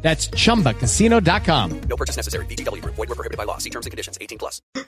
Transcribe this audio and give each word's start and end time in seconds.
That's 0.00 0.28
chumbacasino.com. 0.28 1.80
No 1.88 1.96
purchase 1.96 2.16
necessary. 2.16 2.46
VGW 2.46 2.82
Group. 2.82 2.94
Void 2.94 3.08
were 3.08 3.16
prohibited 3.16 3.36
by 3.36 3.42
law. 3.44 3.58
See 3.58 3.70
terms 3.70 3.84
and 3.86 3.90
conditions. 3.90 4.16
18 4.20 4.38
plus. 4.38 4.62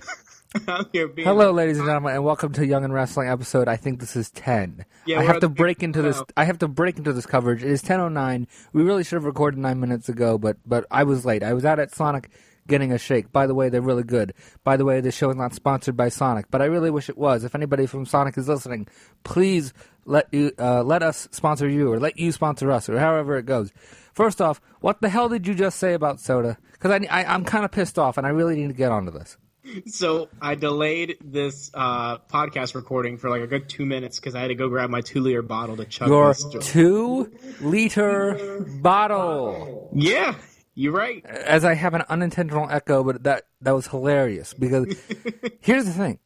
Hello, 0.92 1.50
ladies 1.52 1.78
and 1.78 1.86
gentlemen, 1.86 2.14
and 2.14 2.24
welcome 2.24 2.52
to 2.52 2.66
Young 2.66 2.84
and 2.84 2.92
Wrestling 2.92 3.28
episode. 3.28 3.66
I 3.68 3.76
think 3.76 4.00
this 4.00 4.16
is 4.16 4.30
ten. 4.30 4.84
Yeah, 5.06 5.20
I 5.20 5.22
have 5.24 5.36
to 5.36 5.40
the- 5.42 5.48
break 5.48 5.82
into 5.82 6.02
this. 6.02 6.16
wow. 6.16 6.26
I 6.36 6.44
have 6.44 6.58
to 6.58 6.68
break 6.68 6.98
into 6.98 7.12
this 7.12 7.26
coverage. 7.26 7.62
It 7.62 7.70
is 7.70 7.82
ten 7.82 8.00
oh 8.00 8.08
nine. 8.08 8.46
We 8.72 8.82
really 8.82 9.04
should 9.04 9.14
have 9.16 9.24
recorded 9.24 9.58
nine 9.58 9.78
minutes 9.80 10.08
ago, 10.08 10.38
but 10.38 10.56
but 10.66 10.86
I 10.90 11.04
was 11.04 11.24
late. 11.24 11.42
I 11.44 11.54
was 11.54 11.64
out 11.64 11.78
at 11.78 11.94
Sonic 11.94 12.30
getting 12.66 12.92
a 12.92 12.98
shake. 12.98 13.30
By 13.32 13.46
the 13.46 13.54
way, 13.54 13.68
they're 13.68 13.80
really 13.80 14.02
good. 14.04 14.32
By 14.64 14.76
the 14.76 14.84
way, 14.84 15.00
the 15.00 15.12
show 15.12 15.30
is 15.30 15.36
not 15.36 15.54
sponsored 15.54 15.96
by 15.96 16.08
Sonic, 16.08 16.46
but 16.50 16.62
I 16.62 16.66
really 16.66 16.90
wish 16.90 17.08
it 17.08 17.18
was. 17.18 17.44
If 17.44 17.54
anybody 17.54 17.86
from 17.86 18.04
Sonic 18.06 18.36
is 18.36 18.48
listening, 18.48 18.88
please 19.22 19.72
let 20.04 20.26
you 20.32 20.50
uh, 20.58 20.82
let 20.82 21.02
us 21.04 21.28
sponsor 21.30 21.68
you, 21.68 21.92
or 21.92 22.00
let 22.00 22.18
you 22.18 22.32
sponsor 22.32 22.72
us, 22.72 22.88
or 22.88 22.98
however 22.98 23.36
it 23.38 23.46
goes. 23.46 23.72
First 24.20 24.42
off, 24.42 24.60
what 24.82 25.00
the 25.00 25.08
hell 25.08 25.30
did 25.30 25.46
you 25.46 25.54
just 25.54 25.78
say 25.78 25.94
about 25.94 26.20
soda? 26.20 26.58
Because 26.72 26.90
I, 26.90 27.06
I 27.10 27.24
I'm 27.24 27.42
kind 27.42 27.64
of 27.64 27.70
pissed 27.70 27.98
off, 27.98 28.18
and 28.18 28.26
I 28.26 28.30
really 28.30 28.54
need 28.54 28.66
to 28.66 28.74
get 28.74 28.92
onto 28.92 29.10
this. 29.10 29.38
So 29.86 30.28
I 30.42 30.56
delayed 30.56 31.16
this 31.24 31.70
uh, 31.72 32.18
podcast 32.30 32.74
recording 32.74 33.16
for 33.16 33.30
like 33.30 33.40
a 33.40 33.46
good 33.46 33.70
two 33.70 33.86
minutes 33.86 34.20
because 34.20 34.34
I 34.34 34.42
had 34.42 34.48
to 34.48 34.54
go 34.54 34.68
grab 34.68 34.90
my 34.90 35.00
two 35.00 35.22
liter 35.22 35.40
bottle 35.40 35.74
to 35.78 35.86
chug 35.86 36.08
Your 36.08 36.34
two 36.34 37.32
liter 37.62 38.60
bottle. 38.82 39.88
yeah, 39.94 40.34
you're 40.74 40.92
right. 40.92 41.24
As 41.24 41.64
I 41.64 41.72
have 41.72 41.94
an 41.94 42.04
unintentional 42.10 42.68
echo, 42.68 43.02
but 43.02 43.22
that 43.22 43.44
that 43.62 43.72
was 43.72 43.86
hilarious 43.86 44.52
because 44.52 45.02
here's 45.62 45.86
the 45.86 45.94
thing: 45.94 46.18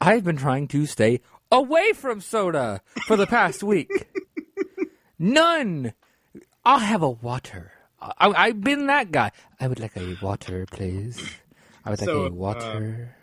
I've 0.00 0.24
been 0.24 0.38
trying 0.38 0.66
to 0.66 0.86
stay 0.86 1.20
away 1.52 1.92
from 1.92 2.20
soda 2.20 2.82
for 3.06 3.14
the 3.14 3.28
past 3.28 3.62
week. 3.62 4.08
None. 5.20 5.92
I'll 6.64 6.78
have 6.78 7.02
a 7.02 7.10
water. 7.10 7.72
I, 8.00 8.12
I've 8.28 8.60
been 8.60 8.86
that 8.86 9.12
guy. 9.12 9.30
I 9.60 9.68
would 9.68 9.80
like 9.80 9.96
a 9.96 10.16
water, 10.22 10.66
please. 10.70 11.20
I 11.84 11.90
would 11.90 12.00
like 12.00 12.08
So, 12.08 12.22
a 12.24 12.26
uh, 12.26 12.30
water. 12.30 13.16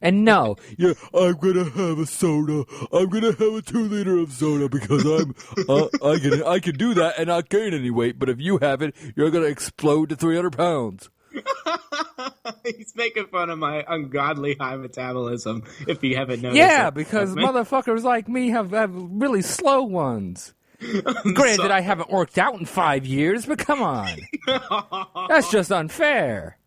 and 0.00 0.24
no, 0.24 0.56
Yeah, 0.78 0.92
I'm 1.14 1.34
gonna 1.34 1.64
have 1.64 1.98
a 1.98 2.06
soda. 2.06 2.64
I'm 2.92 3.08
gonna 3.08 3.32
have 3.32 3.40
a 3.54 3.62
two 3.62 3.84
liter 3.84 4.18
of 4.18 4.32
soda 4.32 4.68
because 4.68 5.04
I'm 5.04 5.34
uh, 5.68 5.88
I 6.04 6.18
can 6.18 6.42
I 6.44 6.58
can 6.58 6.76
do 6.76 6.92
that 6.94 7.18
and 7.18 7.28
not 7.28 7.48
gain 7.48 7.72
any 7.74 7.90
weight. 7.90 8.18
But 8.18 8.28
if 8.28 8.40
you 8.40 8.58
have 8.58 8.82
it, 8.82 8.94
you're 9.16 9.30
gonna 9.30 9.46
explode 9.46 10.08
to 10.10 10.16
300 10.16 10.56
pounds. 10.56 11.08
He's 12.64 12.92
making 12.94 13.26
fun 13.26 13.50
of 13.50 13.58
my 13.58 13.84
ungodly 13.88 14.56
high 14.58 14.76
metabolism. 14.76 15.62
If 15.88 16.02
you 16.04 16.16
haven't 16.16 16.42
noticed, 16.42 16.58
Yeah, 16.58 16.88
it. 16.88 16.94
because 16.94 17.34
motherfuckers 17.34 18.02
like 18.02 18.28
me 18.28 18.50
have, 18.50 18.70
have 18.72 18.90
really 18.94 19.42
slow 19.42 19.82
ones. 19.82 20.52
Granted, 21.34 21.70
I 21.70 21.80
haven't 21.80 22.10
worked 22.10 22.38
out 22.38 22.58
in 22.58 22.66
five 22.66 23.06
years, 23.06 23.46
but 23.46 23.58
come 23.58 23.82
on. 23.82 24.08
That's 25.28 25.50
just 25.50 25.70
unfair. 25.70 26.58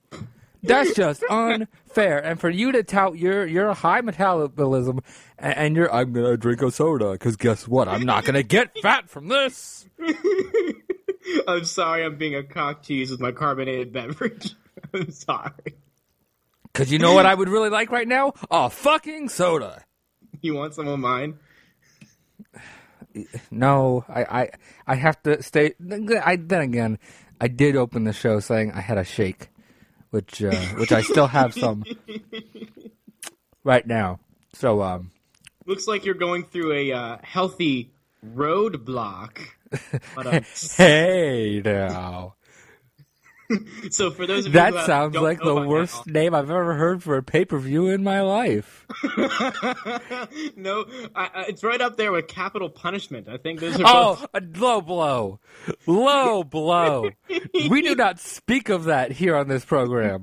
That's 0.63 0.95
just 0.95 1.23
unfair. 1.29 2.19
And 2.23 2.39
for 2.39 2.49
you 2.49 2.71
to 2.71 2.83
tout 2.83 3.17
your 3.17 3.45
your 3.45 3.73
high 3.73 4.01
metabolism 4.01 5.01
and, 5.37 5.57
and 5.57 5.75
your 5.75 5.93
I'm 5.93 6.11
gonna 6.13 6.37
drink 6.37 6.61
a 6.61 6.71
soda 6.71 7.11
because 7.11 7.35
guess 7.35 7.67
what? 7.67 7.87
I'm 7.87 8.03
not 8.03 8.25
gonna 8.25 8.41
get 8.43 8.71
fat 8.81 9.09
from 9.09 9.27
this. 9.27 9.85
I'm 11.47 11.65
sorry, 11.65 12.03
I'm 12.03 12.17
being 12.17 12.35
a 12.35 12.43
cock 12.43 12.83
tease 12.83 13.11
with 13.11 13.19
my 13.19 13.31
carbonated 13.31 13.93
beverage. 13.93 14.55
I'm 14.93 15.11
sorry. 15.11 15.51
because 16.73 16.91
you 16.91 16.99
know 16.99 17.13
what 17.13 17.25
I 17.25 17.33
would 17.35 17.49
really 17.49 17.69
like 17.69 17.91
right 17.91 18.07
now? 18.07 18.33
A 18.49 18.69
fucking 18.69 19.29
soda. 19.29 19.83
You 20.41 20.53
want 20.55 20.73
some 20.73 20.87
of 20.87 20.99
mine? 20.99 21.39
No, 23.51 24.05
I, 24.09 24.23
I, 24.23 24.49
I 24.87 24.95
have 24.95 25.21
to 25.23 25.41
stay. 25.41 25.73
I 26.23 26.35
then 26.35 26.61
again, 26.61 26.99
I 27.39 27.47
did 27.47 27.75
open 27.75 28.03
the 28.03 28.13
show 28.13 28.39
saying 28.39 28.71
I 28.73 28.81
had 28.81 28.97
a 28.97 29.03
shake, 29.03 29.49
which 30.09 30.43
uh, 30.43 30.55
which 30.77 30.91
I 30.91 31.01
still 31.01 31.27
have 31.27 31.53
some 31.53 31.83
right 33.63 33.85
now. 33.85 34.19
So 34.53 34.81
um, 34.81 35.11
Looks 35.65 35.87
like 35.87 36.05
you're 36.05 36.13
going 36.13 36.43
through 36.43 36.73
a 36.73 36.91
uh, 36.91 37.17
healthy 37.23 37.89
roadblock. 38.25 39.37
But, 40.15 40.27
uh, 40.27 40.39
hey 40.77 41.61
now, 41.63 42.34
so 43.91 44.09
for 44.11 44.25
those 44.25 44.45
of 44.45 44.53
you 44.53 44.59
that 44.59 44.73
who 44.73 44.79
uh, 44.79 44.85
sounds 44.85 45.15
like 45.15 45.39
know 45.43 45.61
the 45.61 45.67
worst 45.67 46.07
now- 46.07 46.13
name 46.19 46.33
I've 46.35 46.49
ever 46.49 46.73
heard 46.73 47.03
for 47.03 47.17
a 47.17 47.23
pay 47.23 47.45
per 47.45 47.57
view 47.59 47.87
in 47.87 48.03
my 48.03 48.21
life. 48.21 48.85
no, 50.55 50.85
I, 51.15 51.29
I, 51.33 51.45
it's 51.49 51.63
right 51.63 51.79
up 51.81 51.97
there 51.97 52.11
with 52.11 52.27
capital 52.27 52.69
punishment. 52.69 53.27
I 53.27 53.37
think 53.37 53.59
those 53.59 53.79
are 53.79 53.83
Oh, 53.85 54.15
both. 54.15 54.27
a 54.33 54.59
low 54.59 54.81
blow, 54.81 55.39
low 55.85 56.43
blow. 56.45 57.09
we 57.69 57.81
do 57.81 57.95
not 57.95 58.19
speak 58.19 58.69
of 58.69 58.85
that 58.85 59.11
here 59.11 59.35
on 59.35 59.47
this 59.47 59.63
program. 59.65 60.21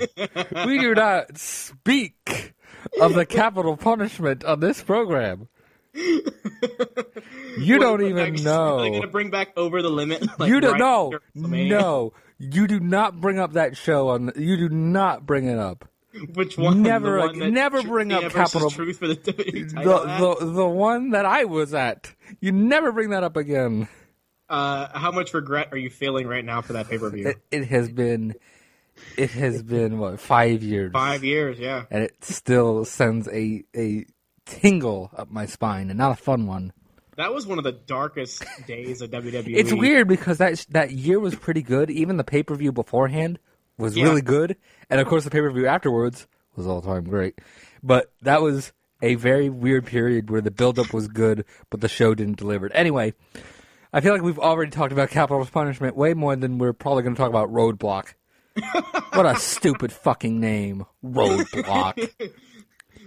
We 0.66 0.78
do 0.78 0.94
not 0.94 1.38
speak 1.38 2.55
of 3.00 3.15
the 3.15 3.27
capital 3.27 3.77
punishment 3.77 4.44
on 4.44 4.61
this 4.61 4.82
program. 4.82 5.49
You 5.94 7.78
don't 7.78 8.03
even 8.03 8.16
next, 8.16 8.41
Are 8.47 8.78
they 8.78 8.84
know. 8.84 8.88
going 8.91 9.03
to 9.03 9.09
bring 9.09 9.31
back 9.31 9.49
over 9.56 9.82
the 9.82 9.91
limit? 9.91 10.27
Like, 10.38 10.49
You 10.49 10.61
don't 10.61 10.78
know. 10.78 11.12
No, 11.34 12.12
you 12.43 12.67
do 12.67 12.81
not 12.81 13.21
bring 13.21 13.39
up 13.39 13.53
that 13.53 13.77
show 13.77 14.09
on. 14.11 14.27
The, 14.27 14.43
you 14.43 14.57
do 14.57 14.69
not 14.69 15.25
bring 15.27 15.47
it 15.47 15.59
up. 15.59 15.89
Which 16.35 16.59
one? 16.59 16.83
Never- 16.83 17.13
the 17.21 17.27
one 17.27 17.39
that 17.39 17.51
never 17.53 17.83
bring 17.83 18.13
up 18.13 18.31
Capital- 18.33 18.71
Truth 18.71 18.99
for 18.99 19.09
the 19.09 19.17
WWE 19.17 19.69
The, 19.71 19.75
title. 19.75 20.07
match? 20.07 20.21
the 20.39 20.45
the 20.47 20.67
one 20.69 21.11
that 21.11 21.25
I 21.25 21.45
was 21.45 21.73
at. 21.73 22.15
You 22.41 22.53
never 22.53 22.93
bring 22.93 23.11
that 23.11 23.25
up 23.25 23.37
again. 23.37 23.89
Uh, 24.49 24.89
how 24.99 25.11
much 25.11 25.33
regret 25.33 25.69
are 25.73 25.79
you 25.79 25.89
feeling 25.89 26.27
right 26.27 26.45
now 26.45 26.61
for 26.61 26.75
that 26.75 26.89
pay 26.91 26.99
per 26.99 27.09
view? 27.09 27.29
It, 27.29 27.39
it 27.51 27.65
has 27.69 27.89
been. 27.91 28.35
It 29.17 29.31
has 29.31 29.63
been 29.63 29.99
what 29.99 30.21
five 30.21 30.63
years. 30.63 30.93
Five 30.93 31.25
years, 31.25 31.59
yeah. 31.59 31.85
and 31.91 32.03
it 32.05 32.23
still 32.23 32.85
sends 32.85 33.27
a 33.29 33.65
a 33.75 34.05
tingle 34.45 35.11
up 35.17 35.31
my 35.31 35.47
spine, 35.47 35.89
and 35.89 35.99
not 35.99 36.13
a 36.13 36.23
fun 36.23 36.47
one. 36.47 36.75
That 37.22 37.33
was 37.33 37.47
one 37.47 37.59
of 37.59 37.62
the 37.65 37.71
darkest 37.71 38.44
days 38.66 39.00
of 39.00 39.10
WWE. 39.10 39.55
It's 39.56 39.72
weird 39.72 40.09
because 40.09 40.38
that 40.38 40.66
that 40.71 40.91
year 40.91 41.21
was 41.21 41.37
pretty 41.37 41.62
good. 41.62 41.88
Even 41.88 42.16
the 42.16 42.25
pay 42.25 42.43
per 42.43 42.56
view 42.56 42.72
beforehand 42.72 43.38
was 43.78 43.97
Yeah. 43.97 44.05
really 44.05 44.22
good, 44.22 44.56
and 44.91 45.00
of 45.00 45.06
course 45.06 45.22
the 45.22 45.31
pay 45.31 45.38
per 45.41 45.49
view 45.53 45.69
afterwards 45.69 46.27
was 46.56 46.66
all 46.66 46.82
time 46.82 47.05
great. 47.05 47.38
But 47.81 48.12
that 48.22 48.43
was 48.43 48.72
a 49.00 49.15
very 49.15 49.49
weird 49.49 49.87
period 49.87 50.31
where 50.31 50.41
the 50.41 50.50
build 50.50 50.81
up 50.81 50.93
was 50.93 51.06
good, 51.06 51.44
but 51.71 51.81
the 51.81 51.88
show 51.88 52.12
didn't 52.12 52.38
deliver. 52.38 52.72
Anyway, 52.72 53.15
I 53.93 54.00
feel 54.00 54.12
like 54.15 54.22
we've 54.22 54.38
already 54.41 54.72
talked 54.72 54.93
about 54.93 55.11
capital 55.11 55.47
punishment 55.47 55.97
way 55.97 56.15
more 56.15 56.34
than 56.34 56.59
we're 56.59 56.72
probably 56.72 57.05
going 57.05 57.15
to 57.15 57.19
talk 57.21 57.31
about 57.31 57.53
roadblock. 57.53 58.15
what 59.15 59.27
a 59.27 59.37
stupid 59.37 59.93
fucking 59.93 60.41
name, 60.41 60.87
roadblock. 61.05 62.11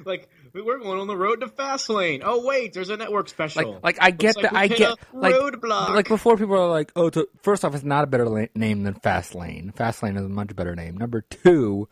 Like 0.05 0.29
we're 0.63 0.79
going 0.79 0.99
on 0.99 1.07
the 1.07 1.17
road 1.17 1.41
to 1.41 1.47
Fastlane. 1.47 2.21
Oh 2.23 2.45
wait, 2.45 2.73
there's 2.73 2.89
a 2.89 2.97
network 2.97 3.29
special. 3.29 3.73
Like, 3.73 3.83
like 3.83 3.97
I 3.99 4.11
get 4.11 4.35
Looks 4.37 4.49
that. 4.49 4.55
I 4.55 4.67
get 4.67 4.97
like, 5.13 5.35
roadblock. 5.35 5.89
like 5.89 6.07
before 6.07 6.37
people 6.37 6.55
are 6.55 6.69
like, 6.69 6.91
oh, 6.95 7.09
to, 7.09 7.27
first 7.41 7.65
off, 7.65 7.75
it's 7.75 7.83
not 7.83 8.03
a 8.03 8.07
better 8.07 8.27
la- 8.27 8.45
name 8.55 8.83
than 8.83 8.93
Fastlane. 8.93 9.73
Fastlane 9.73 10.17
is 10.17 10.25
a 10.25 10.29
much 10.29 10.55
better 10.55 10.75
name. 10.75 10.97
Number 10.97 11.21
two, 11.21 11.89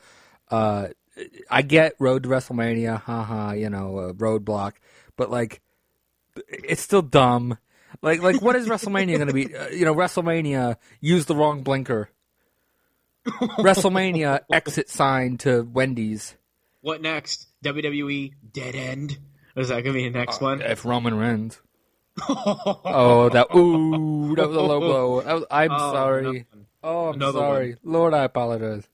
uh, 0.49 0.87
I 1.49 1.61
get 1.61 1.95
Road 1.99 2.23
to 2.23 2.29
WrestleMania, 2.29 2.99
haha, 3.01 3.53
you 3.53 3.69
know, 3.69 3.97
uh, 3.97 4.13
Roadblock, 4.13 4.73
but 5.15 5.29
like, 5.29 5.61
it's 6.47 6.81
still 6.81 7.01
dumb. 7.01 7.57
Like, 8.01 8.21
like, 8.21 8.41
what 8.41 8.55
is 8.55 8.67
WrestleMania 8.67 9.17
going 9.17 9.27
to 9.27 9.33
be? 9.33 9.55
Uh, 9.55 9.67
you 9.69 9.85
know, 9.85 9.93
WrestleMania 9.93 10.77
use 10.99 11.25
the 11.25 11.35
wrong 11.35 11.61
blinker. 11.61 12.09
WrestleMania 13.27 14.41
exit 14.51 14.89
sign 14.89 15.37
to 15.37 15.61
Wendy's. 15.61 16.35
what 16.81 17.01
next? 17.01 17.47
WWE 17.63 18.33
Dead 18.51 18.75
End. 18.75 19.17
Is 19.55 19.69
that 19.69 19.81
gonna 19.83 19.93
be 19.93 20.03
the 20.03 20.17
next 20.17 20.41
one? 20.41 20.61
If 20.61 20.83
Roman 20.85 21.17
wins. 21.17 21.59
oh, 22.29 23.29
that 23.33 23.47
ooh, 23.55 24.35
that 24.35 24.47
was 24.47 24.57
a 24.57 24.61
low 24.61 24.79
blow. 24.79 25.09
Was- 25.23 25.45
I'm 25.49 25.71
Oh, 25.71 25.93
sorry. 25.93 26.23
nothing. 26.23 26.45
Oh, 26.83 27.07
I'm 27.09 27.15
Another 27.15 27.39
sorry. 27.39 27.75
Lord, 27.83 28.13
I 28.13 28.23
apologize. 28.23 28.87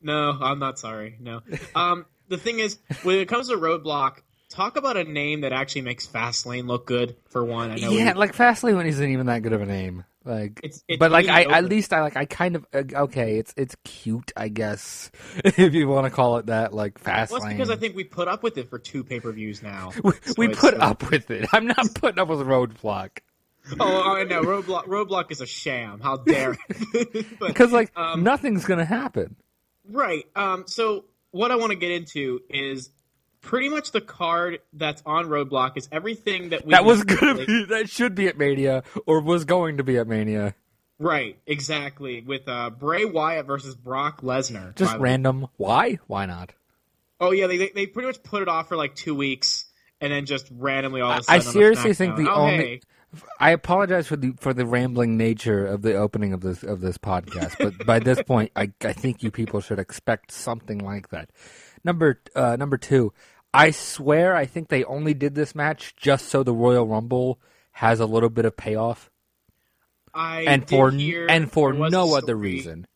No, 0.00 0.36
I'm 0.40 0.58
not 0.58 0.78
sorry. 0.78 1.16
No. 1.20 1.40
Um, 1.74 2.06
the 2.28 2.38
thing 2.38 2.58
is, 2.60 2.78
when 3.02 3.16
it 3.18 3.28
comes 3.28 3.48
to 3.48 3.56
Roadblock, 3.56 4.18
talk 4.48 4.76
about 4.76 4.96
a 4.96 5.04
name 5.04 5.42
that 5.42 5.52
actually 5.52 5.82
makes 5.82 6.06
Fastlane 6.06 6.66
look 6.66 6.86
good. 6.86 7.16
For 7.30 7.44
one, 7.44 7.70
I 7.70 7.76
know. 7.76 7.90
Yeah, 7.90 8.12
we- 8.14 8.18
like 8.18 8.34
Fastlane 8.34 8.86
isn't 8.86 9.08
even 9.10 9.26
that 9.26 9.42
good 9.42 9.52
of 9.52 9.60
a 9.60 9.66
name. 9.66 10.04
Like, 10.24 10.60
It's- 10.62 10.82
it's 10.88 10.98
but 10.98 11.10
like 11.10 11.28
I 11.28 11.38
mediocre. 11.40 11.54
at 11.56 11.64
least 11.64 11.92
I 11.92 12.00
like 12.02 12.16
I 12.16 12.24
kind 12.24 12.56
of 12.56 12.66
uh, 12.72 12.82
okay. 13.04 13.38
It's 13.38 13.52
it's 13.56 13.76
cute, 13.84 14.32
I 14.36 14.48
guess, 14.48 15.10
if 15.44 15.74
you 15.74 15.88
want 15.88 16.06
to 16.06 16.10
call 16.10 16.36
it 16.38 16.46
that. 16.46 16.72
Like 16.72 16.98
fast 16.98 17.32
Well, 17.32 17.46
because 17.48 17.70
I 17.70 17.76
think 17.76 17.96
we 17.96 18.04
put 18.04 18.28
up 18.28 18.42
with 18.42 18.58
it 18.58 18.70
for 18.70 18.78
two 18.78 19.02
pay 19.04 19.20
per 19.20 19.32
views 19.32 19.62
now. 19.62 19.92
we, 20.04 20.12
So 20.24 20.34
we 20.38 20.48
put 20.48 20.74
uh, 20.74 20.78
up 20.78 21.10
with 21.10 21.30
it. 21.30 21.48
I'm 21.52 21.66
not 21.66 21.94
putting 21.94 22.18
up 22.18 22.28
with 22.28 22.40
Roadblock 22.40 23.18
Oh, 23.78 24.16
I 24.16 24.24
know. 24.24 24.42
Roadblock, 24.42 24.86
Roadblock 24.86 25.30
is 25.30 25.40
a 25.40 25.46
sham. 25.46 26.00
How 26.00 26.16
dare? 26.16 26.56
Because 27.40 27.70
like 27.72 27.92
um, 27.96 28.22
nothing's 28.24 28.64
gonna 28.64 28.84
happen. 28.84 29.36
Right. 29.88 30.24
Um, 30.34 30.64
so 30.66 31.04
what 31.30 31.50
I 31.50 31.56
want 31.56 31.70
to 31.70 31.76
get 31.76 31.90
into 31.92 32.40
is 32.50 32.90
pretty 33.42 33.68
much 33.68 33.92
the 33.92 34.00
card 34.00 34.60
that's 34.72 35.02
on 35.04 35.26
Roadblock 35.26 35.76
is 35.76 35.88
everything 35.92 36.48
that 36.50 36.64
we 36.64 36.70
That 36.70 36.84
was 36.84 37.04
gonna 37.04 37.34
like- 37.34 37.46
be 37.46 37.64
that 37.66 37.90
should 37.90 38.14
be 38.14 38.28
at 38.28 38.38
Mania 38.38 38.82
or 39.06 39.20
was 39.20 39.44
going 39.44 39.76
to 39.76 39.84
be 39.84 39.98
at 39.98 40.06
Mania. 40.08 40.54
right. 40.98 41.36
Exactly. 41.46 42.22
With 42.22 42.48
uh, 42.48 42.70
Bray 42.70 43.04
Wyatt 43.04 43.46
versus 43.46 43.74
Brock 43.74 44.22
Lesnar. 44.22 44.74
Just 44.76 44.96
random. 44.96 45.48
Why? 45.56 45.98
Why 46.06 46.26
not? 46.26 46.52
Oh 47.20 47.30
yeah, 47.32 47.46
they, 47.46 47.56
they 47.58 47.70
they 47.74 47.86
pretty 47.86 48.06
much 48.08 48.22
put 48.22 48.42
it 48.42 48.48
off 48.48 48.68
for 48.68 48.76
like 48.76 48.94
two 48.94 49.14
weeks 49.14 49.66
and 50.00 50.12
then 50.12 50.26
just 50.26 50.48
randomly 50.50 51.00
all 51.00 51.12
of 51.12 51.18
a 51.18 51.22
sudden. 51.24 51.46
on 51.46 51.52
seriously 51.52 51.94
think 51.94 52.16
the 52.16 52.28
oh, 52.30 52.34
only- 52.34 52.56
hey, 52.56 52.80
I 53.38 53.50
apologize 53.50 54.06
for 54.06 54.16
the 54.16 54.32
for 54.40 54.54
the 54.54 54.64
rambling 54.64 55.16
nature 55.18 55.66
of 55.66 55.82
the 55.82 55.94
opening 55.96 56.32
of 56.32 56.40
this 56.40 56.62
of 56.62 56.80
this 56.80 56.96
podcast, 56.98 57.56
but 57.58 57.84
by 57.86 57.98
this 57.98 58.22
point, 58.26 58.50
I 58.56 58.72
I 58.82 58.92
think 58.94 59.22
you 59.22 59.30
people 59.30 59.60
should 59.60 59.78
expect 59.78 60.32
something 60.32 60.78
like 60.78 61.10
that. 61.10 61.28
Number 61.84 62.20
uh, 62.34 62.56
number 62.56 62.78
two, 62.78 63.12
I 63.54 63.70
swear 63.70 64.34
I 64.34 64.46
think 64.46 64.68
they 64.68 64.84
only 64.84 65.14
did 65.14 65.34
this 65.34 65.54
match 65.54 65.94
just 65.96 66.28
so 66.28 66.42
the 66.42 66.54
Royal 66.54 66.86
Rumble 66.86 67.38
has 67.72 68.00
a 68.00 68.06
little 68.06 68.30
bit 68.30 68.44
of 68.44 68.56
payoff, 68.56 69.10
I 70.14 70.42
and 70.42 70.68
for 70.68 70.88
and 70.88 71.50
for 71.50 71.72
no 71.72 72.14
other 72.16 72.34
reason. 72.34 72.86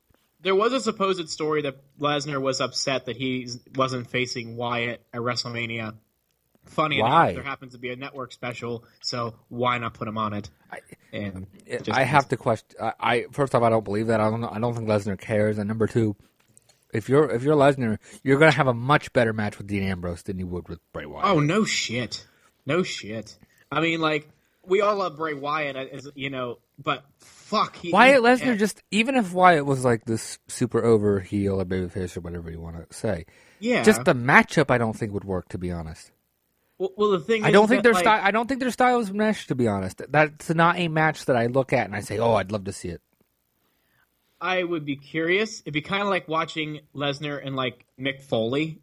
There 0.41 0.55
was 0.55 0.73
a 0.73 0.81
supposed 0.81 1.29
story 1.29 1.63
that 1.63 1.77
Lesnar 1.99 2.41
was 2.41 2.61
upset 2.61 3.07
that 3.07 3.17
he 3.17 3.49
wasn't 3.75 4.09
facing 4.09 4.57
Wyatt 4.57 5.05
at 5.13 5.21
WrestleMania. 5.21 5.95
Funny 6.67 7.01
Why? 7.01 7.31
enough, 7.31 7.35
there 7.35 7.45
happens 7.45 7.73
to 7.73 7.79
be 7.79 7.91
a 7.91 7.97
network 7.97 8.33
special, 8.33 8.85
so 9.01 9.35
why 9.49 9.79
not 9.79 9.95
put 9.95 10.09
him 10.09 10.19
on 10.19 10.35
it? 10.35 10.51
and 11.13 11.47
just- 11.69 11.91
I 11.91 12.03
have 12.03 12.29
to 12.29 12.37
question. 12.37 12.77
I, 12.81 12.93
I 13.01 13.25
first 13.31 13.55
off, 13.55 13.63
I 13.63 13.71
don't 13.71 13.85
believe 13.85 14.09
that. 14.09 14.21
I 14.21 14.31
don't. 14.31 14.45
I 14.45 14.59
don't 14.59 14.75
think 14.75 14.89
Lesnar 14.89 15.19
cares. 15.19 15.59
And 15.59 15.69
number 15.69 15.87
two, 15.87 16.17
if 16.93 17.09
you're 17.09 17.31
if 17.31 17.43
you're 17.43 17.57
Lesnar, 17.57 17.99
you're 18.23 18.39
gonna 18.39 18.53
have 18.53 18.67
a 18.67 18.75
much 18.75 19.13
better 19.13 19.33
match 19.33 19.59
with 19.59 19.67
Dean 19.67 19.83
Ambrose 19.83 20.23
than 20.23 20.39
you 20.39 20.47
would 20.47 20.69
with 20.69 20.81
Bray 20.93 21.07
Wyatt. 21.07 21.27
Oh 21.27 21.41
no 21.41 21.65
shit, 21.65 22.27
no 22.65 22.83
shit. 22.83 23.37
I 23.71 23.81
mean, 23.81 24.01
like 24.01 24.29
we 24.65 24.81
all 24.81 24.97
love 24.97 25.17
Bray 25.17 25.35
Wyatt, 25.35 25.77
as 25.77 26.09
you 26.15 26.31
know, 26.31 26.59
but 26.83 27.05
fuck, 27.19 27.77
he, 27.77 27.93
Wyatt 27.93 28.23
Lesnar 28.23 28.59
just 28.59 28.83
even 28.91 29.17
if 29.17 29.33
Wyatt 29.33 29.67
was 29.67 29.85
like 29.85 30.05
this 30.05 30.39
super 30.49 30.85
over 30.85 31.21
heel 31.21 31.61
or 31.61 31.65
babyface 31.65 32.17
or 32.17 32.21
whatever 32.21 32.51
you 32.51 32.61
want 32.61 32.77
to 32.77 32.97
say, 32.97 33.27
yeah. 33.61 33.83
just 33.83 34.05
the 34.05 34.15
matchup 34.15 34.71
I 34.71 34.79
don't 34.79 34.97
think 34.97 35.13
would 35.13 35.25
work. 35.25 35.49
To 35.51 35.59
be 35.59 35.71
honest, 35.71 36.11
well, 36.79 36.93
well, 36.97 37.11
the 37.11 37.21
thing 37.21 37.45
I 37.45 37.51
don't 37.51 37.69
think 37.69 37.83
that, 37.83 37.85
their 37.85 37.95
like, 37.95 38.05
style. 38.05 38.21
I 38.23 38.31
don't 38.31 38.47
think 38.47 38.61
their 38.61 38.71
styles 38.71 39.11
mesh. 39.11 39.47
To 39.47 39.55
be 39.55 39.69
honest, 39.69 40.03
that's 40.09 40.51
not 40.51 40.79
a 40.79 40.89
match 40.89 41.25
that 41.27 41.37
I 41.37 41.47
look 41.47 41.73
at 41.73 41.87
and 41.87 41.97
I 41.97 42.01
say, 42.01 42.19
"Oh, 42.19 42.35
I'd 42.35 42.53
love 42.53 42.65
to 42.65 42.73
see 42.73 42.89
it." 42.89 43.01
I 44.41 44.63
would 44.63 44.85
be 44.85 44.97
curious. 44.97 45.61
It'd 45.63 45.73
be 45.75 45.81
kind 45.83 46.03
of 46.03 46.09
like 46.09 46.29
watching 46.29 46.81
Lesnar 46.95 47.45
and 47.45 47.57
like 47.57 47.85
Mick 47.99 48.23
Foley. 48.23 48.81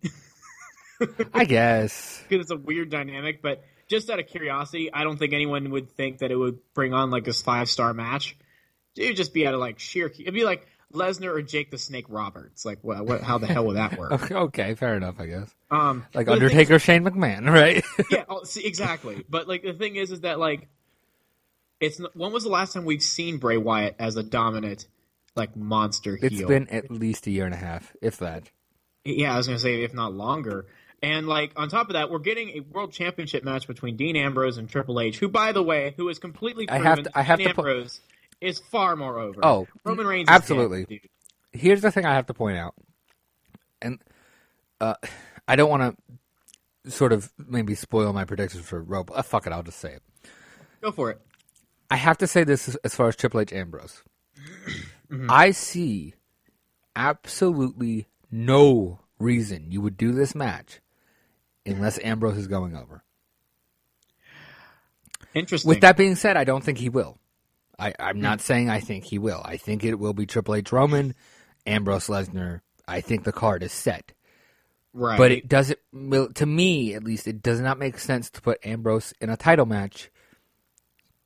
I 1.34 1.46
guess. 1.46 2.22
because 2.30 2.44
it's 2.44 2.52
a 2.52 2.58
weird 2.58 2.90
dynamic. 2.90 3.42
But 3.42 3.64
just 3.88 4.10
out 4.10 4.20
of 4.20 4.28
curiosity, 4.28 4.92
I 4.94 5.04
don't 5.04 5.18
think 5.18 5.34
anyone 5.34 5.70
would 5.72 5.92
think 5.96 6.20
that 6.20 6.32
it 6.32 6.36
would 6.36 6.60
bring 6.74 6.94
on 6.94 7.12
like 7.12 7.24
this 7.26 7.42
five 7.42 7.70
star 7.70 7.94
match. 7.94 8.38
It 8.96 9.08
would 9.08 9.16
just 9.18 9.34
be 9.34 9.46
out 9.46 9.54
of 9.54 9.60
like 9.60 9.80
sheer. 9.80 10.08
It'd 10.08 10.34
be 10.34 10.46
like 10.46 10.68
Lesnar 10.94 11.36
or 11.36 11.42
Jake 11.42 11.72
the 11.72 11.78
Snake 11.78 12.06
Roberts. 12.10 12.66
Like, 12.66 12.80
what? 12.82 13.06
what 13.06 13.22
how 13.22 13.38
the 13.38 13.48
hell 13.48 13.66
would 13.68 13.78
that 13.78 13.98
work? 13.98 14.32
Okay, 14.32 14.76
fair 14.76 14.96
enough. 14.96 15.20
I 15.20 15.26
guess. 15.28 15.54
Um, 15.70 16.06
Like 16.14 16.26
but 16.28 16.40
the 16.40 16.48
thing- 16.50 16.60
Undertaker, 16.60 16.80
Shane 16.80 17.04
McMahon, 17.04 17.50
right? 17.52 17.84
yeah, 18.12 18.26
oh, 18.30 18.44
see, 18.44 18.66
exactly. 18.66 19.24
But 19.30 19.48
like 19.48 19.64
the 19.64 19.74
thing 19.74 19.96
is, 19.96 20.12
is 20.12 20.22
that 20.22 20.40
like, 20.40 20.68
it's 21.80 22.00
when 22.14 22.32
was 22.32 22.44
the 22.44 22.50
last 22.50 22.74
time 22.74 22.86
we've 22.86 23.04
seen 23.04 23.38
Bray 23.38 23.58
Wyatt 23.58 23.96
as 24.00 24.16
a 24.16 24.24
dominant 24.24 24.88
like 25.36 25.56
monster 25.56 26.18
it's 26.22 26.38
heel? 26.38 26.48
been 26.48 26.68
at 26.70 26.92
least 26.92 27.28
a 27.28 27.32
year 27.32 27.46
and 27.46 27.54
a 27.54 27.58
half, 27.58 27.96
if 28.02 28.18
that. 28.18 28.44
Yeah, 29.06 29.34
I 29.34 29.38
was 29.38 29.48
gonna 29.48 29.60
say 29.60 29.84
if 29.84 29.94
not 29.94 30.14
longer. 30.14 30.66
And 31.02 31.28
like 31.28 31.52
on 31.58 31.68
top 31.70 31.88
of 31.90 31.94
that, 31.94 32.10
we're 32.10 32.20
getting 32.20 32.50
a 32.52 32.60
world 32.62 32.94
championship 32.94 33.44
match 33.44 33.68
between 33.68 33.98
Dean 33.98 34.16
Ambrose 34.16 34.58
and 34.58 34.70
Triple 34.70 35.00
H, 35.02 35.20
who, 35.20 35.28
by 35.28 35.52
the 35.52 35.62
way, 35.64 35.94
who 35.98 36.08
is 36.10 36.18
completely 36.20 36.66
proven 36.68 36.86
I 36.86 36.90
have 36.90 37.04
to- 37.04 37.12
I 37.14 37.22
have 37.22 37.40
Dean 37.40 37.50
to 37.50 37.54
put- 37.56 37.66
Ambrose 37.68 38.00
is 38.40 38.60
far 38.60 38.96
more 38.96 39.20
over. 39.20 39.40
Oh, 39.44 39.68
Roman 39.84 40.06
Reigns, 40.08 40.30
absolutely. 40.30 40.82
Is 40.82 40.88
dead. 40.88 41.00
Here's 41.52 41.82
the 41.82 41.92
thing 41.92 42.06
I 42.06 42.14
have 42.14 42.26
to 42.28 42.34
point 42.34 42.58
out, 42.58 42.74
and 43.82 44.00
uh, 44.82 44.96
I 45.48 45.56
don't 45.56 45.70
want 45.70 45.98
to 46.84 46.92
sort 46.92 47.14
of 47.14 47.32
maybe 47.38 47.76
spoil 47.76 48.12
my 48.14 48.26
predictions 48.26 48.66
for 48.66 48.82
Rob. 48.82 49.12
Uh, 49.14 49.22
fuck 49.22 49.46
it, 49.48 49.54
I'll 49.54 49.64
just 49.64 49.80
say 49.80 49.94
it. 49.94 50.04
Go 50.82 50.92
for 50.92 51.12
it. 51.12 51.22
I 51.92 51.96
have 51.98 52.18
to 52.20 52.28
say 52.28 52.44
this 52.44 52.76
as 52.84 52.96
far 52.96 53.08
as 53.08 53.16
Triple 53.16 53.40
H 53.42 53.54
Ambrose. 53.54 54.02
Mm-hmm. 55.12 55.28
I 55.30 55.52
see 55.52 56.14
absolutely 56.96 58.08
no 58.32 59.00
reason 59.20 59.72
you 59.72 59.82
would 59.82 59.98
do 59.98 60.12
this 60.12 60.36
match 60.36 60.82
unless 61.66 62.00
Ambrose 62.04 62.38
is 62.38 62.48
going 62.48 62.76
over. 62.76 63.04
Interesting. 65.34 65.70
With 65.70 65.82
that 65.82 65.98
being 65.98 66.16
said, 66.16 66.38
I 66.38 66.44
don't 66.44 66.64
think 66.64 66.78
he 66.78 66.90
will. 66.90 67.18
I, 67.80 67.94
I'm 68.00 68.22
not 68.22 68.40
mm. 68.40 68.42
saying 68.42 68.70
I 68.70 68.80
think 68.80 69.04
he 69.06 69.18
will. 69.18 69.42
I 69.44 69.58
think 69.58 69.84
it 69.84 69.98
will 69.98 70.14
be 70.14 70.26
Triple 70.26 70.56
H 70.56 70.72
Roman, 70.72 71.16
Ambrose 71.66 72.08
Lesnar. 72.08 72.62
I 72.88 73.02
think 73.02 73.24
the 73.24 73.32
card 73.32 73.64
is 73.64 73.72
set. 73.72 74.12
right? 74.94 75.18
But 75.18 75.32
it 75.32 75.48
doesn't, 75.48 75.80
to 76.36 76.46
me 76.46 76.94
at 76.94 77.04
least, 77.04 77.28
it 77.28 77.42
does 77.42 77.60
not 77.60 77.80
make 77.80 77.98
sense 77.98 78.30
to 78.32 78.42
put 78.42 78.64
Ambrose 78.64 79.14
in 79.20 79.30
a 79.30 79.38
title 79.38 79.66
match 79.66 80.12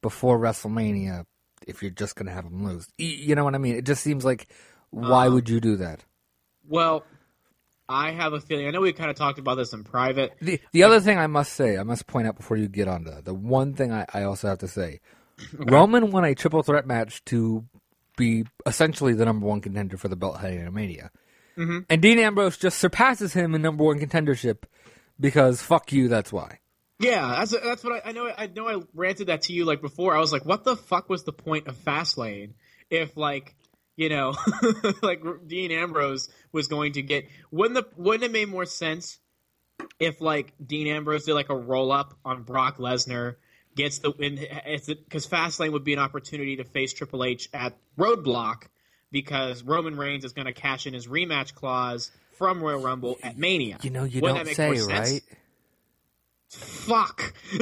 before 0.02 0.40
WrestleMania 0.40 1.26
if 1.66 1.82
you're 1.82 1.92
just 1.92 2.16
going 2.16 2.28
to 2.28 2.32
have 2.32 2.46
him 2.46 2.66
lose. 2.66 2.88
You 2.98 3.36
know 3.36 3.44
what 3.44 3.56
I 3.56 3.58
mean? 3.58 3.76
It 3.76 3.86
just 3.86 4.04
seems 4.04 4.26
like, 4.26 4.48
why 4.90 5.28
um, 5.28 5.34
would 5.34 5.50
you 5.50 5.60
do 5.60 5.78
that? 5.78 6.04
well, 6.68 7.04
I 7.90 8.12
have 8.12 8.34
a 8.34 8.42
feeling. 8.42 8.68
I 8.68 8.72
know 8.72 8.82
we 8.82 8.92
kind 8.92 9.10
of 9.10 9.16
talked 9.16 9.40
about 9.40 9.56
this 9.56 9.74
in 9.74 9.84
private. 9.84 10.34
The, 10.42 10.60
the 10.72 10.84
other 10.84 11.00
thing 11.00 11.18
I 11.18 11.28
must 11.28 11.54
say, 11.54 11.78
I 11.78 11.84
must 11.84 12.06
point 12.08 12.28
out 12.28 12.36
before 12.36 12.58
you 12.58 12.68
get 12.68 12.88
on 12.88 13.06
to 13.06 13.22
the 13.24 13.34
one 13.34 13.74
thing 13.74 13.94
I, 13.94 14.06
I 14.14 14.24
also 14.24 14.50
have 14.50 14.60
to 14.60 14.68
say 14.68 15.00
Roman 15.54 16.12
won 16.12 16.26
a 16.26 16.36
triple 16.36 16.64
threat 16.64 16.86
match 16.86 17.24
to 17.26 17.66
be 18.18 18.46
essentially 18.66 19.14
the 19.14 19.26
number 19.26 19.46
one 19.46 19.62
contender 19.62 19.96
for 19.96 20.08
the 20.08 20.16
belt 20.16 20.40
heading 20.40 20.60
into 20.60 20.72
Mania. 20.72 21.12
Mm-hmm. 21.58 21.80
And 21.90 22.02
Dean 22.02 22.20
Ambrose 22.20 22.58
just 22.58 22.78
surpasses 22.78 23.34
him 23.34 23.56
in 23.56 23.62
number 23.62 23.84
one 23.84 24.00
contendership 24.00 24.64
because 25.20 25.62
fuck 25.62 25.92
you, 25.92 26.08
that's 26.08 26.34
why. 26.34 26.60
Yeah, 27.00 27.36
that's 27.38 27.52
that's 27.52 27.84
what 27.84 28.06
I, 28.06 28.10
I 28.10 28.12
know. 28.12 28.32
I 28.36 28.48
know 28.48 28.68
I 28.68 28.82
ranted 28.96 29.28
that 29.28 29.44
to 29.44 29.54
you 29.54 29.66
like 29.66 29.82
before. 29.82 30.16
I 30.16 30.20
was 30.20 30.32
like, 30.32 30.46
"What 30.46 30.64
the 30.64 30.76
fuck 30.76 31.10
was 31.10 31.24
the 31.24 31.34
point 31.34 31.68
of 31.68 31.76
Fastlane 31.76 32.54
if 32.90 33.16
like 33.16 33.56
you 33.96 34.10
know 34.10 34.34
like 35.02 35.22
Dean 35.46 35.72
Ambrose 35.72 36.30
was 36.52 36.68
going 36.68 36.94
to 36.94 37.02
get 37.02 37.28
wouldn't 37.52 37.76
the 37.76 38.02
wouldn't 38.02 38.24
it 38.24 38.32
make 38.32 38.50
more 38.50 38.66
sense 38.66 39.20
if 40.00 40.22
like 40.22 40.54
Dean 40.66 40.88
Ambrose 40.88 41.26
did 41.26 41.34
like 41.34 41.50
a 41.50 41.56
roll 41.56 41.92
up 41.92 42.18
on 42.26 42.44
Brock 42.44 42.78
Lesnar 42.78 43.36
gets 43.76 44.00
the 44.00 44.12
win 44.12 44.36
because 44.36 45.28
Fastlane 45.28 45.72
would 45.72 45.84
be 45.84 45.94
an 45.94 46.00
opportunity 46.00 46.56
to 46.58 46.64
face 46.64 46.94
Triple 46.94 47.24
H 47.24 47.48
at 47.54 47.78
Roadblock 47.98 48.64
because 49.12 49.64
Roman 49.64 49.98
Reigns 49.98 50.26
is 50.26 50.34
going 50.34 50.48
to 50.48 50.54
cash 50.54 50.88
in 50.88 50.94
his 50.94 51.08
rematch 51.08 51.54
clause 51.54 52.12
from 52.34 52.62
Royal 52.62 52.82
Rumble 52.82 53.18
at 53.24 53.38
Mania. 53.38 53.78
You 53.82 53.92
know, 53.92 54.04
you 54.04 54.22
Wouldn't 54.22 54.46
that 54.46 54.58
don't 54.58 54.78
say, 54.78 54.94
right? 54.94 55.22
Fuck. 56.50 57.34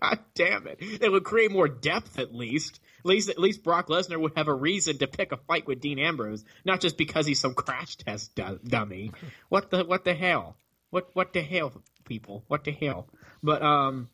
God 0.00 0.18
damn 0.34 0.66
it. 0.66 0.78
It 0.80 1.10
would 1.10 1.24
create 1.24 1.52
more 1.52 1.68
depth 1.68 2.18
at 2.18 2.34
least. 2.34 2.80
At 3.00 3.06
least 3.06 3.28
at 3.28 3.38
least 3.38 3.62
Brock 3.62 3.88
Lesnar 3.88 4.18
would 4.18 4.32
have 4.36 4.48
a 4.48 4.54
reason 4.54 4.98
to 4.98 5.06
pick 5.06 5.30
a 5.30 5.36
fight 5.36 5.66
with 5.66 5.80
Dean 5.80 5.98
Ambrose, 5.98 6.44
not 6.64 6.80
just 6.80 6.96
because 6.96 7.26
he's 7.26 7.38
some 7.40 7.54
crash 7.54 7.96
test 7.96 8.34
du- 8.34 8.58
dummy. 8.64 9.12
What 9.48 9.70
the 9.70 9.84
what 9.84 10.04
the 10.04 10.14
hell? 10.14 10.56
What 10.90 11.10
what 11.12 11.32
the 11.32 11.42
hell 11.42 11.72
people? 12.04 12.44
What 12.48 12.64
the 12.64 12.72
hell? 12.72 13.08
But 13.42 13.62
um 13.62 14.08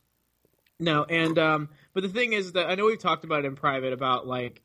no, 0.78 1.04
and 1.04 1.38
um 1.38 1.68
but 1.94 2.02
the 2.02 2.08
thing 2.08 2.32
is 2.34 2.52
that 2.52 2.66
I 2.68 2.74
know 2.74 2.86
we've 2.86 2.98
talked 2.98 3.24
about 3.24 3.44
it 3.44 3.48
in 3.48 3.56
private 3.56 3.92
about 3.92 4.26
like 4.26 4.60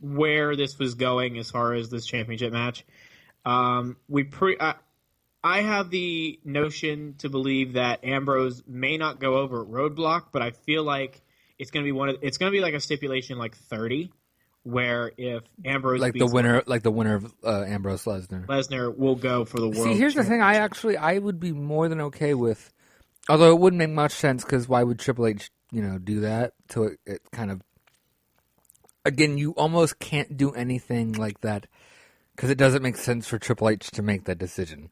where 0.00 0.54
this 0.54 0.78
was 0.78 0.94
going 0.94 1.38
as 1.38 1.50
far 1.50 1.72
as 1.72 1.88
this 1.88 2.06
championship 2.06 2.52
match. 2.52 2.84
Um 3.44 3.96
we 4.06 4.24
pre 4.24 4.56
I 4.60 4.74
I 5.46 5.62
have 5.62 5.90
the 5.90 6.40
notion 6.44 7.14
to 7.18 7.30
believe 7.30 7.74
that 7.74 8.04
Ambrose 8.04 8.64
may 8.66 8.96
not 8.96 9.20
go 9.20 9.36
over 9.36 9.62
at 9.62 9.68
Roadblock, 9.68 10.26
but 10.32 10.42
I 10.42 10.50
feel 10.50 10.82
like 10.82 11.22
it's 11.56 11.70
going 11.70 11.84
to 11.84 11.88
be 11.88 11.92
one 11.92 12.08
of 12.08 12.16
it's 12.20 12.36
going 12.36 12.50
to 12.50 12.56
be 12.56 12.60
like 12.60 12.74
a 12.74 12.80
stipulation 12.80 13.38
like 13.38 13.56
30 13.56 14.10
where 14.64 15.12
if 15.16 15.44
Ambrose 15.64 16.00
Like 16.00 16.14
the 16.14 16.24
beats 16.24 16.32
winner, 16.32 16.64
like 16.66 16.82
the 16.82 16.90
winner 16.90 17.14
of 17.14 17.32
uh, 17.44 17.62
Ambrose 17.62 18.04
Lesnar. 18.04 18.46
Lesnar 18.46 18.96
will 18.96 19.14
go 19.14 19.44
for 19.44 19.60
the 19.60 19.68
world. 19.68 19.84
See, 19.84 19.94
here's 19.94 20.16
the 20.16 20.24
thing. 20.24 20.42
I 20.42 20.56
actually, 20.56 20.96
I 20.96 21.18
would 21.18 21.38
be 21.38 21.52
more 21.52 21.88
than 21.88 22.00
okay 22.00 22.34
with, 22.34 22.72
although 23.28 23.52
it 23.52 23.60
wouldn't 23.60 23.78
make 23.78 23.90
much 23.90 24.10
sense 24.10 24.42
because 24.42 24.68
why 24.68 24.82
would 24.82 24.98
Triple 24.98 25.28
H, 25.28 25.50
you 25.70 25.80
know, 25.80 25.98
do 25.98 26.20
that? 26.22 26.54
So 26.70 26.82
it, 26.84 26.98
it 27.06 27.20
kind 27.30 27.52
of 27.52 27.62
again, 29.04 29.38
you 29.38 29.52
almost 29.52 30.00
can't 30.00 30.36
do 30.36 30.50
anything 30.50 31.12
like 31.12 31.40
that 31.42 31.68
because 32.34 32.50
it 32.50 32.58
doesn't 32.58 32.82
make 32.82 32.96
sense 32.96 33.28
for 33.28 33.38
Triple 33.38 33.68
H 33.68 33.92
to 33.92 34.02
make 34.02 34.24
that 34.24 34.38
decision. 34.38 34.90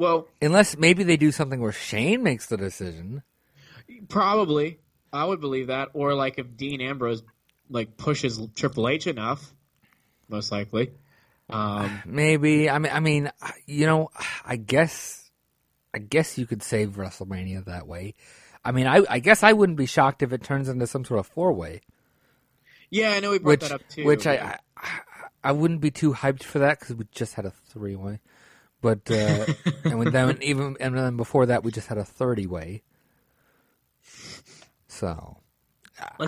Well, 0.00 0.28
Unless 0.40 0.78
maybe 0.78 1.04
they 1.04 1.16
do 1.16 1.30
something 1.30 1.60
where 1.60 1.72
Shane 1.72 2.22
makes 2.22 2.46
the 2.46 2.56
decision. 2.56 3.22
probably 4.08 4.78
I 5.12 5.24
would 5.24 5.40
believe 5.40 5.66
that, 5.68 5.90
or 5.92 6.14
like 6.14 6.38
if 6.38 6.56
Dean 6.56 6.80
Ambrose 6.80 7.22
like 7.68 7.96
pushes 7.96 8.40
Triple 8.56 8.88
H 8.88 9.06
enough, 9.06 9.54
most 10.28 10.50
likely. 10.50 10.92
Um, 11.48 12.02
Maybe. 12.06 12.70
I 12.70 12.78
mean, 12.78 12.92
I 12.92 13.00
mean, 13.00 13.30
you 13.66 13.86
know, 13.86 14.10
I 14.44 14.56
guess, 14.56 15.30
I 15.92 15.98
guess 15.98 16.38
you 16.38 16.46
could 16.46 16.62
save 16.62 16.90
WrestleMania 16.90 17.64
that 17.66 17.86
way. 17.86 18.14
I 18.64 18.72
mean, 18.72 18.86
I, 18.86 19.02
I 19.08 19.18
guess 19.18 19.42
I 19.42 19.52
wouldn't 19.52 19.78
be 19.78 19.86
shocked 19.86 20.22
if 20.22 20.32
it 20.32 20.42
turns 20.42 20.68
into 20.68 20.86
some 20.86 21.04
sort 21.04 21.20
of 21.20 21.26
four 21.26 21.52
way, 21.52 21.80
yeah, 22.90 23.12
I 23.12 23.20
know 23.20 23.30
we 23.30 23.38
brought 23.38 23.50
which, 23.50 23.60
that 23.60 23.72
up 23.72 23.88
too. 23.88 24.04
which 24.04 24.26
I, 24.26 24.58
I, 24.76 25.00
I 25.44 25.52
wouldn't 25.52 25.80
be 25.80 25.90
too 25.90 26.12
hyped 26.12 26.42
for 26.42 26.58
that 26.58 26.80
because 26.80 26.96
we 26.96 27.06
just 27.12 27.34
had 27.34 27.46
a 27.46 27.50
three 27.50 27.96
way, 27.96 28.20
but 28.80 29.10
uh, 29.10 29.46
and 29.84 29.98
we- 29.98 30.10
then 30.10 30.38
even 30.42 30.76
and 30.80 30.96
then 30.96 31.16
before 31.16 31.46
that 31.46 31.64
we 31.64 31.70
just 31.70 31.88
had 31.88 31.98
a 31.98 32.04
thirty 32.04 32.46
way. 32.46 32.82
So 34.88 35.38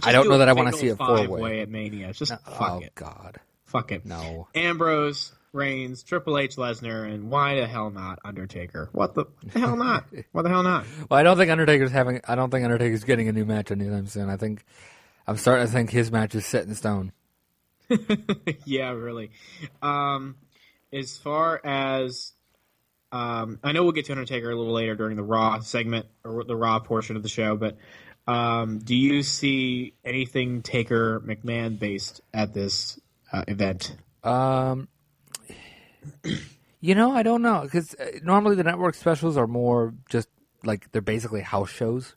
I 0.03 0.13
don't 0.13 0.25
do 0.25 0.31
know 0.31 0.39
that 0.39 0.49
I 0.49 0.53
wanna 0.53 0.73
see 0.73 0.89
a 0.89 0.97
four-way. 0.97 1.27
way 1.27 1.61
at 1.61 1.69
Mania. 1.69 2.13
Just 2.13 2.33
fuck 2.33 2.45
oh 2.61 2.79
it, 2.81 2.95
god, 2.95 3.39
fuck 3.65 3.93
it. 3.93 4.05
no. 4.07 4.49
Ambrose, 4.55 5.33
Reigns, 5.53 6.03
Triple 6.03 6.39
H, 6.39 6.57
Lesnar, 6.57 7.13
and 7.13 7.31
why 7.31 7.57
the 7.57 7.67
hell 7.67 7.91
not 7.91 8.19
Undertaker? 8.25 8.89
What 8.93 9.15
the, 9.15 9.27
the 9.53 9.59
hell 9.59 9.77
not? 9.77 10.05
What 10.33 10.43
the 10.43 10.49
hell 10.49 10.63
not? 10.63 10.87
Well, 11.11 11.19
I 11.21 11.23
don't 11.23 11.37
think 11.37 11.51
Undertaker's 11.51 11.91
having. 11.91 12.21
I 12.27 12.35
don't 12.35 12.51
think 12.51 12.65
Undertaker's 12.65 13.05
getting 13.05 13.29
a 13.29 13.33
new 13.33 13.45
match 13.45 13.71
anytime 13.71 14.07
soon. 14.07 14.29
I 14.31 14.37
think 14.37 14.65
I'm 15.27 15.37
starting 15.37 15.67
to 15.67 15.73
think 15.73 15.91
his 15.91 16.11
match 16.11 16.35
is 16.35 16.47
set 16.47 16.67
in 16.67 16.75
stone. 16.75 17.13
yeah, 18.65 18.91
really. 18.91 19.31
Um, 19.83 20.37
as 20.93 21.17
far 21.17 21.61
as 21.65 22.33
um, 23.13 23.61
I 23.63 23.73
know, 23.73 23.83
we'll 23.83 23.93
get 23.93 24.07
to 24.07 24.13
Undertaker 24.13 24.51
a 24.51 24.57
little 24.57 24.73
later 24.73 24.95
during 24.95 25.17
the 25.17 25.23
Raw 25.23 25.61
segment 25.61 26.07
or 26.25 26.45
the 26.45 26.57
Raw 26.57 26.79
portion 26.79 27.17
of 27.17 27.23
the 27.23 27.29
show. 27.29 27.57
But 27.57 27.77
um, 28.27 28.79
do 28.79 28.95
you 28.95 29.23
see 29.23 29.95
anything 30.05 30.63
Taker 30.63 31.21
McMahon 31.21 31.79
based 31.79 32.23
at 32.33 32.55
this 32.55 32.99
uh, 33.33 33.45
event? 33.47 33.97
Um, 34.25 34.89
you 36.81 36.95
know, 36.95 37.13
I 37.13 37.23
don't 37.23 37.43
know 37.43 37.61
because 37.63 37.95
uh, 37.95 38.19
normally 38.23 38.57
the 38.57 38.65
network 38.65 38.95
specials 38.95 39.37
are 39.37 39.47
more 39.47 39.95
just 40.09 40.29
like 40.65 40.91
they're 40.93 41.03
basically 41.03 41.43
house 41.43 41.71
shows. 41.71 42.15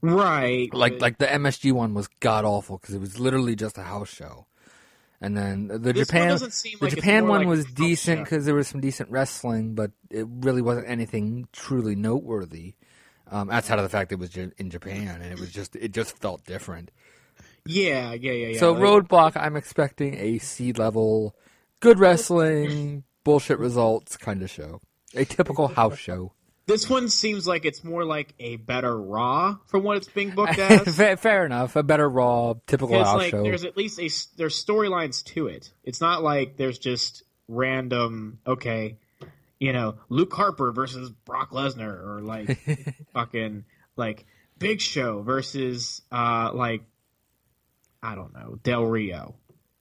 Right. 0.00 0.72
Like 0.72 1.00
like 1.00 1.18
the 1.18 1.26
MSG 1.26 1.72
one 1.72 1.94
was 1.94 2.08
god 2.20 2.44
awful 2.44 2.78
because 2.78 2.94
it 2.94 3.00
was 3.00 3.18
literally 3.18 3.56
just 3.56 3.78
a 3.78 3.82
house 3.82 4.08
show, 4.08 4.46
and 5.20 5.36
then 5.36 5.68
the 5.68 5.78
This 5.92 6.06
Japan 6.08 6.38
seem 6.50 6.78
the 6.78 6.86
like 6.86 6.94
Japan 6.94 7.26
one 7.28 7.40
like 7.40 7.48
was 7.48 7.64
decent 7.66 8.24
because 8.24 8.44
there 8.44 8.54
was 8.54 8.68
some 8.68 8.80
decent 8.80 9.10
wrestling, 9.10 9.74
but 9.74 9.90
it 10.10 10.26
really 10.28 10.62
wasn't 10.62 10.88
anything 10.88 11.48
truly 11.52 11.94
noteworthy. 11.96 12.74
Um, 13.30 13.50
outside 13.50 13.78
of 13.78 13.82
the 13.82 13.90
fact 13.90 14.10
it 14.12 14.18
was 14.18 14.34
in 14.36 14.70
Japan 14.70 15.20
and 15.20 15.32
it 15.32 15.38
was 15.38 15.52
just 15.52 15.76
it 15.76 15.92
just 15.92 16.16
felt 16.18 16.44
different. 16.44 16.90
yeah, 17.66 18.12
yeah, 18.14 18.32
yeah, 18.32 18.46
yeah. 18.48 18.58
So 18.58 18.72
Like- 18.72 18.82
Roadblock, 18.82 19.32
I'm 19.36 19.56
expecting 19.56 20.14
a 20.14 20.38
C 20.38 20.72
level, 20.72 21.34
good 21.80 21.98
wrestling, 21.98 23.04
bullshit 23.24 23.58
results 23.58 24.16
kind 24.16 24.42
of 24.42 24.48
show. 24.50 24.80
A 25.14 25.24
typical 25.24 25.68
house 25.68 25.98
show. 25.98 26.32
This 26.68 26.88
one 26.88 27.08
seems 27.08 27.46
like 27.46 27.64
it's 27.64 27.82
more 27.82 28.04
like 28.04 28.34
a 28.38 28.56
better 28.56 28.94
Raw 28.94 29.56
from 29.68 29.84
what 29.84 29.96
it's 29.96 30.08
being 30.08 30.32
booked 30.32 30.58
as. 30.58 30.94
fair, 30.94 31.16
fair 31.16 31.46
enough. 31.46 31.76
A 31.76 31.82
better 31.82 32.06
Raw, 32.06 32.54
typical 32.66 33.00
like 33.00 33.30
show. 33.30 33.42
there's 33.42 33.64
at 33.64 33.74
least 33.74 33.98
a 33.98 34.10
there's 34.36 34.62
storylines 34.62 35.24
to 35.24 35.46
it. 35.46 35.72
It's 35.82 36.02
not 36.02 36.22
like 36.22 36.58
there's 36.58 36.78
just 36.78 37.22
random 37.48 38.40
okay, 38.46 38.98
you 39.58 39.72
know, 39.72 39.94
Luke 40.10 40.34
Harper 40.34 40.70
versus 40.70 41.08
Brock 41.08 41.52
Lesnar 41.52 42.06
or 42.06 42.20
like 42.20 42.58
fucking 43.14 43.64
like 43.96 44.26
Big 44.58 44.82
Show 44.82 45.22
versus 45.22 46.02
uh 46.12 46.50
like 46.52 46.82
I 48.02 48.14
don't 48.14 48.34
know, 48.34 48.58
Del 48.62 48.84
Rio. 48.84 49.36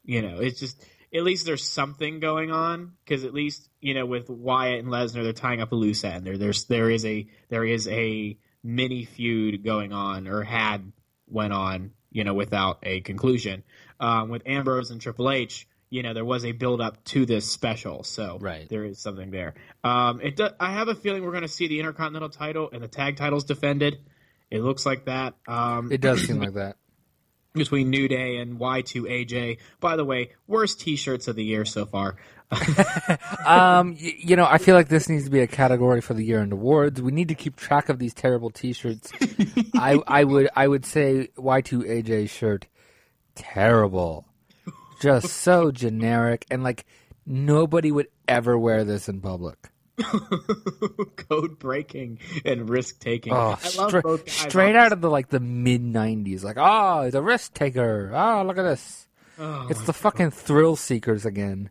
You 0.06 0.22
know, 0.22 0.39
it's 0.39 0.62
just 0.62 0.82
at 1.14 1.24
least 1.24 1.46
there's 1.46 1.64
something 1.64 2.20
going 2.20 2.52
on 2.52 2.94
because 3.06 3.24
at 3.24 3.34
least 3.34 3.70
you 3.80 3.94
know 3.94 4.06
with 4.06 4.30
Wyatt 4.30 4.80
and 4.80 4.90
Lesnar 4.90 5.24
they're 5.24 5.34
tying 5.34 5.62
up 5.62 5.72
a 5.72 5.76
loose 5.76 6.04
end. 6.04 6.26
There 6.26 6.38
there's 6.38 6.66
there 6.66 6.90
is 6.90 7.06
a 7.06 7.28
there 7.50 7.64
is 7.66 7.88
a 7.88 8.38
mini 8.64 9.06
feud 9.06 9.64
going 9.64 9.94
on 9.94 10.28
or 10.28 10.44
had 10.44 10.92
went 11.28 11.54
on 11.54 11.92
you 12.12 12.24
know 12.24 12.34
without 12.34 12.80
a 12.84 13.02
conclusion. 13.02 13.64
Um, 14.00 14.30
with 14.30 14.44
Ambrose 14.46 14.92
and 14.92 15.02
Triple 15.02 15.32
H, 15.32 15.68
you 15.90 16.04
know 16.04 16.14
there 16.14 16.26
was 16.26 16.46
a 16.46 16.52
build 16.52 16.82
up 16.82 17.04
to 17.06 17.26
this 17.26 17.50
special, 17.50 18.04
so 18.04 18.38
Right. 18.40 18.68
there 18.70 18.84
is 18.84 19.00
something 19.00 19.32
there. 19.32 19.56
Um, 19.84 20.22
it 20.22 20.36
do, 20.36 20.50
I 20.60 20.72
have 20.74 20.88
a 20.88 20.96
feeling 20.96 21.24
we're 21.24 21.32
going 21.32 21.42
to 21.44 21.48
see 21.48 21.68
the 21.68 21.80
Intercontinental 21.80 22.30
title 22.30 22.70
and 22.72 22.84
the 22.84 22.88
tag 22.88 23.16
titles 23.16 23.46
defended. 23.46 23.98
It 24.52 24.62
looks 24.62 24.86
like 24.86 25.06
that. 25.06 25.36
Um, 25.48 25.92
it 25.92 26.00
does 26.02 26.26
seem 26.26 26.40
like 26.40 26.54
that. 26.54 26.78
Between 27.54 27.89
New 27.89 28.08
Day 28.08 28.38
and 28.38 28.60
Y2AJ. 28.60 29.58
By 29.80 29.96
the 29.96 30.06
way, 30.06 30.32
worst 30.48 30.80
T-shirts 30.80 31.27
of 31.27 31.36
the 31.36 31.44
year 31.44 31.66
so 31.66 31.86
far. 31.86 32.18
Um, 33.46 33.96
you 33.98 34.36
know, 34.36 34.46
I 34.46 34.58
feel 34.58 34.75
like 34.75 34.89
this 34.89 35.08
needs 35.08 35.24
to 35.24 35.30
be 35.30 35.39
a 35.39 35.48
category 35.48 36.01
for 36.01 36.13
the 36.13 36.24
year-end 36.24 36.51
awards. 36.51 37.01
We 37.01 37.13
need 37.13 37.30
to 37.30 37.36
keep 37.36 37.56
track 37.56 37.88
of 37.88 37.98
these 37.98 38.13
terrible 38.13 38.50
T-shirts. 38.50 39.10
I, 39.74 40.01
I 40.06 40.25
would, 40.25 40.50
I 40.54 40.68
would 40.68 40.86
say 40.86 41.30
Y2AJ 41.38 42.30
shirt, 42.30 42.68
terrible, 43.36 44.25
just 45.01 45.30
so 45.30 45.72
generic, 45.72 46.46
and 46.51 46.62
like 46.62 46.86
nobody 47.25 47.89
would 47.89 48.08
ever 48.27 48.58
wear 48.58 48.84
this 48.84 49.08
in 49.08 49.22
public. 49.22 49.70
Code 51.30 51.58
breaking 51.60 52.20
and 52.46 52.70
risk 52.70 53.00
taking. 53.00 53.34
Oh, 53.34 53.56
stra- 53.62 54.20
straight 54.27 54.75
out 54.75 54.92
of 54.92 55.01
the 55.01 55.10
like 55.10 55.30
the 55.30 55.39
mid 55.39 55.82
'90s. 55.82 56.44
Like, 56.44 56.58
oh, 56.60 57.04
he's 57.04 57.16
a 57.16 57.22
risk 57.22 57.54
taker. 57.54 58.12
Oh, 58.13 58.44
look 58.46 58.58
at 58.58 58.63
this. 58.63 59.08
Oh, 59.39 59.68
it's 59.70 59.82
the 59.84 59.94
fucking 59.94 60.32
thrill 60.32 60.75
seekers 60.75 61.25
again. 61.25 61.70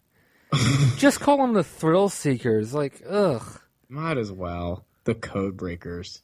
Just 0.96 1.20
call 1.20 1.38
them 1.38 1.52
the 1.52 1.64
thrill 1.64 2.08
seekers. 2.08 2.72
Like, 2.74 3.02
ugh. 3.08 3.60
might 3.88 4.18
as 4.18 4.32
well. 4.32 4.84
The 5.04 5.14
code 5.14 5.56
breakers. 5.56 6.22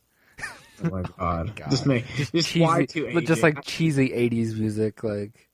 Oh 0.85 0.91
my 0.91 1.03
god. 1.19 1.61
Oh 1.65 1.71
just 1.71 1.87
make 1.87 2.07
just, 2.17 2.33
cheesy, 2.33 2.61
Y2AJ. 2.61 3.27
just 3.27 3.43
like 3.43 3.63
cheesy 3.63 4.09
'80s 4.09 4.59
music. 4.59 5.05
Like, 5.05 5.49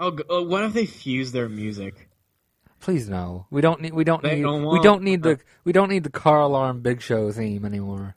oh, 0.00 0.16
oh, 0.30 0.44
what 0.44 0.64
if 0.64 0.72
they 0.72 0.86
fuse 0.86 1.32
their 1.32 1.48
music? 1.48 2.07
Please 2.80 3.08
no. 3.08 3.46
We 3.50 3.60
don't 3.60 3.80
need. 3.80 3.92
We 3.94 4.04
don't 4.04 4.22
They 4.22 4.36
need. 4.36 4.42
don't 4.42 4.60
we 4.62 4.66
want- 4.66 4.82
don't 4.82 5.02
need 5.02 5.22
the. 5.22 5.38
We 5.64 5.72
don't 5.72 5.88
need 5.90 6.04
the 6.04 6.10
car 6.10 6.40
alarm 6.40 6.80
Big 6.80 7.00
Show 7.00 7.30
theme 7.32 7.64
anymore. 7.64 8.14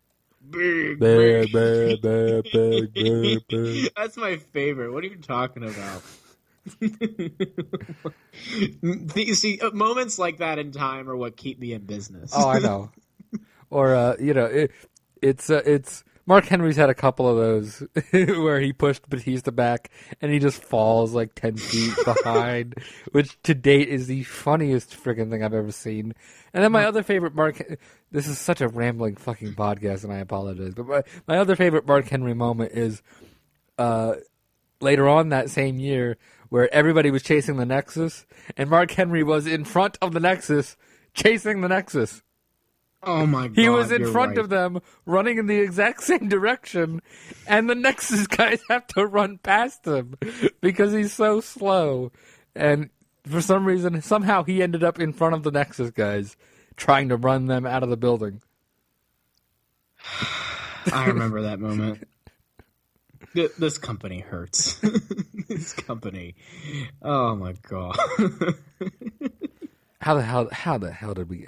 Big, 0.49 0.99
Bear, 0.99 1.43
big. 1.43 1.51
bear, 1.53 1.97
bear, 1.97 2.41
bear, 2.43 2.87
bear, 2.93 3.39
bear. 3.49 3.89
That's 3.95 4.17
my 4.17 4.37
favorite. 4.51 4.91
What 4.91 5.03
are 5.03 5.07
you 5.07 5.15
talking 5.17 5.63
about? 5.63 6.03
you 9.15 9.35
see, 9.35 9.59
uh, 9.61 9.71
moments 9.71 10.19
like 10.19 10.37
that 10.39 10.59
in 10.59 10.71
time 10.71 11.09
are 11.09 11.15
what 11.15 11.35
keep 11.37 11.59
me 11.59 11.73
in 11.73 11.81
business. 11.85 12.31
Oh, 12.35 12.49
I 12.49 12.59
know. 12.59 12.91
or 13.69 13.95
uh, 13.95 14.15
you 14.19 14.33
know, 14.33 14.45
it, 14.45 14.71
it's 15.21 15.49
uh, 15.49 15.61
it's 15.65 16.03
Mark 16.25 16.45
Henry's 16.45 16.75
had 16.75 16.89
a 16.89 16.95
couple 16.95 17.27
of 17.27 17.37
those 17.37 17.83
where 18.11 18.59
he 18.59 18.73
pushed 18.73 19.09
Batista 19.09 19.51
back 19.51 19.91
and 20.21 20.31
he 20.31 20.39
just 20.39 20.63
falls 20.63 21.13
like 21.13 21.35
ten 21.35 21.57
feet 21.57 21.93
behind, 22.05 22.75
which 23.11 23.41
to 23.43 23.53
date 23.53 23.89
is 23.89 24.07
the 24.07 24.23
funniest 24.23 24.91
freaking 24.91 25.29
thing 25.29 25.43
I've 25.43 25.53
ever 25.53 25.71
seen. 25.71 26.13
And 26.53 26.63
then 26.63 26.71
my 26.71 26.85
other 26.85 27.03
favorite 27.03 27.35
Mark, 27.35 27.61
this 28.11 28.27
is 28.27 28.37
such 28.37 28.61
a 28.61 28.67
rambling 28.67 29.15
fucking 29.15 29.53
podcast, 29.55 30.03
and 30.03 30.13
I 30.13 30.17
apologize, 30.17 30.73
but 30.73 30.87
my 30.87 31.03
my 31.27 31.37
other 31.37 31.55
favorite 31.55 31.87
Mark 31.87 32.07
Henry 32.07 32.33
moment 32.33 32.73
is 32.73 33.01
uh, 33.77 34.15
later 34.79 35.07
on 35.07 35.29
that 35.29 35.49
same 35.49 35.79
year 35.79 36.17
where 36.49 36.73
everybody 36.73 37.09
was 37.11 37.23
chasing 37.23 37.55
the 37.57 37.65
Nexus, 37.65 38.25
and 38.57 38.69
Mark 38.69 38.91
Henry 38.91 39.23
was 39.23 39.47
in 39.47 39.63
front 39.63 39.97
of 40.01 40.11
the 40.11 40.19
Nexus 40.19 40.75
chasing 41.13 41.61
the 41.61 41.69
Nexus. 41.69 42.21
Oh 43.03 43.25
my 43.25 43.47
god. 43.47 43.57
He 43.57 43.69
was 43.69 43.91
in 43.91 44.11
front 44.11 44.31
right. 44.31 44.37
of 44.39 44.49
them, 44.49 44.79
running 45.05 45.37
in 45.37 45.47
the 45.47 45.59
exact 45.59 46.03
same 46.03 46.29
direction, 46.29 47.01
and 47.47 47.69
the 47.69 47.75
Nexus 47.75 48.27
guys 48.27 48.61
have 48.69 48.87
to 48.87 49.05
run 49.05 49.37
past 49.39 49.85
him 49.85 50.15
because 50.61 50.93
he's 50.93 51.13
so 51.13 51.41
slow. 51.41 52.11
And 52.55 52.89
for 53.27 53.41
some 53.41 53.65
reason, 53.65 54.01
somehow 54.01 54.43
he 54.43 54.61
ended 54.61 54.83
up 54.83 54.99
in 54.99 55.13
front 55.13 55.35
of 55.35 55.43
the 55.43 55.51
Nexus 55.51 55.91
guys, 55.91 56.37
trying 56.75 57.09
to 57.09 57.17
run 57.17 57.47
them 57.47 57.65
out 57.65 57.83
of 57.83 57.89
the 57.89 57.97
building. 57.97 58.41
I 60.91 61.05
remember 61.05 61.43
that 61.43 61.59
moment. 61.59 62.07
This 63.33 63.77
company 63.77 64.19
hurts. 64.19 64.73
this 65.47 65.73
company. 65.73 66.35
Oh 67.01 67.35
my 67.35 67.53
god. 67.67 67.97
How 70.01 70.15
the 70.15 70.23
hell? 70.23 70.49
How 70.51 70.77
the 70.77 70.91
hell 70.91 71.13
did 71.13 71.29
we? 71.29 71.47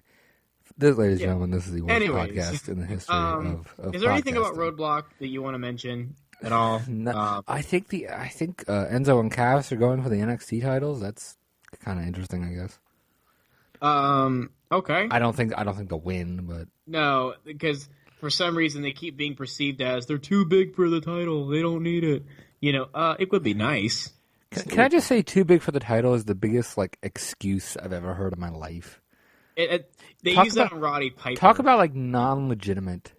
This, 0.78 0.98
ladies 0.98 1.14
and 1.14 1.22
Yeah. 1.22 1.28
gentlemen, 1.28 1.52
this 1.52 1.68
is 1.68 1.74
the 1.74 1.82
worst 1.82 1.94
Anyways, 1.96 2.32
podcast 2.32 2.70
in 2.70 2.80
the 2.80 2.86
history 2.86 3.16
Um, 3.16 3.46
of, 3.78 3.86
of 3.88 3.96
is 3.96 4.02
there 4.02 4.12
anything 4.12 4.38
about. 4.38 4.56
Roadblock 4.56 5.04
that 5.20 5.28
you 5.28 5.42
want 5.42 5.54
to 5.56 5.60
mention? 5.60 6.16
at 6.42 6.52
all. 6.52 6.82
No, 6.88 7.12
Uh, 7.12 7.42
I 7.48 7.62
think 7.62 7.88
the 7.90 8.10
I 8.10 8.28
think 8.28 8.66
uh, 8.68 8.86
Enzo 8.88 9.20
and 9.20 9.32
Cass 9.32 9.72
are 9.72 9.76
going 9.78 10.02
for 10.04 10.10
the 10.10 10.18
NXT 10.18 10.62
titles. 10.62 11.00
That's 11.00 11.38
kind 11.86 12.00
of 12.00 12.06
interesting, 12.06 12.44
I 12.44 12.54
guess. 12.54 12.80
um, 13.82 14.50
okay. 14.72 15.08
I 15.12 15.20
don't 15.20 15.36
think 15.36 15.54
I 15.58 15.64
don't 15.64 15.76
think 15.76 15.90
they'll 15.90 16.00
win, 16.00 16.46
but 16.46 16.68
No, 16.88 17.36
because 17.46 17.88
for 18.20 18.30
some 18.30 18.58
reason 18.58 18.82
they 18.82 18.92
keep 18.92 19.16
being 19.18 19.36
perceived 19.36 19.82
as 19.82 20.06
they're 20.06 20.18
too 20.18 20.46
big 20.46 20.76
for 20.76 20.90
the 20.90 21.02
title. 21.02 21.48
They 21.48 21.62
don't 21.62 21.84
need 21.84 22.04
it. 22.04 22.24
You 22.60 22.72
know, 22.74 22.88
uh, 22.94 23.16
it 23.20 23.32
would 23.32 23.44
be 23.44 23.54
nice. 23.54 24.12
can, 24.52 24.64
can 24.64 24.80
I 24.82 24.88
just 24.88 25.08
say, 25.08 25.22
too 25.22 25.44
big 25.46 25.62
for 25.62 25.72
the 25.72 25.80
title 25.82 26.14
is 26.14 26.26
the 26.26 26.36
biggest 26.36 26.78
like 26.78 26.98
excuse 27.04 27.76
I've 27.78 27.92
ever 27.94 28.14
heard 28.16 28.34
in 28.34 28.40
my 28.40 28.50
life. 28.50 29.02
It, 29.56 29.70
it, 29.72 29.94
they 30.24 30.34
Talk 30.36 30.46
use 30.46 30.56
about- 30.56 30.70
that 30.72 30.76
on 30.76 30.82
Roddy 30.82 31.10
Piper. 31.10 31.36
Talk 31.40 31.60
about 31.60 31.78
like 31.78 31.94
non-legitimate. 31.94 33.14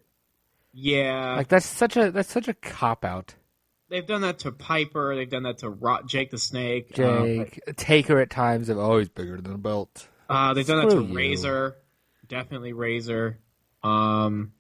yeah, 0.73 1.37
Like 1.37 1.49
that's 1.49 1.67
such 1.67 1.97
a 1.97 2.11
that's 2.11 2.31
such 2.33 2.49
a 2.49 2.55
cop 2.55 3.05
out. 3.05 3.35
they've 3.88 4.07
done 4.07 4.23
that 4.23 4.41
to 4.41 4.50
Piper. 4.53 5.14
They've 5.14 5.29
done 5.31 5.45
that 5.45 5.59
to 5.59 6.00
Jake 6.07 6.31
the 6.31 6.38
Snake. 6.38 6.99
uh, 6.99 7.23
Jake 7.25 7.61
Taker 7.76 8.19
at 8.21 8.31
times 8.31 8.69
of 8.69 8.79
oh 8.79 8.99
he's 8.99 9.09
bigger 9.09 9.41
than 9.41 9.53
a 9.55 9.59
belt. 9.59 10.09
Uh, 10.29 10.55
they've 10.55 10.67
done 10.67 10.88
that 10.88 10.95
to 10.95 11.03
you. 11.03 11.14
Razor, 11.14 11.76
definitely 12.26 12.73
Razor. 12.73 13.38
Um, 13.83 14.53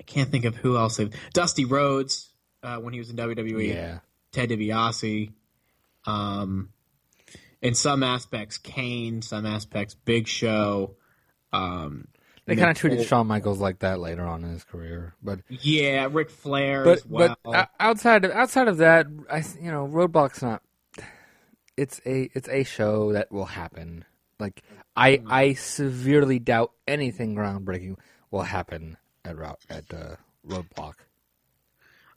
I 0.00 0.02
can't 0.04 0.30
think 0.30 0.44
of 0.46 0.56
who 0.56 0.76
else. 0.76 0.96
They've, 0.96 1.12
Dusty 1.34 1.64
Rhodes 1.66 2.30
uh, 2.62 2.78
when 2.78 2.92
he 2.94 2.98
was 2.98 3.10
in 3.10 3.16
WWE. 3.16 3.68
Yeah. 3.68 3.98
Ted 4.32 4.48
DiBiase. 4.48 5.30
Um, 6.06 6.70
in 7.64 7.74
some 7.74 8.02
aspects, 8.04 8.58
Kane. 8.58 9.22
Some 9.22 9.46
aspects, 9.46 9.94
Big 9.94 10.28
Show. 10.28 10.94
Um, 11.52 12.08
They 12.46 12.56
kind 12.56 12.70
of 12.70 12.76
treated. 12.76 13.06
Shawn 13.06 13.26
Michaels 13.26 13.58
like 13.58 13.80
that 13.80 13.98
later 14.00 14.22
on 14.24 14.44
in 14.44 14.50
his 14.50 14.64
career, 14.64 15.14
but 15.22 15.40
Yeah, 15.48 16.08
Ric 16.12 16.30
Flair 16.30 16.84
but 16.84 16.98
as 16.98 17.06
well. 17.06 17.36
but 17.44 17.70
outside 17.80 18.24
of 18.24 18.30
outside 18.32 18.68
of 18.68 18.76
that, 18.78 19.06
I 19.30 19.38
you 19.60 19.70
know 19.70 19.86
Roadblock's 19.88 20.42
not. 20.42 20.62
It's 21.76 22.00
a 22.06 22.30
it's 22.34 22.48
a 22.48 22.62
show 22.64 23.12
that 23.14 23.32
will 23.32 23.46
happen. 23.46 24.04
Like 24.38 24.62
I 24.96 25.16
Hmm. 25.16 25.28
I 25.30 25.52
severely 25.54 26.38
doubt 26.38 26.72
anything 26.86 27.34
groundbreaking 27.34 27.96
will 28.30 28.42
happen 28.42 28.96
at 29.24 29.36
Ro- 29.38 29.58
at 29.70 29.92
uh, 29.94 30.16
Roadblock. 30.46 30.94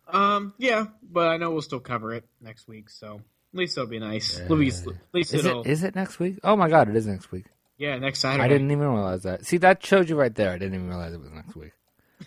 um, 0.08 0.54
yeah, 0.58 0.88
but 1.04 1.27
I 1.30 1.38
know 1.38 1.51
we'll 1.51 1.62
still 1.62 1.80
cover 1.80 2.13
it 2.13 2.25
next 2.42 2.68
week, 2.68 2.89
so 2.89 3.22
least 3.58 3.78
it'll 3.78 3.90
be 3.90 4.00
nice. 4.00 4.40
At 4.40 4.50
least, 4.52 4.88
at 4.88 4.94
least 5.14 5.34
Is 5.34 5.46
it'll. 5.46 5.62
it 5.62 5.68
is 5.68 5.84
it 5.84 5.96
next 5.96 6.20
week? 6.20 6.40
Oh 6.44 6.56
my 6.56 6.70
god, 6.70 6.90
it 6.90 6.96
is 6.96 7.06
next 7.08 7.32
week. 7.32 7.46
yeah, 7.78 7.98
next 7.98 8.20
Saturday. 8.20 8.44
I 8.44 8.48
didn't 8.48 8.72
even 8.72 8.88
realize 8.88 9.24
that. 9.24 9.46
See, 9.46 9.58
that 9.58 9.86
showed 9.86 10.10
you 10.10 10.16
right 10.16 10.34
there. 10.34 10.52
I 10.52 10.58
didn't 10.58 10.76
even 10.76 10.88
realize 10.88 11.14
it 11.14 11.20
was 11.20 11.32
next 11.32 11.56
week. 11.56 11.72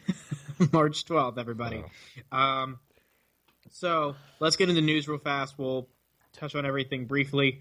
March 0.72 1.04
12th, 1.06 1.38
everybody. 1.38 1.82
Um, 2.30 2.78
so 3.70 4.14
let's 4.40 4.56
get 4.56 4.68
into 4.68 4.82
news 4.82 5.08
real 5.08 5.18
fast. 5.18 5.54
We'll 5.58 5.88
touch 6.34 6.54
on 6.54 6.66
everything 6.66 7.06
briefly. 7.06 7.60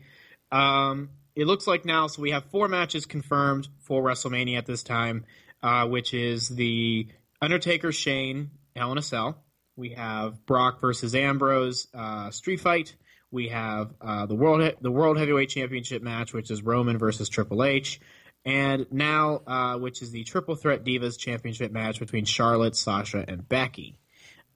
Um, 0.52 1.10
it 1.36 1.46
looks 1.46 1.66
like 1.68 1.86
now, 1.86 2.08
so 2.08 2.22
we 2.22 2.32
have 2.32 2.46
four 2.52 2.68
matches 2.68 3.06
confirmed 3.06 3.68
for 3.80 4.04
WrestleMania 4.04 4.58
at 4.58 4.66
this 4.66 4.84
time, 4.84 5.26
uh, 5.64 5.88
which 5.88 6.14
is 6.14 6.50
the 6.50 7.08
Undertaker 7.42 7.92
Shane 7.92 8.52
Hell 8.76 8.92
in 8.92 8.98
a 8.98 9.02
Cell. 9.02 9.44
We 9.78 9.92
have 9.92 10.46
Brock 10.46 10.82
versus 10.82 11.16
Ambrose 11.16 11.88
uh, 11.94 12.32
Street 12.32 12.60
Fight. 12.60 12.96
We 13.32 13.50
have 13.50 13.94
uh, 14.02 14.26
the 14.26 14.36
world 14.36 14.76
the 14.82 14.92
World 14.92 15.18
Heavyweight 15.18 15.50
Championship 15.50 16.02
match, 16.02 16.34
which 16.34 16.50
is 16.50 16.64
Roman 16.64 16.98
versus 16.98 17.30
Triple 17.30 17.64
H, 17.64 18.00
and 18.44 18.88
now 18.92 19.42
uh, 19.46 19.78
which 19.78 20.02
is 20.02 20.12
the 20.12 20.24
Triple 20.24 20.56
Threat 20.56 20.84
Divas 20.84 21.18
Championship 21.18 21.72
match 21.72 22.00
between 22.00 22.26
Charlotte, 22.26 22.76
Sasha, 22.76 23.24
and 23.28 23.48
Becky. 23.48 24.00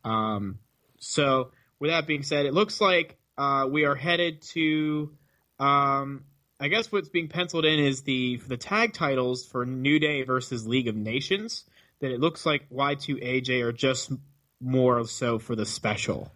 Um, 0.03 0.59
so, 0.99 1.51
with 1.79 1.91
that 1.91 2.07
being 2.07 2.23
said, 2.23 2.45
it 2.45 2.53
looks 2.53 2.81
like 2.81 3.17
uh, 3.37 3.67
we 3.69 3.85
are 3.85 3.95
headed 3.95 4.41
to. 4.53 5.11
Um, 5.59 6.25
I 6.59 6.69
guess 6.69 6.91
what's 6.91 7.09
being 7.09 7.27
penciled 7.27 7.65
in 7.65 7.79
is 7.79 8.01
the 8.01 8.37
the 8.47 8.57
tag 8.57 8.93
titles 8.93 9.45
for 9.45 9.65
New 9.65 9.99
Day 9.99 10.23
versus 10.23 10.65
League 10.65 10.87
of 10.87 10.95
Nations. 10.95 11.65
That 11.99 12.11
it 12.11 12.19
looks 12.19 12.45
like 12.45 12.69
Y2 12.69 13.23
AJ 13.23 13.61
are 13.63 13.71
just 13.71 14.11
more 14.59 15.05
so 15.05 15.39
for 15.39 15.55
the 15.55 15.65
special 15.65 16.31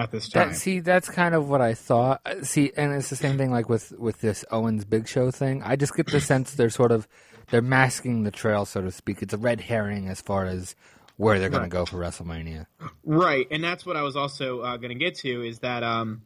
at 0.00 0.10
this 0.10 0.28
time. 0.28 0.50
That, 0.50 0.56
see, 0.56 0.80
that's 0.80 1.08
kind 1.08 1.34
of 1.34 1.48
what 1.48 1.60
I 1.60 1.74
thought. 1.74 2.20
Uh, 2.24 2.42
See, 2.42 2.72
and 2.76 2.92
it's 2.92 3.10
the 3.10 3.16
same 3.16 3.38
thing 3.38 3.50
like 3.50 3.68
with 3.68 3.92
with 3.92 4.20
this 4.20 4.44
Owens 4.50 4.84
Big 4.84 5.08
Show 5.08 5.30
thing. 5.30 5.62
I 5.62 5.76
just 5.76 5.94
get 5.94 6.06
the 6.06 6.20
sense 6.20 6.54
they're 6.54 6.70
sort 6.70 6.92
of 6.92 7.06
they're 7.50 7.62
masking 7.62 8.24
the 8.24 8.30
trail, 8.30 8.64
so 8.64 8.80
to 8.80 8.90
speak. 8.90 9.22
It's 9.22 9.34
a 9.34 9.38
red 9.38 9.60
herring 9.60 10.08
as 10.08 10.20
far 10.20 10.46
as 10.46 10.74
where 11.16 11.38
they're 11.38 11.50
going 11.50 11.64
to 11.64 11.68
go 11.68 11.84
for 11.84 11.98
WrestleMania. 11.98 12.66
Right, 13.04 13.46
and 13.50 13.62
that's 13.62 13.84
what 13.84 13.96
I 13.96 14.02
was 14.02 14.16
also 14.16 14.60
uh, 14.60 14.76
going 14.78 14.88
to 14.88 14.94
get 14.94 15.16
to 15.16 15.46
is 15.46 15.58
that 15.58 15.82
um, 15.82 16.22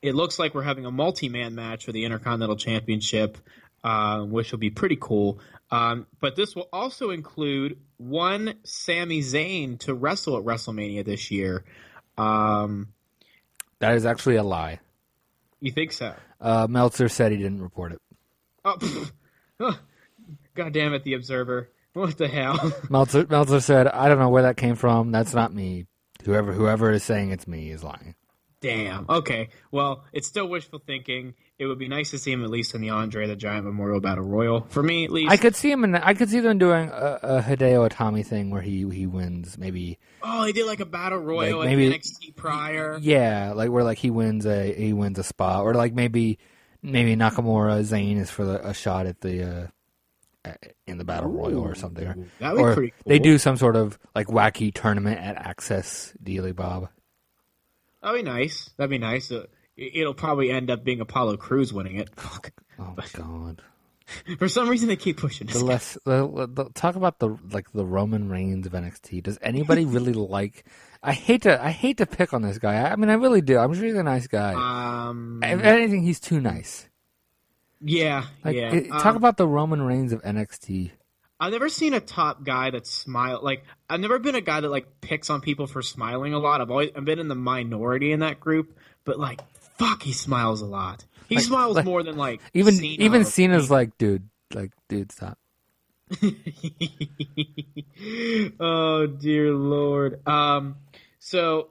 it 0.00 0.14
looks 0.14 0.38
like 0.38 0.54
we're 0.54 0.62
having 0.62 0.86
a 0.86 0.90
multi-man 0.90 1.54
match 1.54 1.84
for 1.84 1.92
the 1.92 2.06
Intercontinental 2.06 2.56
Championship, 2.56 3.36
uh, 3.82 4.22
which 4.22 4.50
will 4.50 4.58
be 4.58 4.70
pretty 4.70 4.96
cool. 4.98 5.40
Um, 5.70 6.06
but 6.20 6.36
this 6.36 6.56
will 6.56 6.68
also 6.72 7.10
include 7.10 7.78
one 7.98 8.54
Sami 8.64 9.20
Zayn 9.20 9.78
to 9.80 9.94
wrestle 9.94 10.38
at 10.38 10.44
WrestleMania 10.44 11.04
this 11.04 11.30
year. 11.30 11.64
Um, 12.16 12.93
That 13.80 13.94
is 13.94 14.06
actually 14.06 14.36
a 14.36 14.42
lie. 14.42 14.80
you 15.60 15.72
think 15.72 15.92
so? 15.92 16.14
Uh, 16.40 16.66
Meltzer 16.68 17.08
said 17.08 17.32
he 17.32 17.38
didn't 17.38 17.62
report 17.62 17.92
it. 17.92 18.00
Oh. 18.64 19.08
God 20.54 20.72
damn 20.72 20.94
it, 20.94 21.04
the 21.04 21.14
Observer! 21.14 21.70
What 21.94 22.18
the 22.18 22.28
hell? 22.28 22.72
Meltzer 22.90 23.26
Meltzer 23.28 23.60
said, 23.60 23.86
"I 23.86 24.08
don't 24.08 24.18
know 24.18 24.28
where 24.28 24.42
that 24.42 24.56
came 24.56 24.74
from. 24.74 25.12
That's 25.12 25.32
not 25.34 25.54
me. 25.54 25.86
Whoever 26.24 26.52
whoever 26.52 26.90
is 26.90 27.04
saying 27.04 27.30
it's 27.30 27.46
me 27.46 27.70
is 27.70 27.84
lying." 27.84 28.14
Damn. 28.60 29.06
Okay. 29.08 29.50
Well, 29.70 30.04
it's 30.12 30.26
still 30.26 30.48
wishful 30.48 30.80
thinking. 30.84 31.34
It 31.56 31.66
would 31.66 31.78
be 31.78 31.86
nice 31.86 32.10
to 32.10 32.18
see 32.18 32.32
him 32.32 32.42
at 32.42 32.50
least 32.50 32.74
in 32.74 32.80
the 32.80 32.90
Andre 32.90 33.28
the 33.28 33.36
Giant 33.36 33.64
Memorial 33.64 34.00
Battle 34.00 34.24
Royal. 34.24 34.62
For 34.70 34.82
me, 34.82 35.04
at 35.04 35.10
least. 35.12 35.30
I 35.30 35.36
could 35.36 35.54
see 35.54 35.70
him 35.70 35.84
in. 35.84 35.94
I 35.94 36.12
could 36.14 36.28
see 36.28 36.40
them 36.40 36.58
doing 36.58 36.88
a, 36.88 37.18
a 37.22 37.42
Hideo 37.42 37.88
Itami 37.88 38.26
thing 38.26 38.50
where 38.50 38.60
he 38.60 38.88
he 38.90 39.06
wins. 39.06 39.56
Maybe 39.56 39.98
Oh, 40.22 40.44
he 40.44 40.52
did 40.52 40.66
like 40.66 40.80
a 40.80 40.84
battle 40.86 41.18
royal 41.20 41.60
Like, 41.60 41.68
at 41.70 41.76
maybe- 41.76 41.96
NXT 41.96 42.34
prior. 42.34 42.98
yeah, 43.00 43.52
like 43.54 43.70
where 43.70 43.84
like 43.84 43.98
he 43.98 44.10
wins 44.10 44.46
a 44.46 44.72
he 44.74 44.92
wins 44.92 45.16
a 45.18 45.22
spot, 45.24 45.62
or 45.62 45.74
like 45.74 45.94
maybe 45.94 46.38
maybe 46.82 47.14
Nakamura 47.14 47.80
Zayn 47.84 48.18
is 48.18 48.30
for 48.32 48.44
the, 48.44 48.66
a 48.68 48.74
shot 48.74 49.06
at 49.06 49.20
the 49.20 49.70
uh, 50.44 50.50
in 50.88 50.98
the 50.98 51.04
battle 51.04 51.30
royal 51.30 51.60
or 51.62 51.76
something. 51.76 52.04
Or, 52.04 52.16
That'd 52.40 52.58
be 52.58 52.64
pretty 52.74 52.90
cool. 52.90 53.02
they 53.06 53.20
do 53.20 53.38
some 53.38 53.56
sort 53.56 53.76
of 53.76 53.96
like 54.12 54.26
wacky 54.26 54.74
tournament 54.74 55.20
at 55.20 55.36
Access 55.36 56.12
Dealy 56.20 56.50
Bob. 56.52 56.88
That'd 58.02 58.24
be 58.24 58.28
nice. 58.28 58.70
That'd 58.76 58.90
be 58.90 58.98
nice. 58.98 59.30
Uh, 59.30 59.46
it'll 59.76 60.14
probably 60.14 60.50
end 60.50 60.70
up 60.70 60.84
being 60.84 61.00
Apollo 61.00 61.36
Crews 61.38 61.72
winning 61.72 61.96
it. 61.96 62.08
Fuck. 62.16 62.52
Oh 62.76 62.92
my 62.96 63.06
god. 63.12 63.62
For 64.38 64.48
some 64.48 64.68
reason, 64.68 64.88
they 64.88 64.96
keep 64.96 65.16
pushing 65.16 65.46
this. 65.46 65.56
The 65.56 65.64
less 65.64 65.96
the, 66.04 66.48
the, 66.52 66.64
talk 66.74 66.96
about 66.96 67.20
the 67.20 67.38
like 67.52 67.70
the 67.70 67.86
Roman 67.86 68.28
Reigns 68.28 68.66
of 68.66 68.72
NXT. 68.72 69.22
Does 69.22 69.38
anybody 69.40 69.84
really 69.86 70.12
like? 70.12 70.64
I 71.00 71.12
hate 71.12 71.42
to 71.42 71.62
I 71.64 71.70
hate 71.70 71.98
to 71.98 72.06
pick 72.06 72.34
on 72.34 72.42
this 72.42 72.58
guy. 72.58 72.74
I, 72.74 72.90
I 72.92 72.96
mean, 72.96 73.10
I 73.10 73.14
really 73.14 73.42
do. 73.42 73.58
I'm 73.58 73.72
sure 73.74 73.84
he's 73.84 73.94
a 73.94 74.02
nice 74.02 74.26
guy. 74.26 74.54
Um. 74.54 75.38
if 75.44 75.62
anything, 75.62 76.02
he's 76.02 76.18
too 76.18 76.40
nice. 76.40 76.88
Yeah. 77.80 78.24
Like, 78.44 78.56
yeah. 78.56 78.72
it- 78.74 78.88
talk 78.88 79.06
Um, 79.06 79.16
about 79.16 79.36
the 79.36 79.46
Roman 79.46 79.82
Reigns 79.82 80.12
of 80.12 80.20
NXT. 80.22 80.90
I've 81.38 81.52
never 81.52 81.68
seen 81.68 81.94
a 81.94 82.00
top 82.00 82.42
guy 82.44 82.70
that 82.70 82.86
smile 82.88 83.38
like 83.42 83.64
I've 83.88 84.00
never 84.00 84.18
been 84.18 84.34
a 84.34 84.40
guy 84.40 84.60
that 84.60 84.68
like 84.68 85.00
picks 85.00 85.30
on 85.30 85.40
people 85.40 85.66
for 85.66 85.80
smiling 85.80 86.32
a 86.34 86.38
lot. 86.38 86.60
I've 86.60 86.70
always 86.70 86.90
I've 86.96 87.04
been 87.04 87.18
in 87.20 87.28
the 87.28 87.34
minority 87.34 88.10
in 88.12 88.20
that 88.20 88.40
group, 88.40 88.76
but 89.04 89.18
like 89.18 89.40
fuck, 89.78 90.02
he 90.02 90.12
smiles 90.12 90.60
a 90.60 90.66
lot. 90.66 91.04
He 91.28 91.38
smiles 91.40 91.76
like- 91.76 91.84
more 91.84 92.02
than 92.02 92.16
like 92.16 92.40
Even 92.52 92.74
Cena 92.74 93.02
even 93.04 93.24
Cena's 93.24 93.70
like, 93.70 93.96
dude, 93.98 94.28
like, 94.52 94.72
dude, 94.88 95.10
stop. 95.12 95.38
oh 98.60 99.06
dear 99.06 99.52
lord. 99.52 100.26
Um, 100.28 100.76
so 101.18 101.70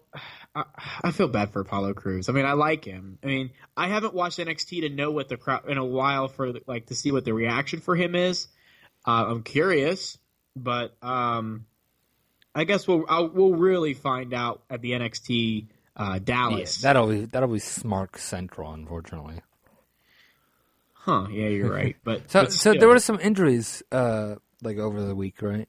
I, 0.56 0.64
I 1.04 1.12
feel 1.12 1.28
bad 1.28 1.52
for 1.52 1.62
Apollo 1.62 1.94
Crews. 1.94 2.30
I 2.30 2.32
mean, 2.32 2.46
I 2.46 2.54
like 2.54 2.84
him. 2.86 3.20
I 3.24 3.28
mean, 3.28 3.52
I 3.78 3.88
haven't 3.88 4.14
watched 4.14 4.40
NXT 4.40 4.82
to 4.82 4.90
know 4.90 5.12
what 5.12 5.30
the 5.30 5.38
crowd 5.38 5.70
in 5.70 5.78
a 5.78 5.86
while 5.86 6.28
for 6.28 6.54
like 6.68 6.88
to 6.88 6.96
see 6.96 7.12
what 7.12 7.26
the 7.26 7.34
reaction 7.34 7.80
for 7.80 7.96
him 7.96 8.16
is. 8.16 8.48
Uh, 9.06 9.26
I'm 9.28 9.44
curious, 9.44 10.18
but 10.56 10.96
um, 11.02 11.66
I 12.56 12.64
guess 12.64 12.88
we'll 12.88 13.06
I'll, 13.08 13.30
we'll 13.30 13.54
really 13.56 13.94
find 13.94 14.34
out 14.34 14.64
at 14.70 14.82
the 14.82 14.92
NXT 14.92 15.68
uh, 15.96 16.20
Dallas. 16.20 16.78
That'll 16.78 17.08
be 17.08 17.26
that'll 17.26 17.50
be 17.50 17.60
Smark 17.60 18.18
Central, 18.18 18.72
unfortunately. 18.74 19.42
huh? 20.94 21.28
Yeah, 21.32 21.48
you're 21.48 21.72
right. 21.72 21.96
But 22.04 22.24
So 22.32 22.44
but 22.44 22.54
so 22.54 22.74
there 22.74 22.88
were 22.88 23.00
some 23.00 23.20
injuries 23.20 23.84
uh 23.92 24.36
like 24.62 24.78
over 24.78 25.02
the 25.04 25.16
week, 25.16 25.42
right? 25.42 25.68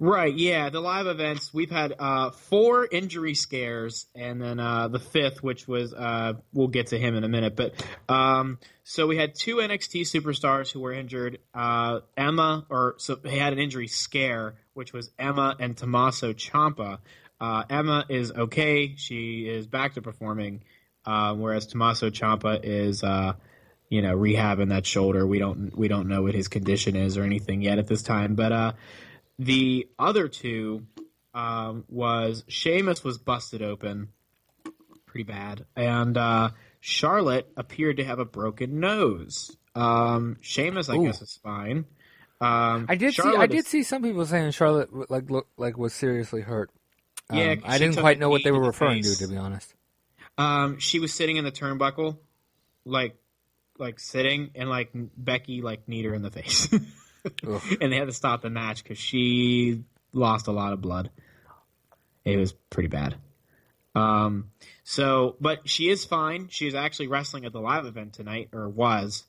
Right, 0.00 0.34
yeah, 0.34 0.70
the 0.70 0.80
live 0.80 1.06
events 1.06 1.54
we've 1.54 1.70
had 1.70 1.94
uh, 1.98 2.30
four 2.30 2.86
injury 2.90 3.34
scares, 3.34 4.06
and 4.14 4.42
then 4.42 4.58
uh, 4.58 4.88
the 4.88 4.98
fifth, 4.98 5.42
which 5.42 5.68
was 5.68 5.94
uh, 5.94 6.34
we'll 6.52 6.66
get 6.68 6.88
to 6.88 6.98
him 6.98 7.14
in 7.14 7.22
a 7.24 7.28
minute. 7.28 7.54
But 7.56 7.74
um, 8.08 8.58
so 8.82 9.06
we 9.06 9.16
had 9.16 9.34
two 9.36 9.56
NXT 9.56 10.02
superstars 10.02 10.72
who 10.72 10.80
were 10.80 10.92
injured. 10.92 11.38
Uh, 11.54 12.00
Emma, 12.16 12.66
or 12.68 12.96
so 12.98 13.18
he 13.24 13.38
had 13.38 13.52
an 13.52 13.60
injury 13.60 13.86
scare, 13.86 14.56
which 14.74 14.92
was 14.92 15.10
Emma 15.18 15.56
and 15.58 15.76
Tommaso 15.76 16.32
Ciampa. 16.32 16.98
Uh, 17.40 17.62
Emma 17.70 18.04
is 18.08 18.32
okay; 18.32 18.94
she 18.96 19.48
is 19.48 19.66
back 19.66 19.94
to 19.94 20.02
performing, 20.02 20.62
uh, 21.06 21.34
whereas 21.34 21.66
Tommaso 21.66 22.10
Ciampa 22.10 22.60
is, 22.62 23.02
uh, 23.04 23.34
you 23.88 24.02
know, 24.02 24.16
rehabbing 24.16 24.70
that 24.70 24.84
shoulder. 24.86 25.26
We 25.26 25.38
don't 25.38 25.76
we 25.76 25.88
don't 25.88 26.08
know 26.08 26.22
what 26.22 26.34
his 26.34 26.48
condition 26.48 26.96
is 26.96 27.16
or 27.16 27.22
anything 27.22 27.62
yet 27.62 27.78
at 27.78 27.86
this 27.86 28.02
time. 28.02 28.34
But 28.34 28.52
uh, 28.52 28.72
the 29.38 29.86
other 29.98 30.26
two 30.28 30.86
um, 31.34 31.84
was 31.88 32.42
Sheamus 32.48 33.04
was 33.04 33.18
busted 33.18 33.62
open, 33.62 34.08
pretty 35.06 35.24
bad, 35.24 35.64
and 35.76 36.16
uh, 36.16 36.50
Charlotte 36.80 37.48
appeared 37.56 37.98
to 37.98 38.04
have 38.04 38.18
a 38.18 38.24
broken 38.24 38.80
nose. 38.80 39.56
Um, 39.76 40.38
Sheamus, 40.40 40.88
I 40.88 40.96
Ooh. 40.96 41.04
guess, 41.04 41.22
is 41.22 41.38
fine. 41.40 41.84
Um, 42.40 42.86
I 42.88 42.96
did 42.96 43.10
see. 43.10 43.22
Charlotte 43.22 43.38
I 43.40 43.44
is- 43.44 43.50
did 43.50 43.66
see 43.66 43.82
some 43.84 44.02
people 44.02 44.26
saying 44.26 44.50
Charlotte 44.50 45.08
like 45.10 45.30
look, 45.30 45.46
like 45.56 45.78
was 45.78 45.92
seriously 45.94 46.40
hurt. 46.40 46.70
Yeah, 47.32 47.52
Um, 47.52 47.62
I 47.64 47.78
didn't 47.78 47.96
quite 47.96 48.18
know 48.18 48.30
what 48.30 48.42
they 48.42 48.50
were 48.50 48.60
the 48.60 48.68
referring 48.68 49.02
to, 49.02 49.16
to 49.16 49.28
be 49.28 49.36
honest. 49.36 49.74
Um, 50.36 50.78
she 50.78 50.98
was 50.98 51.12
sitting 51.12 51.36
in 51.36 51.44
the 51.44 51.52
turnbuckle, 51.52 52.16
like, 52.84 53.16
like 53.78 54.00
sitting, 54.00 54.50
and 54.54 54.68
like 54.68 54.90
Becky 54.94 55.62
like 55.62 55.88
kneed 55.88 56.04
her 56.04 56.14
in 56.14 56.22
the 56.22 56.30
face, 56.30 56.68
and 57.80 57.92
they 57.92 57.96
had 57.96 58.06
to 58.06 58.12
stop 58.12 58.42
the 58.42 58.50
match 58.50 58.82
because 58.82 58.98
she 58.98 59.84
lost 60.12 60.46
a 60.46 60.52
lot 60.52 60.72
of 60.72 60.80
blood. 60.80 61.10
It 62.24 62.36
was 62.36 62.52
pretty 62.70 62.88
bad. 62.88 63.16
Um, 63.94 64.50
so, 64.84 65.36
but 65.40 65.68
she 65.68 65.88
is 65.88 66.04
fine. 66.04 66.48
She 66.50 66.66
is 66.66 66.74
actually 66.74 67.08
wrestling 67.08 67.44
at 67.44 67.52
the 67.52 67.60
live 67.60 67.84
event 67.86 68.14
tonight, 68.14 68.48
or 68.52 68.68
was. 68.68 69.24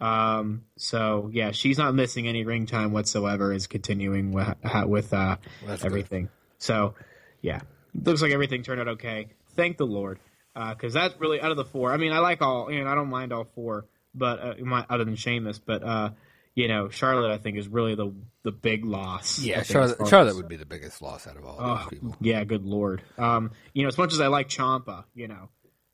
Um, 0.00 0.64
so 0.76 1.30
yeah, 1.32 1.50
she's 1.50 1.78
not 1.78 1.94
missing 1.94 2.26
any 2.26 2.44
ring 2.44 2.66
time 2.66 2.92
whatsoever. 2.92 3.52
Is 3.52 3.66
continuing 3.66 4.32
with 4.32 4.48
with 4.86 5.12
uh, 5.12 5.36
good. 5.66 5.84
everything. 5.84 6.28
So 6.58 6.94
yeah, 7.42 7.60
looks 7.94 8.22
like 8.22 8.32
everything 8.32 8.62
turned 8.62 8.80
out 8.80 8.88
okay. 8.88 9.28
Thank 9.56 9.76
the 9.78 9.86
Lord, 9.86 10.18
because 10.54 10.92
that's 10.92 11.18
really 11.20 11.40
out 11.40 11.50
of 11.50 11.56
the 11.56 11.64
four. 11.64 11.92
I 11.92 11.96
mean, 11.96 12.12
I 12.12 12.18
like 12.18 12.40
all, 12.42 12.70
you 12.70 12.82
know, 12.84 12.90
I 12.90 12.94
don't 12.94 13.08
mind 13.10 13.32
all 13.32 13.44
four, 13.44 13.86
but 14.14 14.40
uh, 14.40 14.54
my, 14.64 14.84
other 14.88 15.04
than 15.04 15.16
Sheamus, 15.16 15.58
but 15.58 15.82
uh, 15.82 16.10
you 16.54 16.68
know, 16.68 16.88
Charlotte, 16.88 17.32
I 17.32 17.38
think 17.38 17.56
is 17.58 17.68
really 17.68 17.94
the 17.94 18.12
the 18.42 18.52
big 18.52 18.84
loss. 18.84 19.38
Yeah, 19.38 19.62
Charlotte, 19.62 20.06
Charlotte 20.08 20.36
would 20.36 20.48
be 20.48 20.56
the 20.56 20.66
biggest 20.66 21.02
loss 21.02 21.26
out 21.26 21.36
of 21.36 21.44
all 21.44 21.56
Oh, 21.58 21.76
these 21.90 21.98
people. 22.00 22.16
yeah, 22.20 22.42
good 22.44 22.64
lord. 22.64 23.02
Um, 23.18 23.50
you 23.74 23.82
know, 23.82 23.88
as 23.88 23.98
much 23.98 24.12
as 24.12 24.20
I 24.20 24.28
like 24.28 24.48
Ciampa, 24.48 25.04
you 25.14 25.28
know, 25.28 25.48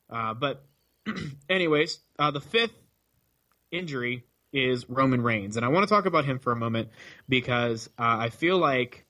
uh, 0.09 0.33
but 0.33 0.63
anyways, 1.49 1.99
uh, 2.19 2.31
the 2.31 2.41
fifth 2.41 2.73
injury 3.71 4.23
is 4.53 4.89
Roman 4.89 5.21
Reigns, 5.21 5.57
and 5.57 5.65
I 5.65 5.69
want 5.69 5.87
to 5.87 5.93
talk 5.93 6.05
about 6.05 6.25
him 6.25 6.39
for 6.39 6.51
a 6.51 6.55
moment 6.55 6.89
because 7.27 7.89
uh, 7.99 8.17
I 8.19 8.29
feel 8.29 8.57
like 8.57 9.05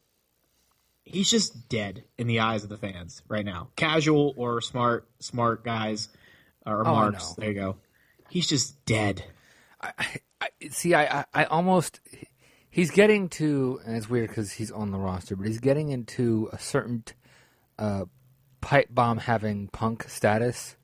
he's 1.08 1.30
just 1.30 1.70
dead 1.70 2.04
in 2.18 2.28
the 2.28 2.40
eyes 2.42 2.64
of 2.64 2.70
the 2.70 2.78
fans 2.78 3.22
right 3.28 3.46
now, 3.46 3.70
casual 3.76 4.34
or 4.38 4.62
smart, 4.62 5.08
smart 5.20 5.64
guys 5.64 6.10
or 6.66 6.82
Oh, 6.88 6.92
marks. 6.92 7.34
There 7.36 7.50
you 7.50 7.56
go. 7.56 7.78
He's 8.30 8.48
just 8.48 8.84
dead. 8.86 9.24
I, 9.82 9.92
I, 10.42 10.50
see, 10.70 10.94
I, 10.94 11.20
I, 11.20 11.26
I 11.34 11.44
almost 11.46 12.00
he's 12.70 12.92
getting 12.92 13.30
to, 13.30 13.80
and 13.86 13.96
it's 13.96 14.10
weird 14.10 14.30
because 14.30 14.52
he's 14.52 14.72
on 14.72 14.92
the 14.92 14.98
roster, 14.98 15.36
but 15.36 15.48
he's 15.48 15.60
getting 15.60 15.90
into 15.90 16.50
a 16.52 16.60
certain 16.60 17.04
uh, 17.80 18.06
pipe 18.62 18.88
bomb 18.92 19.18
having 19.18 19.68
punk 19.70 20.10
status. 20.10 20.76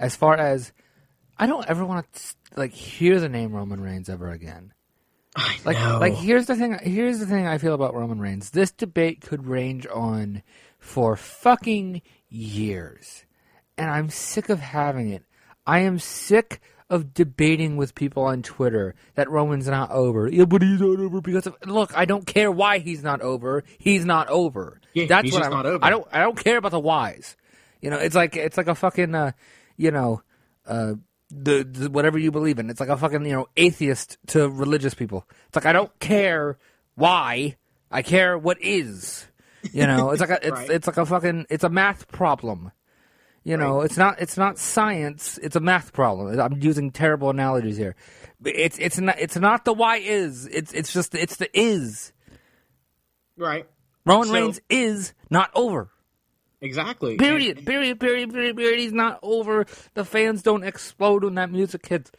As 0.00 0.16
far 0.16 0.36
as 0.36 0.72
I 1.38 1.46
don't 1.46 1.66
ever 1.68 1.84
want 1.84 2.10
to 2.12 2.22
like 2.56 2.72
hear 2.72 3.20
the 3.20 3.28
name 3.28 3.52
Roman 3.52 3.80
Reigns 3.80 4.08
ever 4.08 4.30
again. 4.30 4.72
I 5.36 5.58
Like, 5.64 5.76
know. 5.78 5.98
like 5.98 6.14
here's 6.14 6.46
the 6.46 6.56
thing. 6.56 6.78
Here's 6.82 7.18
the 7.18 7.26
thing 7.26 7.46
I 7.46 7.58
feel 7.58 7.74
about 7.74 7.94
Roman 7.94 8.18
Reigns. 8.18 8.50
This 8.50 8.70
debate 8.72 9.20
could 9.20 9.46
range 9.46 9.86
on 9.92 10.42
for 10.78 11.16
fucking 11.16 12.00
years, 12.28 13.24
and 13.76 13.90
I'm 13.90 14.08
sick 14.08 14.48
of 14.48 14.60
having 14.60 15.10
it. 15.10 15.22
I 15.66 15.80
am 15.80 15.98
sick 15.98 16.60
of 16.88 17.12
debating 17.12 17.76
with 17.76 17.94
people 17.96 18.22
on 18.22 18.42
Twitter 18.42 18.94
that 19.16 19.28
Roman's 19.28 19.66
not 19.66 19.90
over. 19.90 20.28
Yeah, 20.28 20.44
but 20.44 20.62
he's 20.62 20.80
not 20.80 21.00
over 21.00 21.20
because 21.20 21.46
of. 21.46 21.56
Look, 21.66 21.96
I 21.96 22.04
don't 22.04 22.26
care 22.26 22.50
why 22.52 22.78
he's 22.78 23.02
not 23.02 23.20
over. 23.20 23.64
He's 23.78 24.04
not 24.04 24.28
over. 24.28 24.80
Yeah, 24.94 25.06
That's 25.06 25.24
he's 25.24 25.34
what 25.34 25.42
I'm, 25.44 25.50
not 25.50 25.66
over. 25.66 25.84
I 25.84 25.90
don't. 25.90 26.06
I 26.12 26.20
don't 26.20 26.38
care 26.42 26.56
about 26.56 26.70
the 26.70 26.80
whys. 26.80 27.36
You 27.82 27.90
know, 27.90 27.98
it's 27.98 28.14
like 28.14 28.36
it's 28.36 28.56
like 28.56 28.68
a 28.68 28.74
fucking. 28.74 29.14
Uh, 29.14 29.32
you 29.76 29.90
know. 29.90 30.22
Uh, 30.66 30.94
the, 31.30 31.64
the 31.64 31.90
whatever 31.90 32.18
you 32.18 32.30
believe 32.30 32.58
in. 32.58 32.70
It's 32.70 32.80
like 32.80 32.88
a 32.88 32.96
fucking 32.96 33.24
you 33.26 33.32
know 33.32 33.46
atheist 33.56 34.18
to 34.28 34.48
religious 34.48 34.94
people. 34.94 35.26
It's 35.48 35.56
like 35.56 35.66
I 35.66 35.72
don't 35.72 35.96
care 36.00 36.58
why. 36.94 37.56
I 37.90 38.02
care 38.02 38.36
what 38.38 38.60
is. 38.60 39.26
You 39.72 39.86
know, 39.86 40.10
it's 40.10 40.20
like 40.20 40.30
a 40.30 40.34
it's 40.46 40.50
Right. 40.50 40.70
it's 40.70 40.86
like 40.86 40.96
a 40.96 41.06
fucking 41.06 41.46
it's 41.50 41.64
a 41.64 41.68
math 41.68 42.08
problem. 42.08 42.72
You 43.44 43.56
know, 43.56 43.80
it's 43.82 43.96
not 43.96 44.20
it's 44.20 44.36
not 44.36 44.58
science. 44.58 45.38
It's 45.42 45.54
a 45.56 45.60
math 45.60 45.92
problem. 45.92 46.38
I'm 46.40 46.60
using 46.62 46.90
terrible 46.90 47.30
analogies 47.30 47.76
here. 47.76 47.94
It's 48.44 48.76
it's 48.78 48.98
not 48.98 49.18
it's 49.20 49.36
not 49.36 49.64
the 49.64 49.72
why 49.72 49.96
is. 49.98 50.46
It's 50.46 50.72
it's 50.72 50.92
just 50.92 51.14
it's 51.14 51.36
the 51.36 51.48
is. 51.58 52.12
right. 53.36 53.66
Roman 54.04 54.28
So- 54.28 54.34
Reigns 54.34 54.60
is 54.68 55.12
not 55.30 55.50
over. 55.54 55.90
Exactly. 56.60 57.16
Period. 57.16 57.66
Period. 57.66 58.00
Period. 58.00 58.32
Period. 58.32 58.56
Period. 58.56 58.80
He's 58.80 58.92
not 58.92 59.18
over. 59.22 59.66
The 59.94 60.04
fans 60.04 60.42
don't 60.42 60.64
explode 60.64 61.24
when 61.24 61.34
that 61.34 61.50
music 61.50 61.86
hits. 61.86 62.10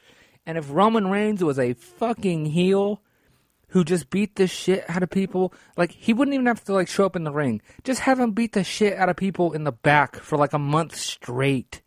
And 0.45 0.57
if 0.57 0.71
Roman 0.71 1.09
Reigns 1.09 1.43
was 1.43 1.59
a 1.59 1.73
fucking 1.73 2.45
heel 2.45 3.01
who 3.69 3.83
just 3.83 4.09
beat 4.09 4.35
the 4.35 4.47
shit 4.47 4.85
out 4.89 5.03
of 5.03 5.09
people, 5.09 5.53
like 5.75 5.91
he 5.91 6.13
wouldn't 6.13 6.35
even 6.35 6.45
have 6.45 6.63
to 6.65 6.73
like 6.73 6.87
show 6.87 7.05
up 7.05 7.15
in 7.15 7.23
the 7.23 7.31
ring. 7.31 7.61
Just 7.83 8.01
have 8.01 8.19
him 8.19 8.31
beat 8.31 8.53
the 8.53 8.63
shit 8.63 8.97
out 8.97 9.09
of 9.09 9.17
people 9.17 9.51
in 9.53 9.63
the 9.65 9.71
back 9.71 10.15
for 10.17 10.37
like 10.37 10.53
a 10.53 10.59
month 10.59 10.95
straight. 10.95 11.81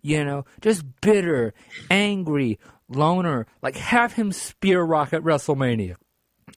You 0.00 0.24
know, 0.24 0.44
just 0.60 0.84
bitter, 1.00 1.52
angry, 1.90 2.58
loner. 2.88 3.46
Like 3.60 3.76
have 3.76 4.12
him 4.12 4.32
spear 4.32 4.82
rock 4.82 5.12
at 5.12 5.22
WrestleMania. 5.22 5.96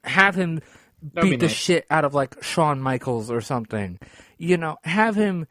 Have 0.04 0.36
him 0.36 0.62
That'd 1.02 1.30
beat 1.30 1.30
be 1.32 1.38
the 1.38 1.48
nice. 1.48 1.56
shit 1.56 1.86
out 1.90 2.06
of 2.06 2.14
like 2.14 2.42
Shawn 2.44 2.82
Michaels 2.82 3.32
or 3.32 3.42
something. 3.42 4.00
You 4.38 4.58
know, 4.58 4.78
have 4.84 5.16
him 5.16 5.48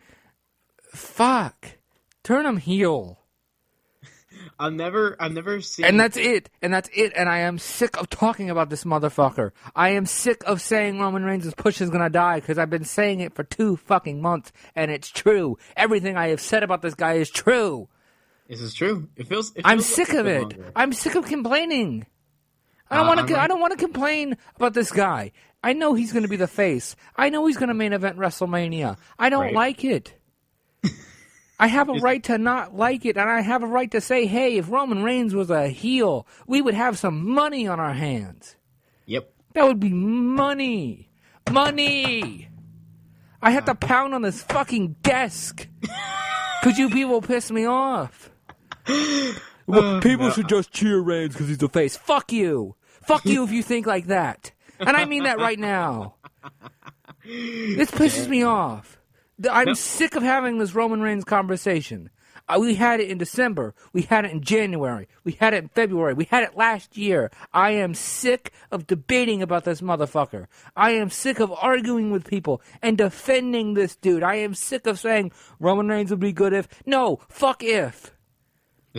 fuck. 0.92 1.78
Turn 2.24 2.46
him 2.46 2.56
heel. 2.58 3.18
I've 4.58 4.72
never, 4.72 5.16
I've 5.20 5.32
never 5.32 5.61
seen. 5.61 5.87
And 5.87 5.98
that's 5.98 6.16
it. 6.16 6.50
And 6.62 6.72
that's 6.72 6.88
it. 6.94 7.12
And 7.16 7.28
I 7.28 7.38
am 7.40 7.58
sick 7.58 7.96
of 7.98 8.11
talking 8.11 8.50
about 8.50 8.70
this 8.70 8.84
motherfucker. 8.84 9.52
I 9.74 9.90
am 9.90 10.06
sick 10.06 10.42
of 10.46 10.61
saying 10.61 10.98
Roman 10.98 11.24
Reigns' 11.24 11.52
push 11.54 11.80
is 11.80 11.90
gonna 11.90 12.11
die 12.11 12.40
because 12.40 12.58
I've 12.58 12.70
been 12.70 12.84
saying 12.84 13.20
it 13.20 13.34
for 13.34 13.44
two 13.44 13.76
fucking 13.76 14.20
months 14.20 14.52
and 14.74 14.90
it's 14.90 15.08
true. 15.08 15.56
Everything 15.76 16.16
I 16.16 16.28
have 16.28 16.40
said 16.40 16.62
about 16.62 16.82
this 16.82 16.94
guy 16.94 17.14
is 17.14 17.30
true. 17.30 17.88
This 18.48 18.61
is 18.61 18.74
true. 18.74 19.08
It 19.16 19.28
feels. 19.28 19.52
It 19.54 19.62
I'm 19.64 19.78
feels 19.78 19.87
sick 19.87 20.08
like 20.08 20.18
of 20.18 20.26
it. 20.26 20.40
longer. 20.40 20.72
I'm 20.74 20.92
sick 20.92 21.14
of 21.14 21.26
complaining. 21.26 22.06
I 22.90 22.96
don't 22.96 23.05
Uh, 23.07 23.16
want 23.16 23.29
to. 23.29 23.40
I 23.40 23.46
don't 23.46 23.61
want 23.61 23.72
to 23.72 23.85
complain 23.85 24.37
about 24.57 24.74
this 24.74 24.90
guy. 24.90 25.33
I 25.62 25.72
know 25.72 25.94
he's 25.94 26.12
going 26.12 26.22
to 26.22 26.29
be 26.29 26.37
the 26.37 26.46
face. 26.46 26.94
I 27.16 27.29
know 27.31 27.46
he's 27.46 27.57
going 27.57 27.68
to 27.68 27.74
main 27.74 27.92
event 27.92 28.16
WrestleMania. 28.16 28.96
I 29.18 29.29
don't 29.29 29.42
Right. 29.46 29.55
like 29.55 29.85
it. 29.85 30.14
I 31.61 31.66
have 31.66 31.88
a 31.88 31.94
right 31.94 32.22
to 32.24 32.38
not 32.38 32.77
like 32.77 33.05
it, 33.05 33.16
and 33.16 33.29
I 33.29 33.40
have 33.40 33.62
a 33.64 33.66
right 33.66 33.90
to 33.90 34.01
say, 34.01 34.27
"Hey, 34.27 34.57
if 34.59 34.70
Roman 34.70 35.03
Reigns 35.03 35.35
was 35.35 35.51
a 35.51 35.68
heel, 35.68 36.27
we 36.46 36.62
would 36.62 36.74
have 36.74 36.96
some 36.98 37.29
money 37.29 37.66
on 37.66 37.81
our 37.81 37.92
hands. 37.94 38.55
Yep. 39.07 39.29
That 39.55 39.66
would 39.66 39.81
be 39.81 39.90
money, 39.90 41.11
money." 41.51 42.48
I 43.42 43.51
have 43.53 43.64
to 43.66 43.74
pound 43.74 44.14
on 44.14 44.22
this 44.22 44.42
fucking 44.42 44.96
desk 45.03 45.68
because 46.62 46.77
you 46.79 46.90
people 46.90 47.20
piss 47.22 47.51
me 47.51 47.66
off. 47.66 48.31
Well, 49.66 50.01
people 50.01 50.31
should 50.31 50.48
just 50.48 50.72
cheer 50.72 50.98
Reigns 50.98 51.35
because 51.35 51.48
he's 51.48 51.59
the 51.59 51.68
face. 51.68 51.94
Fuck 51.94 52.33
you. 52.33 52.74
Fuck 53.08 53.24
you 53.24 53.42
if 53.42 53.50
you 53.50 53.62
think 53.62 53.86
like 53.86 54.08
that. 54.08 54.52
And 54.78 54.96
I 54.96 55.06
mean 55.06 55.24
that 55.24 55.38
right 55.38 55.58
now. 55.58 56.16
This 57.24 57.90
pisses 57.90 58.28
me 58.28 58.42
off. 58.42 58.98
I'm 59.50 59.74
sick 59.74 60.14
of 60.14 60.22
having 60.22 60.58
this 60.58 60.74
Roman 60.74 61.00
Reigns 61.00 61.24
conversation. 61.24 62.10
Uh, 62.48 62.58
we 62.60 62.74
had 62.74 63.00
it 63.00 63.10
in 63.10 63.18
December. 63.18 63.74
We 63.92 64.02
had 64.02 64.24
it 64.24 64.30
in 64.30 64.42
January. 64.42 65.08
We 65.24 65.32
had 65.32 65.54
it 65.54 65.62
in 65.64 65.68
February. 65.68 66.14
We 66.14 66.24
had 66.24 66.44
it 66.44 66.56
last 66.56 66.96
year. 66.96 67.30
I 67.52 67.70
am 67.72 67.94
sick 67.94 68.52
of 68.70 68.86
debating 68.86 69.42
about 69.42 69.64
this 69.64 69.80
motherfucker. 69.80 70.46
I 70.76 70.92
am 70.92 71.10
sick 71.10 71.40
of 71.40 71.52
arguing 71.52 72.10
with 72.10 72.26
people 72.26 72.62
and 72.82 72.96
defending 72.96 73.74
this 73.74 73.96
dude. 73.96 74.22
I 74.22 74.36
am 74.36 74.54
sick 74.54 74.86
of 74.86 74.98
saying 74.98 75.32
Roman 75.60 75.88
Reigns 75.88 76.10
would 76.10 76.20
be 76.20 76.32
good 76.32 76.52
if. 76.52 76.68
No, 76.86 77.20
fuck 77.28 77.62
if. 77.62 78.14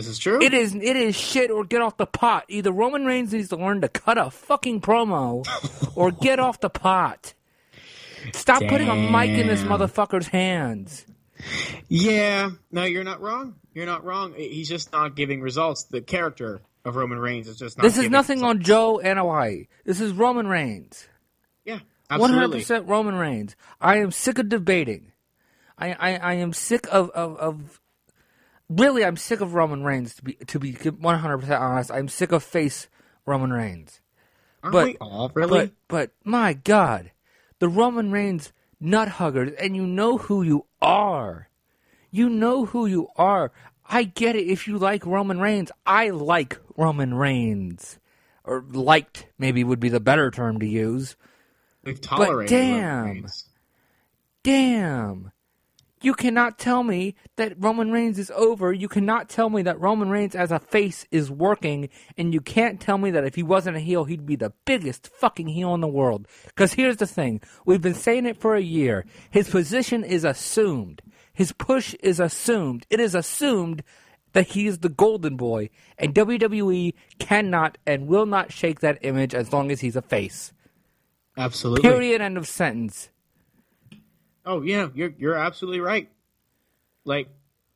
This 0.00 0.08
is 0.08 0.18
true. 0.18 0.40
It 0.40 0.54
is 0.54 0.74
it 0.74 0.96
is 0.96 1.14
shit 1.14 1.50
or 1.50 1.62
get 1.62 1.82
off 1.82 1.98
the 1.98 2.06
pot. 2.06 2.46
Either 2.48 2.72
Roman 2.72 3.04
Reigns 3.04 3.34
needs 3.34 3.50
to 3.50 3.56
learn 3.56 3.82
to 3.82 3.88
cut 3.88 4.16
a 4.16 4.30
fucking 4.30 4.80
promo 4.80 5.46
or 5.94 6.10
get 6.10 6.40
off 6.40 6.58
the 6.58 6.70
pot. 6.70 7.34
Stop 8.32 8.62
putting 8.66 8.88
a 8.88 8.94
mic 8.94 9.28
in 9.30 9.46
this 9.46 9.60
motherfucker's 9.60 10.26
hands. 10.26 11.04
Yeah. 11.88 12.50
No, 12.72 12.84
you're 12.84 13.04
not 13.04 13.20
wrong. 13.20 13.56
You're 13.74 13.84
not 13.84 14.02
wrong. 14.02 14.32
He's 14.34 14.70
just 14.70 14.90
not 14.90 15.14
giving 15.16 15.42
results. 15.42 15.84
The 15.84 16.00
character 16.00 16.62
of 16.86 16.96
Roman 16.96 17.18
Reigns 17.18 17.46
is 17.46 17.58
just 17.58 17.76
not. 17.76 17.82
This 17.82 17.94
is 17.94 18.04
giving 18.04 18.12
nothing 18.12 18.38
results. 18.38 18.56
on 18.56 18.62
Joe 18.62 19.00
Anoa'i. 19.04 19.68
This 19.84 20.00
is 20.00 20.14
Roman 20.14 20.46
Reigns. 20.46 21.06
Yeah. 21.66 21.80
One 22.08 22.32
hundred 22.32 22.52
percent 22.52 22.88
Roman 22.88 23.16
Reigns. 23.16 23.54
I 23.82 23.98
am 23.98 24.12
sick 24.12 24.38
of 24.38 24.48
debating. 24.48 25.12
I, 25.76 25.92
I, 25.92 26.16
I 26.16 26.32
am 26.34 26.54
sick 26.54 26.86
of, 26.90 27.10
of, 27.10 27.36
of 27.36 27.80
really 28.70 29.04
I'm 29.04 29.16
sick 29.16 29.40
of 29.40 29.54
Roman 29.54 29.82
Reigns 29.82 30.14
to 30.14 30.22
be 30.22 30.34
to 30.34 30.58
be 30.58 30.72
100 30.72 31.38
percent 31.38 31.62
honest. 31.62 31.90
I'm 31.90 32.08
sick 32.08 32.32
of 32.32 32.42
face 32.42 32.88
Roman 33.26 33.52
Reigns. 33.52 34.00
Aren't 34.62 34.72
but- 34.72 34.86
we 34.86 34.96
all 34.96 35.30
really? 35.34 35.58
But 35.58 35.70
but 35.88 36.10
my 36.24 36.54
God, 36.54 37.10
the 37.58 37.68
Roman 37.68 38.10
Reigns 38.10 38.52
nut 38.80 39.08
huggers, 39.08 39.52
and 39.58 39.76
you 39.76 39.86
know 39.86 40.16
who 40.16 40.42
you 40.42 40.66
are. 40.80 41.48
You 42.10 42.28
know 42.28 42.64
who 42.64 42.86
you 42.86 43.08
are. 43.16 43.52
I 43.88 44.04
get 44.04 44.36
it. 44.36 44.46
If 44.46 44.66
you 44.66 44.78
like 44.78 45.04
Roman 45.04 45.40
Reigns, 45.40 45.70
I 45.84 46.10
like 46.10 46.58
Roman 46.76 47.14
Reigns, 47.14 47.98
or 48.44 48.64
liked 48.70 49.26
maybe 49.38 49.64
would 49.64 49.80
be 49.80 49.88
the 49.88 50.00
better 50.00 50.30
term 50.30 50.60
to 50.60 50.66
use. 50.66 51.16
We've 51.84 52.00
tolerated 52.00 52.52
Roman 52.52 53.22
damn. 53.22 53.26
Damn. 54.42 55.32
You 56.02 56.14
cannot 56.14 56.58
tell 56.58 56.82
me 56.82 57.14
that 57.36 57.54
Roman 57.58 57.90
Reigns 57.90 58.18
is 58.18 58.30
over. 58.34 58.72
You 58.72 58.88
cannot 58.88 59.28
tell 59.28 59.50
me 59.50 59.60
that 59.62 59.78
Roman 59.78 60.08
Reigns 60.08 60.34
as 60.34 60.50
a 60.50 60.58
face 60.58 61.06
is 61.10 61.30
working. 61.30 61.90
And 62.16 62.32
you 62.32 62.40
can't 62.40 62.80
tell 62.80 62.96
me 62.96 63.10
that 63.10 63.24
if 63.24 63.34
he 63.34 63.42
wasn't 63.42 63.76
a 63.76 63.80
heel, 63.80 64.04
he'd 64.04 64.24
be 64.24 64.36
the 64.36 64.54
biggest 64.64 65.08
fucking 65.08 65.48
heel 65.48 65.74
in 65.74 65.82
the 65.82 65.86
world. 65.88 66.26
Because 66.46 66.72
here's 66.72 66.96
the 66.96 67.06
thing 67.06 67.42
we've 67.66 67.82
been 67.82 67.94
saying 67.94 68.24
it 68.24 68.40
for 68.40 68.54
a 68.54 68.62
year. 68.62 69.04
His 69.30 69.50
position 69.50 70.02
is 70.02 70.24
assumed, 70.24 71.02
his 71.34 71.52
push 71.52 71.94
is 72.00 72.18
assumed. 72.18 72.86
It 72.88 73.00
is 73.00 73.14
assumed 73.14 73.82
that 74.32 74.48
he 74.48 74.66
is 74.66 74.78
the 74.78 74.88
golden 74.88 75.36
boy. 75.36 75.70
And 75.98 76.14
WWE 76.14 76.94
cannot 77.18 77.76
and 77.86 78.06
will 78.06 78.26
not 78.26 78.52
shake 78.52 78.80
that 78.80 78.98
image 79.02 79.34
as 79.34 79.52
long 79.52 79.70
as 79.70 79.80
he's 79.80 79.96
a 79.96 80.02
face. 80.02 80.52
Absolutely. 81.36 81.82
Period. 81.82 82.20
End 82.20 82.36
of 82.36 82.48
sentence. 82.48 83.10
Oh 84.44 84.62
yeah, 84.62 84.88
you're 84.94 85.12
you're 85.18 85.34
absolutely 85.34 85.80
right. 85.80 86.10
Like 87.04 87.28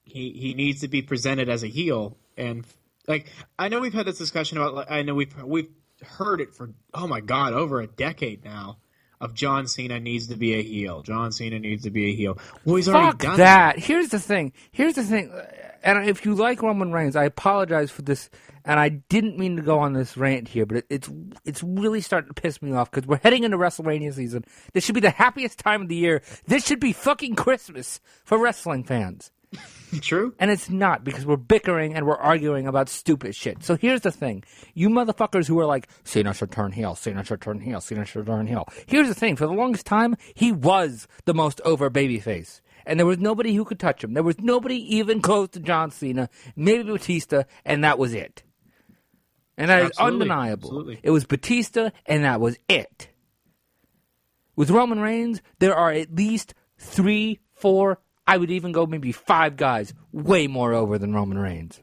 he 0.05 0.31
he 0.33 0.55
needs 0.55 0.81
to 0.81 0.89
be 0.89 1.03
presented 1.03 1.49
as 1.49 1.63
a 1.63 1.69
heel, 1.69 2.17
and 2.37 2.67
like 3.07 3.31
I 3.59 3.69
know 3.69 3.81
we've 3.81 3.95
had 3.95 4.07
this 4.07 4.19
discussion 4.19 4.59
about. 4.59 4.75
Like, 4.75 4.91
I 4.91 5.03
know 5.03 5.15
we've 5.15 5.43
we've 5.43 5.71
heard 6.03 6.41
it 6.41 6.55
for 6.55 6.71
oh 6.93 7.07
my 7.07 7.21
god 7.21 7.53
over 7.53 7.81
a 7.81 7.87
decade 7.87 8.45
now. 8.45 8.79
Of 9.21 9.33
John 9.33 9.69
Cena 9.69 10.01
needs 10.01 10.27
to 10.27 10.37
be 10.37 10.55
a 10.55 10.63
heel. 10.63 11.01
John 11.03 11.33
Cena 11.33 11.59
needs 11.59 11.85
to 11.85 11.91
be 11.91 12.11
a 12.11 12.15
heel. 12.15 12.37
Well, 12.65 12.77
he's 12.77 12.89
already 12.89 13.13
Fuck 13.13 13.19
done 13.21 13.37
that. 13.39 13.79
Here's 13.79 14.09
the 14.09 14.19
thing. 14.19 14.53
Here's 14.71 14.95
the 14.97 15.05
thing. 15.05 15.33
And 15.85 16.09
if 16.09 16.25
you 16.25 16.35
like 16.35 16.63
Roman 16.63 16.93
Reigns, 16.93 17.15
I 17.15 17.25
apologize 17.25 17.91
for 17.91 18.03
this. 18.03 18.31
And 18.65 18.81
I 18.81 18.89
didn't 18.89 19.39
mean 19.39 19.57
to 19.57 19.63
go 19.63 19.79
on 19.79 19.93
this 19.93 20.17
rant 20.17 20.49
here, 20.49 20.65
but 20.65 20.79
it, 20.79 20.87
it's 20.89 21.11
it's 21.45 21.63
really 21.63 22.01
starting 22.01 22.29
to 22.33 22.41
piss 22.41 22.63
me 22.63 22.73
off 22.73 22.91
because 22.91 23.07
we're 23.07 23.19
heading 23.19 23.45
into 23.45 23.59
WrestleMania 23.59 24.15
season. 24.15 24.45
This 24.73 24.85
should 24.85 24.95
be 24.95 25.03
the 25.03 25.11
happiest 25.11 25.59
time 25.59 25.83
of 25.83 25.89
the 25.89 25.95
year. 25.95 26.23
This 26.47 26.67
should 26.67 26.81
be 26.81 26.95
fucking 26.95 27.35
Christmas 27.35 28.01
for 28.25 28.39
wrestling 28.39 28.83
fans. 28.85 29.31
True. 30.01 30.35
And 30.39 30.51
it's 30.51 30.71
not 30.71 31.05
because 31.05 31.27
we're 31.27 31.37
bickering 31.37 31.95
and 31.95 32.07
we're 32.07 32.17
arguing 32.17 32.67
about 32.67 32.89
stupid 32.89 33.37
shit. 33.37 33.63
So 33.63 33.77
here's 33.77 34.01
the 34.01 34.11
thing. 34.11 34.43
You 34.73 34.89
motherfuckers 34.89 35.47
who 35.47 35.59
are 35.61 35.67
like, 35.67 35.89
Cena 36.05 36.35
should 36.35 36.51
turn 36.51 36.73
heel, 36.73 36.95
Cena 36.95 37.23
should 37.23 37.41
turn 37.41 37.61
heel, 37.61 37.81
Cena 37.81 38.05
should 38.05 38.27
turn 38.27 38.47
heel. 38.47 38.67
Here's 38.87 39.09
the 39.09 39.15
thing. 39.15 39.37
For 39.37 39.47
the 39.47 39.53
longest 39.53 39.87
time, 39.87 40.17
he 40.35 40.51
was 40.51 41.07
the 41.27 41.35
most 41.35 41.61
over 41.65 41.91
babyface. 41.91 42.61
And 42.87 42.99
there 42.99 43.07
was 43.07 43.19
nobody 43.19 43.55
who 43.55 43.65
could 43.65 43.79
touch 43.79 44.03
him. 44.05 44.15
There 44.15 44.23
was 44.23 44.39
nobody 44.41 44.97
even 44.97 45.21
close 45.23 45.49
to 45.51 45.61
John 45.61 45.91
Cena, 45.91 46.29
maybe 46.57 46.85
Batista, 46.85 47.45
and 47.65 47.85
that 47.85 47.99
was 47.99 48.15
it. 48.15 48.43
And 49.57 49.71
that 49.71 49.81
is 49.83 49.87
Absolutely. 49.91 50.15
undeniable. 50.23 50.69
Absolutely. 50.69 51.01
It 51.03 51.11
was 51.11 51.25
Batista, 51.25 51.91
and 52.07 52.25
that 52.25 52.41
was 52.41 52.59
it. 52.69 53.09
With 54.57 54.71
Roman 54.71 55.01
Reigns, 55.01 55.41
there 55.59 55.75
are 55.75 55.91
at 55.93 56.15
least 56.15 56.55
three, 56.79 57.41
four, 57.55 58.01
I 58.27 58.37
would 58.37 58.51
even 58.51 58.73
go 58.73 58.87
maybe 58.87 59.13
five 59.13 59.57
guys 59.57 59.93
way 60.13 60.47
more 60.47 60.73
over 60.73 60.99
than 60.99 61.13
Roman 61.15 61.39
Reigns 61.39 61.81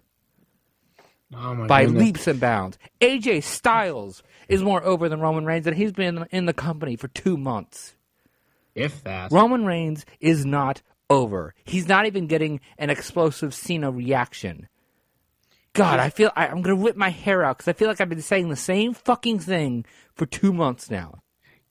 Oh 1.33 1.53
my 1.55 1.67
by 1.67 1.85
goodness. 1.85 2.03
leaps 2.03 2.27
and 2.27 2.39
bounds. 2.39 2.77
AJ 2.99 3.43
Styles 3.43 4.21
is 4.49 4.61
more 4.61 4.83
over 4.83 5.07
than 5.07 5.21
Roman 5.21 5.45
Reigns, 5.45 5.65
and 5.67 5.75
he's 5.77 5.93
been 5.93 6.25
in 6.31 6.45
the 6.45 6.53
company 6.53 6.95
for 6.97 7.07
two 7.09 7.37
months. 7.37 7.95
If 8.75 9.03
that. 9.03 9.31
Roman 9.31 9.65
Reigns 9.65 10.05
is 10.19 10.45
not 10.45 10.81
over. 11.11 11.53
He's 11.63 11.87
not 11.87 12.05
even 12.05 12.27
getting 12.27 12.59
an 12.77 12.89
explosive 12.89 13.53
Cena 13.53 13.91
reaction. 13.91 14.67
God, 15.73 15.99
I 15.99 16.09
feel 16.09 16.31
I, 16.35 16.47
I'm 16.47 16.61
gonna 16.61 16.75
rip 16.75 16.97
my 16.97 17.09
hair 17.09 17.43
out 17.43 17.57
because 17.57 17.69
I 17.69 17.73
feel 17.73 17.87
like 17.87 18.01
I've 18.01 18.09
been 18.09 18.21
saying 18.21 18.49
the 18.49 18.55
same 18.55 18.93
fucking 18.93 19.39
thing 19.39 19.85
for 20.13 20.25
two 20.25 20.51
months 20.51 20.91
now. 20.91 21.19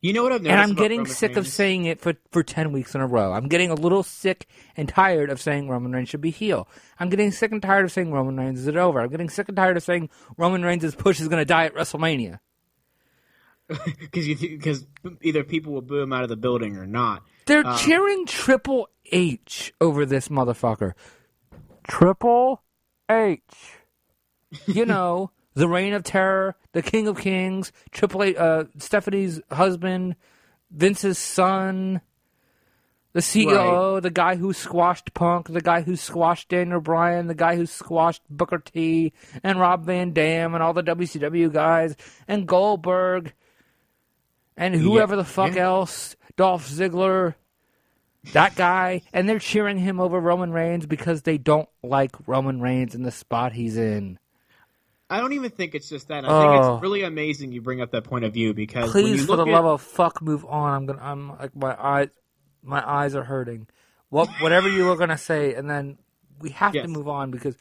You 0.02 0.14
know 0.14 0.22
what 0.22 0.32
I've 0.32 0.40
noticed 0.40 0.52
and 0.52 0.60
I'm 0.62 0.74
getting 0.74 1.00
Roman 1.00 1.12
sick 1.12 1.36
of 1.36 1.46
saying 1.46 1.84
it 1.84 2.00
for, 2.00 2.14
for 2.32 2.42
10 2.42 2.72
weeks 2.72 2.94
in 2.94 3.02
a 3.02 3.06
row. 3.06 3.34
I'm 3.34 3.48
getting 3.48 3.70
a 3.70 3.74
little 3.74 4.02
sick 4.02 4.46
and 4.74 4.88
tired 4.88 5.28
of 5.28 5.38
saying 5.42 5.68
Roman 5.68 5.92
Reigns 5.92 6.08
should 6.08 6.22
be 6.22 6.30
heel. 6.30 6.66
I'm 6.98 7.10
getting 7.10 7.30
sick 7.30 7.52
and 7.52 7.60
tired 7.60 7.84
of 7.84 7.92
saying 7.92 8.10
Roman 8.10 8.38
Reigns 8.38 8.60
is 8.60 8.66
it 8.66 8.76
over. 8.76 9.00
I'm 9.00 9.10
getting 9.10 9.28
sick 9.28 9.48
and 9.48 9.56
tired 9.58 9.76
of 9.76 9.82
saying 9.82 10.08
Roman 10.38 10.62
Reigns' 10.62 10.94
push 10.94 11.20
is 11.20 11.28
going 11.28 11.42
to 11.42 11.44
die 11.44 11.66
at 11.66 11.74
WrestleMania. 11.74 12.38
because 14.00 14.26
because 14.26 14.86
either 15.20 15.44
people 15.44 15.74
will 15.74 15.82
boo 15.82 15.98
him 16.00 16.14
out 16.14 16.22
of 16.22 16.30
the 16.30 16.36
building 16.36 16.78
or 16.78 16.86
not. 16.86 17.22
They're 17.44 17.66
Uh, 17.66 17.76
cheering 17.76 18.24
Triple 18.24 18.88
H 19.10 19.72
over 19.80 20.06
this 20.06 20.28
motherfucker. 20.28 20.92
Triple 21.86 22.62
H. 23.10 23.40
You 24.66 24.86
know, 24.86 25.30
the 25.54 25.68
Reign 25.68 25.92
of 25.92 26.02
Terror, 26.02 26.56
the 26.72 26.82
King 26.82 27.08
of 27.08 27.18
Kings, 27.18 27.72
Triple 27.90 28.22
H, 28.22 28.36
uh, 28.36 28.64
Stephanie's 28.78 29.40
husband, 29.50 30.16
Vince's 30.70 31.18
son, 31.18 32.00
the 33.12 33.20
CEO, 33.20 34.00
the 34.00 34.10
guy 34.10 34.36
who 34.36 34.52
squashed 34.52 35.12
Punk, 35.14 35.48
the 35.48 35.60
guy 35.60 35.82
who 35.82 35.96
squashed 35.96 36.48
Daniel 36.48 36.80
Bryan, 36.80 37.26
the 37.26 37.34
guy 37.34 37.56
who 37.56 37.66
squashed 37.66 38.22
Booker 38.30 38.58
T, 38.58 39.12
and 39.42 39.58
Rob 39.58 39.84
Van 39.84 40.12
Dam, 40.12 40.54
and 40.54 40.62
all 40.62 40.72
the 40.72 40.82
WCW 40.82 41.52
guys, 41.52 41.96
and 42.28 42.46
Goldberg, 42.46 43.32
and 44.56 44.74
whoever 44.74 45.16
the 45.16 45.24
fuck 45.24 45.56
yeah. 45.56 45.64
else, 45.64 46.14
Dolph 46.36 46.68
Ziggler, 46.68 47.34
that 48.32 48.54
guy, 48.56 49.02
and 49.12 49.28
they're 49.28 49.38
cheering 49.38 49.78
him 49.78 50.00
over 50.00 50.20
Roman 50.20 50.52
Reigns 50.52 50.86
because 50.86 51.22
they 51.22 51.38
don't 51.38 51.68
like 51.82 52.14
Roman 52.26 52.60
Reigns 52.60 52.94
in 52.94 53.02
the 53.02 53.10
spot 53.10 53.52
he's 53.52 53.76
in. 53.76 54.18
I 55.08 55.18
don't 55.18 55.32
even 55.32 55.50
think 55.50 55.74
it's 55.74 55.88
just 55.88 56.08
that. 56.08 56.24
I 56.24 56.28
Oh. 56.28 56.40
think 56.40 56.58
it's 56.60 56.66
oh. 56.68 56.78
really 56.80 57.02
amazing 57.02 57.50
you 57.52 57.60
bring 57.60 57.80
up 57.80 57.90
that 57.92 58.04
point 58.04 58.24
of 58.24 58.32
view 58.32 58.54
because 58.54 58.94
when 58.94 59.04
Please, 59.04 59.20
you 59.22 59.26
for 59.26 59.36
the 59.36 59.42
at, 59.46 59.48
love 59.48 59.64
of 59.64 59.82
fuck, 59.82 60.22
move 60.22 60.44
on. 60.44 60.72
I'm 60.74 60.86
gonna. 60.86 61.02
I'm 61.02 61.28
like 61.38 61.56
my 61.56 61.76
eyes. 61.82 62.08
My 62.62 62.88
eyes 62.88 63.14
are 63.14 63.24
hurting. 63.24 63.66
What, 64.10 64.28
whatever 64.40 64.68
you 64.68 64.84
were 64.86 64.96
gonna 64.96 65.16
say, 65.18 65.54
and 65.54 65.68
then 65.68 65.96
we 66.40 66.50
have 66.50 66.74
Yes. 66.74 66.84
to 66.84 66.88
move 66.88 67.08
on 67.08 67.30
because 67.30 67.56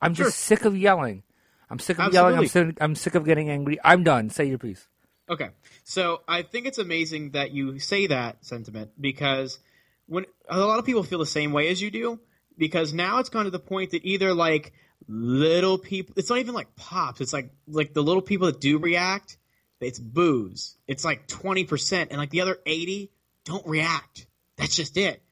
I'm 0.00 0.14
Sure. 0.14 0.26
just 0.26 0.38
sick 0.38 0.64
of 0.64 0.76
yelling. 0.76 1.24
I'm 1.68 1.78
sick 1.78 1.98
of 1.98 2.12
yelling. 2.12 2.38
I'm 2.38 2.46
sick, 2.46 2.76
I'm 2.80 2.94
sick 2.94 3.14
of 3.16 3.24
getting 3.24 3.50
angry. 3.50 3.78
I'm 3.82 4.04
done. 4.04 4.30
Say 4.30 4.44
your 4.44 4.58
piece. 4.58 4.86
Okay, 5.28 5.48
so 5.82 6.20
I 6.28 6.42
think 6.42 6.66
it's 6.66 6.78
amazing 6.78 7.30
that 7.30 7.50
you 7.52 7.78
say 7.80 8.06
that 8.06 8.44
sentiment 8.44 8.90
because 9.00 9.58
when 10.06 10.26
a 10.48 10.58
lot 10.58 10.78
of 10.78 10.84
people 10.84 11.02
feel 11.02 11.18
the 11.18 11.26
same 11.26 11.52
way 11.52 11.68
as 11.68 11.80
you 11.80 11.90
do, 11.90 12.20
because 12.56 12.92
now 12.92 13.18
it's 13.18 13.28
gone 13.28 13.44
to 13.44 13.50
the 13.50 13.58
point 13.58 13.90
that 13.92 14.04
either 14.04 14.34
like 14.34 14.72
little 15.08 15.78
people, 15.78 16.14
it's 16.16 16.30
not 16.30 16.38
even 16.38 16.54
like 16.54 16.74
pops, 16.76 17.20
it's 17.20 17.32
like 17.32 17.50
like 17.66 17.94
the 17.94 18.02
little 18.02 18.22
people 18.22 18.46
that 18.46 18.60
do 18.60 18.78
react, 18.78 19.36
it's 19.80 19.98
booze. 19.98 20.76
It's 20.86 21.04
like 21.04 21.26
twenty 21.26 21.64
percent, 21.64 22.10
and 22.10 22.18
like 22.18 22.30
the 22.30 22.40
other 22.40 22.58
eighty 22.66 23.10
don't 23.44 23.66
react. 23.66 24.26
That's 24.56 24.76
just 24.76 24.96
it. 24.96 25.22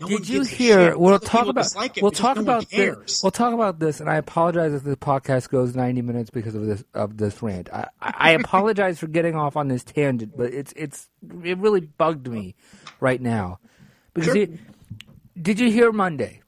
No 0.00 0.08
one 0.08 0.16
Did 0.16 0.28
you 0.28 0.42
hear? 0.42 0.98
We'll 0.98 1.14
Other 1.14 1.26
talk 1.26 1.46
about. 1.46 1.66
We'll 2.00 2.10
talk 2.10 2.36
no 2.36 2.42
about 2.42 2.68
this. 2.68 3.22
We'll 3.22 3.30
talk 3.30 3.54
about 3.54 3.78
this, 3.78 4.00
and 4.00 4.10
I 4.10 4.16
apologize 4.16 4.72
if 4.72 4.82
the 4.82 4.96
podcast 4.96 5.48
goes 5.48 5.76
ninety 5.76 6.02
minutes 6.02 6.30
because 6.30 6.56
of 6.56 6.66
this 6.66 6.82
of 6.92 7.18
this 7.18 7.40
rant. 7.42 7.68
I 7.72 7.88
I 8.00 8.30
apologize 8.42 8.98
for 8.98 9.06
getting 9.06 9.36
off 9.36 9.56
on 9.56 9.68
this 9.68 9.84
tangent, 9.84 10.36
but 10.36 10.52
it's 10.52 10.72
it's 10.74 11.08
it 11.44 11.58
really 11.58 11.80
bugged 11.80 12.26
me 12.26 12.56
right 12.98 13.20
now 13.20 13.60
because 14.14 14.34
Sure. 14.34 14.46
did 15.40 15.58
you 15.60 15.70
hear 15.70 15.92
Monday 15.92 16.40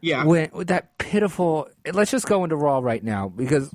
yeah, 0.00 0.24
when 0.24 0.50
with 0.52 0.68
that 0.68 0.96
pitiful? 0.98 1.68
Let's 1.92 2.10
just 2.10 2.26
go 2.26 2.44
into 2.44 2.56
Raw 2.56 2.78
right 2.80 3.02
now 3.02 3.28
because 3.28 3.70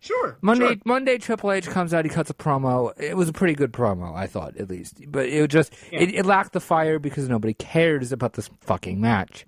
sure. 0.00 0.36
Monday 0.40 0.66
sure. 0.68 0.76
Monday 0.84 1.18
Triple 1.18 1.52
H 1.52 1.66
comes 1.68 1.94
out. 1.94 2.04
He 2.04 2.10
cuts 2.10 2.30
a 2.30 2.34
promo. 2.34 2.92
It 3.00 3.16
was 3.16 3.28
a 3.28 3.32
pretty 3.32 3.54
good 3.54 3.72
promo, 3.72 4.14
I 4.14 4.26
thought 4.26 4.56
at 4.56 4.68
least, 4.68 5.00
but 5.10 5.26
it 5.26 5.48
just 5.48 5.72
Yeah. 5.92 6.00
it, 6.00 6.14
it 6.14 6.26
lacked 6.26 6.52
the 6.52 6.60
fire 6.60 6.98
because 6.98 7.28
nobody 7.28 7.54
cares 7.54 8.12
about 8.12 8.34
this 8.34 8.50
fucking 8.60 9.00
match. 9.00 9.46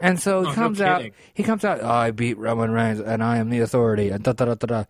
And 0.00 0.18
so 0.20 0.40
he 0.40 0.46
Oh, 0.46 0.50
no 0.50 0.54
comes 0.54 0.80
out. 0.80 0.98
kidding. 0.98 1.12
He 1.32 1.42
comes 1.44 1.64
out. 1.64 1.78
Oh, 1.80 1.88
I 1.88 2.10
beat 2.10 2.36
Roman 2.36 2.72
Reigns, 2.72 2.98
and 3.00 3.22
I 3.22 3.36
am 3.38 3.50
the 3.50 3.60
authority. 3.60 4.08
And 4.08 4.24
da 4.24 4.32
da 4.32 4.46
da 4.46 4.54
da 4.54 4.66
da. 4.66 4.84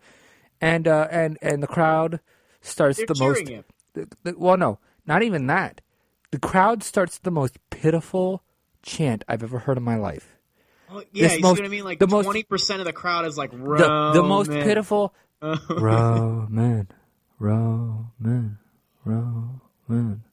And 0.59 0.87
uh, 0.87 1.07
and 1.11 1.37
and 1.41 1.61
the 1.61 1.67
crowd 1.67 2.19
starts 2.61 2.97
They're 2.97 3.05
the 3.07 3.15
most. 3.19 3.45
the- 3.93 4.07
the- 4.23 4.35
well, 4.37 4.57
no, 4.57 4.79
not 5.05 5.21
even 5.21 5.45
that. 5.47 5.81
The 6.33 6.39
crowd 6.39 6.81
starts 6.81 7.19
the 7.19 7.29
most 7.29 7.59
pitiful 7.69 8.41
chant 8.81 9.23
I've 9.27 9.43
ever 9.43 9.59
heard 9.59 9.77
in 9.77 9.83
my 9.83 9.97
life. 9.97 10.35
Well, 10.89 11.03
yeah, 11.11 11.27
this 11.27 11.35
you 11.37 11.41
most- 11.43 11.57
see 11.57 11.61
what 11.61 11.67
I 11.67 11.69
mean? 11.69 11.83
Like 11.83 11.99
the 11.99 12.07
twenty 12.07 12.41
percent 12.41 12.79
of 12.79 12.85
the 12.87 12.91
crowd 12.93 13.25
is 13.27 13.37
like 13.37 13.51
The, 13.51 13.57
Roman. 13.57 14.13
the 14.15 14.23
most 14.23 14.49
pitiful 14.49 15.13
Roman, 15.69 16.87
Roman, 17.37 18.57
Roman. 19.05 20.23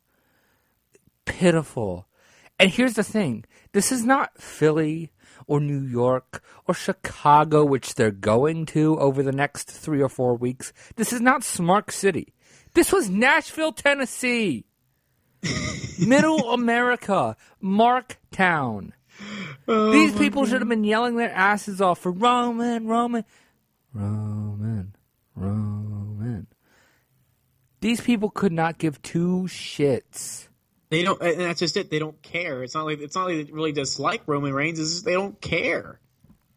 Pitiful. 1.26 2.06
And 2.58 2.70
here's 2.70 2.94
the 2.94 3.02
thing 3.04 3.44
this 3.72 3.92
is 3.92 4.02
not 4.02 4.40
Philly 4.40 5.12
or 5.46 5.60
New 5.60 5.82
York 5.82 6.42
or 6.66 6.72
Chicago, 6.72 7.62
which 7.62 7.94
they're 7.94 8.10
going 8.10 8.64
to 8.66 8.98
over 8.98 9.22
the 9.22 9.32
next 9.32 9.70
three 9.70 10.00
or 10.00 10.08
four 10.08 10.34
weeks. 10.34 10.72
This 10.96 11.12
is 11.12 11.20
not 11.20 11.44
Smart 11.44 11.90
City. 11.90 12.32
This 12.72 12.90
was 12.90 13.10
Nashville, 13.10 13.72
Tennessee. 13.72 14.64
Middle 15.98 16.52
America, 16.52 17.36
Marktown. 17.62 18.92
Oh 19.68 19.90
These 19.90 20.16
people 20.16 20.46
should 20.46 20.60
have 20.60 20.68
been 20.68 20.84
yelling 20.84 21.16
their 21.16 21.30
asses 21.30 21.80
off 21.80 21.98
for 21.98 22.10
Roman, 22.10 22.86
Roman, 22.86 23.24
Roman, 23.92 24.94
Roman. 25.34 26.46
These 27.80 28.00
people 28.00 28.30
could 28.30 28.52
not 28.52 28.78
give 28.78 29.00
two 29.02 29.44
shits. 29.48 30.48
They 30.90 31.02
don't, 31.02 31.20
and 31.22 31.40
that's 31.40 31.60
just 31.60 31.76
it. 31.76 31.90
They 31.90 31.98
don't 32.00 32.20
care. 32.20 32.62
It's 32.64 32.74
not 32.74 32.84
like 32.84 33.00
it's 33.00 33.14
not 33.14 33.26
like 33.26 33.46
they 33.46 33.52
really 33.52 33.72
dislike 33.72 34.22
Roman 34.26 34.52
Reigns. 34.52 34.80
It's 34.80 34.90
just 34.90 35.04
they 35.04 35.12
don't 35.12 35.40
care. 35.40 36.00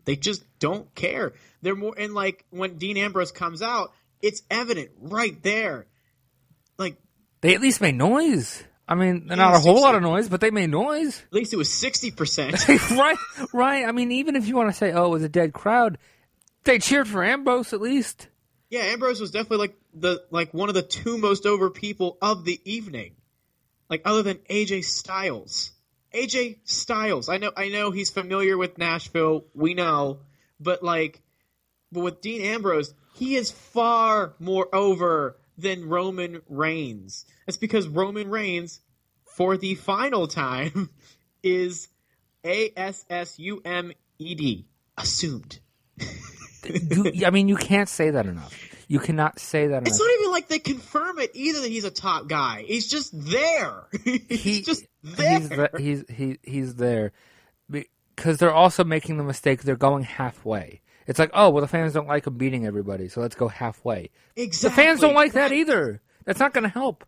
They 0.06 0.16
just 0.16 0.44
don't 0.60 0.94
care. 0.96 1.34
They're 1.62 1.76
more 1.76 1.94
and 1.98 2.14
like 2.14 2.46
when 2.50 2.78
Dean 2.78 2.98
Ambrose 2.98 3.32
comes 3.32 3.62
out, 3.62 3.94
it's 4.22 4.42
evident 4.50 4.90
right 5.00 5.42
there. 5.44 5.86
Like 6.78 6.98
They 7.42 7.54
at 7.54 7.62
least 7.62 7.80
made 7.80 7.96
noise. 7.96 8.64
I 8.88 8.96
mean, 8.96 9.28
not 9.28 9.40
a 9.56 9.60
whole 9.60 9.76
60. 9.76 9.82
lot 9.82 9.96
of 9.96 10.02
noise, 10.02 10.28
but 10.28 10.42
they 10.42 10.52
made 10.52 10.70
noise. 10.70 11.22
at 11.26 11.34
least 11.34 11.54
it 11.54 11.58
was 11.58 11.72
sixty 11.72 12.12
percent. 12.12 12.68
right, 12.92 13.18
right. 13.54 13.86
I 13.86 13.92
mean, 13.92 14.12
even 14.12 14.36
if 14.36 14.48
you 14.48 14.56
want 14.56 14.70
to 14.70 14.76
say, 14.76 14.92
"Oh, 14.92 15.06
it 15.06 15.10
was 15.10 15.24
a 15.24 15.30
dead 15.30 15.54
crowd," 15.54 15.98
they 16.66 16.80
cheered 16.80 17.08
for 17.08 17.24
Ambrose 17.24 17.72
at 17.74 17.82
least. 17.82 18.28
Yeah, 18.70 18.82
Ambrose 18.82 19.22
was 19.22 19.32
definitely 19.32 19.58
like 19.60 19.76
the 19.94 20.24
like 20.32 20.54
one 20.54 20.68
of 20.68 20.76
the 20.76 20.82
two 20.82 21.18
most 21.18 21.46
over 21.46 21.70
people 21.70 22.18
of 22.22 22.44
the 22.44 22.60
evening. 22.66 23.16
Like 23.90 24.02
other 24.06 24.24
than 24.24 24.38
AJ 24.50 24.84
Styles. 24.86 25.72
AJ 26.14 26.58
Styles. 26.66 27.30
I 27.30 27.38
know 27.38 27.52
I 27.56 27.70
know 27.70 27.92
he's 27.92 28.10
familiar 28.10 28.58
with 28.58 28.78
Nashville, 28.78 29.46
we 29.54 29.76
know, 29.76 30.20
but 30.60 30.84
like 30.84 31.22
but 31.92 32.02
with 32.02 32.22
Dean 32.22 32.42
Ambrose, 32.42 32.94
he 33.14 33.36
is 33.36 33.52
far 33.52 34.34
more 34.40 34.68
over 34.74 35.38
than 35.58 35.88
Roman 35.88 36.42
Reigns. 36.50 37.26
That's 37.46 37.58
because 37.58 37.88
Roman 37.88 38.30
Reigns 38.30 38.80
for 39.26 39.58
the 39.58 39.76
final 39.76 40.28
time 40.28 40.90
is 41.44 41.88
A 42.46 42.72
S 42.76 43.06
S 43.10 43.40
U 43.40 43.62
M 43.66 43.92
E 44.20 44.36
D 44.36 44.66
assumed. 44.98 45.60
You, 46.66 47.14
I 47.26 47.30
mean, 47.30 47.50
you 47.50 47.56
can't 47.58 47.90
say 47.90 48.12
that 48.12 48.26
enough. 48.26 48.58
You 48.88 49.00
cannot 49.00 49.40
say 49.40 49.68
that 49.68 49.88
It's 49.88 50.00
not 50.00 50.10
even 50.20 50.32
like 50.32 50.48
they 50.50 50.60
confirm 50.60 51.18
it 51.20 51.32
either 51.34 51.62
that 51.62 51.70
he's 51.72 51.84
a 51.86 51.92
top 51.92 52.28
guy. 52.28 52.64
He's 52.68 52.88
just 52.88 53.12
there. 53.14 53.86
he's 54.04 54.22
He- 54.30 54.62
just 54.62 54.86
there. 55.04 55.40
He's 55.40 55.50
the, 55.50 55.70
he's 55.80 56.04
he, 56.10 56.38
he's 56.44 56.76
there 56.76 57.12
because 57.70 58.38
they're 58.38 58.54
also 58.54 58.84
making 58.84 59.18
the 59.18 59.24
mistake. 59.24 59.64
They're 59.64 59.76
going 59.76 60.04
halfway. 60.04 60.82
It's 61.08 61.20
like, 61.20 61.32
oh, 61.34 61.50
well, 61.50 61.62
the 61.62 61.68
fans 61.68 61.92
don't 61.94 62.08
like 62.08 62.28
him 62.28 62.38
beating 62.38 62.66
everybody, 62.66 63.10
so 63.10 63.20
let's 63.20 63.36
go 63.36 63.50
halfway. 63.50 64.10
exactly. 64.38 64.70
The 64.70 64.76
fans 64.88 65.00
don't 65.02 65.16
like 65.16 65.34
that 65.34 65.52
either. 65.52 66.02
That's 66.24 66.40
not 66.40 66.54
going 66.54 66.64
to 66.64 66.70
help. 66.70 67.04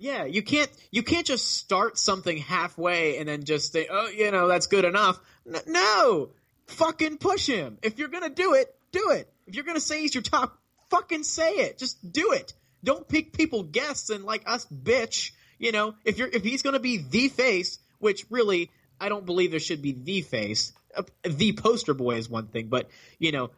Yeah, 0.00 0.24
you 0.24 0.42
can't 0.42 0.70
you 0.90 1.02
can't 1.02 1.26
just 1.26 1.56
start 1.56 1.98
something 1.98 2.38
halfway 2.38 3.18
and 3.18 3.28
then 3.28 3.44
just 3.44 3.70
say, 3.70 3.86
"Oh, 3.90 4.08
you 4.08 4.30
know, 4.30 4.48
that's 4.48 4.66
good 4.66 4.86
enough." 4.86 5.20
N- 5.46 5.60
no. 5.66 6.30
Fucking 6.68 7.18
push 7.18 7.46
him. 7.46 7.76
If 7.82 7.98
you're 7.98 8.08
going 8.08 8.22
to 8.22 8.30
do 8.30 8.54
it, 8.54 8.74
do 8.92 9.10
it. 9.10 9.30
If 9.46 9.54
you're 9.54 9.64
going 9.64 9.76
to 9.76 9.80
say 9.80 10.00
he's 10.00 10.14
your 10.14 10.22
top, 10.22 10.56
fucking 10.88 11.24
say 11.24 11.50
it. 11.56 11.76
Just 11.76 12.12
do 12.12 12.32
it. 12.32 12.54
Don't 12.82 13.06
pick 13.06 13.34
people 13.34 13.62
guests 13.62 14.08
and 14.08 14.24
like 14.24 14.42
us 14.46 14.66
bitch, 14.66 15.32
you 15.58 15.70
know, 15.70 15.94
if 16.06 16.16
you're 16.16 16.28
if 16.28 16.44
he's 16.44 16.62
going 16.62 16.74
to 16.74 16.80
be 16.80 16.96
the 16.96 17.28
face, 17.28 17.78
which 17.98 18.24
really 18.30 18.70
I 18.98 19.10
don't 19.10 19.26
believe 19.26 19.50
there 19.50 19.60
should 19.60 19.82
be 19.82 19.92
the 19.92 20.22
face. 20.22 20.72
Uh, 20.96 21.02
the 21.24 21.52
poster 21.52 21.92
boy 21.92 22.16
is 22.16 22.28
one 22.28 22.46
thing, 22.46 22.68
but 22.68 22.88
you 23.18 23.32
know, 23.32 23.50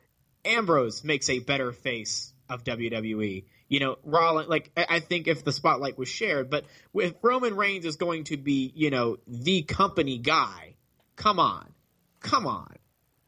Ambrose 0.44 1.04
makes 1.04 1.30
a 1.30 1.38
better 1.38 1.70
face 1.70 2.32
of 2.48 2.64
WWE. 2.64 3.44
You 3.72 3.80
know, 3.80 3.96
Rollins, 4.04 4.50
like, 4.50 4.70
I 4.76 5.00
think 5.00 5.28
if 5.28 5.44
the 5.44 5.50
spotlight 5.50 5.96
was 5.96 6.06
shared, 6.06 6.50
but 6.50 6.66
if 6.94 7.14
Roman 7.22 7.56
Reigns 7.56 7.86
is 7.86 7.96
going 7.96 8.24
to 8.24 8.36
be, 8.36 8.70
you 8.76 8.90
know, 8.90 9.16
the 9.26 9.62
company 9.62 10.18
guy, 10.18 10.74
come 11.16 11.40
on. 11.40 11.72
Come 12.20 12.46
on. 12.46 12.76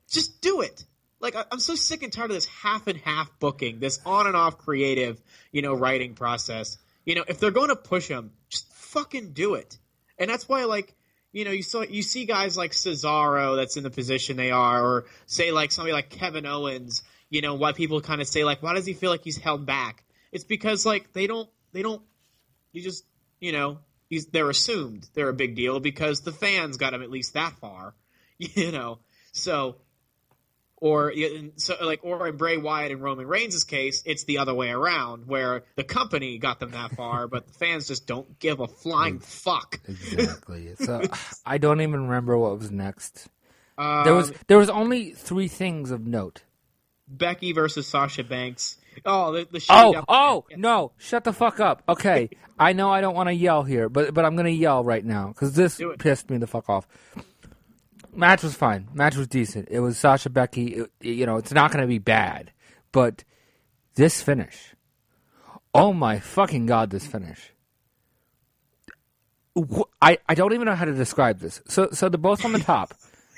Just 0.07 0.43
do 0.43 0.61
it. 0.61 0.85
Like, 1.19 1.35
I'm 1.51 1.61
so 1.61 1.77
sick 1.77 2.03
and 2.03 2.13
tired 2.13 2.31
of 2.31 2.35
this 2.35 2.45
half 2.45 2.89
and 2.89 2.99
half 2.99 3.31
booking, 3.39 3.81
this 3.81 4.01
on 4.05 4.27
and 4.27 4.37
off 4.37 4.59
creative, 4.59 5.19
you 5.51 5.63
know, 5.63 5.73
writing 5.73 6.13
process. 6.13 6.77
You 7.07 7.15
know, 7.15 7.25
if 7.27 7.41
they're 7.41 7.51
going 7.51 7.71
to 7.71 7.77
push 7.77 8.09
him, 8.09 8.31
just 8.51 8.71
fucking 8.75 9.33
do 9.33 9.55
it. 9.55 9.79
And 10.19 10.29
that's 10.29 10.47
why, 10.47 10.65
like, 10.65 10.95
you 11.33 11.47
know, 11.47 11.53
you 11.53 11.63
saw 11.63 11.85
you 11.85 12.03
see 12.03 12.27
guys 12.27 12.55
like 12.55 12.73
Cesaro 12.73 13.57
that's 13.57 13.79
in 13.79 13.83
the 13.83 13.89
position 13.89 14.37
they 14.37 14.51
are, 14.51 14.85
or 14.85 15.05
say 15.25 15.53
like 15.53 15.73
somebody 15.73 15.95
like 15.95 16.11
Kevin 16.11 16.45
Owens. 16.45 17.03
You 17.31 17.41
know, 17.41 17.55
why 17.55 17.73
people 17.73 18.03
kind 18.03 18.21
of 18.21 18.29
say 18.29 18.45
like, 18.45 18.63
why 18.63 18.75
does 18.75 18.85
he 18.85 18.93
feel 18.93 19.11
like 19.11 19.25
he's 19.25 19.39
held 19.39 19.65
back? 19.65 20.04
It's 20.35 20.45
because 20.45 20.85
like 20.85 21.15
they 21.15 21.27
don't 21.27 21.49
they 21.73 21.81
don't 21.81 22.03
you 22.73 22.83
just 22.83 23.05
you 23.41 23.53
know 23.53 23.79
they're 24.33 24.51
assumed 24.51 25.09
they're 25.15 25.29
a 25.29 25.35
big 25.35 25.57
deal 25.57 25.81
because 25.81 26.21
the 26.21 26.33
fans 26.33 26.77
got 26.77 26.93
him 26.93 27.03
at 27.03 27.11
least 27.11 27.35
that 27.35 27.55
far, 27.61 27.95
you 28.39 28.71
know. 28.73 28.99
So 29.33 29.77
or 30.77 31.13
so 31.57 31.77
like 31.81 32.01
or 32.03 32.27
in 32.29 32.37
Bray 32.37 32.59
Wyatt 32.59 32.93
and 32.93 33.01
Roman 33.01 33.27
Reigns' 33.27 33.65
case, 33.65 34.03
it's 34.05 34.25
the 34.25 34.39
other 34.39 34.53
way 34.53 34.71
around 34.71 35.27
where 35.27 35.65
the 35.77 35.85
company 35.85 36.39
got 36.39 36.61
them 36.61 36.73
that 36.73 36.93
far, 36.93 37.27
but 37.27 37.47
the 37.47 37.55
fans 37.55 37.89
just 37.89 38.07
don't 38.07 38.39
give 38.39 38.61
a 38.61 38.67
flying 38.67 39.21
fuck. 39.21 39.81
Exactly. 39.89 40.75
So 40.77 41.03
I 41.47 41.59
don't 41.59 41.81
even 41.81 42.05
remember 42.09 42.37
what 42.37 42.59
was 42.59 42.71
next. 42.71 43.29
Um, 43.79 44.05
There 44.05 44.15
was 44.15 44.33
there 44.49 44.59
was 44.59 44.69
only 44.69 45.13
three 45.13 45.49
things 45.49 45.91
of 45.91 46.07
note. 46.07 46.43
Becky 47.09 47.53
versus 47.53 47.87
Sasha 47.87 48.25
Banks. 48.25 48.77
Oh, 49.05 49.33
the, 49.33 49.49
the 49.51 49.65
Oh, 49.69 50.05
oh, 50.09 50.45
no! 50.57 50.93
Shut 50.99 51.25
the 51.25 51.33
fuck 51.33 51.61
up. 51.61 51.83
Okay, 51.89 52.31
I 52.59 52.73
know 52.73 52.91
I 52.91 53.01
don't 53.01 53.15
want 53.15 53.29
to 53.29 53.35
yell 53.35 53.63
here, 53.63 53.89
but 53.89 54.15
but 54.15 54.25
I'm 54.25 54.37
gonna 54.37 54.51
yell 54.51 54.85
right 54.85 55.05
now 55.05 55.29
because 55.29 55.55
this 55.55 55.81
pissed 55.99 56.31
me 56.31 56.39
the 56.39 56.47
fuck 56.47 56.69
off. 56.69 56.87
Match 58.15 58.43
was 58.43 58.55
fine. 58.55 58.89
Match 58.95 59.17
was 59.17 59.27
decent. 59.27 59.69
It 59.71 59.81
was 59.81 59.99
Sasha 59.99 60.31
Becky. 60.31 60.75
It, 60.75 60.91
you 61.01 61.27
know, 61.27 61.37
it's 61.37 61.53
not 61.53 61.73
gonna 61.73 61.87
be 61.87 61.99
bad, 61.99 62.53
but 62.93 63.25
this 63.95 64.23
finish. 64.23 64.75
Oh 65.75 65.93
my 65.93 66.21
fucking 66.21 66.67
god! 66.67 66.91
This 66.91 67.07
finish. 67.07 67.53
I, 70.03 70.19
I 70.29 70.35
don't 70.35 70.53
even 70.53 70.67
know 70.67 70.75
how 70.75 70.85
to 70.85 70.95
describe 70.95 71.39
this. 71.39 71.61
So 71.69 71.89
so 71.93 72.09
they're 72.09 72.19
both 72.19 72.45
on 72.45 72.53
the 72.53 72.59
top. 72.59 72.95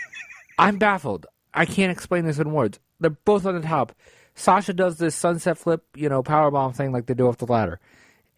I'm 0.59 0.79
baffled. 0.79 1.27
I 1.53 1.64
can't 1.64 1.92
explain 1.92 2.25
this 2.25 2.38
in 2.38 2.53
words. 2.53 2.79
They're 3.01 3.11
both 3.11 3.47
on 3.47 3.55
the 3.55 3.66
top. 3.66 3.92
Sasha 4.37 4.75
does 4.75 4.99
this 4.99 5.16
sunset 5.16 5.57
flip, 5.59 5.83
you 5.96 6.09
know, 6.09 6.22
power 6.22 6.51
bomb 6.51 6.75
thing 6.75 6.92
like 6.92 7.07
they 7.07 7.14
do 7.14 7.27
off 7.27 7.38
the 7.38 7.46
ladder, 7.46 7.81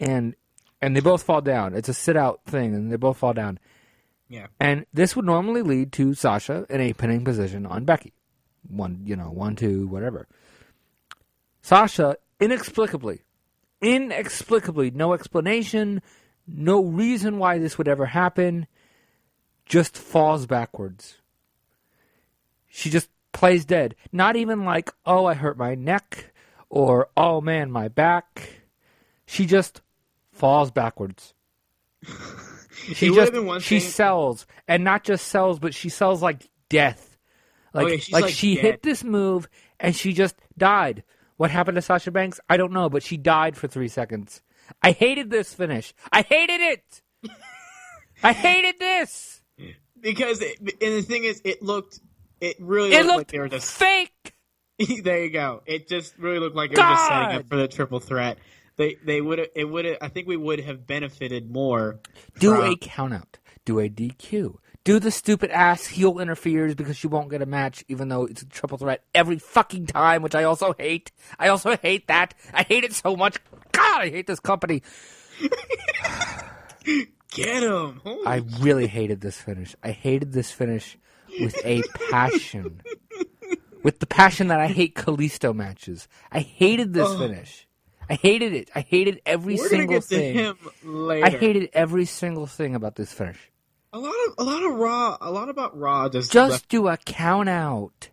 and 0.01 0.35
and 0.81 0.97
they 0.97 1.01
both 1.01 1.25
fall 1.25 1.41
down. 1.41 1.75
It's 1.75 1.89
a 1.89 1.95
sit 1.95 2.17
out 2.17 2.41
thing, 2.47 2.75
and 2.75 2.91
they 2.91 2.97
both 2.97 3.19
fall 3.19 3.35
down. 3.35 3.59
yeah. 4.29 4.47
And 4.61 4.87
this 4.95 5.17
would 5.17 5.25
normally 5.27 5.63
lead 5.63 5.93
to 5.95 6.15
Sasha 6.15 6.65
in 6.71 6.81
a 6.81 6.93
pinning 6.93 7.25
position 7.25 7.67
on 7.67 7.85
Becky, 7.85 8.13
one 8.69 9.03
you 9.05 9.17
know 9.17 9.31
one 9.31 9.57
two 9.57 9.89
whatever. 9.89 10.29
Sasha 11.63 12.17
inexplicably, 12.41 13.23
inexplicably, 13.83 14.93
no 14.93 15.13
explanation, 15.13 16.01
no 16.47 16.81
reason 16.83 17.39
why 17.39 17.59
this 17.59 17.77
would 17.77 17.89
ever 17.89 18.07
happen, 18.07 18.69
just 19.67 19.99
falls 19.99 20.47
backwards. 20.47 21.17
She 22.69 22.89
just 22.89 23.11
plays 23.39 23.65
dead. 23.65 23.95
Not 24.13 24.35
even 24.37 24.65
like, 24.65 24.91
oh, 25.07 25.25
I 25.27 25.35
hurt 25.35 25.57
my 25.57 25.75
neck 25.77 26.33
or 26.69 27.09
oh 27.17 27.41
man, 27.41 27.71
my 27.71 27.87
back. 27.89 28.63
She 29.27 29.47
just 29.47 29.81
falls 30.33 30.71
backwards. 30.71 31.35
She 32.95 33.13
just 33.13 33.33
she 33.65 33.81
thing- 33.81 33.91
sells, 33.91 34.47
and 34.67 34.85
not 34.85 35.03
just 35.05 35.27
sells, 35.27 35.59
but 35.59 35.75
she 35.75 35.89
sells 35.89 36.23
like 36.23 36.49
death. 36.71 37.19
Like 37.75 37.85
Oh, 37.87 37.89
yeah, 37.91 37.99
like, 38.13 38.23
like 38.23 38.33
she 38.33 38.55
dead. 38.55 38.65
hit 38.65 38.83
this 38.83 39.03
move 39.05 39.49
and 39.81 39.95
she 39.95 40.13
just 40.13 40.37
died. 40.57 41.03
What 41.37 41.51
happened 41.51 41.75
to 41.75 41.83
Sasha 41.83 42.11
Banks? 42.11 42.41
I 42.49 42.57
don't 42.57 42.73
know, 42.73 42.89
but 42.89 43.03
she 43.03 43.17
died 43.17 43.57
for 43.57 43.67
three 43.69 43.89
seconds. 43.89 44.43
I 44.81 44.93
hated 44.93 45.29
this 45.29 45.53
finish. 45.53 45.93
I 46.13 46.23
hated 46.23 46.61
it. 46.61 47.03
I 48.23 48.33
hated 48.33 48.79
this. 48.79 49.43
Because 50.01 50.41
it, 50.41 50.59
and 50.61 50.95
the 50.97 51.03
thing 51.03 51.25
is, 51.25 51.43
it 51.45 51.63
looked, 51.63 52.01
it 52.41 52.57
really 52.61 52.93
It 52.95 53.05
looked, 53.07 53.19
like 53.19 53.29
they 53.29 53.39
were 53.39 53.49
just. 53.49 53.71
fake. 53.71 54.35
there 55.03 55.25
you 55.25 55.31
go. 55.31 55.63
It 55.67 55.89
just 55.89 56.17
really 56.19 56.39
looked 56.39 56.57
like 56.57 56.71
it 56.73 56.79
was 56.79 56.87
just 56.87 57.09
setting 57.09 57.29
God! 57.31 57.37
up 57.41 57.49
for 57.49 57.57
the 57.57 57.69
triple 57.69 58.01
threat. 58.01 58.39
They 58.77 58.97
they 59.05 59.21
would 59.21 59.39
have 59.41 59.49
it 59.57 59.65
would. 59.65 59.99
I 60.01 60.09
think 60.09 60.29
we 60.29 60.37
would 60.37 60.61
have 60.61 60.87
benefited 60.87 61.51
more. 61.51 61.99
Do 62.39 62.55
from- 62.55 62.65
a 62.73 62.77
count 62.77 63.13
out. 63.15 63.39
Do 63.65 63.81
a 63.81 63.89
DQ. 63.89 64.57
Do 64.85 64.99
the 64.99 65.11
stupid 65.11 65.51
ass 65.51 65.85
heel 65.87 66.19
interferes 66.19 66.75
because 66.75 66.97
she 66.97 67.09
won't 67.09 67.29
get 67.29 67.43
a 67.43 67.47
match, 67.47 67.85
even 67.89 68.09
though 68.09 68.25
it's 68.25 68.41
a 68.41 68.47
triple 68.47 68.79
threat 68.79 69.03
every 69.15 69.39
fucking 69.39 69.87
time, 69.87 70.23
which 70.23 70.35
I 70.35 70.45
also 70.45 70.75
hate. 70.79 71.13
I 71.39 71.49
also 71.49 71.77
hate 71.77 72.07
that. 72.07 72.33
I 72.55 72.63
hate 72.63 72.85
it 72.85 72.95
so 72.95 73.15
much. 73.15 73.37
God, 73.73 74.01
I 74.03 74.09
hate 74.09 74.27
this 74.27 74.41
company. 74.41 74.83
Get 77.31 77.63
him! 77.63 78.01
Holy 78.03 78.27
I 78.27 78.43
really 78.61 78.87
hated 78.87 79.21
this 79.21 79.39
finish. 79.39 79.77
I 79.83 79.91
hated 79.91 80.33
this 80.33 80.51
finish 80.51 80.97
with 81.41 81.57
a 81.65 81.83
passion. 82.11 82.81
with 83.83 83.99
the 84.01 84.07
passion 84.07 84.49
that 84.49 84.61
I 84.61 84.67
hate 84.67 84.95
Kalisto 84.95 85.55
matches. 85.55 86.09
I 86.33 86.41
hated 86.41 86.93
this 86.93 87.13
finish. 87.17 87.67
I 88.11 88.15
hated 88.15 88.55
it. 88.55 88.71
I 88.75 88.81
hated 88.81 89.21
every 89.27 89.57
We're 89.57 89.69
single 89.69 90.01
thing. 90.01 90.55
I 90.87 91.31
hated 91.31 91.71
every 91.75 92.07
single 92.07 92.47
thing 92.47 92.75
about 92.75 92.97
this 92.97 93.13
finish. 93.13 93.39
a 93.93 93.99
lot 93.99 94.15
of 94.27 94.35
a 94.39 94.45
lot 94.45 94.63
of 94.65 94.75
Raw. 94.77 95.17
A 95.21 95.31
lot 95.31 95.49
about 95.49 95.77
Raw 95.79 96.09
just 96.09 96.33
Just 96.33 96.69
do 96.69 96.89
a 96.89 96.97
count 96.97 97.49
out. 97.49 98.09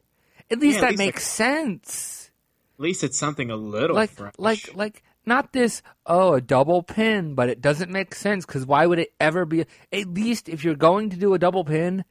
At 0.51 0.59
least 0.59 0.79
Yeah, 0.79 0.79
at 0.79 0.81
that 0.81 0.89
least, 0.91 0.97
makes 0.99 1.15
like, 1.15 1.21
sense. 1.21 2.31
at 2.77 2.83
least 2.83 3.03
it's 3.03 3.17
something 3.17 3.49
a 3.49 3.55
little 3.55 3.95
Like, 3.95 4.11
fresh. 4.11 4.33
like, 4.37 4.75
like, 4.75 5.01
not 5.25 5.53
this. 5.53 5.81
Oh, 6.05 6.33
a 6.33 6.41
double 6.41 6.83
pin, 6.83 7.33
but 7.33 7.49
it 7.49 7.61
doesn't 7.61 7.89
make 7.89 8.13
sense 8.13 8.45
because 8.45 8.65
why 8.65 8.85
would 8.85 8.99
it 8.99 9.13
ever 9.19 9.45
be? 9.45 9.61
At 9.91 10.07
least 10.13 10.47
if 10.49 10.63
you're 10.63 10.75
going 10.75 11.09
to 11.09 11.17
do 11.17 11.33
a 11.33 11.39
double 11.39 11.63
pin, 11.65 12.03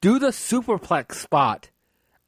do 0.00 0.18
the 0.18 0.28
superplex 0.28 1.14
spot. 1.14 1.70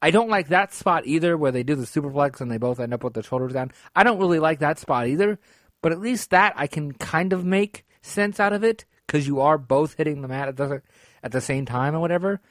I 0.01 0.11
don't 0.11 0.29
like 0.29 0.47
that 0.47 0.73
spot 0.73 1.05
either, 1.05 1.37
where 1.37 1.51
they 1.51 1.63
do 1.63 1.75
the 1.75 1.85
superplex 1.85 2.41
and 2.41 2.51
they 2.51 2.57
both 2.57 2.79
end 2.79 2.93
up 2.93 3.03
with 3.03 3.13
their 3.13 3.23
shoulders 3.23 3.53
down. 3.53 3.71
I 3.95 4.03
don't 4.03 4.19
really 4.19 4.39
like 4.39 4.59
that 4.59 4.79
spot 4.79 5.07
either, 5.07 5.39
but 5.81 5.91
at 5.91 5.99
least 5.99 6.31
that 6.31 6.53
I 6.55 6.67
can 6.67 6.91
kind 6.93 7.33
of 7.33 7.45
make 7.45 7.85
sense 8.01 8.39
out 8.39 8.53
of 8.53 8.63
it 8.63 8.85
because 9.05 9.27
you 9.27 9.41
are 9.41 9.57
both 9.57 9.95
hitting 9.95 10.21
the 10.21 10.27
mat 10.27 10.47
at 10.47 10.57
the 10.57 10.81
at 11.23 11.31
the 11.31 11.41
same 11.41 11.65
time 11.65 11.95
or 11.95 11.99
whatever. 11.99 12.41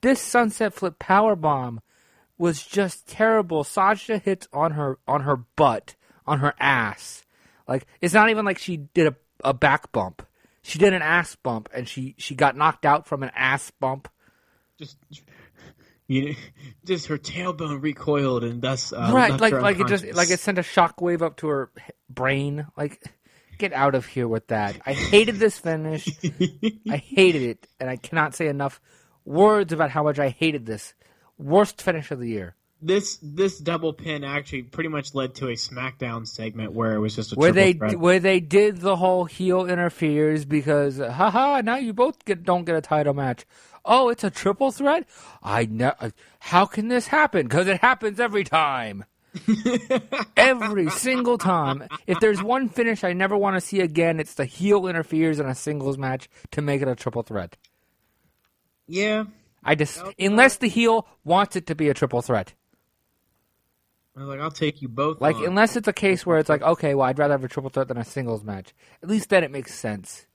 This 0.00 0.20
sunset 0.20 0.74
flip 0.74 0.98
power 0.98 1.36
bomb 1.36 1.80
was 2.36 2.64
just 2.64 3.08
terrible. 3.08 3.64
Sasha 3.64 4.18
hits 4.18 4.48
on 4.52 4.72
her 4.72 4.98
on 5.06 5.22
her 5.22 5.36
butt, 5.36 5.96
on 6.26 6.38
her 6.38 6.54
ass. 6.58 7.24
Like 7.66 7.86
it's 8.00 8.14
not 8.14 8.30
even 8.30 8.44
like 8.44 8.58
she 8.58 8.76
did 8.76 9.08
a, 9.08 9.14
a 9.44 9.54
back 9.54 9.92
bump. 9.92 10.26
She 10.62 10.78
did 10.78 10.92
an 10.92 11.02
ass 11.02 11.36
bump 11.36 11.68
and 11.74 11.88
she 11.88 12.14
she 12.18 12.34
got 12.34 12.56
knocked 12.56 12.86
out 12.86 13.06
from 13.06 13.22
an 13.22 13.30
ass 13.34 13.70
bump. 13.78 14.08
Just 14.78 14.96
you 16.06 16.26
know, 16.26 16.34
just 16.84 17.06
her 17.06 17.18
tailbone 17.18 17.82
recoiled 17.82 18.44
and 18.44 18.62
thus 18.62 18.92
uh, 18.92 19.10
right, 19.12 19.38
like 19.40 19.52
like 19.52 19.80
it 19.80 19.86
just 19.86 20.04
like 20.14 20.30
it 20.30 20.40
sent 20.40 20.58
a 20.58 20.62
shockwave 20.62 21.22
up 21.22 21.36
to 21.38 21.48
her 21.48 21.70
brain. 22.08 22.66
Like 22.76 23.02
get 23.58 23.72
out 23.72 23.94
of 23.94 24.06
here 24.06 24.28
with 24.28 24.46
that. 24.48 24.78
I 24.86 24.92
hated 24.92 25.36
this 25.36 25.58
finish. 25.58 26.08
I 26.90 26.96
hated 26.96 27.42
it 27.42 27.66
and 27.80 27.90
I 27.90 27.96
cannot 27.96 28.34
say 28.34 28.46
enough 28.48 28.80
words 29.24 29.72
about 29.72 29.90
how 29.90 30.02
much 30.04 30.18
I 30.18 30.28
hated 30.30 30.64
this. 30.64 30.94
Worst 31.36 31.82
finish 31.82 32.10
of 32.10 32.18
the 32.20 32.28
year. 32.28 32.56
this 32.80 33.18
this 33.22 33.58
double 33.58 33.92
pin 33.92 34.22
actually 34.24 34.62
pretty 34.62 34.88
much 34.88 35.14
led 35.14 35.34
to 35.34 35.48
a 35.48 35.54
SmackDown 35.54 36.26
segment 36.26 36.72
where 36.72 36.92
it 36.94 37.00
was 37.00 37.16
just 37.16 37.32
a 37.32 37.34
where 37.34 37.52
they 37.52 37.72
threat. 37.72 37.98
where 37.98 38.20
they 38.20 38.40
did 38.40 38.78
the 38.78 38.96
whole 38.96 39.24
heel 39.24 39.66
interferes 39.66 40.44
because 40.44 40.98
haha 40.98 41.60
now 41.60 41.76
you 41.76 41.92
both 41.92 42.24
get 42.24 42.44
don't 42.44 42.64
get 42.64 42.76
a 42.76 42.80
title 42.80 43.14
match. 43.14 43.44
Oh, 43.90 44.10
it's 44.10 44.22
a 44.22 44.30
triple 44.30 44.70
threat. 44.70 45.08
I 45.42 45.64
know. 45.64 45.94
How 46.40 46.66
can 46.66 46.88
this 46.88 47.06
happen? 47.06 47.48
Because 47.48 47.66
it 47.66 47.80
happens 47.80 48.20
every 48.20 48.44
time. 48.44 49.06
every 50.36 50.90
single 50.90 51.38
time. 51.38 51.88
If 52.06 52.20
there's 52.20 52.42
one 52.42 52.68
finish 52.68 53.02
I 53.02 53.14
never 53.14 53.36
want 53.36 53.56
to 53.56 53.60
see 53.60 53.80
again, 53.80 54.20
it's 54.20 54.34
the 54.34 54.44
heel 54.44 54.86
interferes 54.86 55.40
in 55.40 55.46
a 55.46 55.54
singles 55.54 55.96
match 55.96 56.28
to 56.50 56.60
make 56.60 56.82
it 56.82 56.88
a 56.88 56.94
triple 56.94 57.22
threat. 57.22 57.56
yeah. 58.86 59.24
I 59.64 59.74
just 59.74 60.00
unless 60.18 60.56
the 60.58 60.68
heel 60.68 61.06
wants 61.24 61.56
it 61.56 61.66
to 61.66 61.74
be 61.74 61.88
a 61.88 61.94
triple 61.94 62.22
threat. 62.22 62.54
I 64.16 64.20
was 64.20 64.28
like, 64.28 64.40
I'll 64.40 64.50
take 64.50 64.82
you 64.82 64.88
both. 64.88 65.20
Like 65.20 65.36
on. 65.36 65.46
unless 65.46 65.76
it's 65.76 65.88
a 65.88 65.92
case 65.92 66.24
where 66.24 66.38
it's 66.38 66.48
like, 66.48 66.62
okay, 66.62 66.94
well, 66.94 67.06
I'd 67.06 67.18
rather 67.18 67.34
have 67.34 67.44
a 67.44 67.48
triple 67.48 67.70
threat 67.70 67.88
than 67.88 67.98
a 67.98 68.04
singles 68.04 68.44
match. 68.44 68.74
At 69.02 69.08
least 69.08 69.30
then 69.30 69.44
it 69.44 69.50
makes 69.50 69.74
sense. 69.74 70.26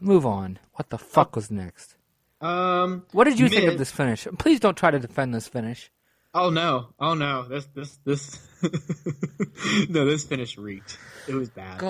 Move 0.00 0.26
on. 0.26 0.58
What 0.74 0.90
the 0.90 0.98
fuck 0.98 1.30
oh. 1.32 1.36
was 1.36 1.50
next? 1.50 1.95
Um. 2.40 3.04
What 3.12 3.24
did 3.24 3.38
you 3.38 3.48
think 3.48 3.70
of 3.70 3.78
this 3.78 3.90
finish? 3.90 4.26
Please 4.38 4.60
don't 4.60 4.76
try 4.76 4.90
to 4.90 4.98
defend 4.98 5.34
this 5.34 5.48
finish. 5.48 5.90
Oh 6.34 6.50
no! 6.50 6.88
Oh 7.00 7.14
no! 7.14 7.48
This 7.48 7.66
this 7.74 7.96
this. 8.04 8.46
no, 9.88 10.04
this 10.04 10.24
finish 10.24 10.58
reeked. 10.58 10.98
It 11.28 11.34
was 11.34 11.48
bad. 11.48 11.82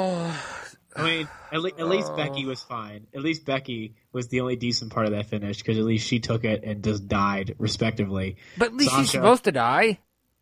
I 0.98 1.02
mean, 1.02 1.28
at, 1.52 1.60
le- 1.60 1.78
at 1.78 1.88
least 1.88 2.14
Becky 2.16 2.46
was 2.46 2.62
fine. 2.62 3.06
At 3.14 3.22
least 3.22 3.44
Becky 3.44 3.96
was 4.12 4.28
the 4.28 4.40
only 4.40 4.56
decent 4.56 4.92
part 4.92 5.06
of 5.06 5.12
that 5.12 5.26
finish 5.26 5.58
because 5.58 5.78
at 5.78 5.84
least 5.84 6.06
she 6.06 6.20
took 6.20 6.44
it 6.44 6.64
and 6.64 6.82
just 6.82 7.06
died 7.06 7.54
respectively. 7.58 8.36
But 8.56 8.68
at 8.68 8.74
least 8.74 8.94
she's 8.94 9.10
supposed 9.10 9.44
to 9.44 9.52
die. 9.52 9.98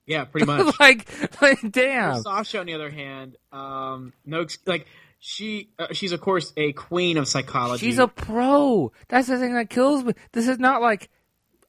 Yeah, 0.07 0.25
pretty 0.25 0.47
much. 0.47 0.79
like, 0.79 1.09
like, 1.41 1.73
damn. 1.73 2.23
Sasha, 2.23 2.61
on 2.61 2.67
the 2.67 2.75
other 2.75 2.91
hand, 2.91 3.37
um, 3.53 4.13
no, 4.25 4.47
like 4.67 4.87
she, 5.27 5.71
uh, 5.79 5.87
she's 5.93 6.13
of 6.13 6.21
course 6.21 6.53
a 6.59 6.73
queen 6.75 7.17
of 7.17 7.27
psychology. 7.27 7.87
She's 7.87 7.99
a 7.99 8.07
pro. 8.09 8.93
That's 9.09 9.27
the 9.27 9.39
thing 9.39 9.55
that 9.55 9.71
kills 9.71 10.05
me. 10.05 10.13
This 10.33 10.49
is 10.49 10.59
not 10.59 10.83
like, 10.83 11.09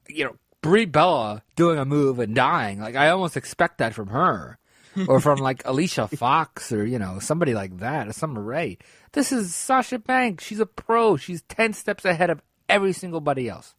you 0.08 0.24
know, 0.24 0.36
Brie 0.60 0.84
Bella 0.84 1.42
doing 1.54 1.78
a 1.78 1.86
move 1.86 2.18
and 2.18 2.34
dying. 2.34 2.80
Like 2.80 2.96
I 2.96 3.08
almost 3.08 3.34
expect 3.34 3.78
that 3.78 3.94
from 3.94 4.08
her, 4.08 4.58
or 5.08 5.20
from 5.20 5.38
like 5.38 5.62
Alicia 5.64 6.08
Fox, 6.08 6.70
or 6.70 6.84
you 6.84 6.98
know 6.98 7.18
somebody 7.18 7.54
like 7.54 7.78
that, 7.78 8.08
or 8.08 8.12
Summer 8.12 8.42
Rae. 8.42 8.76
This 9.12 9.32
is 9.32 9.54
Sasha 9.54 9.98
Banks. 9.98 10.44
She's 10.44 10.60
a 10.60 10.66
pro. 10.66 11.16
She's 11.16 11.40
ten 11.42 11.72
steps 11.72 12.04
ahead 12.04 12.28
of 12.28 12.42
every 12.68 12.92
single 12.92 13.20
body 13.22 13.48
else. 13.48 13.74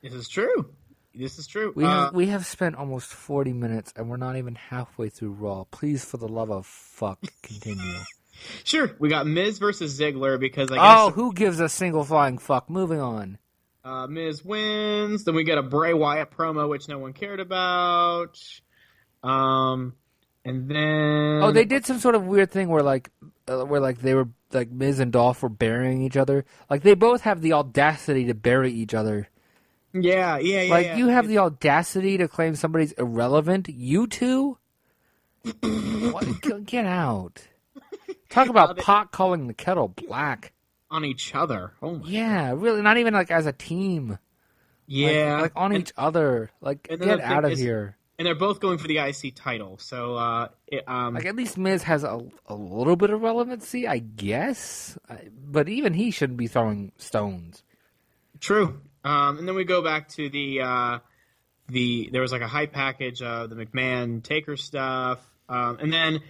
This 0.00 0.12
is 0.12 0.28
true. 0.28 0.70
This 1.12 1.38
is 1.40 1.46
true. 1.48 1.72
We 1.74 1.84
Uh, 1.84 1.88
have 2.06 2.14
we 2.14 2.26
have 2.28 2.46
spent 2.46 2.76
almost 2.76 3.12
forty 3.12 3.52
minutes, 3.52 3.92
and 3.96 4.08
we're 4.08 4.16
not 4.16 4.36
even 4.36 4.54
halfway 4.54 5.08
through 5.08 5.32
Raw. 5.32 5.64
Please, 5.72 6.04
for 6.04 6.18
the 6.18 6.28
love 6.28 6.52
of 6.52 6.66
fuck, 6.66 7.18
continue. 7.42 7.98
sure, 8.64 8.94
we 8.98 9.08
got 9.08 9.26
Miz 9.26 9.58
versus 9.58 9.98
Ziggler 9.98 10.38
because 10.38 10.70
I 10.70 10.76
oh, 10.78 11.10
who 11.10 11.32
gives 11.32 11.60
a 11.60 11.68
single 11.68 12.04
flying 12.04 12.38
fuck? 12.38 12.68
Moving 12.70 13.00
on. 13.00 13.38
uh, 13.84 14.06
Miz 14.06 14.44
wins. 14.44 15.24
Then 15.24 15.34
we 15.34 15.44
get 15.44 15.58
a 15.58 15.62
Bray 15.62 15.94
Wyatt 15.94 16.30
promo, 16.30 16.68
which 16.68 16.88
no 16.88 16.98
one 16.98 17.12
cared 17.12 17.40
about. 17.40 18.38
Um, 19.22 19.94
and 20.44 20.68
then 20.68 21.42
Oh, 21.42 21.52
they 21.52 21.64
did 21.64 21.86
some 21.86 21.98
sort 21.98 22.14
of 22.14 22.26
weird 22.26 22.50
thing 22.50 22.68
where 22.68 22.82
like, 22.82 23.10
uh, 23.48 23.64
where 23.64 23.80
like 23.80 24.00
they 24.00 24.14
were 24.14 24.28
like 24.52 24.70
Miz 24.70 24.98
and 24.98 25.12
Dolph 25.12 25.42
were 25.42 25.48
burying 25.48 26.02
each 26.02 26.16
other. 26.16 26.44
Like 26.68 26.82
they 26.82 26.94
both 26.94 27.22
have 27.22 27.40
the 27.40 27.52
audacity 27.52 28.24
to 28.26 28.34
bury 28.34 28.72
each 28.72 28.94
other. 28.94 29.28
Yeah, 29.94 30.38
yeah, 30.38 30.62
yeah. 30.62 30.70
Like 30.70 30.86
yeah. 30.86 30.96
you 30.96 31.08
have 31.08 31.28
the 31.28 31.38
audacity 31.38 32.16
to 32.18 32.26
claim 32.26 32.54
somebody's 32.54 32.92
irrelevant. 32.92 33.68
You 33.68 34.06
two, 34.06 34.56
what, 35.60 36.66
get 36.66 36.86
out. 36.86 37.46
Talk 38.32 38.48
about 38.48 38.76
pot 38.78 39.12
calling 39.12 39.46
the 39.46 39.54
kettle 39.54 39.88
black. 39.88 40.52
on 40.90 41.04
each 41.04 41.34
other. 41.34 41.72
Oh 41.82 41.96
my. 41.96 42.08
Yeah, 42.08 42.52
really, 42.56 42.82
not 42.82 42.96
even 42.96 43.14
like 43.14 43.30
as 43.30 43.46
a 43.46 43.52
team. 43.52 44.18
Yeah, 44.86 45.42
like, 45.42 45.52
on 45.54 45.72
and, 45.72 45.80
each 45.82 45.92
other. 45.96 46.50
Like 46.60 46.82
get 46.88 47.20
out 47.20 47.44
of 47.44 47.52
is- 47.52 47.58
here. 47.58 47.96
and 48.18 48.26
they're 48.26 48.34
both 48.34 48.60
going 48.60 48.78
for 48.78 48.88
the 48.88 48.98
IC 48.98 49.34
title. 49.34 49.78
So, 49.78 50.16
uh, 50.16 50.48
it, 50.66 50.84
um, 50.88 51.14
Like 51.14 51.24
at 51.26 51.36
least 51.36 51.56
Miz 51.56 51.82
has 51.84 52.04
a, 52.04 52.20
a 52.46 52.54
little 52.54 52.96
bit 52.96 53.10
of 53.10 53.22
relevancy, 53.22 53.86
I 53.88 53.98
guess. 53.98 54.98
But 55.46 55.68
even 55.68 55.94
he 55.94 56.10
shouldn't 56.10 56.38
be 56.38 56.46
throwing 56.46 56.92
stones. 56.98 57.62
True. 58.40 58.80
Um, 59.04 59.38
and 59.38 59.48
then 59.48 59.54
we 59.54 59.64
go 59.64 59.82
back 59.82 60.08
to 60.10 60.28
the 60.28 60.60
uh, 60.60 60.98
the 61.68 62.10
there 62.12 62.22
was 62.22 62.32
like 62.32 62.42
a 62.42 62.48
hype 62.48 62.72
package 62.72 63.22
of 63.22 63.50
the 63.50 63.56
McMahon 63.56 64.22
Taker 64.22 64.56
stuff, 64.56 65.20
um, 65.48 65.78
and 65.80 65.92
then 65.92 66.20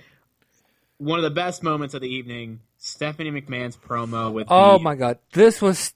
one 1.03 1.19
of 1.19 1.23
the 1.25 1.31
best 1.31 1.63
moments 1.63 1.95
of 1.95 2.01
the 2.01 2.09
evening, 2.09 2.61
Stephanie 2.79 3.31
McMahon's 3.31 3.77
promo 3.77 4.33
with 4.33 4.47
Oh 4.51 4.79
the, 4.79 4.85
my 4.85 4.95
god, 4.95 5.19
this 5.33 5.61
was. 5.63 5.93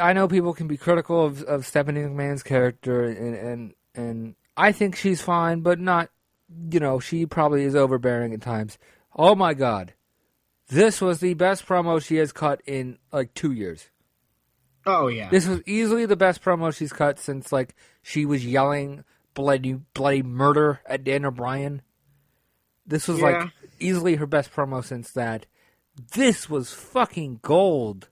I 0.00 0.12
know 0.14 0.26
people 0.26 0.52
can 0.54 0.66
be 0.66 0.76
critical 0.76 1.24
of, 1.24 1.42
of 1.44 1.66
Stephanie 1.66 2.00
McMahon's 2.00 2.42
character, 2.42 3.04
and, 3.04 3.34
and 3.36 3.74
and 3.94 4.34
I 4.56 4.72
think 4.72 4.96
she's 4.96 5.20
fine, 5.22 5.60
but 5.60 5.78
not. 5.78 6.10
You 6.70 6.80
know, 6.80 7.00
she 7.00 7.26
probably 7.26 7.64
is 7.64 7.74
overbearing 7.76 8.32
at 8.32 8.40
times. 8.40 8.78
Oh 9.14 9.34
my 9.34 9.54
god, 9.54 9.94
this 10.68 11.00
was 11.00 11.20
the 11.20 11.34
best 11.34 11.66
promo 11.66 12.02
she 12.02 12.16
has 12.16 12.32
cut 12.32 12.60
in 12.66 12.98
like 13.12 13.34
two 13.34 13.52
years. 13.52 13.88
Oh 14.88 15.08
yeah, 15.08 15.28
This 15.30 15.48
was 15.48 15.62
easily 15.66 16.06
the 16.06 16.14
best 16.16 16.42
promo 16.42 16.72
she's 16.74 16.92
cut 16.92 17.18
since 17.18 17.50
like 17.50 17.74
she 18.02 18.24
was 18.24 18.46
yelling 18.46 19.02
bloody 19.34 19.74
bloody 19.94 20.22
murder 20.22 20.80
at 20.86 21.02
Daniel 21.02 21.32
Bryan. 21.32 21.82
This 22.86 23.08
was 23.08 23.18
Yeah. 23.18 23.24
like 23.24 23.50
easily 23.80 24.16
her 24.16 24.26
best 24.26 24.52
promo 24.52 24.84
since 24.84 25.10
that. 25.12 25.46
This 26.14 26.48
was 26.50 26.72
fucking 26.72 27.40
gold. 27.42 28.08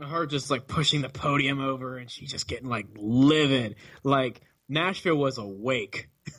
her 0.00 0.26
just 0.26 0.50
like 0.50 0.66
pushing 0.66 1.02
the 1.02 1.08
podium 1.08 1.60
over, 1.60 1.98
and 1.98 2.10
she 2.10 2.26
just 2.26 2.48
getting 2.48 2.68
like 2.68 2.86
livid. 2.96 3.76
Like 4.02 4.40
Nashville 4.68 5.16
was 5.16 5.38
awake 5.38 6.08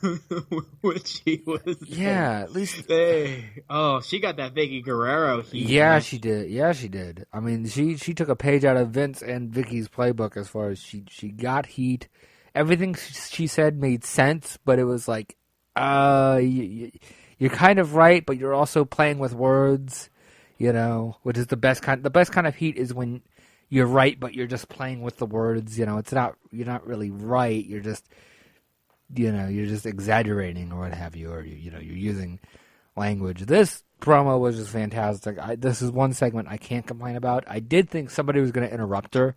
when 0.80 1.02
she 1.04 1.42
was. 1.46 1.76
Yeah, 1.86 2.40
at 2.40 2.52
least 2.52 2.86
Hey, 2.88 3.62
oh, 3.70 4.00
she 4.00 4.18
got 4.18 4.36
that 4.38 4.54
Vickie 4.54 4.82
Guerrero 4.84 5.42
heat. 5.42 5.68
yeah, 5.68 6.00
she 6.00 6.18
did. 6.18 6.50
Yeah, 6.50 6.72
she 6.72 6.88
did. 6.88 7.26
I 7.32 7.40
mean, 7.40 7.66
she 7.68 7.96
she 7.96 8.14
took 8.14 8.28
a 8.28 8.36
page 8.36 8.64
out 8.64 8.76
of 8.76 8.90
Vince 8.90 9.22
and 9.22 9.50
Vickie's 9.50 9.88
playbook 9.88 10.36
as 10.36 10.48
far 10.48 10.70
as 10.70 10.80
she 10.80 11.04
she 11.08 11.28
got 11.28 11.66
heat. 11.66 12.08
Everything 12.54 12.94
she 12.94 13.46
said 13.46 13.80
made 13.80 14.04
sense, 14.04 14.58
but 14.64 14.78
it 14.78 14.84
was 14.84 15.08
like, 15.08 15.36
uh, 15.74 16.40
you're 17.38 17.50
kind 17.50 17.78
of 17.78 17.94
right, 17.94 18.24
but 18.24 18.36
you're 18.38 18.54
also 18.54 18.84
playing 18.84 19.18
with 19.18 19.34
words. 19.34 20.10
you 20.58 20.72
know, 20.72 21.16
which 21.22 21.36
is 21.38 21.48
the 21.48 21.56
best 21.56 21.82
kind. 21.82 22.02
The 22.02 22.10
best 22.10 22.32
kind 22.32 22.46
of 22.46 22.54
heat 22.54 22.76
is 22.76 22.94
when 22.94 23.22
you're 23.68 23.86
right, 23.86 24.18
but 24.18 24.34
you're 24.34 24.46
just 24.46 24.68
playing 24.68 25.02
with 25.02 25.16
the 25.18 25.26
words. 25.26 25.78
You 25.78 25.86
know, 25.86 25.98
it's 25.98 26.12
not 26.12 26.36
you're 26.52 26.66
not 26.66 26.86
really 26.86 27.10
right. 27.10 27.64
You're 27.64 27.80
just 27.80 28.06
you 29.14 29.32
know 29.32 29.48
you're 29.48 29.66
just 29.66 29.86
exaggerating 29.86 30.72
or 30.72 30.80
what 30.80 30.94
have 30.94 31.16
you, 31.16 31.30
or 31.32 31.42
you, 31.42 31.56
you 31.56 31.70
know 31.70 31.78
you're 31.80 31.96
using 31.96 32.38
language. 32.96 33.42
This 33.42 33.82
promo 34.00 34.38
was 34.38 34.56
just 34.56 34.70
fantastic. 34.70 35.38
I, 35.38 35.56
this 35.56 35.82
is 35.82 35.90
one 35.90 36.12
segment 36.12 36.48
I 36.48 36.56
can't 36.56 36.86
complain 36.86 37.16
about. 37.16 37.44
I 37.48 37.60
did 37.60 37.90
think 37.90 38.10
somebody 38.10 38.40
was 38.40 38.52
going 38.52 38.66
to 38.68 38.72
interrupt 38.72 39.14
her. 39.14 39.34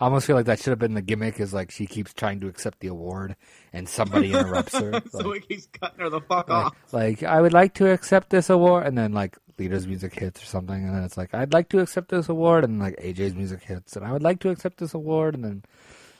I 0.00 0.04
almost 0.04 0.26
feel 0.26 0.36
like 0.36 0.46
that 0.46 0.58
should 0.60 0.70
have 0.70 0.78
been 0.78 0.94
the 0.94 1.02
gimmick. 1.02 1.40
Is 1.40 1.52
like 1.52 1.70
she 1.70 1.86
keeps 1.86 2.14
trying 2.14 2.40
to 2.40 2.46
accept 2.48 2.80
the 2.80 2.88
award, 2.88 3.34
and 3.72 3.88
somebody 3.88 4.32
interrupts 4.32 4.76
her. 4.78 5.02
so 5.10 5.18
Like- 5.18 5.42
he 5.48 5.56
keeps 5.56 5.66
cutting 5.80 6.00
her 6.00 6.08
the 6.10 6.20
fuck 6.20 6.48
like, 6.48 6.66
off. 6.66 6.76
like, 6.92 7.22
I 7.22 7.40
would 7.40 7.52
like 7.52 7.74
to 7.74 7.90
accept 7.90 8.30
this 8.30 8.48
award, 8.50 8.86
and 8.86 8.96
then 8.96 9.12
like 9.12 9.36
leader's 9.58 9.86
music 9.88 10.14
hits 10.14 10.40
or 10.42 10.46
something, 10.46 10.84
and 10.84 10.94
then 10.94 11.02
it's 11.02 11.16
like 11.16 11.34
I'd 11.34 11.52
like 11.52 11.68
to 11.70 11.80
accept 11.80 12.10
this 12.10 12.28
award, 12.28 12.62
and 12.64 12.78
like 12.78 12.96
AJ's 12.96 13.34
music 13.34 13.62
hits, 13.64 13.96
and 13.96 14.04
I 14.06 14.12
would 14.12 14.22
like 14.22 14.38
to 14.40 14.50
accept 14.50 14.78
this 14.78 14.94
award, 14.94 15.34
and 15.34 15.44
then 15.44 15.64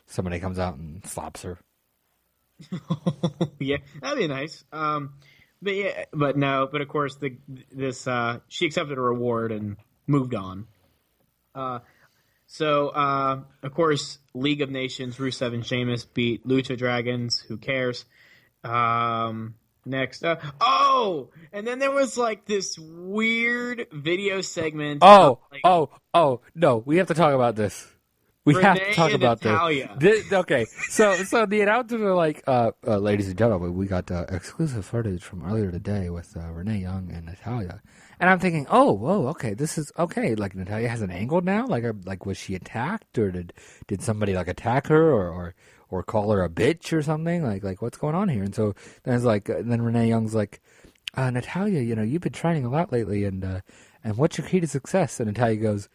somebody 0.07 0.41
comes 0.41 0.59
out 0.59 0.76
and 0.76 1.05
slaps 1.07 1.43
her. 1.43 1.59
yeah, 3.61 3.76
that'd 4.01 4.18
be 4.18 4.26
nice. 4.26 4.64
Um, 4.72 5.14
but 5.62 5.74
yeah, 5.74 6.05
but 6.12 6.37
no, 6.37 6.68
but 6.70 6.81
of 6.81 6.89
course 6.89 7.16
the 7.16 7.37
this 7.72 8.07
uh, 8.09 8.41
she 8.49 8.66
accepted 8.66 8.97
her 8.97 9.03
reward 9.05 9.53
and 9.53 9.76
moved 10.07 10.35
on. 10.35 10.66
Uh, 11.55 11.81
so 12.49 12.88
uh, 12.88 13.40
of 13.62 13.74
course 13.74 14.18
League 14.34 14.62
of 14.62 14.70
Nations, 14.70 15.16
Rusev 15.18 15.55
and 15.55 15.64
Sheamus 15.64 16.05
beat 16.05 16.46
Lucha 16.46 16.76
Dragons. 16.76 17.38
Who 17.46 17.59
cares? 17.59 18.05
Um, 18.64 19.55
next, 19.84 20.24
uh, 20.24 20.36
oh, 20.61 21.28
and 21.53 21.66
then 21.66 21.78
there 21.78 21.92
was 21.92 22.16
like 22.16 22.46
this 22.46 22.78
weird 22.78 23.86
video 23.92 24.40
segment. 24.40 25.01
Oh, 25.03 25.32
of, 25.32 25.38
like, 25.53 25.61
oh, 25.62 25.90
oh! 26.14 26.40
No, 26.55 26.78
we 26.78 26.96
have 26.96 27.09
to 27.09 27.14
talk 27.14 27.34
about 27.34 27.55
this. 27.55 27.86
We 28.44 28.55
have 28.62 28.78
to 28.78 28.94
talk 28.94 29.12
about 29.12 29.42
this. 29.42 29.86
Thi- 30.01 30.36
okay, 30.36 30.64
so 30.88 31.14
so 31.16 31.44
the 31.44 31.61
announcers 31.61 32.01
are 32.01 32.14
like, 32.14 32.42
uh, 32.46 32.70
uh, 32.86 32.96
"Ladies 32.96 33.28
and 33.28 33.36
gentlemen, 33.36 33.74
we 33.74 33.86
got 33.86 34.11
uh, 34.11 34.24
exclusive 34.30 34.86
footage 34.86 35.22
from 35.22 35.44
earlier 35.44 35.70
today 35.70 36.09
with 36.09 36.34
uh, 36.34 36.51
Renee 36.53 36.78
Young 36.78 37.11
and 37.12 37.26
Natalya." 37.26 37.82
And 38.21 38.29
I'm 38.29 38.41
thinking, 38.41 38.66
"Oh, 38.69 38.93
whoa, 38.93 39.29
okay, 39.29 39.55
this 39.55 39.79
is 39.79 39.93
okay. 39.99 40.35
Like 40.35 40.55
Natalya 40.55 40.89
has 40.89 41.03
an 41.03 41.11
angle 41.11 41.41
now. 41.41 41.66
Like, 41.66 41.85
uh, 41.85 41.93
like 42.05 42.27
was 42.27 42.37
she 42.37 42.55
attacked, 42.55 43.19
or 43.19 43.31
did 43.31 43.53
did 43.87 44.03
somebody 44.03 44.35
like 44.35 44.49
attack 44.49 44.89
her, 44.89 45.11
or 45.12 45.29
or 45.29 45.55
or 45.91 46.03
call 46.03 46.31
her 46.33 46.43
a 46.43 46.49
bitch 46.49 46.93
or 46.93 47.03
something? 47.03 47.45
Like, 47.45 47.62
like 47.62 47.81
what's 47.81 47.99
going 47.99 48.14
on 48.14 48.29
here?" 48.29 48.43
And 48.43 48.55
so 48.55 48.75
then 49.05 49.14
it's 49.14 49.25
like, 49.25 49.49
uh, 49.49 49.62
then 49.62 49.83
Renee 49.83 50.09
Young's 50.09 50.35
like, 50.35 50.61
uh, 51.14 51.31
"Natalya, 51.31 51.81
you 51.81 51.95
know, 51.95 52.03
you've 52.03 52.23
been 52.23 52.33
training 52.33 52.64
a 52.64 52.71
lot 52.71 52.93
lately, 52.93 53.25
and 53.25 53.45
uh, 53.45 53.61
and 54.03 54.16
what's 54.16 54.37
your 54.39 54.47
key 54.47 54.61
to 54.61 54.66
success?" 54.66 55.21
And 55.21 55.29
Natalya 55.29 55.57
goes, 55.57 55.89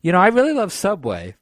"You 0.00 0.12
know, 0.12 0.20
I 0.20 0.28
really 0.28 0.52
love 0.54 0.72
Subway." 0.72 1.36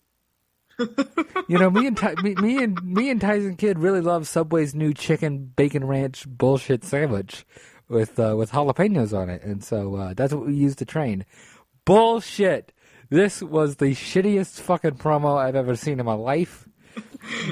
you 1.48 1.56
know, 1.56 1.70
me 1.70 1.86
and 1.86 1.96
Ty- 1.96 2.16
me, 2.20 2.34
me 2.34 2.62
and 2.62 2.82
me 2.82 3.08
and 3.10 3.20
Tyson 3.20 3.56
Kidd 3.56 3.78
really 3.78 4.00
love 4.00 4.26
Subway's 4.26 4.74
new 4.74 4.92
chicken 4.92 5.52
bacon 5.54 5.84
ranch 5.84 6.26
bullshit 6.26 6.82
sandwich 6.82 7.46
with 7.88 8.18
uh, 8.18 8.34
with 8.36 8.52
jalapenos 8.52 9.16
on 9.16 9.28
it, 9.30 9.42
and 9.42 9.62
so 9.62 9.94
uh, 9.96 10.14
that's 10.14 10.32
what 10.32 10.46
we 10.46 10.54
used 10.54 10.78
to 10.78 10.84
train. 10.84 11.24
Bullshit. 11.84 12.72
This 13.10 13.42
was 13.42 13.76
the 13.76 13.94
shittiest 13.94 14.60
fucking 14.62 14.92
promo 14.92 15.36
I've 15.36 15.54
ever 15.54 15.76
seen 15.76 16.00
in 16.00 16.06
my 16.06 16.14
life. 16.14 16.68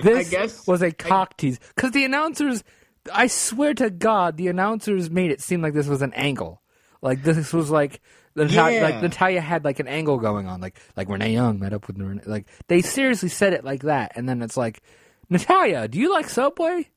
This 0.03 0.31
guess- 0.31 0.67
was 0.67 0.83
a 0.83 0.93
cock 0.93 1.37
tease 1.37 1.59
because 1.75 1.93
the 1.93 2.05
announcers. 2.05 2.63
I 3.13 3.27
swear 3.27 3.75
to 3.75 3.91
God, 3.91 4.37
the 4.37 4.47
announcers 4.49 5.11
made 5.11 5.33
it 5.33 5.41
seem 5.41 5.61
like 5.61 5.75
this 5.75 5.89
was 5.89 6.03
an 6.03 6.13
angle. 6.15 6.63
Like 7.01 7.23
this 7.25 7.53
was 7.53 7.69
like 7.71 8.01
Natalya, 8.37 8.77
Yeah. 8.77 8.83
like 8.85 9.03
Natalya 9.03 9.41
had 9.41 9.65
like 9.65 9.81
an 9.81 9.89
angle 9.89 10.19
going 10.19 10.47
on, 10.47 10.61
like 10.61 10.79
like 10.97 11.09
Renee 11.09 11.33
Young 11.33 11.59
met 11.59 11.73
up 11.73 11.89
with 11.89 11.99
Renee. 11.99 12.23
Like 12.27 12.47
they 12.69 12.81
seriously 12.81 13.29
said 13.29 13.55
it 13.55 13.65
like 13.65 13.83
that, 13.83 14.13
and 14.15 14.29
then 14.29 14.41
it's 14.41 14.57
like, 14.57 14.83
Natalya, 15.29 15.89
do 15.89 15.99
you 15.99 16.13
like 16.13 16.29
Subway? 16.29 16.91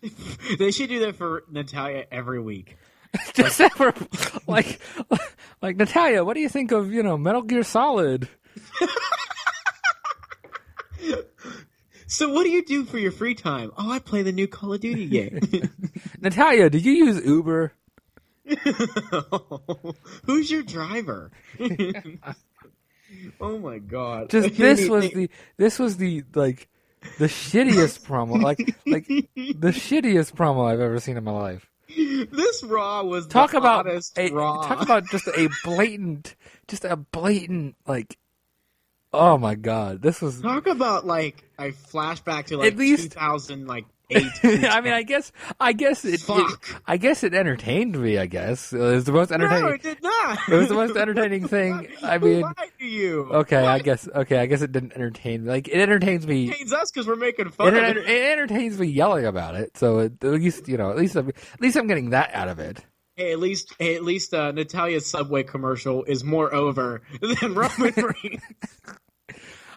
They 0.58 0.70
should 0.70 0.88
do 0.88 1.00
that 1.00 1.16
for 1.16 1.44
Natalya 1.50 2.04
every 2.10 2.40
week. 2.40 2.76
Just 3.34 3.60
ever 3.60 3.94
like 4.46 4.80
like 5.60 5.76
Natalya, 5.76 6.24
what 6.24 6.34
do 6.34 6.40
you 6.40 6.48
think 6.48 6.72
of 6.72 6.92
you 6.92 7.02
know 7.02 7.16
Metal 7.16 7.42
Gear 7.42 7.62
Solid? 7.62 8.28
So 12.12 12.30
what 12.30 12.44
do 12.44 12.50
you 12.50 12.62
do 12.62 12.84
for 12.84 12.98
your 12.98 13.10
free 13.10 13.34
time? 13.34 13.72
Oh, 13.74 13.90
I 13.90 13.98
play 13.98 14.20
the 14.20 14.32
new 14.32 14.46
Call 14.46 14.74
of 14.74 14.80
Duty 14.82 15.06
game. 15.06 15.40
Natalya, 16.20 16.68
did 16.68 16.84
you 16.84 16.92
use 16.92 17.24
Uber? 17.24 17.72
Who's 20.24 20.50
your 20.50 20.62
driver? 20.62 21.30
oh 23.40 23.58
my 23.58 23.78
god! 23.78 24.28
Just 24.28 24.56
this 24.56 24.86
was 24.90 25.10
the 25.10 25.30
this 25.56 25.78
was 25.78 25.96
the 25.96 26.22
like 26.34 26.68
the 27.18 27.26
shittiest 27.26 28.00
promo, 28.06 28.40
like 28.40 28.58
like 28.86 29.06
the 29.06 29.68
shittiest 29.70 30.32
promo 30.34 30.70
I've 30.70 30.80
ever 30.80 30.98
seen 31.00 31.16
in 31.16 31.24
my 31.24 31.32
life. 31.32 31.68
this 31.88 32.62
Raw 32.64 33.02
was 33.02 33.26
talk 33.26 33.50
the 33.52 33.58
about 33.58 33.86
a, 33.86 34.30
Raw. 34.32 34.62
talk 34.62 34.80
about 34.82 35.04
just 35.10 35.26
a 35.28 35.48
blatant 35.64 36.34
just 36.68 36.84
a 36.84 36.96
blatant 36.96 37.76
like 37.86 38.16
oh 39.12 39.36
my 39.36 39.54
god 39.54 40.00
this 40.00 40.22
was 40.22 40.40
Talk 40.40 40.66
about 40.66 41.04
like 41.06 41.44
a 41.58 41.72
flashback 41.72 42.46
to 42.46 42.56
like 42.56 42.72
At 42.72 42.78
least- 42.78 43.12
2000 43.12 43.66
like. 43.66 43.84
I 44.42 44.80
mean 44.80 44.92
I 44.92 45.02
guess 45.02 45.32
I 45.60 45.72
guess 45.72 46.04
it, 46.04 46.22
it 46.28 46.50
I 46.86 46.96
guess 46.96 47.22
it 47.24 47.34
entertained 47.34 48.00
me 48.00 48.18
I 48.18 48.26
guess 48.26 48.72
it 48.72 48.78
was 48.78 49.04
the 49.04 49.12
most 49.12 49.32
entertaining. 49.32 49.64
no, 49.64 49.68
it 49.70 49.82
did 49.82 50.02
not. 50.02 50.38
it 50.48 50.54
was 50.54 50.68
the 50.68 50.74
most 50.74 50.96
entertaining 50.96 51.48
thing 51.48 51.88
I 52.02 52.18
mean 52.18 52.44
you? 52.78 53.28
okay 53.32 53.64
I 53.66 53.78
guess 53.78 54.08
okay 54.14 54.38
I 54.38 54.46
guess 54.46 54.62
it 54.62 54.72
didn't 54.72 54.92
entertain 54.92 55.44
me 55.44 55.50
like 55.50 55.68
it 55.68 55.80
entertains 55.80 56.26
me 56.26 56.46
Entertains 56.46 56.72
us 56.72 56.90
because 56.90 57.06
we're 57.06 57.16
making 57.16 57.50
fun 57.50 57.74
it, 57.76 57.82
of 57.82 57.96
it. 57.96 58.08
it 58.08 58.32
entertains 58.32 58.78
me 58.78 58.86
yelling 58.88 59.26
about 59.26 59.54
it 59.54 59.76
so 59.76 59.98
it, 60.00 60.22
at 60.22 60.30
least 60.32 60.68
you 60.68 60.76
know 60.76 60.90
at 60.90 60.96
least 60.96 61.16
I'm, 61.16 61.28
at 61.28 61.60
least 61.60 61.76
I'm 61.76 61.86
getting 61.86 62.10
that 62.10 62.34
out 62.34 62.48
of 62.48 62.58
it 62.58 62.84
Hey, 63.14 63.32
at 63.32 63.40
least, 63.40 63.74
hey, 63.78 63.94
at 63.94 64.02
least 64.04 64.32
uh, 64.32 64.52
Natalya's 64.52 65.04
Subway 65.04 65.42
commercial 65.42 66.02
is 66.04 66.24
more 66.24 66.52
over 66.54 67.02
than 67.20 67.54
Roman 67.54 67.92
Reigns. 67.94 68.42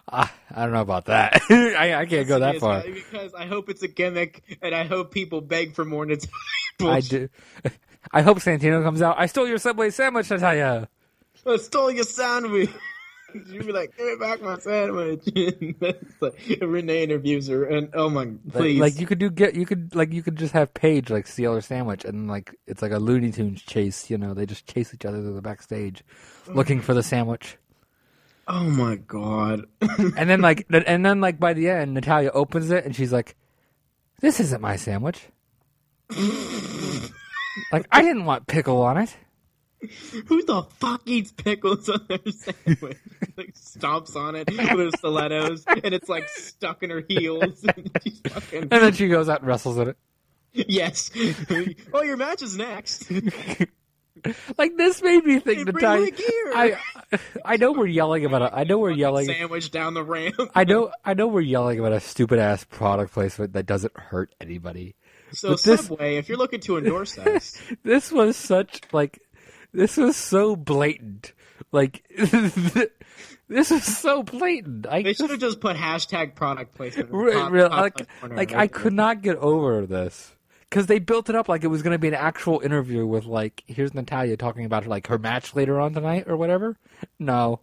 Ah, 0.08 0.32
I 0.54 0.62
don't 0.62 0.72
know 0.72 0.82
about 0.82 1.06
that 1.06 1.42
I, 1.50 1.94
I 1.94 2.06
can't 2.06 2.28
go 2.28 2.38
that 2.38 2.60
far 2.60 2.82
because 2.82 3.34
I 3.34 3.46
hope 3.46 3.68
it's 3.68 3.82
a 3.82 3.88
gimmick, 3.88 4.58
and 4.62 4.74
I 4.74 4.84
hope 4.84 5.10
people 5.12 5.40
beg 5.40 5.74
for 5.74 5.84
more 5.84 6.06
Natalya. 6.06 6.30
I 6.80 7.00
do. 7.00 7.28
I 8.12 8.22
hope 8.22 8.38
Santino 8.38 8.84
comes 8.84 9.02
out. 9.02 9.16
I 9.18 9.26
stole 9.26 9.48
your 9.48 9.58
Subway 9.58 9.90
sandwich, 9.90 10.30
Natalya. 10.30 10.88
I 11.44 11.56
stole 11.56 11.90
your 11.90 12.04
sandwich. 12.04 12.70
You'd 13.34 13.66
be 13.66 13.72
like, 13.72 13.96
give 13.96 14.06
me 14.06 14.14
back 14.18 14.40
my 14.40 14.58
sandwich. 14.58 15.24
Like, 16.20 16.34
Renee 16.62 17.02
interviews 17.02 17.48
her, 17.48 17.64
and 17.64 17.90
oh 17.92 18.08
my, 18.08 18.20
Like, 18.24 18.52
please. 18.52 18.78
like 18.80 19.00
you 19.00 19.06
could 19.06 19.18
do 19.18 19.28
get 19.28 19.54
you 19.56 19.66
could 19.66 19.94
like 19.94 20.12
you 20.12 20.22
could 20.22 20.36
just 20.36 20.52
have 20.54 20.72
Paige 20.72 21.10
like 21.10 21.26
steal 21.26 21.52
her 21.54 21.60
sandwich 21.60 22.04
and 22.04 22.28
like 22.28 22.54
it's 22.66 22.80
like 22.80 22.92
a 22.92 22.98
Looney 22.98 23.32
Tunes 23.32 23.60
chase. 23.62 24.08
You 24.08 24.18
know, 24.18 24.32
they 24.34 24.46
just 24.46 24.66
chase 24.66 24.94
each 24.94 25.04
other 25.04 25.18
to 25.18 25.30
the 25.32 25.42
backstage, 25.42 26.04
looking 26.46 26.80
for 26.80 26.94
the 26.94 27.02
sandwich. 27.02 27.58
Oh 28.48 28.64
my 28.64 28.96
god. 28.96 29.64
And 30.16 30.30
then 30.30 30.40
like 30.40 30.66
and 30.70 31.04
then 31.04 31.20
like 31.20 31.38
by 31.40 31.52
the 31.52 31.68
end, 31.68 31.94
Natalya 31.94 32.30
opens 32.30 32.70
it 32.70 32.84
and 32.84 32.94
she's 32.94 33.12
like, 33.12 33.34
"This 34.20 34.40
isn't 34.40 34.60
my 34.60 34.76
sandwich." 34.76 35.28
like 37.72 37.86
I 37.90 38.02
didn't 38.02 38.24
want 38.24 38.46
pickle 38.46 38.82
on 38.82 38.98
it. 38.98 39.16
Who 40.26 40.42
the 40.44 40.62
fuck 40.62 41.02
eats 41.06 41.32
pickles 41.32 41.88
on 41.88 42.06
their 42.08 42.18
sandwich? 42.32 42.98
like 43.36 43.54
stomps 43.54 44.16
on 44.16 44.34
it 44.36 44.48
with 44.50 44.58
her 44.58 44.90
stilettos, 44.96 45.64
and 45.66 45.92
it's 45.94 46.08
like 46.08 46.28
stuck 46.28 46.82
in 46.82 46.90
her 46.90 47.04
heels. 47.06 47.64
and 47.76 47.90
she's 48.02 48.20
fucking 48.20 48.62
And 48.62 48.70
then 48.70 48.92
she 48.94 49.08
goes 49.08 49.28
out 49.28 49.40
and 49.40 49.48
wrestles 49.48 49.78
in 49.78 49.88
it. 49.88 49.96
yes. 50.52 51.10
oh, 51.92 52.02
your 52.02 52.16
match 52.16 52.42
is 52.42 52.56
next. 52.56 53.10
Like 54.58 54.76
this 54.76 55.02
made 55.02 55.24
me 55.24 55.38
think 55.40 55.58
Hey, 55.58 55.64
the 55.64 56.10
gear. 56.10 56.52
I 56.54 56.76
I 57.44 57.56
know 57.56 57.72
we're 57.72 57.86
yelling 57.86 58.24
about 58.24 58.42
it. 58.42 58.50
I 58.54 58.64
know 58.64 58.78
we're 58.78 58.90
yelling. 58.90 59.26
Sandwich 59.26 59.70
down 59.70 59.94
the 59.94 60.02
ramp. 60.02 60.36
I 60.54 60.64
know 60.64 60.90
I 61.04 61.14
know 61.14 61.26
we're 61.26 61.40
yelling 61.40 61.78
about 61.78 61.92
a 61.92 62.00
stupid 62.00 62.38
ass 62.38 62.64
product 62.64 63.12
placement 63.12 63.52
that 63.54 63.66
doesn't 63.66 63.96
hurt 63.96 64.34
anybody. 64.40 64.94
So 65.32 65.50
But 65.50 65.62
this- 65.62 65.86
Subway, 65.86 66.16
if 66.16 66.28
you're 66.28 66.38
looking 66.38 66.60
to 66.60 66.78
endorse 66.78 67.18
us, 67.18 67.56
This 67.82 68.10
was 68.12 68.36
such 68.36 68.80
like 68.92 69.20
this 69.72 69.96
was 69.96 70.16
so 70.16 70.56
blatant. 70.56 71.32
Like 71.72 72.04
this 73.48 73.70
is 73.70 73.84
so 73.98 74.22
blatant. 74.22 74.86
I 74.86 75.02
they 75.02 75.12
should 75.14 75.30
have 75.30 75.40
just 75.40 75.60
put 75.60 75.76
hashtag 75.76 76.34
product 76.34 76.74
placement. 76.74 77.10
in 77.10 77.16
the 77.16 77.24
re- 77.24 77.32
top- 77.32 77.52
re- 77.52 77.62
top 77.62 77.72
like 77.80 78.06
like 78.30 78.52
I 78.54 78.66
could 78.66 78.92
not 78.92 79.22
get 79.22 79.36
over 79.36 79.86
this. 79.86 80.32
Because 80.76 80.88
they 80.88 80.98
built 80.98 81.30
it 81.30 81.34
up 81.34 81.48
like 81.48 81.64
it 81.64 81.68
was 81.68 81.80
going 81.80 81.94
to 81.94 81.98
be 81.98 82.08
an 82.08 82.12
actual 82.12 82.60
interview 82.60 83.06
with 83.06 83.24
like 83.24 83.64
here's 83.66 83.94
Natalya 83.94 84.36
talking 84.36 84.66
about 84.66 84.84
her 84.84 84.90
like 84.90 85.06
her 85.06 85.16
match 85.16 85.54
later 85.54 85.80
on 85.80 85.94
tonight 85.94 86.24
or 86.26 86.36
whatever. 86.36 86.76
No, 87.18 87.60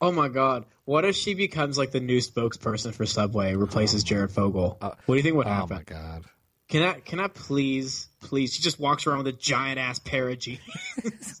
Oh 0.00 0.10
my 0.10 0.26
god! 0.26 0.64
What 0.86 1.04
if 1.04 1.14
she 1.14 1.34
becomes 1.34 1.78
like 1.78 1.92
the 1.92 2.00
new 2.00 2.18
spokesperson 2.18 2.92
for 2.92 3.06
Subway, 3.06 3.54
replaces 3.54 4.02
Jared 4.02 4.32
Fogle? 4.32 4.76
Uh, 4.80 4.90
what 5.06 5.14
do 5.14 5.18
you 5.18 5.22
think 5.22 5.36
would 5.36 5.46
happen? 5.46 5.72
oh 5.72 5.76
my 5.76 5.82
god, 5.84 6.24
Can 6.68 6.82
I 6.82 6.94
can 6.94 7.20
I 7.20 7.28
please 7.28 8.08
please? 8.20 8.52
She 8.52 8.60
just 8.60 8.80
walks 8.80 9.06
around 9.06 9.18
with 9.18 9.28
a 9.28 9.32
giant 9.32 9.78
ass 9.78 10.00
pair 10.00 10.28
of 10.28 10.40
jeans. 10.40 11.40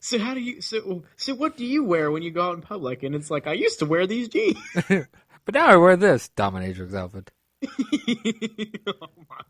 so 0.00 0.18
how 0.18 0.34
do 0.34 0.40
you 0.40 0.60
so 0.60 1.02
so 1.16 1.34
what 1.34 1.56
do 1.56 1.64
you 1.64 1.82
wear 1.82 2.10
when 2.10 2.22
you 2.22 2.30
go 2.30 2.42
out 2.42 2.56
in 2.56 2.60
public? 2.60 3.02
And 3.04 3.14
it's 3.14 3.30
like 3.30 3.46
I 3.46 3.54
used 3.54 3.78
to 3.78 3.86
wear 3.86 4.06
these 4.06 4.28
jeans. 4.28 4.58
But 5.46 5.54
now 5.54 5.68
I 5.68 5.76
wear 5.76 5.96
this 5.96 6.28
dominatrix 6.36 6.92
outfit. 6.92 7.30
oh 7.64 9.08
my 9.30 9.42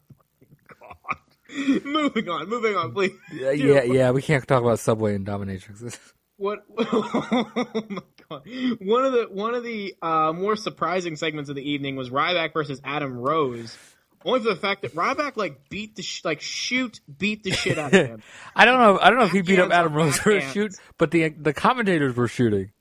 god! 0.68 1.84
moving 1.84 2.28
on, 2.28 2.48
moving 2.48 2.76
on, 2.76 2.92
please. 2.92 3.12
Yeah, 3.32 3.52
Dude, 3.52 3.60
yeah, 3.60 3.82
yeah. 3.82 4.10
We 4.10 4.20
can't 4.22 4.46
talk 4.46 4.62
about 4.62 4.78
Subway 4.78 5.14
and 5.14 5.26
dominatrixes. 5.26 5.98
What? 6.36 6.64
Oh 6.78 7.84
my 7.88 8.02
god! 8.28 8.42
One 8.80 9.04
of 9.04 9.12
the 9.12 9.28
one 9.30 9.54
of 9.54 9.64
the 9.64 9.94
uh, 10.02 10.32
more 10.34 10.54
surprising 10.54 11.16
segments 11.16 11.48
of 11.48 11.56
the 11.56 11.68
evening 11.68 11.96
was 11.96 12.10
Ryback 12.10 12.52
versus 12.52 12.80
Adam 12.84 13.16
Rose. 13.16 13.76
Only 14.24 14.40
for 14.40 14.50
the 14.50 14.56
fact 14.56 14.82
that 14.82 14.94
Ryback 14.94 15.36
like 15.36 15.70
beat 15.70 15.96
the 15.96 16.02
sh- 16.02 16.24
like 16.24 16.40
shoot 16.42 17.00
beat 17.16 17.42
the 17.42 17.52
shit 17.52 17.78
out 17.78 17.94
of 17.94 18.06
him. 18.06 18.22
I 18.56 18.64
don't 18.66 18.78
know. 18.80 18.98
I 19.00 19.08
don't 19.08 19.18
know 19.18 19.24
if 19.24 19.32
he 19.32 19.40
beat 19.40 19.60
up 19.60 19.70
Adam 19.70 19.94
Rose 19.94 20.18
for 20.18 20.32
a 20.32 20.40
shoot, 20.42 20.74
but 20.98 21.10
the 21.10 21.30
the 21.30 21.54
commentators 21.54 22.16
were 22.16 22.28
shooting. 22.28 22.72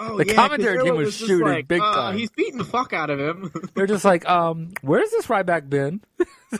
Oh, 0.00 0.16
The 0.16 0.28
yeah, 0.28 0.34
commentary 0.34 0.82
team 0.84 0.96
was 0.96 1.16
just 1.16 1.28
shooting 1.28 1.46
like, 1.46 1.66
big 1.66 1.80
uh, 1.80 1.92
time. 1.92 2.16
He's 2.16 2.30
beating 2.30 2.58
the 2.58 2.64
fuck 2.64 2.92
out 2.92 3.10
of 3.10 3.18
him. 3.18 3.50
They're 3.74 3.88
just 3.88 4.04
like, 4.04 4.28
um, 4.28 4.70
where's 4.80 5.10
this 5.10 5.26
Ryback 5.26 5.68
been? 5.68 6.00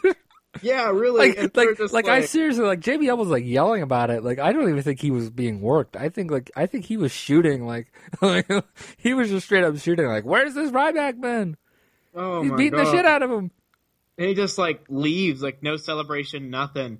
yeah, 0.62 0.90
really. 0.90 1.34
like, 1.34 1.56
like, 1.56 1.76
just 1.78 1.94
like, 1.94 2.08
I 2.08 2.22
seriously 2.22 2.64
like 2.64 2.80
JBL 2.80 3.16
was 3.16 3.28
like 3.28 3.44
yelling 3.44 3.82
about 3.82 4.10
it. 4.10 4.24
Like, 4.24 4.40
I 4.40 4.52
don't 4.52 4.68
even 4.68 4.82
think 4.82 5.00
he 5.00 5.12
was 5.12 5.30
being 5.30 5.60
worked. 5.60 5.96
I 5.96 6.08
think 6.08 6.32
like, 6.32 6.50
I 6.56 6.66
think 6.66 6.84
he 6.84 6.96
was 6.96 7.12
shooting. 7.12 7.64
Like, 7.64 7.92
like 8.20 8.50
he 8.96 9.14
was 9.14 9.28
just 9.28 9.46
straight 9.46 9.62
up 9.62 9.78
shooting. 9.78 10.06
Like, 10.06 10.24
where's 10.24 10.54
this 10.54 10.72
Ryback 10.72 11.20
been? 11.20 11.56
oh 12.16 12.42
He's 12.42 12.52
beating 12.52 12.72
God. 12.72 12.86
the 12.86 12.90
shit 12.90 13.06
out 13.06 13.22
of 13.22 13.30
him. 13.30 13.52
And 14.18 14.26
he 14.26 14.34
just 14.34 14.58
like 14.58 14.84
leaves, 14.88 15.40
like 15.42 15.62
no 15.62 15.76
celebration, 15.76 16.50
nothing. 16.50 16.98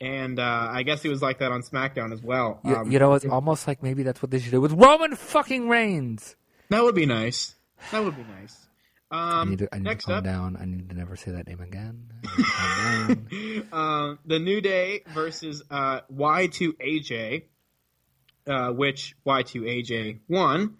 And 0.00 0.38
uh, 0.38 0.68
I 0.70 0.84
guess 0.84 1.02
he 1.02 1.08
was 1.08 1.20
like 1.22 1.40
that 1.40 1.50
on 1.50 1.62
SmackDown 1.62 2.12
as 2.12 2.22
well. 2.22 2.60
You, 2.64 2.76
Um, 2.76 2.90
you 2.92 2.98
know, 3.00 3.14
it's 3.14 3.24
almost 3.26 3.66
like 3.66 3.82
maybe 3.82 4.04
that's 4.04 4.22
what 4.22 4.30
they 4.30 4.38
should 4.38 4.52
do 4.52 4.60
with 4.60 4.72
Roman 4.72 5.16
fucking 5.16 5.68
Reigns. 5.68 6.36
that 6.70 6.84
would 6.84 6.94
be 6.94 7.06
nice. 7.06 7.56
That 7.90 8.04
would 8.04 8.14
be 8.16 8.22
nice. 8.40 8.56
I 9.10 9.40
Um, 9.40 9.50
need 9.50 9.58
to, 9.60 9.68
I 9.74 9.78
need 9.78 9.84
next 9.84 10.04
to 10.04 10.10
calm 10.10 10.18
up, 10.18 10.24
down. 10.24 10.56
I 10.60 10.66
need 10.66 10.88
to 10.90 10.94
never 10.94 11.16
say 11.16 11.30
that 11.32 11.48
name 11.48 11.60
again. 11.60 12.12
I 12.24 13.06
need 13.08 13.30
to 13.30 13.62
calm 13.70 13.70
down. 13.70 14.08
um, 14.10 14.18
the 14.26 14.38
New 14.38 14.60
Day 14.60 15.00
versus 15.14 15.62
uh, 15.70 16.02
Y2AJ, 16.14 17.44
uh, 18.46 18.70
which 18.72 19.16
Y2AJ 19.26 20.18
won 20.28 20.76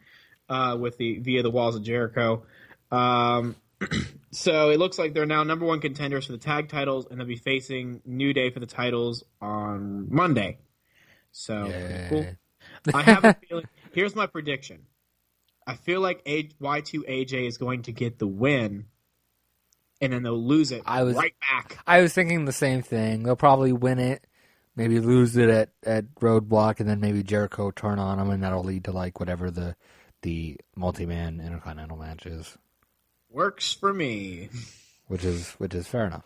uh, 0.49 0.77
with 0.79 0.97
the 0.99 1.19
via 1.19 1.43
the 1.43 1.51
Walls 1.51 1.75
of 1.77 1.83
Jericho. 1.83 2.45
Um, 2.93 3.57
so 4.31 4.71
it 4.71 4.79
looks 4.79 4.99
like 4.99 5.15
they're 5.15 5.27
now 5.27 5.43
number 5.45 5.65
one 5.67 5.81
contenders 5.81 6.27
for 6.27 6.33
the 6.33 6.39
tag 6.39 6.69
titles, 6.69 7.07
and 7.11 7.19
they'll 7.19 7.27
be 7.27 7.37
facing 7.37 8.01
New 8.05 8.33
Day 8.33 8.51
for 8.51 8.61
the 8.61 8.67
titles 8.67 9.25
on 9.41 10.07
Monday. 10.11 10.59
So 11.33 11.67
Yay. 11.67 12.07
cool. 12.11 12.27
I 12.95 13.03
have 13.03 13.25
a 13.25 13.35
feeling. 13.49 13.65
Here's 13.93 14.15
my 14.15 14.27
prediction. 14.27 14.83
I 15.67 15.75
feel 15.75 16.01
like 16.01 16.23
A- 16.27 16.49
Y2AJ 16.63 17.47
is 17.47 17.59
going 17.59 17.83
to 17.83 17.93
get 17.93 18.19
the 18.19 18.27
win, 18.27 18.87
and 20.01 20.13
then 20.13 20.23
they'll 20.23 20.43
lose 20.43 20.73
it 20.73 20.83
I 20.87 21.03
was- 21.03 21.17
right 21.17 21.35
back. 21.51 21.79
I 21.87 22.01
was 22.01 22.13
thinking 22.15 22.45
the 22.45 22.53
same 22.53 22.83
thing. 22.83 23.23
They'll 23.23 23.37
probably 23.37 23.73
win 23.73 23.99
it, 23.99 24.27
maybe 24.77 25.01
lose 25.01 25.37
it 25.37 25.51
at, 25.51 25.71
at 25.85 26.15
Roadblock, 26.17 26.81
and 26.81 26.89
then 26.89 27.01
maybe 27.01 27.23
Jericho 27.23 27.71
turn 27.71 27.99
on 27.99 28.19
them, 28.19 28.31
and 28.31 28.43
that'll 28.43 28.65
lead 28.65 28.85
to 28.85 28.93
like 28.93 29.21
whatever 29.21 29.51
the 29.51 29.77
the 30.23 30.57
multi 30.75 31.07
man 31.07 31.41
intercontinental 31.41 31.97
match 31.97 32.27
is, 32.27 32.57
Works 33.31 33.73
for 33.75 33.93
me. 33.93 34.49
which 35.09 35.25
is 35.25 35.51
which 35.53 35.75
is 35.75 35.87
fair 35.87 36.07
enough. 36.07 36.25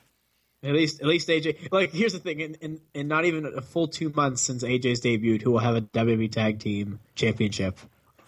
At 0.64 0.74
least, 0.74 1.00
at 1.00 1.08
least 1.08 1.28
AJ. 1.28 1.72
Like, 1.72 1.92
here's 1.92 2.12
the 2.12 2.20
thing: 2.20 2.38
in, 2.38 2.54
in, 2.60 2.80
in 2.94 3.08
not 3.08 3.24
even 3.24 3.46
a 3.46 3.60
full 3.60 3.88
two 3.88 4.10
months 4.10 4.42
since 4.42 4.62
AJ's 4.62 5.00
debuted, 5.00 5.42
who 5.42 5.50
will 5.50 5.58
have 5.58 5.74
a 5.74 5.80
WWE 5.80 6.30
Tag 6.30 6.60
Team 6.60 7.00
Championship 7.16 7.78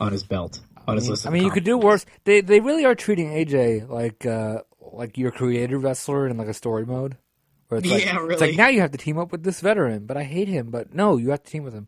on 0.00 0.10
his 0.10 0.24
belt, 0.24 0.58
on 0.88 0.96
his 0.96 1.08
list. 1.08 1.26
I 1.28 1.30
mean, 1.30 1.44
you 1.44 1.52
could 1.52 1.62
do 1.62 1.78
worse. 1.78 2.04
They 2.24 2.40
they 2.40 2.58
really 2.58 2.84
are 2.84 2.96
treating 2.96 3.30
AJ 3.30 3.88
like 3.88 4.26
uh 4.26 4.62
like 4.80 5.16
your 5.16 5.30
creative 5.30 5.84
wrestler 5.84 6.26
in 6.26 6.36
like 6.36 6.48
a 6.48 6.54
story 6.54 6.84
mode. 6.84 7.16
Where 7.68 7.78
it's 7.78 7.88
like, 7.88 8.04
Yeah, 8.04 8.26
It's 8.28 8.40
like 8.40 8.56
now 8.56 8.66
you 8.68 8.80
have 8.80 8.90
to 8.92 8.98
team 8.98 9.16
up 9.16 9.30
with 9.30 9.44
this 9.44 9.60
veteran, 9.60 10.06
but 10.06 10.16
I 10.16 10.24
hate 10.24 10.48
him. 10.48 10.70
But 10.70 10.92
no, 10.92 11.16
you 11.16 11.30
have 11.30 11.44
to 11.44 11.50
team 11.50 11.62
with 11.62 11.74
him. 11.74 11.86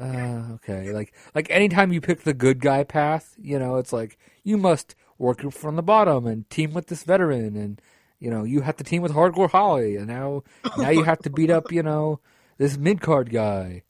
Uh, 0.00 0.54
okay, 0.54 0.92
like 0.92 1.12
like 1.34 1.50
anytime 1.50 1.92
you 1.92 2.00
pick 2.00 2.22
the 2.22 2.32
good 2.32 2.60
guy 2.60 2.82
path, 2.84 3.34
you 3.38 3.58
know, 3.58 3.76
it's 3.76 3.92
like 3.92 4.16
you 4.42 4.56
must 4.56 4.94
work 5.20 5.38
group 5.38 5.54
from 5.54 5.76
the 5.76 5.82
bottom 5.82 6.26
and 6.26 6.48
team 6.50 6.72
with 6.72 6.86
this 6.86 7.04
veteran, 7.04 7.56
and 7.56 7.80
you 8.18 8.30
know 8.30 8.44
you 8.44 8.62
have 8.62 8.76
to 8.76 8.84
team 8.84 9.02
with 9.02 9.12
Hardcore 9.12 9.50
Holly, 9.50 9.96
and 9.96 10.08
now 10.08 10.42
now 10.76 10.90
you 10.90 11.04
have 11.04 11.20
to 11.20 11.30
beat 11.30 11.50
up 11.50 11.70
you 11.70 11.82
know 11.82 12.20
this 12.58 12.76
mid 12.76 13.00
card 13.00 13.30
guy. 13.30 13.84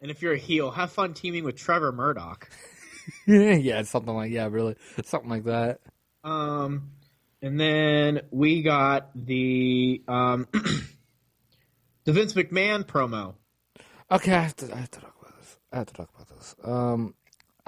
And 0.00 0.10
if 0.10 0.22
you're 0.22 0.34
a 0.34 0.38
heel, 0.38 0.70
have 0.70 0.92
fun 0.92 1.14
teaming 1.14 1.44
with 1.44 1.56
Trevor 1.56 1.92
Murdoch. 1.92 2.48
yeah, 3.26 3.82
something 3.82 4.14
like 4.14 4.30
yeah, 4.30 4.48
really, 4.50 4.76
something 5.04 5.30
like 5.30 5.44
that. 5.44 5.80
Um, 6.24 6.90
and 7.42 7.58
then 7.58 8.22
we 8.30 8.62
got 8.62 9.10
the 9.14 10.02
um, 10.08 10.46
the 12.04 12.12
Vince 12.12 12.34
McMahon 12.34 12.84
promo. 12.84 13.34
Okay, 14.10 14.32
I 14.32 14.42
have 14.42 14.56
to. 14.56 14.72
I 14.72 14.78
have 14.78 14.90
to 14.92 15.00
talk 15.00 15.14
about 15.20 15.38
this. 15.38 15.58
I 15.72 15.76
have 15.78 15.86
to 15.86 15.94
talk 15.94 16.10
about 16.14 16.28
this. 16.28 16.54
Um, 16.64 17.14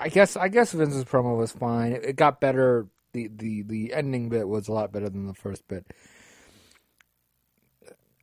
I 0.00 0.08
guess. 0.08 0.36
I 0.36 0.48
guess 0.48 0.72
Vince's 0.72 1.04
promo 1.04 1.36
was 1.36 1.52
fine. 1.52 1.92
It, 1.92 2.04
it 2.04 2.16
got 2.16 2.40
better. 2.40 2.86
The, 3.12 3.28
the 3.28 3.62
the 3.62 3.92
ending 3.94 4.28
bit 4.28 4.48
was 4.48 4.68
a 4.68 4.72
lot 4.72 4.92
better 4.92 5.08
than 5.10 5.26
the 5.26 5.34
first 5.34 5.66
bit. 5.68 5.86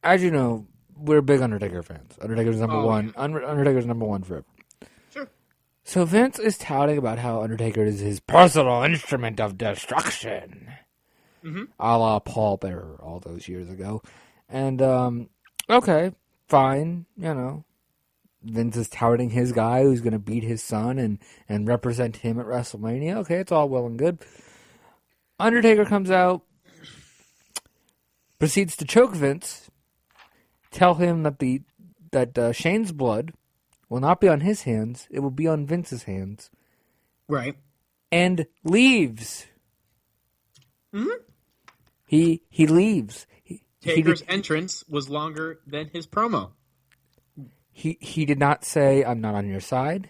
As 0.04 0.24
you 0.24 0.32
know, 0.32 0.68
we're 0.96 1.22
big 1.22 1.42
Undertaker 1.42 1.84
fans. 1.84 2.18
Undertaker's 2.22 2.60
number 2.60 2.78
Oh, 2.78 2.86
one. 2.86 3.14
Under, 3.18 3.44
Undertaker's 3.44 3.86
number 3.86 4.06
one 4.06 4.24
forever. 4.24 4.46
Sure. 5.12 5.28
So 5.84 6.06
Vince 6.06 6.40
is 6.40 6.58
touting 6.58 6.98
about 6.98 7.20
how 7.20 7.42
Undertaker 7.42 7.84
is 7.84 8.00
his 8.00 8.20
personal 8.20 8.84
instrument 8.84 9.40
of 9.40 9.58
destruction, 9.58 10.70
Mm-hmm. 11.44 11.64
a 11.80 11.98
la 11.98 12.20
Paul 12.20 12.58
Bearer 12.58 13.00
all 13.02 13.20
those 13.20 13.48
years 13.48 13.70
ago. 13.70 14.02
And 14.50 14.82
um, 14.82 15.30
okay, 15.70 16.12
fine, 16.48 17.06
you 17.18 17.34
know, 17.34 17.64
Vince 18.44 18.78
is 18.78 18.88
touting 18.88 19.32
his 19.32 19.52
guy 19.52 19.84
who's 19.84 20.02
going 20.02 20.14
to 20.14 20.20
beat 20.20 20.44
his 20.44 20.62
son 20.64 20.98
and 21.00 21.20
and 21.50 21.68
represent 21.68 22.18
him 22.18 22.40
at 22.40 22.46
WrestleMania. 22.46 23.16
Okay, 23.18 23.36
it's 23.38 23.52
all 23.52 23.68
well 23.70 23.86
and 23.86 23.98
good. 23.98 24.20
Undertaker 25.40 25.86
comes 25.86 26.10
out, 26.10 26.44
proceeds 28.40 28.76
to 28.78 28.86
choke 28.86 29.14
Vince, 29.16 29.70
tell 30.72 30.96
him 30.96 31.24
that 31.24 31.40
the 31.40 31.62
that 32.12 32.38
uh, 32.38 32.52
Shane's 32.52 32.92
blood 32.92 33.34
will 33.90 34.00
not 34.00 34.22
be 34.22 34.28
on 34.28 34.42
his 34.42 34.64
hands; 34.64 35.08
it 35.12 35.20
will 35.20 35.32
be 35.32 35.48
on 35.48 35.66
Vince's 35.66 36.04
hands, 36.04 36.50
Right. 37.28 37.56
and 38.12 38.46
leaves. 38.64 39.46
Mhm. 40.94 41.08
He 42.06 42.42
he 42.50 42.66
leaves. 42.68 43.28
He, 43.44 43.62
he, 43.82 43.90
Taker's 43.96 44.22
did, 44.22 44.30
entrance 44.30 44.84
was 44.88 45.10
longer 45.10 45.60
than 45.68 45.90
his 45.90 46.08
promo. 46.08 46.52
He 47.78 47.96
he 48.02 48.26
did 48.26 48.40
not 48.40 48.66
say 48.66 49.04
I'm 49.06 49.22
not 49.22 49.36
on 49.36 49.48
your 49.48 49.60
side. 49.60 50.10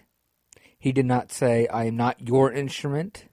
He 0.78 0.90
did 0.90 1.04
not 1.04 1.30
say 1.30 1.66
I 1.66 1.84
am 1.84 1.98
not 1.98 2.26
your 2.26 2.50
instrument. 2.50 3.26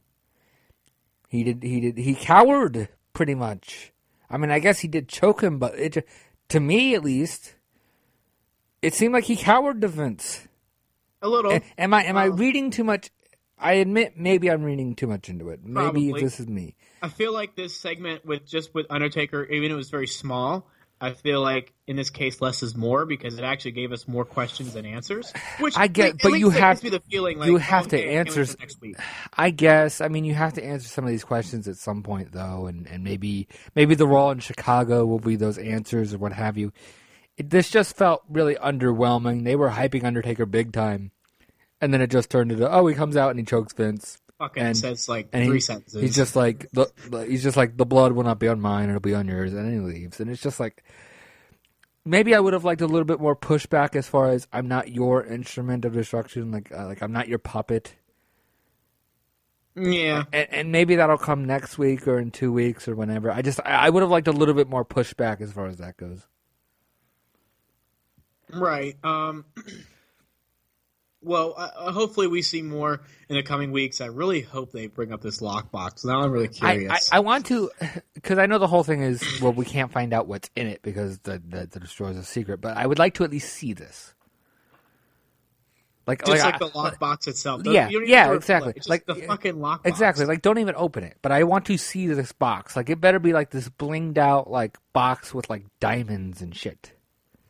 He 1.29 1.45
did 1.45 1.63
he 1.63 1.79
did 1.79 1.97
he 1.97 2.15
cowered 2.15 2.89
pretty 3.13 3.33
much. 3.33 3.93
I 4.29 4.35
mean, 4.35 4.51
I 4.51 4.59
guess 4.59 4.79
he 4.79 4.89
did 4.89 5.07
choke 5.07 5.41
him, 5.41 5.57
but 5.57 5.79
it 5.79 6.05
to 6.49 6.59
me 6.59 6.95
at 6.95 7.03
least, 7.03 7.55
it 8.81 8.93
seemed 8.93 9.13
like 9.13 9.23
he 9.23 9.37
cowered 9.37 9.79
to 9.79 9.87
Vince. 9.87 10.49
A 11.21 11.29
little. 11.29 11.53
A- 11.53 11.61
Am 11.77 11.93
I 11.93 12.03
am 12.03 12.17
I 12.17 12.27
um, 12.27 12.35
reading 12.35 12.71
too 12.71 12.83
much? 12.83 13.11
I 13.57 13.75
admit 13.75 14.17
maybe 14.17 14.51
I'm 14.51 14.63
reading 14.63 14.95
too 14.95 15.07
much 15.07 15.29
into 15.29 15.47
it. 15.47 15.61
Maybe 15.63 16.09
Probably. 16.09 16.21
this 16.21 16.41
is 16.41 16.47
me. 16.49 16.75
I 17.01 17.07
feel 17.07 17.31
like 17.31 17.55
this 17.55 17.73
segment 17.73 18.25
with 18.25 18.45
just 18.45 18.73
with 18.73 18.85
Undertaker, 18.89 19.45
even 19.45 19.71
it 19.71 19.75
was 19.75 19.89
very 19.89 20.07
small. 20.07 20.67
I 21.01 21.11
feel 21.11 21.41
like 21.41 21.73
in 21.87 21.97
this 21.97 22.09
case, 22.09 22.39
less 22.41 22.63
is 22.63 22.75
more 22.75 23.05
because 23.05 23.37
it 23.37 23.43
actually 23.43 23.71
gave 23.71 23.91
us 23.91 24.07
more 24.07 24.23
questions 24.25 24.73
than 24.73 24.85
answers. 24.85 25.31
Which 25.59 25.75
I 25.77 25.87
get- 25.87 26.19
but 26.21 26.33
you 26.39 26.49
have- 26.49 26.79
to, 26.81 26.89
the 26.89 27.01
feeling 27.11 27.37
like 27.37 27.47
you 27.47 27.57
have 27.57 27.87
to 27.89 27.97
okay, 27.97 28.11
I 28.19 28.23
can't 28.23 28.29
wait 28.29 28.37
answer- 28.37 28.57
next 28.59 28.81
week. 28.81 28.95
I 29.33 29.49
guess. 29.49 29.99
I 30.01 30.07
mean, 30.07 30.23
you 30.25 30.33
have 30.33 30.53
to 30.53 30.63
answer 30.63 30.87
some 30.87 31.03
of 31.03 31.09
these 31.09 31.23
questions 31.25 31.67
at 31.67 31.75
some 31.77 32.01
point, 32.01 32.31
though, 32.31 32.67
and, 32.67 32.87
and 32.87 33.03
maybe 33.03 33.47
maybe 33.75 33.93
the 33.95 34.07
Raw 34.07 34.29
in 34.31 34.39
Chicago 34.39 35.05
will 35.05 35.19
be 35.19 35.35
those 35.35 35.57
answers 35.57 36.13
or 36.13 36.17
what 36.17 36.31
have 36.33 36.57
you. 36.57 36.71
It, 37.37 37.49
this 37.49 37.69
just 37.69 37.97
felt 37.97 38.23
really 38.29 38.55
underwhelming. 38.55 39.43
They 39.43 39.57
were 39.57 39.69
hyping 39.71 40.05
Undertaker 40.05 40.45
big 40.45 40.71
time, 40.71 41.11
and 41.81 41.93
then 41.93 42.01
it 42.01 42.09
just 42.09 42.29
turned 42.29 42.51
into 42.53 42.71
oh, 42.71 42.87
he 42.87 42.95
comes 42.95 43.17
out 43.17 43.31
and 43.31 43.39
he 43.39 43.45
chokes 43.45 43.73
Vince, 43.73 44.17
Fucking 44.39 44.63
and- 44.63 44.77
says 44.77 45.07
like 45.07 45.29
and 45.31 45.45
three 45.47 45.57
he- 45.57 45.61
sentences. 45.61 46.01
he's 46.01 46.15
just 46.15 46.35
like 46.35 46.67
the, 46.73 46.87
he's 47.27 47.41
just 47.43 47.55
like 47.57 47.77
the 47.77 47.85
blood 47.85 48.11
will 48.11 48.23
not 48.23 48.39
be 48.39 48.47
on 48.47 48.59
mine; 48.59 48.89
it'll 48.89 48.99
be 48.99 49.13
on 49.15 49.27
yours, 49.27 49.53
and 49.53 49.65
then 49.65 49.73
he 49.73 49.79
leaves, 49.79 50.19
and 50.19 50.29
it's 50.29 50.41
just 50.41 50.59
like. 50.59 50.83
Maybe 52.07 52.35
I 52.35 52.39
would 52.39 52.53
have 52.53 52.63
liked 52.63 52.81
a 52.81 52.85
little 52.85 53.03
bit 53.03 53.19
more 53.19 53.35
pushback 53.35 53.95
as 53.95 54.05
far 54.07 54.29
as 54.29 54.47
I'm 54.53 54.67
not 54.67 54.91
your 54.91 55.23
instrument 55.25 55.85
of 55.85 55.93
destruction, 55.93 56.51
like 56.51 56.71
uh, 56.71 56.85
like 56.85 57.01
I'm 57.01 57.11
not 57.11 57.27
your 57.27 57.39
puppet. 57.39 57.95
Yeah. 59.75 60.25
and, 60.31 60.47
and 60.51 60.71
maybe 60.71 60.97
that'll 60.97 61.17
come 61.17 61.45
next 61.45 61.79
week 61.79 62.07
or 62.07 62.19
in 62.19 62.29
two 62.29 62.53
weeks 62.53 62.87
or 62.87 62.93
whenever. 62.95 63.31
I 63.31 63.41
just 63.41 63.59
I, 63.65 63.87
I 63.87 63.89
would 63.89 64.03
have 64.03 64.11
liked 64.11 64.27
a 64.27 64.31
little 64.31 64.53
bit 64.53 64.69
more 64.69 64.85
pushback 64.85 65.41
as 65.41 65.51
far 65.51 65.65
as 65.65 65.77
that 65.79 65.97
goes. 65.97 66.21
Right. 68.53 68.95
Um, 69.03 69.45
well, 71.25 71.53
uh, 71.57 71.91
hopefully 71.91 72.27
we 72.27 72.41
see 72.41 72.61
more 72.61 73.01
in 73.27 73.35
the 73.35 73.43
coming 73.43 73.71
weeks. 73.71 73.99
I 73.99 74.05
really 74.05 74.41
hope 74.41 74.71
they 74.71 74.87
bring 74.87 75.11
up 75.11 75.21
this 75.21 75.41
lockbox. 75.41 76.05
Now 76.05 76.21
I'm 76.21 76.31
really 76.31 76.47
curious. 76.47 77.09
I, 77.11 77.17
I 77.17 77.19
want 77.19 77.47
to 77.47 77.71
because 78.13 78.37
I 78.37 78.45
know 78.45 78.59
the 78.59 78.67
whole 78.67 78.83
thing 78.83 79.01
is 79.01 79.41
well 79.41 79.51
we 79.51 79.65
can't 79.65 79.91
find 79.91 80.13
out 80.13 80.27
what's 80.27 80.49
in 80.55 80.67
it 80.67 80.81
because 80.81 81.19
the 81.19 81.41
the, 81.45 81.67
the 81.67 81.79
destroyer's 81.79 82.17
a 82.17 82.23
secret. 82.23 82.61
But 82.61 82.77
I 82.77 82.85
would 82.85 82.99
like 82.99 83.15
to 83.15 83.23
at 83.23 83.31
least 83.31 83.51
see 83.51 83.73
this. 83.73 84.13
Like, 86.07 86.23
just 86.23 86.43
like, 86.43 86.53
I- 86.53 86.57
the 86.59 86.69
lockbox 86.69 87.27
itself. 87.27 87.63
Yeah, 87.65 87.87
You 87.89 87.99
don't 87.99 88.03
even 88.03 88.09
yeah, 88.09 88.31
exactly. 88.33 88.73
Just 88.73 88.89
Like, 88.89 89.07
the 89.07 89.15
fucking 89.15 89.55
lockbox. 89.55 89.87
Exactly. 89.87 90.25
Like, 90.25 90.43
don't 90.43 90.59
even 90.59 90.75
open 90.77 91.03
it. 91.03 91.17
But 91.23 91.31
I 91.31 91.43
want 91.45 91.65
to 91.65 91.77
see 91.77 92.05
this 92.07 92.31
box. 92.31 92.75
Like, 92.75 92.91
it 92.91 93.01
better 93.01 93.17
be 93.17 93.33
like 93.33 93.49
this 93.49 93.69
blinged 93.69 94.19
out 94.19 94.49
like 94.49 94.77
box 94.93 95.33
with 95.33 95.49
like 95.49 95.65
diamonds 95.79 96.43
and 96.43 96.55
shit. 96.55 96.91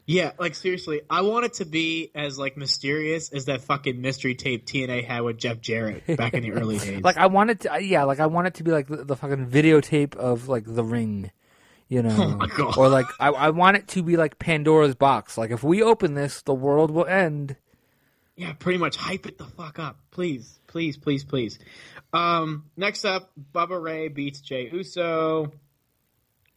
Yeah, 0.07 0.33
like 0.37 0.53
seriously, 0.53 1.01
I 1.09 1.21
want 1.21 1.45
it 1.45 1.53
to 1.55 1.65
be 1.65 2.11
as 2.13 2.37
like 2.37 2.57
mysterious 2.57 3.31
as 3.31 3.45
that 3.45 3.61
fucking 3.61 3.99
mystery 3.99 4.35
tape 4.35 4.67
TNA 4.67 5.03
had 5.03 5.21
with 5.21 5.37
Jeff 5.37 5.59
Jarrett 5.61 6.05
back 6.15 6.35
in 6.35 6.43
the 6.43 6.51
early 6.59 6.77
days. 6.77 7.01
Like, 7.01 7.17
I 7.17 7.25
want 7.25 7.49
it 7.49 7.61
to. 7.61 7.81
Yeah, 7.81 8.03
like 8.03 8.19
I 8.19 8.27
want 8.27 8.45
it 8.47 8.53
to 8.55 8.63
be 8.63 8.69
like 8.71 8.87
the, 8.87 8.97
the 9.03 9.15
fucking 9.15 9.47
videotape 9.47 10.15
of 10.15 10.47
like 10.47 10.63
the 10.67 10.83
ring. 10.83 11.31
You 11.87 12.03
know, 12.03 12.09
Oh 12.17 12.35
my 12.37 12.47
God. 12.47 12.77
or 12.77 12.87
like 12.89 13.07
I, 13.19 13.29
I 13.29 13.49
want 13.49 13.77
it 13.77 13.87
to 13.89 14.03
be 14.03 14.15
like 14.15 14.37
Pandora's 14.37 14.93
box. 14.95 15.37
Like 15.39 15.49
if 15.49 15.63
we 15.63 15.81
open 15.81 16.13
this, 16.13 16.41
the 16.43 16.53
world 16.53 16.91
will 16.91 17.05
end. 17.05 17.55
Yeah, 18.35 18.53
pretty 18.53 18.77
much 18.77 18.97
hype 18.97 19.25
it 19.25 19.37
the 19.39 19.45
fuck 19.45 19.79
up. 19.79 19.97
Please, 20.11 20.59
please, 20.67 20.97
please, 20.97 21.23
please. 21.23 21.57
Um, 22.13 22.65
next 22.77 23.05
up, 23.05 23.31
Bubba 23.53 23.81
Ray 23.81 24.09
beats 24.09 24.41
Jay 24.41 24.69
Uso. 24.71 25.51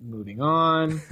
Moving 0.00 0.40
on. 0.42 1.00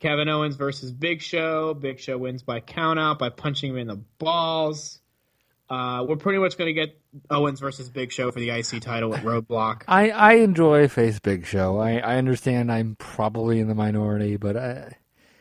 Kevin 0.00 0.28
Owens 0.28 0.56
versus 0.56 0.92
Big 0.92 1.22
Show. 1.22 1.74
Big 1.74 1.98
Show 2.00 2.18
wins 2.18 2.42
by 2.42 2.60
countout 2.60 3.18
by 3.18 3.30
punching 3.30 3.70
him 3.70 3.78
in 3.78 3.86
the 3.88 3.96
balls. 4.18 5.00
Uh, 5.70 6.04
we're 6.08 6.16
pretty 6.16 6.38
much 6.38 6.56
going 6.56 6.68
to 6.68 6.72
get 6.72 6.98
Owens 7.28 7.60
versus 7.60 7.90
Big 7.90 8.10
Show 8.10 8.30
for 8.30 8.40
the 8.40 8.50
IC 8.50 8.80
title 8.80 9.14
at 9.14 9.22
Roadblock. 9.22 9.82
I, 9.88 10.10
I 10.10 10.32
enjoy 10.34 10.88
Face 10.88 11.18
Big 11.18 11.44
Show. 11.44 11.78
I, 11.78 11.98
I 11.98 12.16
understand 12.16 12.72
I'm 12.72 12.96
probably 12.96 13.58
in 13.60 13.68
the 13.68 13.74
minority, 13.74 14.36
but 14.36 14.56
I, 14.56 14.96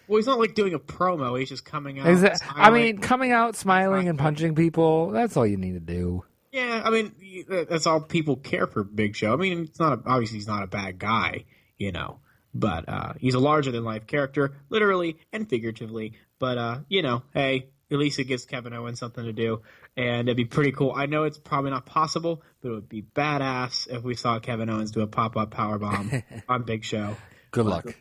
Well, 0.08 0.18
he's 0.18 0.28
not 0.28 0.40
like 0.40 0.54
doing 0.54 0.74
a 0.74 0.80
promo. 0.80 1.40
He's 1.40 1.50
just 1.50 1.64
coming 1.64 2.00
out. 2.00 2.42
I 2.56 2.72
mean, 2.72 2.98
coming 2.98 3.32
out 3.32 3.56
smiling 3.56 4.10
and 4.10 4.20
punching 4.20 4.56
people, 4.56 5.12
that's 5.12 5.38
all 5.38 5.48
you 5.48 5.58
need 5.58 5.74
to 5.74 5.80
do. 5.80 6.26
Yeah, 6.52 6.82
I 6.84 6.90
mean 6.90 7.14
that's 7.48 7.86
all 7.86 8.02
people 8.02 8.38
care 8.38 8.68
for 8.68 8.84
Big 8.84 9.16
Show. 9.16 9.32
I 9.32 9.36
mean, 9.36 9.64
it's 9.64 9.80
not 9.80 9.94
a, 9.94 10.02
obviously 10.08 10.38
he's 10.38 10.48
not 10.48 10.64
a 10.64 10.68
bad 10.68 10.98
guy, 10.98 11.46
you 11.78 11.92
know, 11.92 12.20
but 12.60 12.88
uh, 12.88 13.14
he's 13.20 13.34
a 13.34 13.40
larger 13.40 13.72
than 13.72 13.84
life 13.84 14.08
character, 14.08 14.54
literally 14.70 15.18
and 15.32 15.50
figuratively. 15.50 16.14
But 16.40 16.58
uh, 16.58 16.80
you 16.90 17.02
know, 17.02 17.24
hey, 17.34 17.70
at 17.92 17.98
least 17.98 18.20
it 18.20 18.26
gives 18.26 18.46
Kevin 18.46 18.74
Owens 18.74 19.00
something 19.00 19.24
to 19.24 19.34
do, 19.34 19.62
and 19.96 20.28
it'd 20.28 20.38
be 20.38 20.46
pretty 20.46 20.72
cool. 20.72 20.94
I 20.96 21.06
know 21.06 21.24
it's 21.24 21.38
probably 21.38 21.72
not 21.72 21.86
possible, 21.86 22.44
but 22.62 22.70
it 22.70 22.74
would 22.74 22.90
be 22.90 23.02
badass 23.02 23.88
if 23.90 24.04
we 24.04 24.16
saw 24.16 24.40
Kevin 24.40 24.70
Owens 24.70 24.92
do 24.92 25.02
a 25.02 25.08
pop 25.08 25.38
up 25.38 25.52
power 25.52 25.78
bomb 25.78 26.12
on 26.50 26.64
Big 26.64 26.84
Show. 26.84 27.16
Good 27.52 27.66
luck. 27.66 27.96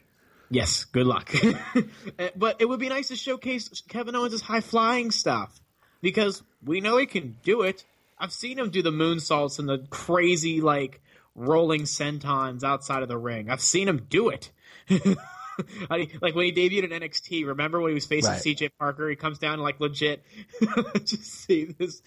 Yes, 0.51 0.85
good 0.85 1.07
luck. 1.07 1.33
Uh, 1.35 2.29
but 2.37 2.61
it 2.61 2.69
would 2.69 2.81
be 2.81 2.89
nice 2.89 3.09
to 3.09 3.17
showcase 3.17 3.83
Kevin 3.89 4.15
Owens' 4.15 4.41
high 4.41 4.61
flying 4.61 5.11
stuff 5.11 5.61
because 6.01 6.43
we 6.65 6.81
know 6.81 6.97
he 6.99 7.07
can 7.07 7.37
do 7.43 7.63
it. 7.63 7.85
I've 8.19 8.33
seen 8.33 8.59
him 8.59 8.71
do 8.71 8.83
the 8.83 8.93
moon 8.93 9.19
moonsaults 9.19 9.59
and 9.59 9.69
the 9.69 9.87
crazy 9.91 10.61
like 10.61 11.01
rolling 11.37 11.83
sentons 11.83 12.65
outside 12.65 13.03
of 13.03 13.09
the 13.09 13.19
ring. 13.19 13.49
I've 13.51 13.61
seen 13.61 13.87
him 13.87 14.07
do 14.09 14.31
it. 14.31 14.51
I, 15.91 16.09
like 16.21 16.35
when 16.35 16.45
he 16.45 16.53
debuted 16.53 16.91
in 16.91 17.01
NXT, 17.01 17.47
remember 17.47 17.81
when 17.81 17.91
he 17.91 17.95
was 17.95 18.05
facing 18.05 18.33
Right. 18.33 18.43
CJ 18.43 18.71
Parker? 18.79 19.09
He 19.09 19.17
comes 19.17 19.39
down 19.39 19.55
and, 19.55 19.63
like 19.63 19.81
legit, 19.81 20.23
just 21.05 21.25
see 21.25 21.65
this 21.65 22.03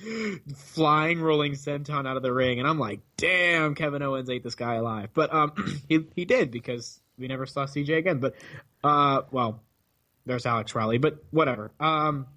flying 0.55 1.19
rolling 1.21 1.53
senton 1.53 2.07
out 2.07 2.15
of 2.15 2.21
the 2.21 2.31
ring, 2.31 2.59
and 2.59 2.67
I'm 2.67 2.77
like, 2.77 2.99
damn, 3.17 3.73
Kevin 3.75 4.01
Owens 4.03 4.29
ate 4.29 4.43
this 4.43 4.53
guy 4.55 4.75
alive. 4.75 5.09
But 5.13 5.33
um, 5.33 5.53
he 5.89 6.05
he 6.15 6.25
did 6.25 6.51
because 6.51 6.99
we 7.17 7.27
never 7.27 7.45
saw 7.47 7.65
CJ 7.65 7.97
again. 7.97 8.19
But 8.19 8.35
uh, 8.83 9.21
well, 9.31 9.63
there's 10.27 10.45
Alex 10.45 10.75
Riley, 10.75 10.99
but 10.99 11.23
whatever. 11.31 11.71
Um, 11.79 12.27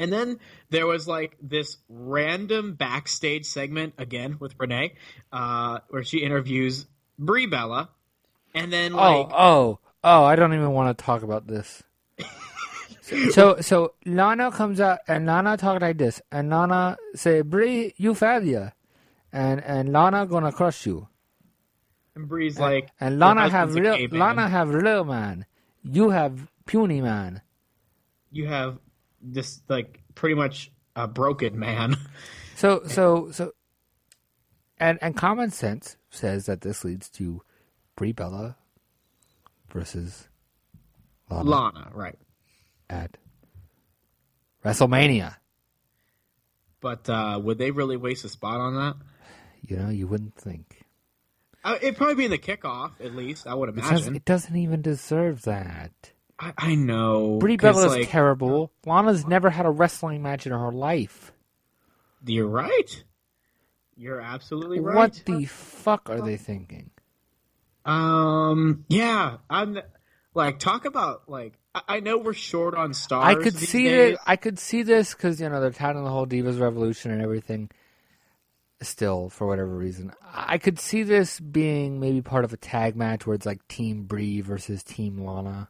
and 0.00 0.10
then 0.12 0.38
there 0.70 0.86
was 0.86 1.06
like 1.06 1.36
this 1.42 1.76
random 1.88 2.74
backstage 2.74 3.44
segment 3.44 3.94
again 3.98 4.38
with 4.40 4.54
Renee, 4.58 4.94
uh, 5.30 5.80
where 5.90 6.02
she 6.02 6.18
interviews 6.18 6.86
Brie 7.18 7.46
Bella, 7.46 7.90
and 8.54 8.72
then 8.72 8.94
like 8.94 9.26
oh, 9.30 9.30
oh, 9.32 9.78
oh! 10.02 10.24
I 10.24 10.36
don't 10.36 10.54
even 10.54 10.72
want 10.72 10.96
to 10.96 11.04
talk 11.04 11.22
about 11.22 11.46
this. 11.46 11.82
so, 13.30 13.60
so 13.60 13.92
Lana 14.06 14.50
comes 14.50 14.80
out 14.80 15.00
and 15.06 15.26
Lana 15.26 15.56
talk 15.58 15.82
like 15.82 15.98
this, 15.98 16.22
and 16.32 16.48
Lana 16.48 16.96
say, 17.14 17.42
"Brie, 17.42 17.92
you 17.98 18.14
failure," 18.14 18.72
and 19.32 19.62
and 19.62 19.92
Lana 19.92 20.24
gonna 20.26 20.50
crush 20.50 20.86
you. 20.86 21.08
and 22.16 22.26
Brie's 22.26 22.58
like, 22.58 22.88
And 23.00 23.12
"Your 23.12 23.20
Lana 23.20 23.50
have 23.50 23.74
real. 23.74 24.08
Lana 24.10 24.48
have 24.48 24.70
real 24.70 25.04
man. 25.04 25.44
You 25.82 26.10
have 26.10 26.48
puny 26.66 27.00
man. 27.00 27.42
you 28.32 28.46
have 28.46 28.78
this 29.20 29.60
like 29.68 30.00
pretty 30.14 30.34
much 30.34 30.70
a 30.96 31.06
broken 31.08 31.58
man. 31.58 31.96
So, 32.56 32.82
so, 32.86 33.30
so, 33.30 33.52
and 34.78 34.98
and 35.00 35.16
common 35.16 35.50
sense 35.50 35.96
says 36.10 36.44
that 36.44 36.60
this 36.60 36.84
leads 36.84 37.08
to 37.12 37.40
Brie 37.96 38.12
Bella 38.12 38.56
versus 39.72 40.28
Lana 41.30 41.48
Lana, 41.48 41.90
right? 41.94 42.18
at 42.90 43.16
WrestleMania. 44.62 45.36
But 46.82 47.08
uh, 47.08 47.40
would 47.42 47.56
they 47.56 47.70
really 47.70 47.96
waste 47.96 48.26
a 48.26 48.28
spot 48.28 48.60
on 48.60 48.74
that? 48.74 48.96
You 49.66 49.76
know, 49.76 49.88
you 49.88 50.06
wouldn't 50.06 50.34
think. 50.34 50.82
Uh, 51.64 51.76
it'd 51.80 51.96
probably 51.96 52.14
be 52.16 52.24
in 52.26 52.30
the 52.30 52.36
kickoff, 52.38 52.92
at 53.02 53.14
least. 53.14 53.46
I 53.46 53.54
would 53.54 53.70
It 53.70 53.76
doesn't, 53.76 53.90
imagine. 53.96 54.16
it 54.16 54.24
doesn't 54.26 54.56
even 54.56 54.82
deserve 54.82 55.42
that. 55.42 56.12
I, 56.40 56.54
I 56.56 56.74
know. 56.74 57.36
Brie 57.38 57.58
Bella's 57.58 57.92
like, 57.92 58.08
terrible. 58.08 58.72
Lana's 58.86 59.26
never 59.26 59.50
had 59.50 59.66
a 59.66 59.70
wrestling 59.70 60.22
match 60.22 60.46
in 60.46 60.52
her 60.52 60.72
life. 60.72 61.32
You're 62.24 62.48
right. 62.48 63.04
You're 63.96 64.20
absolutely 64.20 64.80
right. 64.80 64.96
What 64.96 65.22
the 65.26 65.44
fuck 65.44 66.08
are 66.08 66.22
they 66.22 66.38
thinking? 66.38 66.90
Um. 67.84 68.86
Yeah. 68.88 69.36
I'm. 69.50 69.78
Like, 70.34 70.58
talk 70.58 70.86
about 70.86 71.28
like. 71.28 71.58
I, 71.74 71.82
I 71.88 72.00
know 72.00 72.16
we're 72.16 72.32
short 72.32 72.74
on 72.74 72.94
stars. 72.94 73.36
I 73.36 73.40
could 73.40 73.56
see 73.56 73.84
days. 73.84 74.14
it. 74.14 74.18
I 74.26 74.36
could 74.36 74.58
see 74.58 74.82
this 74.82 75.12
because 75.12 75.40
you 75.40 75.48
know 75.50 75.60
they're 75.60 75.70
touting 75.70 76.04
the 76.04 76.10
whole 76.10 76.26
Divas 76.26 76.58
Revolution 76.58 77.10
and 77.10 77.20
everything. 77.20 77.70
Still, 78.82 79.28
for 79.28 79.46
whatever 79.46 79.76
reason, 79.76 80.10
I 80.32 80.56
could 80.56 80.78
see 80.78 81.02
this 81.02 81.38
being 81.38 82.00
maybe 82.00 82.22
part 82.22 82.44
of 82.44 82.54
a 82.54 82.56
tag 82.56 82.96
match 82.96 83.26
where 83.26 83.34
it's 83.34 83.44
like 83.44 83.68
Team 83.68 84.04
Brie 84.04 84.40
versus 84.40 84.82
Team 84.82 85.22
Lana. 85.22 85.68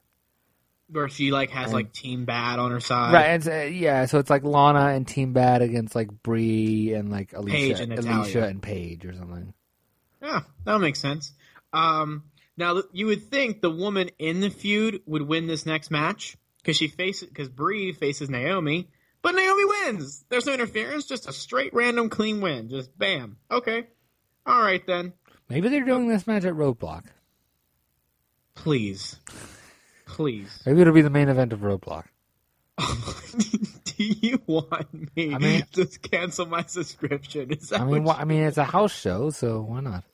Where 0.92 1.08
she 1.08 1.30
like 1.30 1.50
has 1.50 1.72
like 1.72 1.92
Team 1.92 2.24
Bad 2.24 2.58
on 2.58 2.70
her 2.70 2.80
side. 2.80 3.12
right? 3.12 3.30
It's, 3.34 3.46
uh, 3.46 3.68
yeah, 3.72 4.06
so 4.06 4.18
it's 4.18 4.30
like 4.30 4.44
Lana 4.44 4.94
and 4.94 5.06
Team 5.06 5.32
Bad 5.32 5.62
against 5.62 5.94
like 5.94 6.10
Brie 6.22 6.94
and 6.94 7.10
like 7.10 7.32
Alicia, 7.32 7.56
Paige 7.56 7.80
and 7.80 7.92
Alicia 7.92 8.44
and 8.44 8.62
Paige 8.62 9.06
or 9.06 9.14
something. 9.14 9.54
Yeah, 10.22 10.40
that 10.64 10.78
makes 10.78 10.98
sense. 11.00 11.32
Um. 11.72 12.24
Now 12.56 12.82
you 12.92 13.06
would 13.06 13.30
think 13.30 13.62
the 13.62 13.70
woman 13.70 14.10
in 14.18 14.40
the 14.40 14.50
feud 14.50 15.00
would 15.06 15.22
win 15.22 15.46
this 15.46 15.64
next 15.64 15.90
match 15.90 16.36
because 16.58 16.76
she 16.76 16.88
faces 16.88 17.26
because 17.26 17.48
Brie 17.48 17.92
faces 17.92 18.28
Naomi, 18.28 18.90
but 19.22 19.34
Naomi 19.34 19.64
wins. 19.64 20.24
There's 20.28 20.44
no 20.44 20.52
interference, 20.52 21.06
just 21.06 21.26
a 21.26 21.32
straight 21.32 21.72
random 21.72 22.10
clean 22.10 22.42
win. 22.42 22.68
Just 22.68 22.98
bam. 22.98 23.38
Okay. 23.50 23.86
All 24.44 24.60
right 24.60 24.86
then. 24.86 25.14
Maybe 25.48 25.68
they're 25.70 25.84
doing 25.86 26.08
this 26.08 26.26
match 26.26 26.44
at 26.44 26.52
Roadblock. 26.52 27.04
Please. 28.54 29.18
Please. 30.10 30.62
Maybe 30.66 30.80
it'll 30.80 30.92
be 30.94 31.02
the 31.02 31.10
main 31.10 31.28
event 31.28 31.52
of 31.52 31.60
Roadblock. 31.60 32.04
Do 33.84 34.04
you 34.04 34.40
want 34.46 34.88
me 35.16 35.34
I 35.34 35.38
mean- 35.38 35.64
to 35.72 35.86
cancel 35.86 36.46
my 36.46 36.64
subscription? 36.66 37.50
Is 37.52 37.68
that 37.70 37.80
I 37.80 37.84
mean, 37.84 38.06
wh- 38.06 38.18
I 38.18 38.24
mean, 38.24 38.42
it's 38.42 38.58
a 38.58 38.64
house 38.64 38.92
show, 38.94 39.30
so 39.30 39.60
why 39.62 39.80
not? 39.80 40.04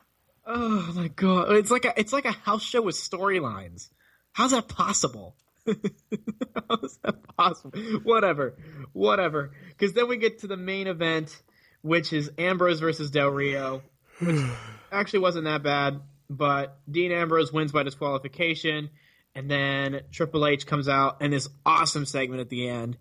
Oh 0.47 0.93
my 0.95 1.09
god! 1.09 1.53
It's 1.53 1.71
like 1.71 1.85
a 1.85 1.99
it's 1.99 2.13
like 2.13 2.25
a 2.25 2.31
house 2.33 2.63
show 2.63 2.81
with 2.83 2.95
storylines. 2.95 3.89
How's 4.33 4.53
that 4.53 4.69
possible? 4.69 5.35
How's 5.67 6.99
that 7.03 7.17
possible? 7.37 7.79
Whatever, 8.05 8.55
whatever. 8.93 9.53
Because 9.69 9.93
then 9.95 10.09
we 10.09 10.17
get 10.19 10.41
to 10.41 10.47
the 10.47 10.57
main 10.57 10.87
event, 10.87 11.37
which 11.83 12.13
is 12.13 12.31
Ambrose 12.39 12.79
versus 12.81 13.11
Del 13.11 13.29
Rio, 13.31 13.83
which 14.21 14.41
actually 14.93 15.21
wasn't 15.21 15.45
that 15.47 15.63
bad. 15.65 16.01
But 16.31 16.77
Dean 16.91 17.13
Ambrose 17.13 17.53
wins 17.53 17.73
by 17.73 17.83
disqualification, 17.85 18.91
and 19.37 19.51
then 19.51 20.01
Triple 20.11 20.47
H 20.47 20.67
comes 20.67 20.89
out 20.89 21.21
in 21.21 21.31
this 21.31 21.47
awesome 21.65 22.07
segment 22.07 22.41
at 22.41 22.49
the 22.49 22.69
end, 22.69 22.97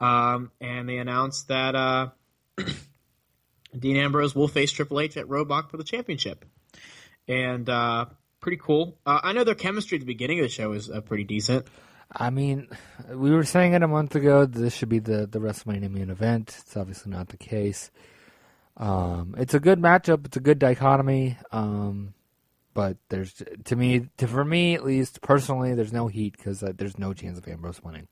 um, 0.00 0.52
and 0.60 0.88
they 0.88 0.98
announce 0.98 1.42
that 1.44 1.74
uh, 1.74 2.10
Dean 3.78 3.96
Ambrose 3.96 4.34
will 4.34 4.46
face 4.46 4.70
Triple 4.70 5.00
H 5.00 5.16
at 5.16 5.26
Roadblock 5.26 5.68
for 5.68 5.76
the 5.76 5.84
championship, 5.84 6.44
and 7.26 7.68
uh, 7.68 8.06
pretty 8.38 8.58
cool. 8.62 8.96
Uh, 9.04 9.18
I 9.20 9.32
know 9.32 9.42
their 9.42 9.56
chemistry 9.56 9.96
at 9.96 10.00
the 10.00 10.06
beginning 10.06 10.38
of 10.38 10.44
the 10.44 10.48
show 10.48 10.72
is 10.72 10.88
uh, 10.88 11.00
pretty 11.00 11.24
decent. 11.24 11.66
I 12.12 12.30
mean, 12.30 12.68
we 13.12 13.32
were 13.32 13.44
saying 13.44 13.72
it 13.72 13.82
a 13.82 13.88
month 13.88 14.14
ago. 14.14 14.46
This 14.46 14.74
should 14.74 14.88
be 14.88 15.00
the 15.00 15.26
the 15.26 15.40
WrestleMania 15.40 15.90
main 15.90 16.10
event. 16.10 16.56
It's 16.60 16.76
obviously 16.76 17.10
not 17.10 17.30
the 17.30 17.36
case. 17.36 17.90
Um, 18.76 19.34
it's 19.36 19.54
a 19.54 19.60
good 19.60 19.80
matchup. 19.80 20.24
It's 20.24 20.36
a 20.36 20.40
good 20.40 20.60
dichotomy. 20.60 21.36
Um, 21.50 22.14
but 22.74 22.96
there's 23.08 23.42
to 23.64 23.76
me, 23.76 24.08
to, 24.18 24.26
for 24.26 24.44
me 24.44 24.74
at 24.74 24.84
least 24.84 25.20
personally, 25.22 25.74
there's 25.74 25.92
no 25.92 26.06
heat 26.08 26.36
because 26.36 26.62
uh, 26.62 26.72
there's 26.76 26.98
no 26.98 27.12
chance 27.12 27.38
of 27.38 27.46
Ambrose 27.48 27.82
winning. 27.82 28.08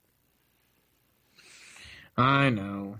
I 2.16 2.50
know, 2.50 2.96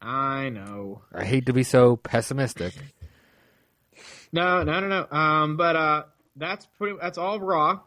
I 0.00 0.50
know. 0.50 1.02
I 1.12 1.24
hate 1.24 1.46
to 1.46 1.52
be 1.52 1.62
so 1.62 1.96
pessimistic. 1.96 2.74
No, 4.32 4.62
no, 4.62 4.80
no, 4.80 4.88
no. 4.88 5.16
Um, 5.16 5.56
but 5.56 5.74
uh, 5.76 6.02
that's 6.36 6.66
pretty. 6.78 6.98
That's 7.00 7.18
all 7.18 7.40
Raw. 7.40 7.80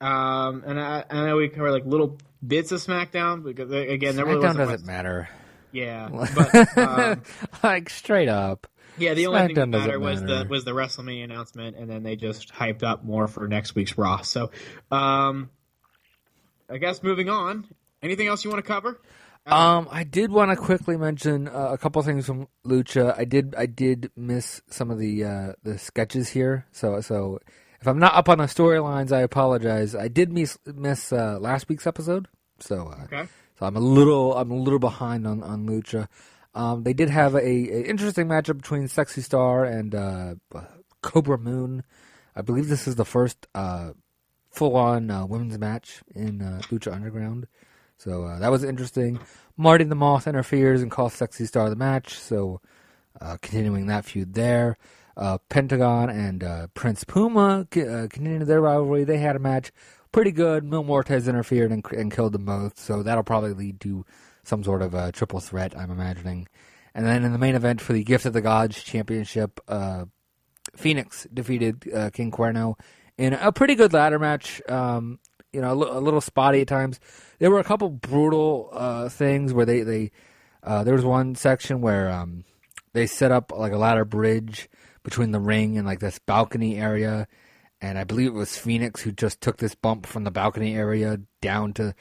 Um, 0.00 0.62
and 0.66 0.78
I, 0.78 1.04
I 1.10 1.26
know 1.26 1.36
we 1.36 1.48
cover 1.48 1.70
like 1.72 1.86
little 1.86 2.18
bits 2.46 2.70
of 2.70 2.80
SmackDown 2.80 3.42
because 3.42 3.72
uh, 3.72 3.76
again, 3.76 4.14
there 4.16 4.26
really 4.26 4.40
SmackDown 4.40 4.56
doesn't 4.56 4.80
much- 4.80 4.86
matter. 4.86 5.28
Yeah, 5.72 6.08
but 6.34 6.78
um, 6.78 7.22
like 7.62 7.90
straight 7.90 8.28
up. 8.28 8.66
Yeah, 8.98 9.14
the 9.14 9.26
only 9.26 9.46
thing 9.46 9.54
that 9.54 9.68
SmackDown 9.68 9.70
mattered 9.70 10.00
was 10.00 10.22
the 10.22 10.46
was 10.48 10.64
the 10.64 10.72
WrestleMania 10.72 11.24
announcement, 11.24 11.76
and 11.76 11.88
then 11.88 12.02
they 12.02 12.16
just 12.16 12.52
hyped 12.52 12.82
up 12.82 13.04
more 13.04 13.28
for 13.28 13.46
next 13.48 13.74
week's 13.74 13.96
Raw. 13.98 14.22
So, 14.22 14.50
um, 14.90 15.50
I 16.70 16.78
guess 16.78 17.02
moving 17.02 17.28
on. 17.28 17.66
Anything 18.02 18.26
else 18.28 18.44
you 18.44 18.50
want 18.50 18.64
to 18.64 18.68
cover? 18.68 19.00
Um, 19.46 19.86
I 19.92 20.02
did 20.02 20.32
want 20.32 20.50
to 20.50 20.56
quickly 20.56 20.96
mention 20.96 21.46
uh, 21.46 21.68
a 21.72 21.78
couple 21.78 22.02
things 22.02 22.26
from 22.26 22.48
Lucha. 22.66 23.16
I 23.16 23.24
did, 23.24 23.54
I 23.56 23.66
did 23.66 24.10
miss 24.16 24.60
some 24.68 24.90
of 24.90 24.98
the 24.98 25.24
uh, 25.24 25.52
the 25.62 25.78
sketches 25.78 26.28
here. 26.30 26.66
So, 26.72 27.00
so 27.00 27.38
if 27.80 27.86
I'm 27.86 27.98
not 28.00 28.14
up 28.14 28.28
on 28.28 28.38
the 28.38 28.44
storylines, 28.44 29.12
I 29.12 29.20
apologize. 29.20 29.94
I 29.94 30.08
did 30.08 30.32
miss 30.32 30.58
miss 30.66 31.12
uh, 31.12 31.38
last 31.40 31.68
week's 31.68 31.86
episode. 31.86 32.26
So, 32.58 32.88
uh, 32.88 33.04
Okay. 33.04 33.28
so 33.58 33.66
I'm 33.66 33.76
a 33.76 33.80
little, 33.80 34.36
I'm 34.36 34.50
a 34.50 34.56
little 34.56 34.80
behind 34.80 35.26
on 35.28 35.42
on 35.44 35.66
Lucha. 35.68 36.08
Um, 36.56 36.84
they 36.84 36.94
did 36.94 37.10
have 37.10 37.34
a, 37.34 37.38
a 37.38 37.82
interesting 37.82 38.28
matchup 38.28 38.56
between 38.56 38.88
Sexy 38.88 39.20
Star 39.20 39.66
and 39.66 39.94
uh, 39.94 40.34
Cobra 41.02 41.36
Moon. 41.36 41.84
I 42.34 42.40
believe 42.40 42.68
this 42.68 42.88
is 42.88 42.96
the 42.96 43.04
first 43.04 43.46
uh, 43.54 43.90
full 44.50 44.74
on 44.74 45.10
uh, 45.10 45.26
women's 45.26 45.58
match 45.58 46.00
in 46.14 46.40
uh, 46.40 46.62
Lucha 46.70 46.94
Underground. 46.94 47.46
So 47.98 48.24
uh, 48.24 48.38
that 48.38 48.50
was 48.50 48.64
interesting. 48.64 49.20
Marty 49.58 49.84
the 49.84 49.94
Moth 49.94 50.26
interferes 50.26 50.80
and 50.80 50.90
calls 50.90 51.12
Sexy 51.12 51.44
Star 51.44 51.68
the 51.68 51.76
match. 51.76 52.14
So 52.14 52.62
uh, 53.20 53.36
continuing 53.42 53.86
that 53.88 54.06
feud 54.06 54.32
there. 54.32 54.78
Pentagon 55.50 56.08
and 56.08 56.72
Prince 56.72 57.04
Puma 57.04 57.66
c- 57.72 57.82
continuing 57.82 58.46
their 58.46 58.62
rivalry. 58.62 59.04
They 59.04 59.18
had 59.18 59.36
a 59.36 59.38
match 59.38 59.72
pretty 60.10 60.32
good. 60.32 60.64
Mil 60.64 60.84
Muertes 60.84 61.28
interfered 61.28 61.70
and, 61.70 61.84
and 61.92 62.10
killed 62.10 62.32
them 62.32 62.46
both. 62.46 62.78
So 62.78 63.02
that'll 63.02 63.24
probably 63.24 63.52
lead 63.52 63.80
to 63.82 64.06
some 64.46 64.62
sort 64.62 64.82
of 64.82 64.94
a 64.94 65.12
triple 65.12 65.40
threat, 65.40 65.76
I'm 65.76 65.90
imagining. 65.90 66.46
And 66.94 67.04
then 67.04 67.24
in 67.24 67.32
the 67.32 67.38
main 67.38 67.54
event 67.54 67.80
for 67.80 67.92
the 67.92 68.04
Gift 68.04 68.24
of 68.26 68.32
the 68.32 68.40
Gods 68.40 68.82
Championship, 68.82 69.60
uh, 69.68 70.06
Fenix 70.74 71.26
defeated 71.32 71.84
uh, 71.92 72.10
King 72.10 72.30
Cuerno 72.30 72.78
in 73.18 73.32
a 73.32 73.52
pretty 73.52 73.74
good 73.74 73.92
ladder 73.92 74.18
match. 74.18 74.62
Um, 74.68 75.18
you 75.52 75.60
know, 75.60 75.72
a, 75.72 76.00
little 76.00 76.20
spotty 76.20 76.60
at 76.60 76.68
times. 76.68 77.00
There 77.38 77.50
were 77.50 77.60
a 77.60 77.64
couple 77.64 77.88
brutal 77.88 78.70
uh, 78.72 79.08
things 79.08 79.54
where 79.54 79.64
they 79.64 79.82
they 79.82 80.10
uh, 80.62 80.84
there 80.84 80.94
was 80.94 81.04
one 81.04 81.34
section 81.34 81.80
where 81.80 82.10
um, 82.10 82.44
they 82.92 83.06
set 83.06 83.32
up 83.32 83.52
like 83.52 83.72
a 83.72 83.78
ladder 83.78 84.04
bridge 84.04 84.68
between 85.02 85.30
the 85.30 85.40
ring 85.40 85.78
and 85.78 85.86
like 85.86 86.00
this 86.00 86.18
balcony 86.18 86.76
area, 86.76 87.26
and 87.80 87.98
I 87.98 88.04
believe 88.04 88.28
it 88.28 88.34
was 88.34 88.58
Fenix 88.58 89.00
who 89.00 89.12
just 89.12 89.40
took 89.40 89.56
this 89.56 89.74
bump 89.74 90.04
from 90.04 90.24
the 90.24 90.30
balcony 90.30 90.74
area 90.74 91.20
down 91.40 91.72
to 91.74 91.94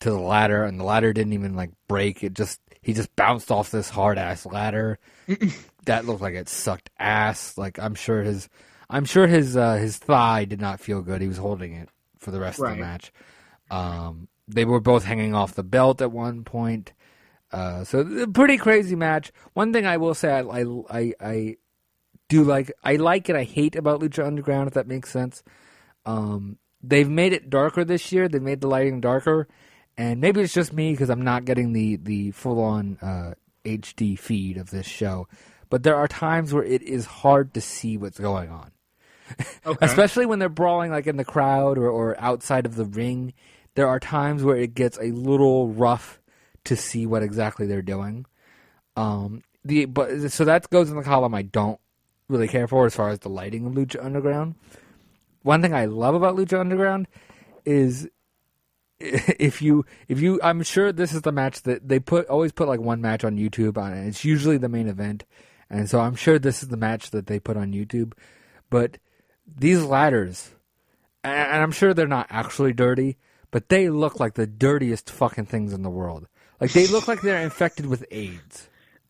to 0.00 0.10
the 0.10 0.18
ladder, 0.18 0.64
and 0.64 0.78
the 0.78 0.84
ladder 0.84 1.12
didn't 1.12 1.32
even 1.32 1.54
like 1.54 1.70
break. 1.88 2.22
It 2.22 2.34
just 2.34 2.60
he 2.82 2.92
just 2.92 3.14
bounced 3.16 3.50
off 3.50 3.70
this 3.70 3.90
hard 3.90 4.18
ass 4.18 4.46
ladder. 4.46 4.98
that 5.86 6.04
looked 6.04 6.22
like 6.22 6.34
it 6.34 6.48
sucked 6.48 6.90
ass. 6.98 7.56
Like 7.56 7.78
I'm 7.78 7.94
sure 7.94 8.22
his 8.22 8.48
I'm 8.88 9.04
sure 9.04 9.26
his 9.26 9.56
uh, 9.56 9.74
his 9.74 9.98
thigh 9.98 10.44
did 10.44 10.60
not 10.60 10.80
feel 10.80 11.02
good. 11.02 11.20
He 11.20 11.28
was 11.28 11.38
holding 11.38 11.74
it 11.74 11.88
for 12.18 12.30
the 12.30 12.40
rest 12.40 12.60
of 12.60 12.70
the 12.70 12.76
match. 12.76 13.12
Um, 13.70 14.28
they 14.48 14.64
were 14.64 14.80
both 14.80 15.04
hanging 15.04 15.34
off 15.34 15.54
the 15.54 15.62
belt 15.64 16.00
at 16.00 16.12
one 16.12 16.44
point. 16.44 16.92
Uh, 17.52 17.84
so 17.84 18.26
pretty 18.26 18.56
crazy 18.56 18.96
match. 18.96 19.32
One 19.54 19.72
thing 19.72 19.86
I 19.86 19.96
will 19.96 20.14
say, 20.14 20.30
I, 20.30 20.40
I, 20.40 20.64
I, 20.90 21.12
I 21.20 21.56
do 22.28 22.44
like, 22.44 22.72
I 22.82 22.96
like 22.96 23.28
it. 23.28 23.36
I 23.36 23.44
hate 23.44 23.76
about 23.76 24.00
Lucha 24.00 24.26
Underground, 24.26 24.68
if 24.68 24.74
that 24.74 24.88
makes 24.88 25.10
sense. 25.10 25.42
Um, 26.04 26.58
they've 26.82 27.08
made 27.08 27.32
it 27.32 27.50
darker 27.50 27.84
this 27.84 28.12
year. 28.12 28.28
They 28.28 28.38
made 28.38 28.60
the 28.60 28.68
lighting 28.68 29.00
darker, 29.00 29.48
and 29.96 30.20
maybe 30.20 30.40
it's 30.40 30.52
just 30.54 30.72
me 30.72 30.92
because 30.92 31.10
I'm 31.10 31.22
not 31.22 31.44
getting 31.44 31.72
the 31.72 31.96
the 31.96 32.30
full 32.32 32.62
on 32.62 32.98
uh, 33.02 33.34
HD 33.64 34.18
feed 34.18 34.56
of 34.56 34.70
this 34.70 34.86
show. 34.86 35.28
But 35.68 35.82
there 35.82 35.96
are 35.96 36.06
times 36.06 36.54
where 36.54 36.62
it 36.64 36.82
is 36.82 37.06
hard 37.06 37.52
to 37.54 37.60
see 37.60 37.96
what's 37.96 38.20
going 38.20 38.50
on 38.50 38.70
Okay. 39.66 39.84
especially 39.84 40.24
when 40.26 40.38
they're 40.38 40.48
brawling 40.48 40.92
like 40.92 41.08
in 41.08 41.16
the 41.16 41.24
crowd 41.24 41.76
or, 41.78 41.90
or 41.90 42.14
outside 42.20 42.66
of 42.66 42.76
the 42.76 42.84
ring 42.84 43.32
there 43.74 43.88
are 43.88 43.98
times 43.98 44.44
where 44.44 44.56
it 44.56 44.74
gets 44.74 44.96
a 44.98 45.10
little 45.10 45.66
rough 45.68 46.20
to 46.64 46.76
see 46.76 47.04
what 47.06 47.24
exactly 47.24 47.66
they're 47.66 47.82
doing 47.82 48.24
um 48.94 49.42
the 49.64 49.84
but 49.86 50.30
so 50.30 50.44
that 50.44 50.70
goes 50.70 50.88
in 50.90 50.96
the 50.96 51.02
column 51.02 51.34
i 51.34 51.42
don't 51.42 51.80
really 52.28 52.46
care 52.46 52.68
for 52.68 52.86
as 52.86 52.94
far 52.94 53.08
as 53.08 53.18
the 53.18 53.28
lighting 53.28 53.66
of 53.66 53.72
lucha 53.72 54.02
underground 54.04 54.54
one 55.42 55.60
thing 55.60 55.74
i 55.74 55.84
love 55.86 56.14
about 56.14 56.36
lucha 56.36 56.60
underground 56.60 57.08
is 57.64 58.08
if 58.98 59.60
you 59.60 59.84
if 60.08 60.20
you 60.20 60.40
i'm 60.42 60.62
sure 60.62 60.90
this 60.90 61.12
is 61.12 61.22
the 61.22 61.32
match 61.32 61.62
that 61.62 61.86
they 61.86 61.98
put 61.98 62.26
always 62.28 62.52
put 62.52 62.68
like 62.68 62.80
one 62.80 63.00
match 63.00 63.24
on 63.24 63.36
youtube 63.36 63.76
on 63.76 63.92
it. 63.92 64.06
It's 64.06 64.24
usually 64.24 64.56
the 64.58 64.68
main 64.68 64.88
event. 64.88 65.24
And 65.68 65.90
so 65.90 66.00
i'm 66.00 66.14
sure 66.14 66.38
this 66.38 66.62
is 66.62 66.68
the 66.68 66.76
match 66.76 67.10
that 67.10 67.26
they 67.26 67.38
put 67.38 67.56
on 67.56 67.72
youtube. 67.72 68.12
But 68.70 68.98
these 69.46 69.84
ladders 69.84 70.50
and 71.22 71.62
i'm 71.62 71.72
sure 71.72 71.92
they're 71.92 72.06
not 72.06 72.28
actually 72.30 72.72
dirty 72.72 73.18
but 73.50 73.68
they 73.68 73.88
look 73.88 74.18
like 74.18 74.34
the 74.34 74.46
dirtiest 74.46 75.10
fucking 75.10 75.46
things 75.46 75.72
in 75.72 75.82
the 75.82 75.88
world. 75.88 76.26
Like 76.60 76.72
they 76.72 76.86
look 76.86 77.06
like 77.08 77.22
they're 77.22 77.42
infected 77.42 77.86
with 77.86 78.04
aids. 78.10 78.68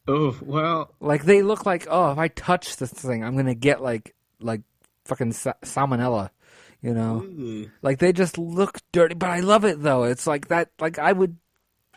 Oh 0.08 0.36
well, 0.40 0.94
like 1.00 1.24
they 1.24 1.42
look 1.42 1.66
like 1.66 1.86
oh 1.90 2.12
if 2.12 2.18
i 2.18 2.28
touch 2.28 2.76
this 2.76 2.92
thing 2.92 3.24
i'm 3.24 3.36
gonna 3.36 3.54
get 3.54 3.82
like 3.82 4.14
like 4.40 4.60
fucking 5.04 5.32
sa- 5.32 5.54
salmonella 5.62 6.30
you 6.86 6.94
know 6.94 7.22
ooh. 7.22 7.70
like 7.82 7.98
they 7.98 8.12
just 8.12 8.38
look 8.38 8.78
dirty, 8.92 9.14
but 9.14 9.28
I 9.28 9.40
love 9.40 9.64
it 9.64 9.82
though. 9.82 10.04
It's 10.04 10.26
like 10.26 10.48
that. 10.48 10.70
Like 10.80 10.98
I 10.98 11.12
would 11.12 11.36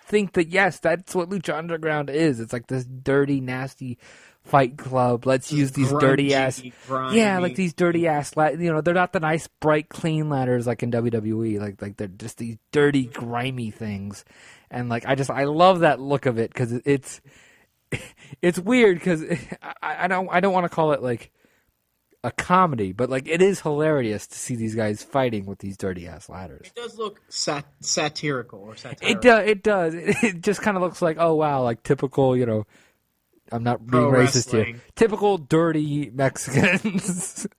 think 0.02 0.34
that 0.34 0.48
yes, 0.50 0.80
that's 0.80 1.14
what 1.14 1.30
Lucha 1.30 1.56
Underground 1.56 2.10
is. 2.10 2.40
It's 2.40 2.52
like 2.52 2.68
this 2.68 2.86
dirty, 2.86 3.40
nasty 3.40 4.00
fight 4.44 4.78
club. 4.78 5.28
Let's 5.28 5.52
use 5.52 5.72
these 5.72 5.92
dirty 5.92 6.34
ass. 6.34 6.62
grimy. 6.88 7.18
Yeah, 7.18 7.40
like 7.40 7.56
these 7.56 7.74
dirty 7.74 8.08
ass. 8.08 8.36
La- 8.36 8.48
you 8.48 8.74
know, 8.74 8.82
they're 8.82 8.96
not 8.96 9.14
the 9.14 9.20
nice, 9.20 9.48
bright, 9.60 9.90
clean 9.90 10.30
ladders 10.30 10.66
like 10.66 10.82
in 10.82 10.92
WWE. 10.92 11.60
Like 11.60 11.82
like 11.82 11.98
they're 11.98 12.08
just 12.08 12.40
these 12.40 12.58
dirty, 12.72 13.06
grimy 13.06 13.72
things. 13.72 14.26
And 14.72 14.90
like 14.90 15.06
I 15.06 15.16
just 15.16 15.30
I 15.30 15.44
love 15.46 15.82
that 15.82 16.00
look 16.00 16.26
of 16.26 16.40
it 16.40 16.52
because 16.52 16.74
it's 16.74 17.22
it's 18.42 18.60
weird 18.60 18.98
because 18.98 19.24
I, 19.62 20.06
I 20.06 20.08
don't 20.08 20.28
I 20.32 20.40
don't 20.40 20.54
want 20.54 20.66
to 20.66 20.70
call 20.70 20.94
it 20.94 21.04
like 21.04 21.32
a 22.24 22.32
comedy, 22.32 22.92
but 22.92 23.10
like 23.10 23.28
it 23.28 23.42
is 23.42 23.62
hilarious 23.62 24.28
to 24.28 24.38
see 24.38 24.56
these 24.56 24.76
guys 24.76 25.04
fighting 25.04 25.46
with 25.46 25.60
these 25.60 25.78
dirty 25.78 26.08
ass 26.08 26.30
ladders. 26.30 26.68
It 26.68 26.76
does 26.76 26.98
look 26.98 27.22
sat- 27.30 27.66
satirical 27.80 28.60
or 28.60 28.76
satirical. 28.76 29.08
It 29.08 29.22
does. 29.22 29.48
It 29.48 29.64
does. 29.64 29.94
It, 30.24 30.42
just 30.42 30.62
kind 30.62 30.76
of 30.76 30.84
looks 30.84 31.02
like 31.02 31.18
oh 31.20 31.36
wow, 31.36 31.64
like 31.64 31.84
typical. 31.84 32.36
You 32.36 32.46
know, 32.46 32.68
I'm 33.52 33.64
not 33.64 33.80
being 33.80 34.10
Pro 34.10 34.12
racist 34.12 34.52
here. 34.52 34.82
Typical 34.96 35.38
dirty 35.38 36.10
Mexicans. 36.14 37.48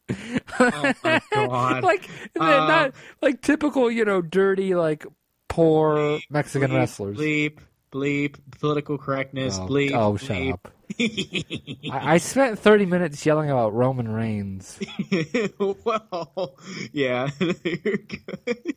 Oh 0.58 0.94
my 1.02 1.20
god! 1.32 1.82
like 1.82 2.08
Uh, 2.38 2.44
not 2.44 2.94
like 3.22 3.40
typical. 3.40 3.90
You 3.90 4.04
know, 4.04 4.20
dirty 4.20 4.74
like 4.74 5.06
poor 5.48 6.20
Mexican 6.28 6.70
bleep, 6.70 6.74
wrestlers. 6.74 7.16
Bleep, 7.16 7.58
bleep, 7.92 8.36
political 8.58 8.98
correctness. 8.98 9.58
Oh, 9.58 9.66
bleep. 9.66 9.92
oh, 9.94 10.16
shut 10.16 10.36
bleep. 10.36 10.52
up. 10.52 10.68
I, 11.90 12.14
I 12.14 12.18
spent 12.18 12.58
30 12.58 12.86
minutes 12.86 13.24
yelling 13.24 13.50
about 13.50 13.74
Roman 13.74 14.08
Reigns. 14.08 14.78
well, 15.58 16.56
yeah. 16.92 17.30
You're 17.40 17.96
good. 17.98 18.74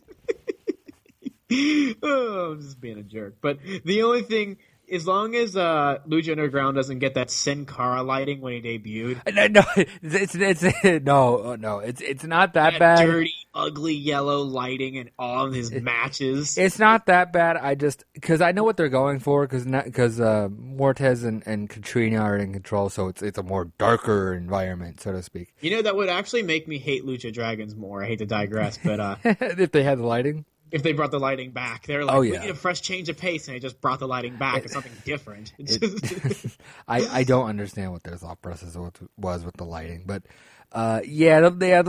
oh, 2.02 2.52
I'm 2.52 2.62
just 2.62 2.80
being 2.80 2.98
a 2.98 3.04
jerk. 3.04 3.36
But 3.42 3.60
the 3.84 4.04
only 4.04 4.24
thing 4.24 4.58
as 4.94 5.08
long 5.08 5.36
as 5.36 5.58
uh, 5.58 5.98
Lucha 6.08 6.32
Underground 6.32 6.76
doesn't 6.76 7.00
get 7.00 7.16
that 7.16 7.32
Sin 7.32 7.66
Cara 7.66 8.04
lighting 8.04 8.42
when 8.42 8.54
he 8.54 8.62
debuted, 8.62 9.34
No, 9.34 9.48
no, 9.62 9.64
it's 10.02 10.36
it's, 10.36 10.84
no, 11.04 11.56
no, 11.56 11.80
it's 11.80 12.02
it's 12.02 12.24
not 12.24 12.54
that 12.54 12.74
that 12.74 12.80
bad. 12.80 13.06
dirty, 13.06 13.34
ugly 13.54 13.94
yellow 13.96 14.42
lighting 14.42 14.96
in 14.96 15.10
all 15.18 15.48
of 15.48 15.54
his 15.54 15.72
matches. 15.72 16.58
It's 16.58 16.80
not 16.80 17.08
that 17.08 17.34
bad. 17.34 17.58
I 17.58 17.76
just 17.76 18.04
because 18.14 18.42
I 18.42 18.52
know 18.52 18.64
what 18.64 18.78
they're 18.78 18.90
going 18.90 19.20
for 19.20 19.46
because 19.46 19.66
because 19.66 20.20
uh, 20.20 20.50
Muertes 20.50 21.24
and, 21.24 21.44
and 21.46 21.70
Catrina 21.70 22.20
are 22.20 22.38
in 22.38 22.54
control, 22.54 22.90
so 22.90 23.08
it's 23.08 23.22
it's 23.22 23.38
a 23.38 23.44
more 23.44 23.66
darker 23.78 24.34
environment, 24.34 25.02
so 25.02 25.12
to 25.12 25.22
speak. 25.24 25.54
you 25.62 25.72
know 25.72 25.82
that 25.82 25.96
would 25.96 26.10
actually 26.10 26.44
make 26.44 26.68
me 26.68 26.78
hate 26.78 27.06
Lucha 27.06 27.34
Dragons 27.34 27.76
more. 27.76 28.04
I 28.04 28.08
hate 28.08 28.20
to 28.20 28.26
digress, 28.26 28.78
but 28.84 29.00
uh, 29.00 29.16
if 29.24 29.72
they 29.72 29.84
had 29.84 29.98
the 29.98 30.06
lighting, 30.06 30.46
if 30.74 30.82
they 30.82 30.92
brought 30.92 31.12
the 31.12 31.20
lighting 31.20 31.52
back, 31.52 31.86
they're 31.86 32.04
like, 32.04 32.16
Oh, 32.16 32.22
"We 32.22 32.32
need 32.32 32.50
a 32.50 32.56
fresh 32.56 32.82
change 32.82 33.08
of 33.08 33.18
pace," 33.18 33.48
and 33.48 33.56
they 33.56 33.60
just 33.60 33.80
brought 33.80 34.00
the 34.00 34.08
lighting 34.08 34.36
back. 34.38 34.64
It's 34.64 34.74
something 34.74 34.92
different. 35.06 35.54
Just- 35.64 36.58
I 36.88 37.20
I 37.20 37.24
don't 37.24 37.48
understand 37.48 37.92
what 37.92 38.02
their 38.04 38.18
thought 38.18 38.42
process 38.42 38.76
was, 39.16 39.46
with 39.46 39.56
the 39.56 39.66
lighting, 39.66 40.04
but. 40.06 40.24
Uh, 40.72 41.02
yeah, 41.06 41.50
they 41.50 41.70
had, 41.70 41.88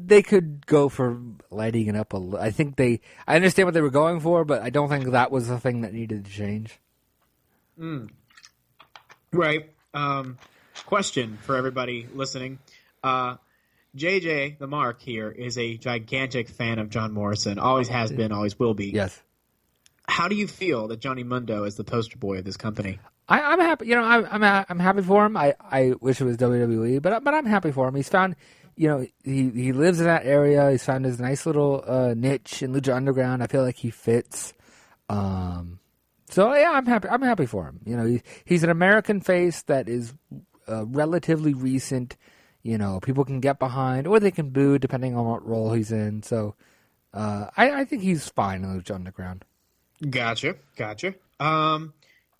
they 0.00 0.22
could 0.22 0.64
go 0.64 0.88
for 0.88 1.20
lighting 1.50 1.88
it 1.88 1.96
up 1.96 2.12
a 2.14 2.38
I 2.38 2.52
think 2.52 2.76
they. 2.76 3.00
I 3.26 3.34
understand 3.34 3.66
what 3.66 3.74
they 3.74 3.80
were 3.80 3.90
going 3.90 4.20
for, 4.20 4.44
but 4.44 4.62
I 4.62 4.70
don't 4.70 4.88
think 4.88 5.10
that 5.10 5.32
was 5.32 5.48
the 5.48 5.58
thing 5.58 5.80
that 5.80 5.92
needed 5.92 6.26
to 6.26 6.30
change. 6.30 6.78
Right. 9.32 9.72
Um, 9.92 10.38
question 10.86 11.36
for 11.42 11.56
everybody 11.56 12.06
listening. 12.14 12.60
Uh, 13.02 13.38
JJ, 13.96 14.58
the 14.58 14.66
Mark 14.66 15.02
here, 15.02 15.30
is 15.30 15.58
a 15.58 15.76
gigantic 15.76 16.48
fan 16.48 16.78
of 16.78 16.88
John 16.88 17.12
Morrison. 17.12 17.58
Always 17.58 17.88
has 17.88 18.10
been, 18.10 18.32
always 18.32 18.58
will 18.58 18.74
be. 18.74 18.86
Yes. 18.86 19.20
How 20.08 20.28
do 20.28 20.34
you 20.34 20.46
feel 20.46 20.88
that 20.88 21.00
Johnny 21.00 21.24
Mundo 21.24 21.64
is 21.64 21.76
the 21.76 21.84
poster 21.84 22.18
boy 22.18 22.38
of 22.38 22.44
this 22.44 22.56
company? 22.56 22.98
I, 23.28 23.40
I'm 23.40 23.60
happy. 23.60 23.86
You 23.86 23.94
know, 23.94 24.04
I, 24.04 24.28
I'm 24.34 24.64
I'm 24.68 24.78
happy 24.78 25.02
for 25.02 25.24
him. 25.24 25.36
I, 25.36 25.54
I 25.60 25.92
wish 26.00 26.20
it 26.20 26.24
was 26.24 26.36
WWE, 26.38 27.00
but 27.00 27.22
but 27.22 27.34
I'm 27.34 27.46
happy 27.46 27.70
for 27.70 27.86
him. 27.88 27.94
He's 27.94 28.08
found, 28.08 28.36
you 28.76 28.88
know, 28.88 29.06
he 29.24 29.50
he 29.50 29.72
lives 29.72 30.00
in 30.00 30.06
that 30.06 30.26
area. 30.26 30.70
He's 30.70 30.84
found 30.84 31.04
his 31.04 31.20
nice 31.20 31.46
little 31.46 31.84
uh, 31.86 32.14
niche 32.14 32.62
in 32.62 32.72
Lucha 32.72 32.94
Underground. 32.94 33.42
I 33.42 33.46
feel 33.46 33.62
like 33.62 33.76
he 33.76 33.90
fits. 33.90 34.52
Um, 35.08 35.78
so 36.30 36.52
yeah, 36.54 36.72
I'm 36.72 36.86
happy. 36.86 37.08
I'm 37.08 37.22
happy 37.22 37.46
for 37.46 37.66
him. 37.66 37.80
You 37.86 37.96
know, 37.96 38.06
he, 38.06 38.22
he's 38.44 38.64
an 38.64 38.70
American 38.70 39.20
face 39.20 39.62
that 39.62 39.88
is 39.88 40.12
uh, 40.68 40.84
relatively 40.86 41.54
recent. 41.54 42.16
You 42.62 42.78
know, 42.78 43.00
people 43.00 43.24
can 43.24 43.40
get 43.40 43.58
behind 43.58 44.06
or 44.06 44.20
they 44.20 44.30
can 44.30 44.50
boo 44.50 44.78
depending 44.78 45.16
on 45.16 45.26
what 45.26 45.46
role 45.46 45.72
he's 45.72 45.90
in. 45.90 46.22
So, 46.22 46.54
uh, 47.12 47.46
I, 47.56 47.80
I 47.80 47.84
think 47.84 48.02
he's 48.02 48.28
fine 48.28 48.62
in 48.62 48.80
Lucha 48.80 48.94
Underground. 48.94 49.44
Gotcha. 50.08 50.56
Gotcha. 50.76 51.14
Um, 51.40 51.92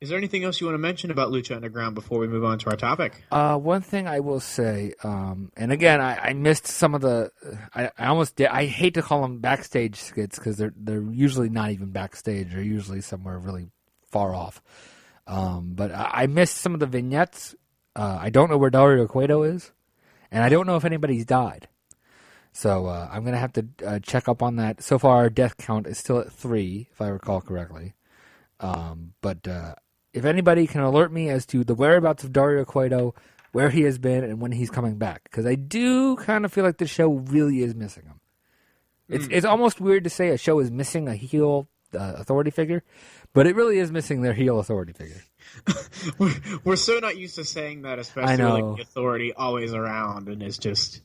is 0.02 0.08
there 0.08 0.18
anything 0.18 0.42
else 0.42 0.60
you 0.60 0.66
want 0.66 0.74
to 0.74 0.80
mention 0.80 1.12
about 1.12 1.30
Lucha 1.30 1.54
Underground 1.54 1.94
before 1.94 2.18
we 2.18 2.26
move 2.26 2.42
on 2.42 2.58
to 2.58 2.70
our 2.70 2.76
topic? 2.76 3.22
Uh, 3.30 3.56
one 3.56 3.82
thing 3.82 4.08
I 4.08 4.18
will 4.18 4.40
say, 4.40 4.94
um, 5.04 5.52
and 5.56 5.70
again, 5.70 6.00
I, 6.00 6.30
I 6.30 6.32
missed 6.32 6.66
some 6.66 6.96
of 6.96 7.02
the. 7.02 7.30
I, 7.72 7.88
I 7.96 8.06
almost 8.06 8.34
did. 8.34 8.48
I 8.48 8.66
hate 8.66 8.94
to 8.94 9.02
call 9.02 9.22
them 9.22 9.38
backstage 9.38 9.94
skits 10.00 10.38
because 10.40 10.56
they're 10.56 10.72
they're 10.76 11.02
usually 11.02 11.50
not 11.50 11.70
even 11.70 11.92
backstage. 11.92 12.50
They're 12.50 12.62
usually 12.62 13.00
somewhere 13.00 13.38
really 13.38 13.68
far 14.10 14.34
off. 14.34 14.60
Um, 15.28 15.74
but 15.74 15.92
I, 15.92 16.10
I 16.12 16.26
missed 16.26 16.56
some 16.56 16.74
of 16.74 16.80
the 16.80 16.86
vignettes. 16.86 17.54
Uh, 17.94 18.18
I 18.20 18.30
don't 18.30 18.50
know 18.50 18.58
where 18.58 18.70
Dario 18.70 19.06
Cueto 19.06 19.44
is, 19.44 19.70
and 20.32 20.42
I 20.42 20.48
don't 20.48 20.66
know 20.66 20.76
if 20.76 20.84
anybody's 20.84 21.24
died. 21.24 21.68
So 22.52 22.86
uh, 22.86 23.08
I'm 23.10 23.24
gonna 23.24 23.38
have 23.38 23.52
to 23.52 23.66
uh, 23.86 23.98
check 24.00 24.28
up 24.28 24.42
on 24.42 24.56
that. 24.56 24.82
So 24.82 24.98
far, 24.98 25.16
our 25.18 25.30
death 25.30 25.56
count 25.56 25.86
is 25.86 25.98
still 25.98 26.18
at 26.18 26.32
three, 26.32 26.88
if 26.90 27.00
I 27.00 27.08
recall 27.08 27.40
correctly. 27.40 27.94
Um, 28.60 29.14
but 29.20 29.46
uh, 29.46 29.74
if 30.12 30.24
anybody 30.24 30.66
can 30.66 30.80
alert 30.80 31.12
me 31.12 31.28
as 31.28 31.46
to 31.46 31.64
the 31.64 31.74
whereabouts 31.74 32.24
of 32.24 32.32
Dario 32.32 32.64
Cueto, 32.64 33.14
where 33.52 33.70
he 33.70 33.82
has 33.82 33.98
been, 33.98 34.24
and 34.24 34.40
when 34.40 34.52
he's 34.52 34.70
coming 34.70 34.96
back, 34.96 35.22
because 35.24 35.46
I 35.46 35.54
do 35.54 36.16
kind 36.16 36.44
of 36.44 36.52
feel 36.52 36.64
like 36.64 36.78
the 36.78 36.86
show 36.86 37.12
really 37.12 37.62
is 37.62 37.74
missing 37.74 38.04
him. 38.04 38.20
It's 39.08 39.28
it's 39.30 39.46
almost 39.46 39.80
weird 39.80 40.04
to 40.04 40.10
say 40.10 40.30
a 40.30 40.38
show 40.38 40.58
is 40.58 40.70
missing 40.70 41.06
a 41.06 41.14
heel 41.14 41.68
uh, 41.94 42.14
authority 42.16 42.50
figure, 42.50 42.82
but 43.34 43.46
it 43.46 43.54
really 43.54 43.78
is 43.78 43.92
missing 43.92 44.22
their 44.22 44.32
heel 44.32 44.58
authority 44.58 44.92
figure. 44.92 45.22
We're, 46.18 46.34
we're 46.64 46.76
so 46.76 46.98
not 46.98 47.16
used 47.16 47.36
to 47.36 47.44
saying 47.44 47.82
that, 47.82 47.98
especially 47.98 48.32
I 48.32 48.36
know. 48.36 48.54
with 48.54 48.64
like 48.64 48.76
the 48.76 48.82
authority 48.82 49.32
always 49.32 49.74
around, 49.74 50.28
and 50.28 50.42
it's 50.42 50.58
just, 50.58 51.00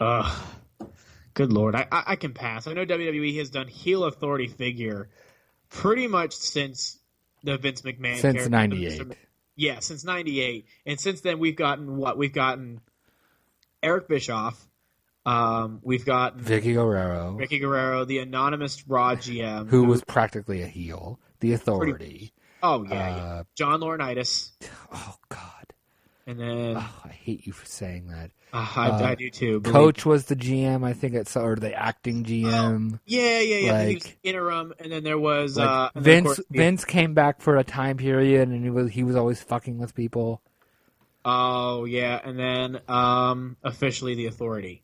uh 0.00 0.34
good 1.34 1.52
lord, 1.52 1.74
I, 1.74 1.86
I 1.90 2.02
I 2.08 2.16
can 2.16 2.32
pass. 2.32 2.66
I 2.66 2.72
know 2.72 2.86
WWE 2.86 3.36
has 3.38 3.50
done 3.50 3.66
heel 3.68 4.04
authority 4.04 4.46
figure 4.48 5.08
pretty 5.68 6.06
much 6.06 6.34
since 6.34 6.98
the 7.42 7.58
Vince 7.58 7.82
McMahon 7.82 8.16
Since 8.20 8.48
'98, 8.48 9.02
Yeah, 9.56 9.80
since 9.80 10.04
'98, 10.04 10.66
and 10.86 10.98
since 10.98 11.20
then 11.20 11.38
we've 11.38 11.56
gotten 11.56 11.96
what 11.96 12.16
we've 12.16 12.32
gotten. 12.32 12.80
Eric 13.82 14.08
Bischoff, 14.08 14.66
um, 15.26 15.80
we've 15.82 16.06
got 16.06 16.38
Vickie 16.38 16.74
Guerrero, 16.74 17.32
Ricky 17.32 17.58
Guerrero, 17.58 18.04
the 18.04 18.18
anonymous 18.18 18.86
Raw 18.88 19.14
GM, 19.14 19.68
who 19.68 19.84
was 19.84 20.02
practically 20.04 20.62
a 20.62 20.66
heel, 20.66 21.18
the 21.40 21.52
authority. 21.52 22.32
Oh 22.64 22.84
yeah, 22.88 23.16
yeah. 23.16 23.22
uh, 23.24 23.42
John 23.54 23.80
Laurinaitis, 23.80 24.50
Oh 24.92 25.14
God, 25.28 25.66
and 26.26 26.40
then 26.40 26.76
oh, 26.78 26.94
I 27.04 27.08
hate 27.08 27.46
you 27.46 27.52
for 27.52 27.66
saying 27.66 28.08
that. 28.08 28.30
uh, 28.52 28.66
I, 28.76 29.10
I 29.10 29.14
do 29.14 29.30
too. 29.30 29.60
Coach 29.60 30.06
was 30.06 30.26
the 30.26 30.36
GM, 30.36 30.84
I 30.84 30.92
think, 30.92 31.14
it's 31.14 31.36
or 31.36 31.56
the 31.56 31.74
acting 31.74 32.24
GM. 32.24 32.98
Yeah, 33.06 33.40
yeah, 33.40 33.56
yeah. 33.56 33.84
Was 33.86 33.94
Like- 33.94 34.18
interim, 34.22 34.72
and 34.78 34.90
then 34.92 35.04
there 35.04 35.18
was 35.18 35.56
Like, 35.56 35.68
uh, 35.68 35.90
and 35.94 36.04
then, 36.04 36.18
of 36.18 36.24
Vince 36.24 36.36
course, 36.36 36.46
Vince 36.50 36.84
came 36.84 37.14
back 37.14 37.40
for 37.40 37.56
a 37.56 37.64
time 37.64 37.96
period, 37.98 38.48
and 38.48 38.62
he 38.64 38.70
was 38.70 38.90
he 38.90 39.02
was 39.04 39.16
always 39.16 39.40
fucking 39.42 39.78
with 39.78 39.94
people. 39.94 40.40
Oh 41.24 41.84
yeah, 41.86 42.20
and 42.22 42.38
then 42.38 42.80
um, 42.88 43.56
officially 43.62 44.14
the 44.14 44.26
authority 44.26 44.82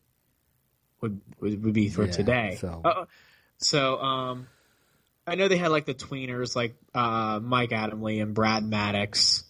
would 1.01 1.21
would, 1.39 1.63
would 1.63 1.73
be 1.73 1.89
for 1.89 2.05
Yeah, 2.05 2.11
today. 2.11 2.57
so- 2.59 2.81
Uh, 2.83 3.05
so 3.57 3.99
um, 4.01 4.47
I 5.31 5.35
know 5.35 5.47
they 5.47 5.57
had 5.57 5.69
like 5.71 5.85
the 5.85 5.93
tweeners, 5.93 6.55
like 6.55 6.75
uh, 6.93 7.39
Mike 7.41 7.69
Adamle 7.71 8.21
and 8.21 8.33
Brad 8.33 8.63
Maddox, 8.63 9.43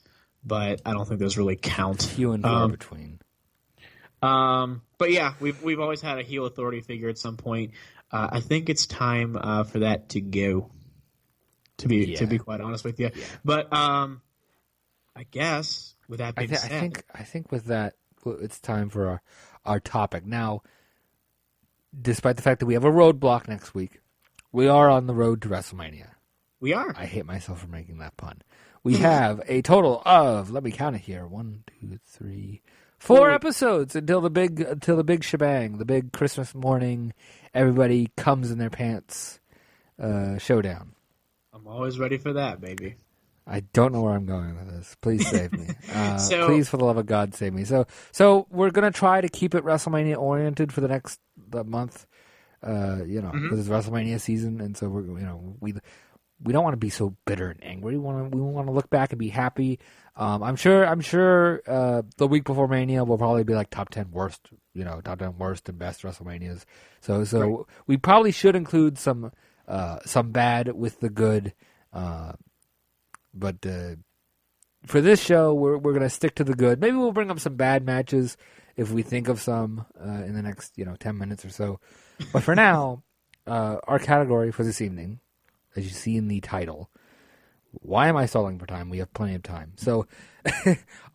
but 0.43 0.81
I 0.85 0.93
don't 0.93 1.07
think 1.07 1.19
those 1.19 1.37
really 1.37 1.55
count. 1.55 2.03
Few 2.03 2.31
and 2.33 2.43
far 2.43 2.63
Um, 2.65 2.71
between. 2.71 3.19
Um, 4.21 4.83
but 4.99 5.11
yeah, 5.11 5.33
we've 5.39 5.61
we've 5.63 5.79
always 5.79 6.01
had 6.01 6.19
a 6.19 6.23
heel 6.23 6.45
authority 6.45 6.81
figure 6.81 7.09
at 7.09 7.17
some 7.17 7.37
point. 7.37 7.71
Uh, 8.11 8.27
I 8.33 8.39
think 8.41 8.69
it's 8.69 8.85
time 8.85 9.35
uh, 9.39 9.63
for 9.63 9.79
that 9.79 10.09
to 10.09 10.21
go. 10.21 10.69
To 11.77 11.87
be 11.87 12.05
Yeah. 12.11 12.17
to 12.19 12.27
be 12.27 12.37
quite 12.37 12.61
honest 12.61 12.83
with 12.85 12.99
you, 12.99 13.09
but 13.43 13.73
um, 13.73 14.21
I 15.15 15.23
guess 15.23 15.95
with 16.07 16.19
that 16.19 16.35
I, 16.37 16.45
being 16.45 16.49
thi- 16.59 16.75
I 16.75 16.79
think 16.79 17.03
I 17.15 17.23
think 17.23 17.51
with 17.51 17.65
that, 17.65 17.95
it's 18.23 18.59
time 18.59 18.89
for 18.89 19.07
our 19.07 19.21
our 19.65 19.79
topic 19.79 20.23
now. 20.23 20.61
Despite 21.99 22.35
the 22.35 22.43
fact 22.43 22.59
that 22.59 22.67
we 22.67 22.75
have 22.75 22.85
a 22.85 22.91
roadblock 22.91 23.47
next 23.47 23.73
week, 23.73 24.00
we 24.51 24.67
are 24.67 24.89
on 24.89 25.07
the 25.07 25.13
road 25.13 25.41
to 25.43 25.49
WrestleMania. 25.49 26.07
we 26.59 26.73
are. 26.73 26.93
I 26.97 27.05
hate 27.05 27.25
myself 27.25 27.61
for 27.61 27.67
making 27.67 27.97
that 27.99 28.17
pun. 28.17 28.41
We 28.83 28.97
have 28.97 29.41
a 29.47 29.61
total 29.61 30.01
of 30.05 30.49
let 30.51 30.63
me 30.63 30.71
count 30.71 30.95
it 30.95 31.01
here: 31.03 31.25
one, 31.27 31.63
two, 31.79 31.99
three, 32.07 32.61
four 32.97 33.17
Four. 33.17 33.31
episodes 33.31 33.95
until 33.95 34.21
the 34.21 34.29
big 34.31 34.59
until 34.61 34.95
the 34.97 35.03
big 35.03 35.23
shebang, 35.23 35.77
the 35.77 35.85
big 35.85 36.11
Christmas 36.13 36.55
morning. 36.55 37.13
Everybody 37.53 38.09
comes 38.17 38.49
in 38.49 38.57
their 38.57 38.69
pants 38.71 39.39
uh, 40.01 40.37
showdown. 40.39 40.93
I'm 41.53 41.67
always 41.67 41.99
ready 41.99 42.17
for 42.17 42.33
that, 42.33 42.59
baby. 42.61 42.95
I 43.45 43.59
don't 43.73 43.91
know 43.91 44.01
where 44.03 44.13
I'm 44.13 44.25
going 44.25 44.55
with 44.55 44.69
this. 44.69 44.95
Please 45.01 45.27
save 45.27 45.51
me. 45.51 45.67
Uh, 45.93 46.17
So- 46.17 46.45
please, 46.47 46.69
for 46.69 46.77
the 46.77 46.85
love 46.85 46.97
of 46.97 47.05
God, 47.05 47.35
save 47.35 47.53
me. 47.53 47.65
So, 47.65 47.85
so 48.11 48.47
we're 48.49 48.71
gonna 48.71 48.91
try 48.91 49.19
to 49.21 49.27
keep 49.27 49.53
it 49.53 49.63
WrestleMania 49.65 50.17
oriented 50.17 50.71
for 50.71 50.79
the 50.81 50.87
next 50.87 51.19
uh, 51.53 51.63
month. 51.63 52.05
Uh, 52.63 52.99
you 53.05 53.21
know, 53.21 53.29
Mm-hmm. 53.29 53.43
because 53.49 53.59
it's 53.59 53.69
WrestleMania 53.69 54.19
season, 54.19 54.61
and 54.61 54.75
so 54.77 54.87
we're 54.89 55.03
you 55.03 55.25
know 55.25 55.55
we 55.59 55.73
we 56.43 56.53
don't 56.53 56.63
want 56.63 56.73
to 56.73 56.77
be 56.77 56.89
so 56.89 57.15
bitter 57.25 57.49
and 57.49 57.63
angry. 57.63 57.93
We 57.93 57.99
want 57.99 58.31
to 58.31 58.37
we 58.37 58.41
want 58.43 58.67
to 58.67 58.73
look 58.73 58.89
back 58.89 59.11
and 59.11 59.19
be 59.19 59.29
happy. 59.29 59.79
Um, 60.15 60.43
I'm 60.43 60.55
sure 60.55 60.85
I'm 60.85 61.01
sure 61.01 61.61
uh, 61.67 62.01
the 62.17 62.27
week 62.27 62.43
before 62.43 62.67
Mania 62.67 63.03
will 63.03 63.17
probably 63.17 63.43
be 63.43 63.53
like 63.53 63.69
top 63.69 63.89
ten 63.89 64.11
worst, 64.11 64.49
you 64.73 64.83
know, 64.83 65.01
top 65.01 65.19
ten 65.19 65.37
worst 65.37 65.69
and 65.69 65.79
best 65.79 66.03
WrestleManias. 66.03 66.65
So 66.99 67.23
so 67.23 67.67
we 67.87 67.97
probably 67.97 68.31
should 68.31 68.55
include 68.55 68.97
some 68.97 69.31
uh, 69.67 69.99
some 70.05 70.31
bad 70.31 70.73
with 70.73 70.99
the 70.99 71.09
good. 71.09 71.53
Uh, 71.93 72.33
but 73.33 73.65
uh, 73.65 73.95
for 74.85 74.99
this 75.01 75.21
show, 75.21 75.53
we're 75.53 75.77
we're 75.77 75.93
gonna 75.93 76.09
stick 76.09 76.35
to 76.35 76.43
the 76.43 76.55
good. 76.55 76.81
Maybe 76.81 76.97
we'll 76.97 77.11
bring 77.11 77.31
up 77.31 77.39
some 77.39 77.55
bad 77.55 77.85
matches 77.85 78.35
if 78.75 78.91
we 78.91 79.03
think 79.03 79.27
of 79.27 79.39
some 79.41 79.85
uh, 80.03 80.23
in 80.23 80.33
the 80.33 80.41
next 80.41 80.77
you 80.77 80.85
know 80.85 80.95
ten 80.95 81.17
minutes 81.17 81.45
or 81.45 81.49
so. 81.49 81.79
But 82.31 82.43
for 82.43 82.55
now, 82.55 83.03
uh, 83.47 83.77
our 83.87 83.99
category 83.99 84.51
for 84.51 84.63
this 84.63 84.81
evening, 84.81 85.19
as 85.75 85.85
you 85.85 85.91
see 85.91 86.17
in 86.17 86.27
the 86.27 86.39
title, 86.41 86.89
why 87.71 88.07
am 88.07 88.17
I 88.17 88.25
stalling 88.25 88.59
for 88.59 88.65
time? 88.65 88.89
We 88.89 88.99
have 88.99 89.13
plenty 89.13 89.35
of 89.35 89.43
time. 89.43 89.73
So, 89.77 90.07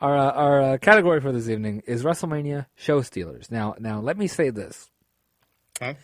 our 0.00 0.16
uh, 0.16 0.30
our 0.30 0.62
uh, 0.62 0.78
category 0.78 1.20
for 1.20 1.32
this 1.32 1.48
evening 1.48 1.82
is 1.86 2.02
WrestleMania 2.02 2.66
show 2.74 3.02
stealers. 3.02 3.50
Now, 3.50 3.74
now 3.78 4.00
let 4.00 4.16
me 4.16 4.26
say 4.26 4.50
this. 4.50 4.90
Okay. 5.80 5.98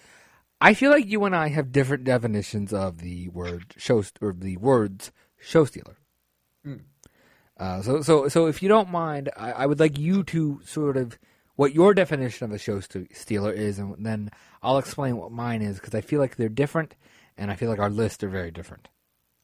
I 0.60 0.74
feel 0.74 0.90
like 0.90 1.06
you 1.06 1.24
and 1.24 1.34
I 1.34 1.48
have 1.48 1.72
different 1.72 2.04
definitions 2.04 2.72
of 2.72 2.98
the 2.98 3.28
word 3.28 3.74
show 3.76 4.04
or 4.20 4.32
the 4.32 4.58
words 4.58 5.10
show 5.40 5.64
stealer. 5.64 5.96
Uh, 7.58 7.80
so, 7.80 8.02
so, 8.02 8.28
so, 8.28 8.46
if 8.46 8.62
you 8.62 8.68
don't 8.68 8.90
mind, 8.90 9.30
I, 9.36 9.52
I 9.52 9.66
would 9.66 9.78
like 9.78 9.98
you 9.98 10.24
to 10.24 10.60
sort 10.64 10.96
of 10.96 11.18
what 11.56 11.74
your 11.74 11.94
definition 11.94 12.44
of 12.44 12.52
a 12.52 12.58
show 12.58 12.80
stealer 12.80 13.52
is, 13.52 13.78
and 13.78 14.04
then 14.04 14.30
I'll 14.62 14.78
explain 14.78 15.16
what 15.16 15.32
mine 15.32 15.62
is 15.62 15.76
because 15.76 15.94
I 15.94 16.00
feel 16.00 16.20
like 16.20 16.36
they're 16.36 16.48
different, 16.48 16.94
and 17.36 17.50
I 17.50 17.56
feel 17.56 17.68
like 17.68 17.78
our 17.78 17.90
lists 17.90 18.22
are 18.24 18.28
very 18.28 18.50
different. 18.50 18.88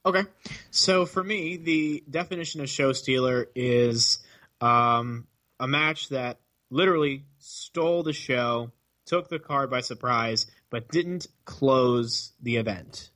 Okay. 0.06 0.22
So 0.70 1.04
for 1.04 1.22
me, 1.22 1.56
the 1.56 2.02
definition 2.08 2.60
of 2.60 2.68
show 2.68 2.92
stealer 2.92 3.48
is 3.54 4.20
um, 4.60 5.26
a 5.60 5.68
match 5.68 6.08
that 6.10 6.40
literally 6.70 7.24
stole 7.38 8.02
the 8.02 8.12
show, 8.12 8.72
took 9.04 9.28
the 9.28 9.38
card 9.38 9.70
by 9.70 9.80
surprise, 9.80 10.46
but 10.70 10.88
didn't 10.88 11.26
close 11.44 12.32
the 12.40 12.56
event. 12.56 13.10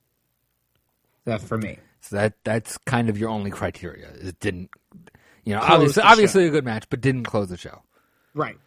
That 1.25 1.41
for 1.41 1.57
me. 1.57 1.79
So 2.01 2.17
that 2.17 2.35
that's 2.45 2.79
kind 2.79 3.09
of 3.09 3.17
your 3.17 3.31
only 3.31 3.51
criteria. 3.51 4.09
It 4.21 4.41
didn't, 4.41 4.71
you 5.45 5.55
know, 5.55 5.61
Close 5.61 5.71
obviously, 5.71 6.03
obviously 6.03 6.47
a 6.47 6.51
good 6.51 6.65
match, 6.65 6.89
but 6.91 7.01
didn't 7.01 7.25
close 7.25 7.49
the 7.49 7.57
show. 7.57 7.83
Right. 8.35 8.59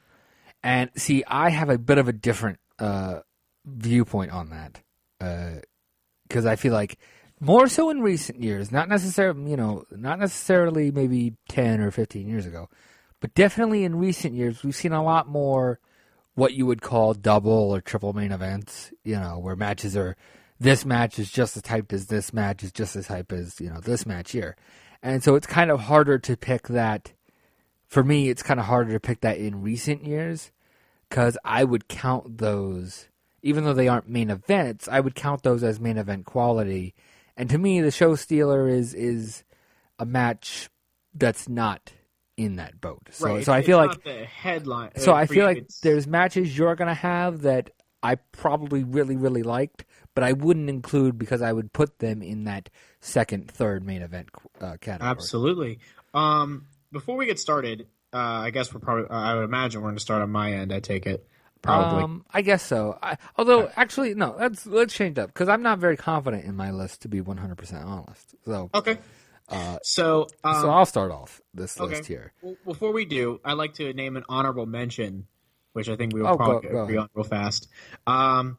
And 0.65 0.89
see, 0.95 1.23
I 1.27 1.51
have 1.51 1.69
a 1.69 1.77
bit 1.77 1.99
of 1.99 2.07
a 2.07 2.11
different 2.11 2.57
uh, 2.79 3.19
viewpoint 3.65 4.31
on 4.31 4.49
that 4.49 4.81
because 6.27 6.47
I 6.47 6.55
feel 6.55 6.73
like 6.73 6.97
more 7.39 7.67
so 7.67 7.91
in 7.91 8.01
recent 8.01 8.41
years, 8.41 8.71
not 8.71 8.89
necessarily, 8.89 9.47
you 9.51 9.57
know, 9.57 9.85
not 9.91 10.17
necessarily 10.17 10.89
maybe 10.89 11.35
ten 11.47 11.81
or 11.81 11.91
fifteen 11.91 12.27
years 12.27 12.47
ago, 12.47 12.67
but 13.19 13.35
definitely 13.35 13.83
in 13.83 13.95
recent 13.97 14.33
years, 14.33 14.63
we've 14.63 14.75
seen 14.75 14.91
a 14.91 15.03
lot 15.03 15.27
more 15.27 15.79
what 16.33 16.53
you 16.53 16.65
would 16.65 16.81
call 16.81 17.13
double 17.13 17.71
or 17.71 17.79
triple 17.79 18.13
main 18.13 18.31
events. 18.31 18.91
You 19.03 19.17
know, 19.17 19.37
where 19.37 19.55
matches 19.55 19.95
are 19.95 20.17
this 20.59 20.83
match 20.83 21.19
is 21.19 21.29
just 21.29 21.55
as 21.55 21.61
hyped 21.61 21.93
as 21.93 22.07
this 22.07 22.33
match 22.33 22.63
is 22.63 22.71
just 22.71 22.95
as 22.95 23.05
hype 23.05 23.31
as 23.31 23.61
you 23.61 23.69
know 23.69 23.81
this 23.81 24.07
match 24.07 24.31
here, 24.31 24.55
and 25.03 25.23
so 25.23 25.35
it's 25.35 25.45
kind 25.45 25.69
of 25.69 25.81
harder 25.81 26.17
to 26.17 26.35
pick 26.35 26.69
that. 26.69 27.13
For 27.85 28.03
me, 28.03 28.29
it's 28.29 28.41
kind 28.41 28.59
of 28.59 28.65
harder 28.65 28.93
to 28.93 28.99
pick 28.99 29.21
that 29.21 29.37
in 29.37 29.61
recent 29.61 30.03
years 30.07 30.51
because 31.09 31.37
I 31.43 31.63
would 31.63 31.87
count 31.87 32.37
those, 32.37 33.07
even 33.41 33.63
though 33.63 33.73
they 33.73 33.87
aren't 33.87 34.09
main 34.09 34.29
events, 34.29 34.87
I 34.87 34.99
would 34.99 35.15
count 35.15 35.43
those 35.43 35.63
as 35.63 35.79
main 35.79 35.97
event 35.97 36.25
quality. 36.25 36.93
And 37.37 37.49
to 37.49 37.57
me, 37.57 37.81
the 37.81 37.91
show 37.91 38.15
stealer 38.15 38.67
is 38.67 38.93
is 38.93 39.43
a 39.99 40.05
match 40.05 40.69
that's 41.13 41.47
not 41.47 41.93
in 42.37 42.57
that 42.57 42.81
boat. 42.81 43.01
So, 43.11 43.27
right. 43.27 43.45
so 43.45 43.53
I 43.53 43.61
feel 43.61 43.77
like 43.77 44.03
the 44.03 44.25
headline. 44.25 44.91
so 44.97 45.13
uh, 45.13 45.15
I 45.15 45.25
feel 45.25 45.45
like 45.45 45.67
there's 45.83 46.07
matches 46.07 46.57
you're 46.57 46.75
gonna 46.75 46.93
have 46.93 47.41
that 47.41 47.71
I 48.03 48.15
probably 48.15 48.83
really 48.83 49.15
really 49.15 49.43
liked, 49.43 49.85
but 50.13 50.23
I 50.23 50.33
wouldn't 50.33 50.69
include 50.69 51.17
because 51.17 51.41
I 51.41 51.53
would 51.53 51.73
put 51.73 51.99
them 51.99 52.21
in 52.21 52.45
that 52.45 52.69
second, 52.99 53.49
third 53.49 53.85
main 53.85 54.01
event 54.01 54.29
uh, 54.59 54.77
category. 54.81 55.09
Absolutely. 55.09 55.79
Um, 56.13 56.67
before 56.91 57.17
we 57.17 57.25
get 57.25 57.39
started, 57.39 57.87
uh, 58.15 58.17
I 58.17 58.49
guess 58.49 58.73
we're 58.73 58.79
probably. 58.79 59.09
Uh, 59.09 59.13
I 59.19 59.35
would 59.35 59.43
imagine 59.43 59.81
we're 59.81 59.87
going 59.89 59.97
to 59.97 60.01
start 60.01 60.21
on 60.21 60.31
my 60.31 60.53
end. 60.53 60.71
I 60.73 60.79
take 60.79 61.05
it. 61.05 61.27
Probably. 61.61 62.03
Um, 62.03 62.25
I 62.31 62.41
guess 62.41 62.63
so. 62.63 62.97
I, 63.03 63.17
although, 63.37 63.69
actually, 63.75 64.13
no. 64.13 64.35
Let's 64.39 64.65
let's 64.65 64.93
change 64.93 65.17
up 65.19 65.27
because 65.27 65.49
I'm 65.49 65.61
not 65.63 65.79
very 65.79 65.97
confident 65.97 66.45
in 66.45 66.55
my 66.55 66.71
list 66.71 67.01
to 67.01 67.07
be 67.09 67.19
100 67.21 67.55
percent 67.57 67.83
honest. 67.83 68.35
So, 68.45 68.69
okay. 68.73 68.97
so, 69.83 70.27
um, 70.43 70.61
so 70.61 70.69
I'll 70.69 70.85
start 70.85 71.11
off 71.11 71.41
this 71.53 71.79
okay. 71.79 71.97
list 71.97 72.07
here. 72.07 72.31
Well, 72.41 72.55
before 72.65 72.93
we 72.93 73.03
do, 73.05 73.41
I'd 73.43 73.53
like 73.53 73.73
to 73.75 73.91
name 73.93 74.15
an 74.15 74.23
honorable 74.29 74.65
mention, 74.65 75.27
which 75.73 75.89
I 75.89 75.95
think 75.95 76.13
we 76.13 76.21
will 76.21 76.29
Oh, 76.29 76.37
probably 76.37 76.69
go- 76.69 76.73
go 76.75 76.83
agree 76.83 76.97
ahead. 76.97 77.09
on 77.15 77.21
real 77.21 77.23
fast. 77.25 77.67
Um, 78.07 78.57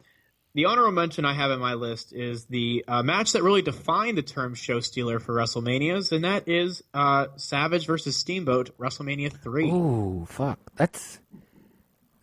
the 0.56 0.64
honorable 0.64 0.92
mention 0.92 1.26
I 1.26 1.34
have 1.34 1.50
in 1.50 1.60
my 1.60 1.74
list 1.74 2.14
is 2.14 2.46
the 2.46 2.82
uh, 2.88 3.02
match 3.02 3.32
that 3.32 3.42
really 3.42 3.60
defined 3.60 4.16
the 4.16 4.22
term 4.22 4.54
show 4.54 4.80
stealer 4.80 5.20
for 5.20 5.34
WrestleManias, 5.34 6.12
and 6.12 6.24
that 6.24 6.48
is 6.48 6.82
uh, 6.94 7.26
Savage 7.36 7.86
versus 7.86 8.16
Steamboat 8.16 8.76
WrestleMania 8.78 9.30
3. 9.30 9.70
Ooh, 9.70 10.26
fuck. 10.26 10.58
That's 10.76 11.20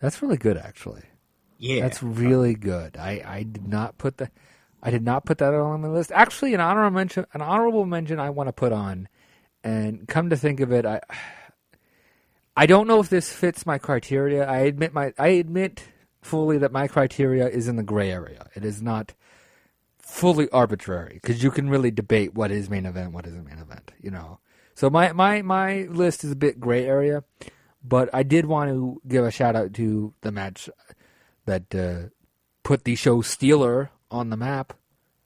that's 0.00 0.20
really 0.20 0.36
good, 0.36 0.56
actually. 0.56 1.04
yeah. 1.58 1.82
That's 1.82 2.02
really 2.02 2.56
good. 2.56 2.96
I, 2.96 3.22
I 3.24 3.42
did 3.44 3.68
not 3.68 3.98
put 3.98 4.16
the 4.16 4.28
I 4.82 4.90
did 4.90 5.04
not 5.04 5.24
put 5.24 5.38
that 5.38 5.54
on 5.54 5.82
my 5.82 5.88
list. 5.88 6.10
Actually, 6.10 6.54
an 6.54 6.60
honorable 6.60 6.90
mention 6.92 7.26
an 7.34 7.40
honorable 7.40 7.86
mention 7.86 8.18
I 8.18 8.30
want 8.30 8.48
to 8.48 8.52
put 8.52 8.72
on, 8.72 9.08
and 9.62 10.08
come 10.08 10.30
to 10.30 10.36
think 10.36 10.58
of 10.58 10.72
it, 10.72 10.84
I 10.84 11.00
I 12.56 12.66
don't 12.66 12.88
know 12.88 12.98
if 12.98 13.08
this 13.08 13.32
fits 13.32 13.64
my 13.64 13.78
criteria. 13.78 14.44
I 14.44 14.62
admit 14.62 14.92
my 14.92 15.14
I 15.20 15.28
admit 15.28 15.84
fully 16.24 16.58
that 16.58 16.72
my 16.72 16.88
criteria 16.88 17.48
is 17.48 17.68
in 17.68 17.76
the 17.76 17.82
gray 17.82 18.10
area. 18.10 18.48
It 18.54 18.64
is 18.64 18.80
not 18.82 19.14
fully 19.98 20.48
arbitrary 20.50 21.18
because 21.22 21.42
you 21.42 21.50
can 21.50 21.68
really 21.68 21.90
debate 21.90 22.34
what 22.34 22.50
is 22.50 22.68
main 22.70 22.86
event, 22.86 23.12
what 23.12 23.26
isn't 23.26 23.44
main 23.44 23.58
event. 23.58 23.92
You 24.00 24.10
know, 24.10 24.38
so 24.74 24.90
my 24.90 25.12
my 25.12 25.42
my 25.42 25.82
list 25.82 26.24
is 26.24 26.32
a 26.32 26.36
bit 26.36 26.60
gray 26.60 26.86
area, 26.86 27.24
but 27.82 28.08
I 28.12 28.22
did 28.22 28.46
want 28.46 28.70
to 28.70 29.00
give 29.06 29.24
a 29.24 29.30
shout 29.30 29.56
out 29.56 29.74
to 29.74 30.14
the 30.22 30.32
match 30.32 30.68
that 31.46 31.74
uh, 31.74 32.08
put 32.62 32.84
the 32.84 32.94
show 32.94 33.22
stealer 33.22 33.90
on 34.10 34.30
the 34.30 34.36
map. 34.36 34.72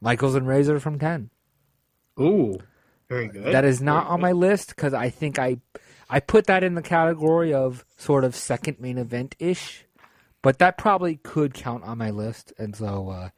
Michaels 0.00 0.34
and 0.34 0.46
Razor 0.46 0.78
from 0.80 0.98
ten. 0.98 1.30
Ooh. 2.20 2.58
Very 3.08 3.28
good. 3.28 3.54
That 3.54 3.64
is 3.64 3.80
not 3.80 4.04
Very 4.04 4.12
on 4.12 4.18
good. 4.18 4.22
my 4.22 4.32
list 4.32 4.68
because 4.68 4.92
I 4.94 5.08
think 5.10 5.38
I 5.38 5.58
I 6.10 6.20
put 6.20 6.46
that 6.46 6.62
in 6.62 6.74
the 6.74 6.82
category 6.82 7.52
of 7.54 7.84
sort 7.96 8.24
of 8.24 8.34
second 8.36 8.80
main 8.80 8.98
event 8.98 9.34
ish, 9.38 9.84
but 10.42 10.58
that 10.58 10.78
probably 10.78 11.16
could 11.16 11.54
count 11.54 11.84
on 11.84 11.98
my 11.98 12.10
list. 12.10 12.52
And 12.58 12.74
so, 12.76 13.10
uh, 13.10 13.28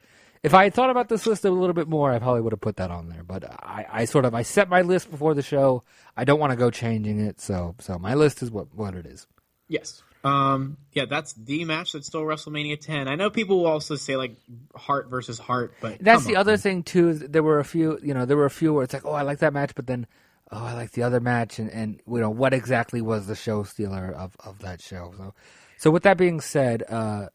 if 0.42 0.54
I 0.54 0.64
had 0.64 0.74
thought 0.74 0.90
about 0.90 1.08
this 1.08 1.26
list 1.26 1.44
a 1.44 1.50
little 1.50 1.74
bit 1.74 1.88
more, 1.88 2.12
I 2.12 2.18
probably 2.18 2.40
would 2.40 2.52
have 2.52 2.60
put 2.60 2.76
that 2.76 2.90
on 2.90 3.08
there. 3.08 3.22
But 3.22 3.44
I, 3.44 3.86
I 3.90 4.04
sort 4.06 4.24
of 4.24 4.34
I 4.34 4.42
set 4.42 4.68
my 4.68 4.82
list 4.82 5.10
before 5.10 5.34
the 5.34 5.42
show. 5.42 5.82
I 6.16 6.24
don't 6.24 6.40
want 6.40 6.50
to 6.52 6.56
go 6.56 6.70
changing 6.70 7.20
it, 7.20 7.40
so 7.40 7.74
so 7.78 7.98
my 7.98 8.14
list 8.14 8.42
is 8.42 8.50
what 8.50 8.74
what 8.74 8.94
it 8.94 9.06
is. 9.06 9.26
Yes. 9.68 10.02
Um, 10.22 10.76
yeah, 10.92 11.06
that's 11.06 11.32
the 11.32 11.64
match 11.64 11.92
that 11.92 12.04
stole 12.04 12.24
WrestleMania 12.24 12.78
10. 12.78 13.08
I 13.08 13.14
know 13.14 13.30
people 13.30 13.60
will 13.60 13.66
also 13.68 13.96
say 13.96 14.16
like 14.16 14.36
Hart 14.76 15.08
versus 15.08 15.38
Hart, 15.38 15.72
but 15.80 15.98
That's 16.00 16.24
the 16.26 16.36
on. 16.36 16.40
other 16.40 16.56
thing 16.58 16.82
too. 16.82 17.08
Is 17.08 17.20
there 17.20 17.42
were 17.42 17.58
a 17.58 17.64
few, 17.64 17.98
you 18.02 18.12
know, 18.12 18.26
there 18.26 18.36
were 18.36 18.44
a 18.44 18.50
few 18.50 18.74
where 18.74 18.84
it's 18.84 18.92
like, 18.92 19.06
oh, 19.06 19.12
I 19.12 19.22
like 19.22 19.38
that 19.38 19.54
match, 19.54 19.74
but 19.74 19.86
then, 19.86 20.06
oh, 20.52 20.62
I 20.62 20.74
like 20.74 20.90
the 20.90 21.04
other 21.04 21.20
match, 21.20 21.58
and 21.58 21.70
and 21.70 22.00
you 22.06 22.18
know, 22.20 22.28
what 22.28 22.52
exactly 22.52 23.00
was 23.00 23.26
the 23.28 23.34
show 23.36 23.62
stealer 23.62 24.12
of 24.12 24.36
of 24.40 24.58
that 24.58 24.82
show? 24.82 25.14
So, 25.16 25.32
so 25.80 25.90
with 25.90 26.02
that 26.02 26.18
being 26.18 26.42
said, 26.42 26.82
uh, 26.90 27.28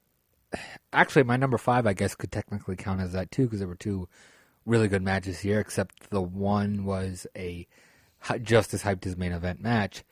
actually, 0.93 1.23
my 1.23 1.35
number 1.35 1.57
five, 1.57 1.87
I 1.87 1.93
guess, 1.93 2.13
could 2.13 2.31
technically 2.31 2.75
count 2.75 3.01
as 3.01 3.11
that 3.13 3.31
too, 3.31 3.45
because 3.45 3.57
there 3.57 3.67
were 3.67 3.73
two 3.73 4.07
really 4.67 4.87
good 4.87 5.01
matches 5.01 5.39
here, 5.39 5.59
except 5.59 6.11
the 6.11 6.21
one 6.21 6.85
was 6.85 7.25
a 7.35 7.65
just 8.43 8.71
as 8.75 8.83
hyped 8.83 9.07
as 9.07 9.17
main 9.17 9.31
event 9.31 9.61
match. 9.63 10.03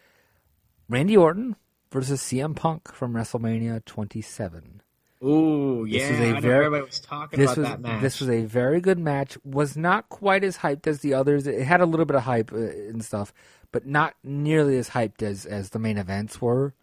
Randy 0.89 1.15
Orton 1.15 1.57
versus 1.91 2.21
CM 2.21 2.55
Punk 2.55 2.91
from 2.91 3.13
WrestleMania 3.13 3.85
27. 3.85 4.81
Ooh, 5.23 5.85
yeah. 5.87 5.99
This 5.99 6.09
was 6.09 6.19
a 6.19 6.23
I 6.23 6.31
know 6.31 6.39
very- 6.41 6.65
everybody 6.65 6.85
was 6.87 6.99
talking 7.01 7.39
about 7.39 7.57
was 7.57 7.67
that 7.67 7.81
match. 7.81 8.01
this 8.01 8.19
was 8.19 8.29
a 8.31 8.45
very 8.45 8.81
good 8.81 8.97
match. 8.97 9.37
Was 9.45 9.77
not 9.77 10.09
quite 10.09 10.43
as 10.43 10.57
hyped 10.57 10.87
as 10.87 11.01
the 11.01 11.13
others. 11.13 11.45
It 11.45 11.61
had 11.61 11.81
a 11.81 11.85
little 11.85 12.07
bit 12.07 12.15
of 12.15 12.23
hype 12.23 12.51
uh, 12.51 12.57
and 12.57 13.05
stuff, 13.05 13.31
but 13.71 13.85
not 13.85 14.15
nearly 14.23 14.75
as 14.79 14.89
hyped 14.89 15.21
as 15.21 15.45
as 15.45 15.69
the 15.69 15.77
main 15.77 15.99
events 15.99 16.41
were. 16.41 16.73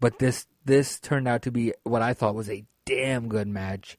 But 0.00 0.18
this 0.18 0.46
this 0.70 1.00
turned 1.00 1.26
out 1.26 1.42
to 1.42 1.50
be 1.50 1.74
what 1.82 2.00
I 2.00 2.14
thought 2.14 2.34
was 2.34 2.48
a 2.48 2.64
damn 2.86 3.28
good 3.28 3.48
match. 3.48 3.98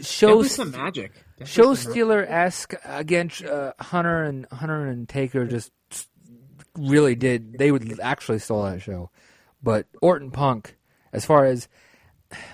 Show 0.00 0.42
some 0.44 0.70
magic. 0.70 1.12
Show 1.44 1.74
stealer 1.74 2.24
esque 2.24 2.74
again. 2.84 3.30
Uh, 3.46 3.72
Hunter 3.78 4.22
and 4.22 4.46
Hunter 4.50 4.86
and 4.86 5.06
Taker 5.08 5.46
just 5.46 5.70
really 6.74 7.14
did. 7.14 7.58
They 7.58 7.70
would 7.70 8.00
actually 8.00 8.38
stole 8.38 8.62
that 8.62 8.80
show, 8.80 9.10
but 9.62 9.86
Orton 10.00 10.30
Punk, 10.30 10.76
as 11.12 11.26
far 11.26 11.44
as 11.44 11.68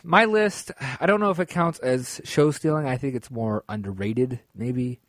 my 0.03 0.25
list, 0.25 0.73
I 1.01 1.07
don't 1.07 1.21
know 1.21 1.31
if 1.31 1.39
it 1.39 1.49
counts 1.49 1.79
as 1.79 2.21
show 2.25 2.51
stealing. 2.51 2.87
I 2.89 2.97
think 2.97 3.15
it's 3.15 3.31
more 3.31 3.63
underrated, 3.69 4.41
maybe. 4.55 5.01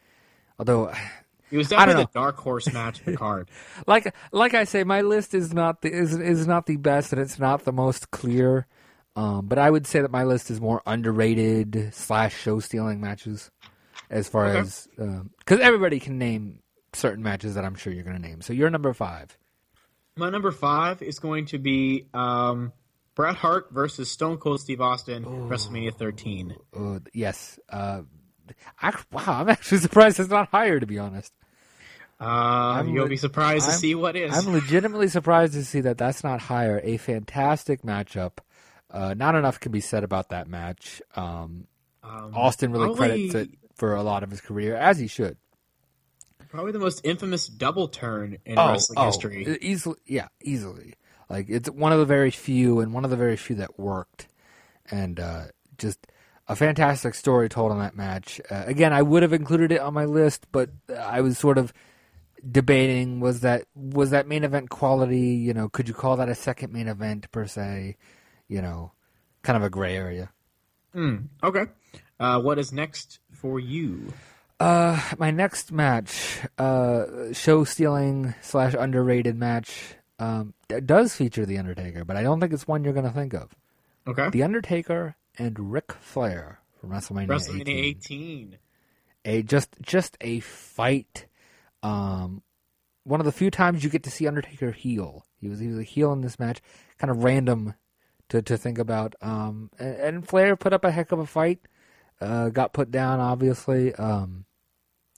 Although, 0.60 0.94
It 1.52 1.58
was 1.58 1.70
definitely 1.70 2.04
the 2.04 2.10
dark 2.14 2.38
horse 2.38 2.72
match 2.72 3.00
of 3.00 3.06
the 3.06 3.18
card. 3.18 3.50
like 3.88 4.14
like 4.32 4.54
I 4.54 4.64
say, 4.66 4.84
my 4.84 5.02
list 5.02 5.34
is 5.34 5.54
not 5.54 5.82
the 5.82 5.92
is 5.92 6.16
is 6.18 6.46
not 6.48 6.66
the 6.66 6.78
best, 6.78 7.12
and 7.14 7.22
it's 7.22 7.40
not 7.40 7.66
the 7.66 7.72
most 7.74 8.12
clear. 8.12 8.68
Um, 9.16 9.48
but 9.48 9.58
I 9.58 9.70
would 9.70 9.86
say 9.88 10.02
that 10.02 10.12
my 10.12 10.24
list 10.24 10.50
is 10.52 10.62
more 10.62 10.82
underrated 10.86 11.94
slash 11.94 12.38
show 12.38 12.60
stealing 12.60 13.02
matches, 13.02 13.52
as 14.10 14.30
far 14.30 14.48
Okay. 14.48 14.60
as 14.60 14.88
because 14.96 15.60
everybody 15.60 16.00
can 16.00 16.18
name 16.18 16.60
certain 16.94 17.24
matches 17.24 17.56
that 17.56 17.66
I'm 17.66 17.76
sure 17.76 17.92
you're 17.92 18.04
going 18.04 18.22
to 18.22 18.28
name. 18.28 18.42
So 18.42 18.54
you're 18.54 18.70
number 18.70 18.94
five. 18.94 19.38
My 20.16 20.30
number 20.30 20.52
five 20.52 21.02
is 21.02 21.20
going 21.20 21.48
to 21.48 21.58
be 21.58 22.08
um, 22.14 22.72
Bret 23.16 23.36
Hart 23.36 23.68
versus 23.72 24.10
Stone 24.12 24.38
Cold 24.38 24.60
Steve 24.62 24.82
Austin, 24.82 25.24
WrestleMania 25.26 25.94
13. 25.96 26.56
Uh, 26.76 27.00
yes. 27.14 27.60
Uh, 27.70 28.02
I, 28.82 28.90
wow, 29.12 29.24
I'm 29.28 29.50
actually 29.50 29.78
surprised 29.88 30.20
it's 30.20 30.30
not 30.30 30.50
higher. 30.50 30.80
To 30.80 30.86
be 30.86 30.98
honest, 31.00 31.34
Uh, 32.20 32.84
you'll 32.88 33.04
le- 33.04 33.10
be 33.10 33.18
surprised 33.18 33.66
to 33.66 33.72
I'm- 33.72 33.80
see 33.80 33.96
what 33.96 34.16
is. 34.16 34.36
I'm 34.36 34.54
legitimately 34.54 35.08
surprised 35.08 35.54
to 35.54 35.64
see 35.64 35.82
that 35.82 35.98
that's 35.98 36.24
not 36.24 36.42
higher. 36.42 36.82
A 36.84 36.98
fantastic 36.98 37.82
matchup. 37.84 38.40
Uh, 38.92 39.14
not 39.16 39.36
enough 39.36 39.60
can 39.60 39.72
be 39.72 39.82
said 39.82 40.04
about 40.04 40.30
that 40.30 40.48
match. 40.48 41.02
Um, 41.16 41.68
Um, 42.04 42.32
Austin 42.36 42.72
really 42.72 42.86
probably- 42.88 43.30
credits 43.30 43.36
it 43.36 43.50
for 43.76 43.96
a 43.96 44.02
lot 44.04 44.24
of 44.24 44.32
his 44.32 44.42
career, 44.42 44.76
as 44.76 44.98
he 44.98 45.08
should. 45.08 45.38
Probably 46.50 46.72
the 46.72 46.80
most 46.80 47.02
infamous 47.06 47.46
double 47.48 47.88
turn 47.90 48.38
in 48.46 48.56
wrestling 48.56 49.06
history. 49.06 49.46
e- 49.48 49.58
Easily, 49.62 49.98
yeah, 50.08 50.30
easily. 50.44 50.96
Like 51.30 51.46
it's 51.48 51.70
one 51.70 51.92
of 51.94 52.00
the 52.00 52.06
very 52.06 52.32
few, 52.32 52.80
and 52.80 52.92
one 52.92 53.04
of 53.06 53.12
the 53.12 53.18
very 53.18 53.38
few 53.38 53.56
that 53.58 53.80
worked, 53.80 54.28
and 54.90 55.20
uh, 55.20 55.44
just 55.78 56.08
a 56.50 56.56
fantastic 56.56 57.14
story 57.14 57.48
told 57.48 57.72
on 57.72 57.80
that 57.80 57.96
match. 57.96 58.42
Uh, 58.50 58.64
again, 58.66 58.92
I 58.92 59.02
would 59.02 59.24
have 59.24 59.34
included 59.34 59.72
it 59.72 59.80
on 59.80 59.94
my 59.94 60.06
list, 60.06 60.48
but 60.52 60.72
I 60.98 61.22
was 61.22 61.38
sort 61.38 61.58
of 61.58 61.72
debating 62.50 63.20
was 63.20 63.42
that 63.42 63.66
was 63.76 64.10
that 64.10 64.28
main 64.28 64.44
event 64.44 64.70
quality. 64.70 65.36
You 65.36 65.54
know, 65.54 65.70
could 65.70 65.88
you 65.88 65.94
call 65.94 66.18
that 66.18 66.28
a 66.28 66.36
second 66.36 66.74
main 66.74 66.88
event 66.88 67.32
per 67.32 67.46
se? 67.46 67.98
You 68.48 68.62
know, 68.62 68.92
kind 69.44 69.56
of 69.56 69.64
a 69.64 69.70
gray 69.70 69.96
area. 69.96 70.32
Okay. 70.96 71.66
Uh, 72.20 72.42
what 72.42 72.58
is 72.60 72.74
next 72.74 73.20
for 73.32 73.60
you? 73.60 74.12
Uh, 74.60 75.00
my 75.18 75.32
next 75.32 75.72
match, 75.72 76.40
uh, 76.58 77.32
show 77.32 77.64
stealing 77.64 78.34
slash 78.42 78.74
underrated 78.78 79.38
match, 79.38 79.96
um, 80.18 80.54
d- 80.68 80.82
does 80.82 81.16
feature 81.16 81.46
the 81.46 81.58
Undertaker, 81.58 82.04
but 82.04 82.18
I 82.18 82.24
don't 82.24 82.42
think 82.42 82.52
it's 82.52 82.68
one 82.68 82.84
you're 82.84 82.92
going 82.92 83.06
to 83.06 83.12
think 83.12 83.34
of. 83.34 83.56
Okay. 84.06 84.30
The 84.30 84.44
Undertaker 84.44 85.16
and 85.40 85.72
Ric 85.72 85.94
Flair 85.94 86.60
from 86.80 86.91
WrestleMania, 86.91 87.28
WrestleMania 87.28 87.61
18. 87.61 87.86
18. 87.86 88.57
A 89.26 89.41
just 89.41 89.70
just 89.82 90.18
a 90.22 90.40
fight. 90.41 91.26
Um, 91.82 92.44
one 93.03 93.20
of 93.20 93.26
the 93.26 93.32
few 93.32 93.49
times 93.49 93.84
you 93.84 93.90
get 93.90 94.03
to 94.03 94.11
see 94.11 94.28
Undertaker 94.28 94.72
heel. 94.72 95.26
He 95.40 95.48
was 95.48 95.60
he 95.60 95.68
was 95.68 95.80
a 95.80 95.84
heel 95.84 96.11
in 96.14 96.22
this 96.22 96.38
match. 96.38 96.61
Kind 96.99 97.10
of 97.10 97.24
random 97.24 97.74
to 98.30 98.41
to 98.41 98.57
think 98.57 98.78
about. 98.78 99.16
Um, 99.22 99.72
and, 99.80 99.95
and 99.95 100.28
Flair 100.28 100.56
put 100.56 100.74
up 100.74 100.84
a 100.84 100.91
heck 100.91 101.11
of 101.11 101.20
a 101.20 101.26
fight. 101.26 101.60
Uh, 102.22 102.49
got 102.49 102.74
put 102.74 102.91
down 102.91 103.20
obviously. 103.20 103.95
Um, 103.95 104.45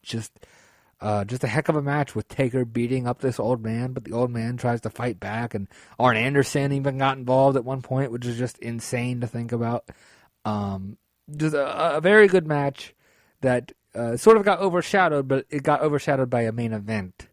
just. 0.03 0.31
Uh, 1.02 1.26
just 1.26 1.44
a 1.44 1.48
heck 1.48 1.68
of 1.68 1.76
a 1.76 1.82
match 1.82 2.14
with 2.14 2.28
Taker 2.28 2.64
beating 2.64 3.07
up 3.07 3.22
this 3.22 3.40
old 3.40 3.64
man, 3.64 3.91
but 3.91 4.03
the 4.03 4.14
old 4.14 4.30
man 4.30 4.56
tries 4.57 4.82
to 4.82 4.90
fight 4.91 5.19
back, 5.19 5.56
and 5.56 5.68
Arn 5.98 6.15
Anderson 6.15 6.72
even 6.72 6.99
got 6.99 7.18
involved 7.18 7.57
at 7.57 7.65
one 7.65 7.82
point, 7.82 8.11
which 8.11 8.26
is 8.26 8.38
just 8.38 8.60
insane 8.60 9.22
to 9.22 9.28
think 9.28 9.52
about. 9.52 9.90
Um, 10.45 10.98
just 11.36 11.56
a, 11.56 11.98
a 11.98 12.02
very 12.02 12.28
good 12.28 12.45
match 12.45 12.94
that 13.41 13.72
uh, 13.95 14.15
sort 14.15 14.38
of 14.38 14.45
got 14.45 14.60
overshadowed, 14.60 15.28
but 15.28 15.45
it 15.49 15.64
got 15.64 15.82
overshadowed 15.82 16.30
by 16.30 16.41
a 16.41 16.52
main 16.52 16.73
event. 16.73 17.28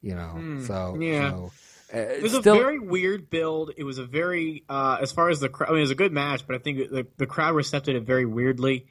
You 0.00 0.14
know, 0.14 0.62
so 0.66 0.96
yeah. 0.98 1.30
so, 1.30 1.52
uh, 1.92 1.98
It 1.98 2.22
was 2.22 2.32
still, 2.32 2.54
a 2.54 2.58
very 2.58 2.78
weird 2.78 3.28
build. 3.28 3.72
It 3.76 3.84
was 3.84 3.98
a 3.98 4.06
very, 4.06 4.64
uh, 4.68 4.98
as 5.02 5.12
far 5.12 5.28
as 5.28 5.40
the 5.40 5.48
crowd, 5.48 5.68
I 5.68 5.72
mean, 5.72 5.80
it 5.80 5.82
was 5.82 5.90
a 5.90 5.96
good 5.96 6.12
match, 6.12 6.46
but 6.46 6.56
I 6.56 6.58
think 6.60 6.90
the, 6.90 7.06
the 7.16 7.26
crowd 7.26 7.54
recepted 7.54 7.96
it 7.96 8.04
very 8.04 8.24
weirdly. 8.24 8.86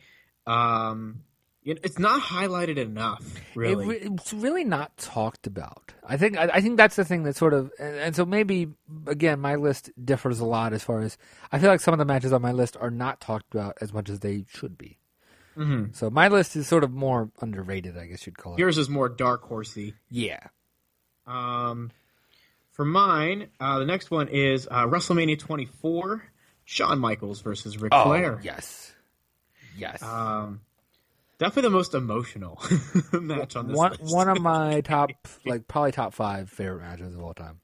Um, 0.46 1.24
it's 1.64 2.00
not 2.00 2.22
highlighted 2.22 2.78
enough, 2.78 3.24
really. 3.56 3.84
It, 3.84 3.88
re- 3.88 4.12
it's 4.16 4.34
really 4.34 4.64
not 4.64 4.96
talked 4.98 5.48
about. 5.48 5.94
I 6.06 6.18
think 6.18 6.38
I, 6.38 6.50
I 6.54 6.62
think 6.62 6.78
that's 6.78 6.96
the 6.96 7.06
thing 7.06 7.24
that 7.24 7.36
sort 7.36 7.54
of 7.54 7.72
and, 7.80 7.96
and 7.96 8.16
so 8.16 8.26
maybe 8.26 8.68
again 9.08 9.40
my 9.40 9.56
list 9.56 9.92
differs 10.04 10.40
a 10.40 10.46
lot 10.46 10.74
as 10.74 10.84
far 10.84 11.02
as 11.02 11.18
I 11.52 11.60
feel 11.60 11.70
like 11.70 11.82
some 11.82 11.94
of 11.94 11.98
the 11.98 12.06
matches 12.06 12.34
on 12.34 12.42
my 12.42 12.52
list 12.52 12.78
are 12.80 12.92
not 12.92 13.22
talked 13.22 13.54
about 13.54 13.78
as 13.82 13.94
much 13.94 14.10
as 14.10 14.20
they 14.20 14.46
should 14.48 14.78
be. 14.78 14.98
Mm-hmm. 15.58 15.92
So 15.94 16.10
my 16.10 16.30
list 16.30 16.56
is 16.56 16.68
sort 16.68 16.84
of 16.84 16.92
more 16.92 17.32
underrated, 17.42 17.98
I 17.98 18.06
guess 18.06 18.26
you'd 18.26 18.38
call 18.38 18.54
it. 18.54 18.60
Yours 18.60 18.78
is 18.78 18.90
more 18.90 19.10
dark 19.10 19.44
horsey. 19.44 19.94
yeah. 20.10 20.40
Um, 21.28 21.92
for 22.72 22.86
mine, 22.86 23.50
uh, 23.60 23.80
the 23.80 23.86
next 23.86 24.10
one 24.10 24.30
is 24.30 24.66
uh, 24.72 24.86
WrestleMania 24.86 25.38
24, 25.38 26.24
Shawn 26.64 26.98
Michaels 26.98 27.42
versus 27.42 27.78
Ric 27.78 27.92
Flair. 27.94 28.38
Oh, 28.38 28.40
yes. 28.42 28.94
Yes. 29.78 30.02
Um, 30.02 30.62
definitely 31.40 31.64
the 31.64 31.76
most 31.76 31.96
emotional 31.96 32.62
match 33.14 33.56
on 33.56 33.68
this 33.68 33.76
one 33.76 33.92
list. 34.00 34.14
one 34.14 34.30
of 34.30 34.40
my 34.42 34.82
top 34.86 35.10
like 35.46 35.68
probably 35.68 35.92
top 35.92 36.14
five 36.14 36.50
favorite 36.50 36.82
matches 36.82 37.16
of 37.16 37.24
all 37.24 37.34
time. 37.34 37.60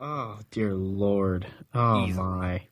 Oh 0.00 0.38
dear 0.50 0.74
lord! 0.74 1.46
Oh 1.74 2.06
Easily. 2.06 2.24
my, 2.24 2.62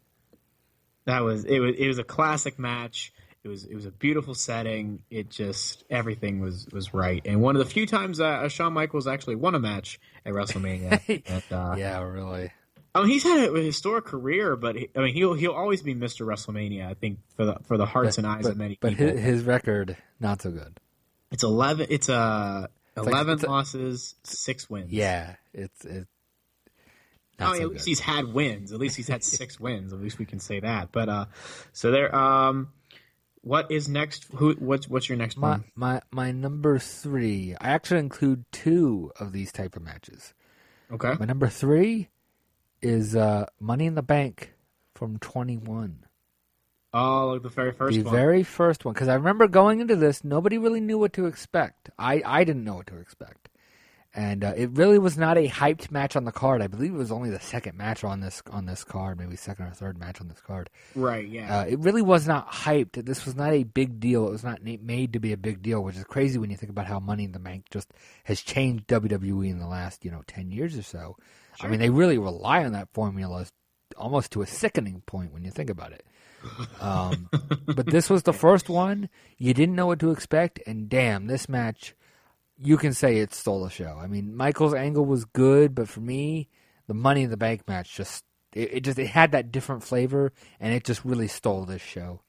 that 1.05 1.21
was 1.21 1.45
it. 1.45 1.61
Was 1.61 1.77
it 1.77 1.87
was 1.87 1.99
a 1.99 2.05
classic 2.05 2.59
match. 2.59 3.13
It 3.45 3.49
was 3.49 3.65
it 3.65 3.75
was 3.75 3.87
a 3.87 3.91
beautiful 3.93 4.35
setting. 4.35 5.01
It 5.11 5.31
just 5.31 5.85
everything 5.89 6.41
was 6.41 6.67
was 6.73 6.93
right. 6.93 7.23
And 7.25 7.41
one 7.41 7.55
of 7.55 7.65
the 7.65 7.71
few 7.71 7.87
times 7.87 8.21
uh, 8.21 8.49
Shawn 8.49 8.73
Michaels 8.73 9.07
actually 9.07 9.37
won 9.37 9.55
a 9.55 9.61
match 9.61 10.01
at 10.25 10.33
WrestleMania. 10.33 11.01
and, 11.27 11.43
uh, 11.53 11.77
yeah, 11.79 12.03
really. 12.03 12.51
I 12.97 13.01
mean, 13.01 13.11
he's 13.11 13.25
had 13.25 13.51
a 13.51 13.61
historic 13.61 14.07
career, 14.07 14.57
but 14.57 14.75
he, 14.75 14.89
I 14.97 15.01
mean, 15.01 15.13
he'll 15.15 15.35
he'll 15.35 15.53
always 15.53 15.83
be 15.83 15.95
Mr. 15.95 16.27
WrestleMania. 16.27 16.89
I 16.89 16.95
think 16.95 17.19
for 17.37 17.45
the 17.45 17.57
for 17.65 17.77
the 17.77 17.85
hearts 17.85 18.17
and 18.17 18.27
eyes 18.27 18.45
but, 18.45 18.53
of 18.53 18.57
many 18.57 18.79
but 18.81 18.91
people. 18.91 19.07
his, 19.09 19.21
his 19.21 19.45
record 19.45 19.97
not 20.19 20.41
so 20.41 20.51
good. 20.51 20.81
it's 21.31 21.43
eleven. 21.43 21.89
It's 21.91 22.09
uh, 22.09 22.69
like- 22.97 23.07
eleven 23.07 23.35
it's 23.35 23.45
a- 23.45 23.51
losses, 23.51 24.15
six 24.25 24.71
wins. 24.71 24.93
Yeah, 24.93 25.35
it's 25.53 25.85
it. 25.85 26.07
I 27.39 27.53
mean, 27.53 27.57
so 27.57 27.63
at 27.63 27.69
least 27.69 27.85
good. 27.85 27.91
he's 27.91 28.01
had 28.01 28.33
wins. 28.33 28.73
At 28.73 28.79
least 28.79 28.97
he's 28.97 29.09
had 29.09 29.23
six 29.23 29.61
wins. 29.61 29.93
At 29.93 30.01
least 30.01 30.19
we 30.19 30.25
can 30.25 30.41
say 30.41 30.61
that. 30.61 30.91
But 30.91 31.09
uh, 31.11 31.27
so 31.75 31.91
there. 31.91 32.15
Um, 32.15 32.69
what 33.43 33.71
is 33.71 33.89
next? 33.89 34.27
Who? 34.37 34.55
What's 34.55 34.89
what's 34.89 35.09
your 35.09 35.19
next 35.19 35.37
my 35.37 35.51
one? 35.51 35.65
my 35.75 36.01
my 36.11 36.33
number 36.33 36.79
three. 36.79 37.55
I 37.61 37.69
actually 37.69 38.01
include 38.01 38.47
two 38.53 39.13
of 39.21 39.33
these 39.33 39.53
type 39.53 39.77
of 39.77 39.83
matches. 39.83 40.33
Okay. 40.91 41.13
My 41.19 41.27
number 41.27 41.49
three 41.49 42.09
is 42.83 43.17
uh, 43.17 43.47
Money 43.61 43.87
in 43.87 43.95
the 43.95 44.03
Bank 44.03 44.55
from 44.95 45.19
twenty 45.19 45.57
one. 45.57 46.05
Oh, 46.95 47.29
like 47.33 47.43
the 47.43 47.51
very 47.51 47.73
first 47.73 47.99
the 47.99 48.05
one. 48.05 48.15
very 48.15 48.43
first 48.43 48.85
one 48.85 48.95
because 48.95 49.09
I 49.09 49.15
remember 49.15 49.49
going 49.49 49.81
into 49.81 49.97
this, 49.97 50.25
nobody 50.25 50.57
really 50.57 50.81
knew 50.81 50.99
what 50.99 51.13
to 51.15 51.27
expect. 51.27 51.91
I 51.99 52.23
I 52.25 52.45
didn't 52.45 52.65
know 52.65 52.77
what 52.77 52.87
to 52.87 52.97
expect, 52.97 53.51
and 54.15 54.43
uh, 54.43 54.55
it 54.57 54.71
really 54.71 54.99
was 54.99 55.19
not 55.19 55.37
a 55.37 55.47
hyped 55.47 55.91
match 55.91 56.17
on 56.17 56.25
the 56.25 56.33
card. 56.33 56.63
I 56.63 56.69
believe 56.69 56.95
it 56.95 56.97
was 56.97 57.13
only 57.13 57.29
the 57.29 57.41
second 57.41 57.77
match 57.77 58.03
on 58.03 58.21
this 58.21 58.43
on 58.51 58.65
this 58.65 58.83
card, 58.83 59.19
maybe 59.19 59.37
second 59.37 59.67
or 59.67 59.73
third 59.73 59.99
match 59.99 60.23
on 60.23 60.29
this 60.29 60.41
card. 60.41 60.71
right. 60.95 61.29
Yeah. 61.29 61.59
Uh, 61.59 61.65
it 61.65 61.81
really 61.81 62.03
was 62.03 62.27
not 62.27 62.51
hyped. 62.51 63.05
This 63.05 63.27
was 63.27 63.37
not 63.37 63.53
a 63.53 63.65
big 63.65 64.01
deal. 64.01 64.27
It 64.27 64.31
was 64.33 64.45
not 64.45 64.63
made 64.63 65.13
to 65.13 65.21
be 65.21 65.33
a 65.33 65.37
big 65.37 65.61
deal, 65.61 65.83
which 65.83 65.97
is 65.97 66.05
crazy 66.05 66.39
when 66.39 66.51
you 66.51 66.57
think 66.57 66.71
about 66.71 66.87
how 66.87 66.99
Money 66.99 67.25
in 67.25 67.33
the 67.33 67.39
Bank 67.39 67.67
just 67.71 67.93
has 68.25 68.41
changed 68.41 68.87
WWE 68.87 69.51
in 69.51 69.59
the 69.59 69.69
last 69.69 70.03
you 70.03 70.11
know 70.11 70.23
ten 70.27 70.51
years 70.51 70.79
or 70.79 70.83
so. 70.83 71.17
I 71.61 71.69
mean, 71.69 71.81
they 71.81 71.91
really 71.91 72.19
rely 72.19 72.65
on 72.65 72.73
that 72.73 72.89
formula 72.93 73.47
almost 73.97 74.33
to 74.33 74.43
a 74.43 74.47
sickening 74.47 75.03
point 75.07 75.33
when 75.33 75.45
you 75.45 75.51
think 75.51 75.71
about 75.71 75.93
it. 75.93 76.05
Um, 76.81 77.29
but 77.67 77.87
this 77.87 78.11
was 78.11 78.23
the 78.23 78.33
first 78.33 78.69
one. 78.69 79.09
You 79.39 79.55
didn't 79.55 79.75
know 79.75 79.87
what 79.87 80.01
to 80.01 80.11
expect, 80.11 80.61
and 80.67 80.89
damn, 80.89 81.27
this 81.27 81.49
match, 81.49 81.95
you 82.59 82.77
can 82.77 82.93
say 82.93 83.19
it 83.19 83.35
stole 83.35 83.65
the 83.65 83.71
show. 83.71 83.99
I 84.01 84.07
mean, 84.07 84.37
Michaels 84.37 84.75
Angle 84.75 85.05
was 85.05 85.25
good, 85.25 85.75
but 85.75 85.89
for 85.89 86.01
me, 86.01 86.49
the 86.87 86.95
Money 86.95 87.23
in 87.23 87.31
the 87.31 87.37
Bank 87.37 87.67
match 87.69 87.95
just 87.95 88.25
it, 88.53 88.75
it 88.75 88.81
just 88.81 88.99
it 88.99 89.09
had 89.09 89.33
that 89.33 89.53
different 89.53 89.83
flavor, 89.83 90.33
and 90.61 90.73
it 90.75 90.85
just 90.85 91.05
really 91.05 91.29
stole 91.29 91.65
this 91.65 91.83
show. 91.83 92.21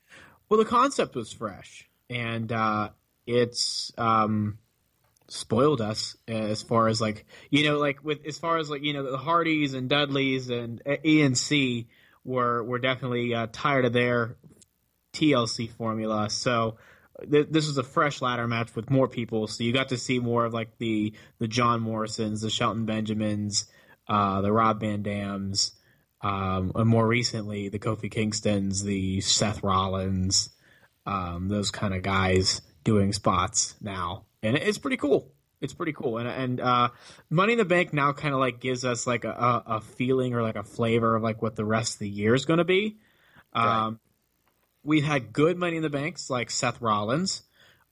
Well, 0.50 0.60
the 0.60 0.66
concept 0.66 1.16
was 1.16 1.32
fresh, 1.32 1.90
and 2.10 2.52
uh, 2.52 2.90
it's 3.26 3.92
um, 3.98 4.58
spoiled 5.30 5.82
us 5.82 6.16
as 6.28 6.62
far 6.62 6.88
as 6.88 7.02
like 7.02 7.26
you 7.50 7.66
know, 7.66 7.78
like 7.78 8.04
with 8.04 8.26
as 8.26 8.38
far 8.38 8.58
as 8.58 8.70
like 8.70 8.84
you 8.84 8.94
know, 8.94 9.10
the 9.10 9.18
Hardys 9.18 9.74
and 9.74 9.90
Dudleys 9.90 10.50
and 10.50 10.82
E&C 11.04 11.88
were 12.24 12.64
were 12.64 12.80
definitely 12.80 13.34
uh, 13.34 13.48
tired 13.52 13.86
of 13.86 13.94
their 13.94 14.38
TLC 15.14 15.70
formula. 15.70 16.30
So 16.30 16.78
th- 17.30 17.48
this 17.50 17.68
was 17.68 17.78
a 17.78 17.84
fresh 17.84 18.22
ladder 18.22 18.48
match 18.48 18.76
with 18.76 18.90
more 18.90 19.08
people, 19.08 19.48
so 19.48 19.64
you 19.64 19.74
got 19.74 19.90
to 19.90 19.98
see 19.98 20.20
more 20.20 20.46
of 20.46 20.54
like 20.54 20.78
the 20.78 21.14
the 21.40 21.48
John 21.48 21.82
Morrisons, 21.82 22.42
the 22.42 22.50
Shelton 22.50 22.86
Benjamins, 22.86 23.66
uh, 24.08 24.42
the 24.42 24.52
Rob 24.52 24.82
Van 24.82 25.02
Dams, 25.02 25.72
um, 26.22 26.72
and 26.76 26.88
more 26.88 27.08
recently 27.08 27.70
the 27.70 27.80
Kofi 27.80 28.12
Kingstons, 28.12 28.84
the 28.84 29.22
Seth 29.22 29.64
Rollins, 29.64 30.50
um, 31.06 31.48
those 31.48 31.72
kind 31.72 31.94
of 31.94 32.02
guys 32.04 32.62
doing 32.84 33.14
spots 33.14 33.76
now, 33.82 34.26
and 34.44 34.56
it's 34.56 34.78
pretty 34.78 34.98
cool. 34.98 35.32
It's 35.60 35.74
pretty 35.74 35.94
cool, 35.94 36.20
and 36.20 36.28
and 36.28 36.60
uh, 36.62 36.90
Money 37.30 37.54
in 37.54 37.58
the 37.58 37.66
Bank 37.66 37.92
now 37.92 38.14
kind 38.14 38.34
of 38.34 38.40
like 38.40 38.60
gives 38.60 38.86
us 38.86 39.08
like 39.08 39.24
a, 39.24 39.64
a, 39.66 39.82
feeling 39.82 40.36
or 40.36 40.44
like 40.44 40.56
a 40.56 40.64
flavor 40.64 41.16
of 41.16 41.24
like 41.24 41.42
what 41.42 41.56
the 41.56 41.66
rest 41.66 41.96
of 41.96 42.00
the 42.00 42.10
year 42.10 42.36
is 42.36 42.46
going 42.46 42.60
to 42.60 42.64
be. 42.64 42.98
Um, 43.54 44.00
we've 44.84 45.04
had 45.04 45.34
good 45.34 45.58
Money 45.58 45.78
in 45.78 45.82
the 45.82 45.90
Banks 45.90 46.30
like 46.30 46.52
Seth 46.52 46.80
Rollins, 46.80 47.42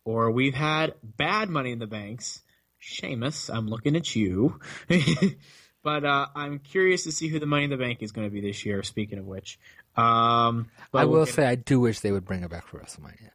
or 0.04 0.30
we've 0.30 0.54
had 0.54 0.94
bad 1.02 1.50
Money 1.50 1.72
in 1.72 1.80
the 1.80 1.88
Banks. 1.88 2.42
Sheamus, 2.78 3.50
I'm 3.50 3.68
looking 3.68 3.96
at 3.96 4.16
you. 4.16 4.60
but 5.84 6.06
uh, 6.06 6.28
I'm 6.36 6.60
curious 6.60 7.04
to 7.06 7.12
see 7.12 7.30
who 7.30 7.40
the 7.40 7.48
Money 7.48 7.64
in 7.64 7.70
the 7.72 7.78
Bank 7.78 8.04
is 8.04 8.12
going 8.12 8.28
to 8.28 8.32
be 8.32 8.42
this 8.42 8.64
year. 8.64 8.84
Speaking 8.84 9.18
of 9.18 9.26
which, 9.26 9.58
um, 9.96 10.68
I 10.94 11.06
we'll 11.06 11.10
will 11.10 11.26
get- 11.26 11.34
say 11.34 11.46
I 11.46 11.56
do 11.56 11.80
wish 11.80 12.02
they 12.02 12.12
would 12.12 12.26
bring 12.26 12.44
it 12.44 12.50
back 12.52 12.68
for 12.68 12.80
WrestleMania. 12.80 13.32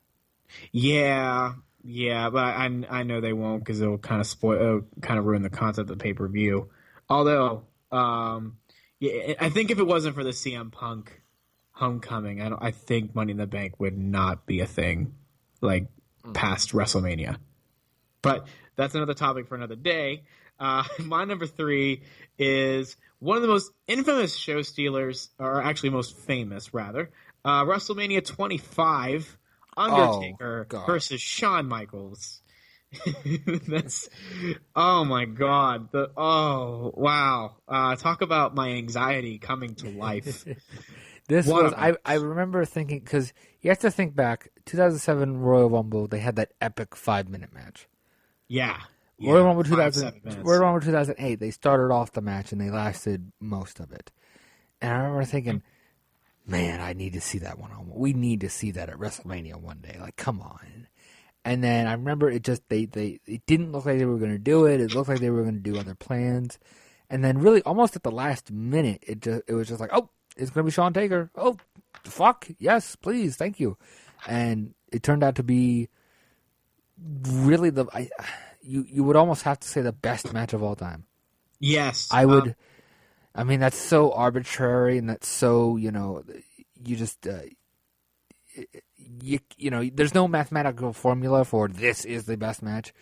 yeah, 0.71 1.55
yeah, 1.83 2.31
but 2.31 2.45
I 2.45 2.71
I 2.89 3.03
know 3.03 3.21
they 3.21 3.33
won't 3.33 3.65
because 3.65 3.81
it'll 3.81 3.99
kind 3.99 4.21
of 4.21 4.27
spoil, 4.27 4.61
it'll 4.61 4.87
kind 5.01 5.19
of 5.19 5.25
ruin 5.25 5.43
the 5.43 5.51
concept 5.51 5.91
of 5.91 5.99
the 5.99 6.03
pay 6.03 6.13
per 6.13 6.29
view. 6.29 6.71
Although, 7.09 7.65
um, 7.91 8.59
yeah, 8.99 9.35
I 9.41 9.49
think 9.49 9.71
if 9.71 9.79
it 9.79 9.87
wasn't 9.87 10.15
for 10.15 10.25
the 10.25 10.31
CM 10.31 10.71
Punk 10.71 11.23
homecoming, 11.73 12.41
I 12.43 12.49
don't, 12.51 12.63
I 12.63 12.71
think 12.71 13.15
Money 13.15 13.33
in 13.33 13.39
the 13.39 13.47
Bank 13.47 13.81
would 13.81 13.97
not 13.97 14.47
be 14.47 14.61
a 14.61 14.67
thing 14.67 15.15
like 15.61 15.89
past 16.35 16.73
WrestleMania. 16.73 17.39
But 18.23 18.47
that's 18.77 18.95
another 18.95 19.15
topic 19.15 19.49
for 19.49 19.55
another 19.55 19.77
day. 19.77 20.25
Uh, 20.59 20.85
my 20.99 21.25
number 21.25 21.47
three 21.47 22.03
is 22.39 22.97
one 23.19 23.37
of 23.37 23.43
the 23.43 23.49
most 23.49 23.73
infamous 23.87 24.37
show 24.37 24.63
stealers, 24.63 25.31
or 25.39 25.63
actually 25.63 25.91
most 25.91 26.17
famous, 26.17 26.73
rather. 26.75 27.11
Uh, 27.45 27.65
WrestleMania 27.65 28.25
25, 28.25 29.39
Undertaker 29.81 30.67
God. 30.69 30.87
versus 30.87 31.21
Shawn 31.21 31.67
Michaels. 31.67 32.43
That's 33.69 34.09
oh 34.75 35.05
my 35.05 35.25
god. 35.25 35.93
The 35.93 36.11
oh 36.17 36.93
wow. 36.97 37.57
Uh, 37.69 37.95
talk 37.97 38.21
about 38.21 38.55
my 38.55 38.71
anxiety 38.71 39.39
coming 39.39 39.75
to 39.77 39.91
life. 39.91 40.45
This 41.29 41.47
One 41.47 41.63
was 41.63 41.75
I. 41.75 41.95
I 42.05 42.15
remember 42.15 42.65
thinking 42.65 42.99
because 42.99 43.33
you 43.61 43.71
have 43.71 43.79
to 43.81 43.91
think 43.93 44.17
back 44.17 44.49
2007 44.67 45.37
Royal 45.37 45.71
Rumble 45.71 46.09
they 46.09 46.19
had 46.19 46.35
that 46.37 46.51
epic 46.61 46.97
five 46.97 47.29
minute 47.29 47.53
match. 47.55 47.87
yeah. 48.49 48.81
yeah. 49.17 49.31
Royal 49.31 49.45
Rumble 49.45 49.63
2000. 49.63 50.23
Royal 50.43 50.61
Rumble 50.63 50.81
2008 50.81 51.39
they 51.39 51.53
started 51.53 51.95
off 51.95 52.11
the 52.11 52.21
match 52.21 52.51
and 52.51 52.61
they 52.61 52.69
lasted 52.69 53.31
most 53.39 53.79
of 53.79 53.93
it. 53.93 54.11
And 54.83 54.93
I 54.93 54.97
remember 54.97 55.25
thinking, 55.25 55.63
man, 56.47 56.81
I 56.81 56.93
need 56.93 57.13
to 57.15 57.21
see 57.21 57.39
that 57.39 57.59
one. 57.59 57.71
on 57.73 57.89
We 57.89 58.13
need 58.13 58.41
to 58.41 58.51
see 58.51 58.71
that 58.73 58.89
at 58.89 58.97
WrestleMania 58.99 59.57
one 59.57 59.79
day. 59.81 59.97
Like, 60.01 60.17
come 60.17 60.41
on. 60.41 60.89
And 61.45 61.65
then 61.65 61.87
I 61.87 61.93
remember 61.93 62.31
it 62.31 62.43
just 62.43 62.69
they 62.69 62.85
they 62.85 63.21
it 63.27 63.47
didn't 63.47 63.73
look 63.73 63.87
like 63.87 63.99
they 63.99 64.05
were 64.05 64.19
going 64.19 64.33
to 64.33 64.39
do 64.39 64.67
it. 64.67 64.81
It 64.81 64.95
looked 64.95 65.09
like 65.09 65.21
they 65.21 65.31
were 65.31 65.43
going 65.43 65.63
to 65.63 65.71
do 65.71 65.79
other 65.79 65.95
plans. 65.95 66.59
And 67.09 67.25
then 67.25 67.39
really 67.39 67.63
almost 67.63 67.97
at 67.97 68.03
the 68.03 68.11
last 68.11 68.51
minute 68.51 69.03
it 69.07 69.21
just 69.21 69.43
it 69.49 69.55
was 69.55 69.69
just 69.69 69.81
like, 69.81 69.91
"Oh, 69.93 70.11
it's 70.37 70.51
going 70.51 70.65
to 70.65 70.71
be 70.71 70.73
Shawn 70.73 70.93
Taker." 70.93 71.31
Oh, 71.35 71.57
fuck. 72.05 72.47
Yes, 72.59 72.95
please. 72.95 73.37
Thank 73.37 73.59
you. 73.59 73.79
And 74.27 74.75
it 74.93 75.03
turned 75.03 75.25
out 75.25 75.37
to 75.37 75.43
be 75.43 75.89
really 77.27 77.71
the 77.71 77.87
I, 77.93 78.11
you 78.63 78.85
you 78.87 79.03
would 79.05 79.17
almost 79.17 79.43
have 79.45 79.61
to 79.61 79.69
say 79.69 79.81
the 79.81 79.93
best 79.93 80.33
match 80.35 80.53
of 80.53 80.63
all 80.63 80.77
time. 80.77 81.05
Yes. 81.59 82.09
I 82.11 82.27
would. 82.27 82.49
um, 82.49 82.55
I 83.35 83.45
mean, 83.45 83.61
that's 83.61 83.79
so 83.79 84.13
arbitrary, 84.13 84.99
and 84.99 85.09
that's 85.09 85.29
so 85.29 85.77
you 85.77 85.91
know, 85.91 86.23
you 86.83 86.97
just 86.97 87.27
uh, 87.27 87.41
you 89.23 89.39
you 89.57 89.71
know, 89.71 89.89
there's 89.93 90.15
no 90.15 90.27
mathematical 90.27 90.93
formula 90.93 91.45
for 91.45 91.69
this 91.69 92.05
is 92.05 92.27
the 92.27 92.37
best 92.37 92.63
match, 92.63 92.93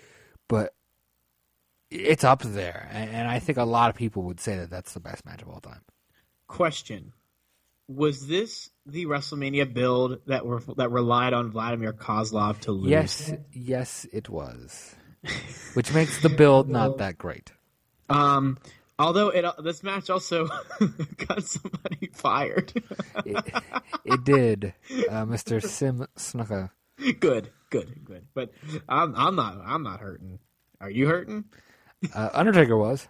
but 0.49 0.75
it's 1.91 2.25
up 2.25 2.43
there, 2.43 2.89
and, 2.93 3.11
and 3.11 3.29
I 3.29 3.39
think 3.39 3.59
a 3.59 3.65
lot 3.65 3.91
of 3.91 3.97
people 3.97 4.23
would 4.25 4.41
say 4.41 4.57
that 4.59 4.71
that's 4.71 4.93
the 4.93 5.01
best 5.01 5.25
match 5.25 5.43
of 5.43 5.49
all 5.49 5.61
time. 5.61 5.81
question. 6.47 7.13
Was 7.89 8.27
this 8.27 8.69
the 8.85 9.07
WrestleMania 9.07 9.73
build 9.73 10.21
that 10.27 10.45
were 10.45 10.61
that 10.77 10.91
relied 10.91 11.33
on 11.33 11.51
Vladimir 11.51 11.95
Kozlov 11.95 12.61
to 12.61 12.73
lose? 12.73 12.91
Yes, 12.91 13.33
yes, 13.51 14.07
it 14.13 14.29
was, 14.29 14.95
which 15.73 15.95
makes 15.95 16.21
the 16.21 16.29
build 16.29 16.69
not 16.69 16.99
that 16.99 17.17
great. 17.17 17.51
Um, 18.11 18.59
although 18.99 19.29
it 19.29 19.45
this 19.63 19.83
match 19.83 20.11
also 20.11 20.47
got 21.29 21.43
somebody 21.45 22.11
fired. 22.13 22.73
It, 23.25 23.53
it 24.05 24.25
did, 24.25 24.75
uh, 25.11 25.25
Mister 25.25 25.61
Sim 25.61 26.07
Snuka. 26.17 26.71
good, 27.21 27.51
good, 27.71 28.05
good. 28.05 28.27
But 28.35 28.51
I'm 28.89 29.15
I'm 29.17 29.37
not 29.37 29.59
I'm 29.65 29.83
not 29.83 30.01
hurting. 30.01 30.39
Are 30.81 30.91
you 30.91 31.07
hurting? 31.07 31.45
Uh, 32.15 32.29
Undertaker 32.33 32.77
was. 32.77 33.09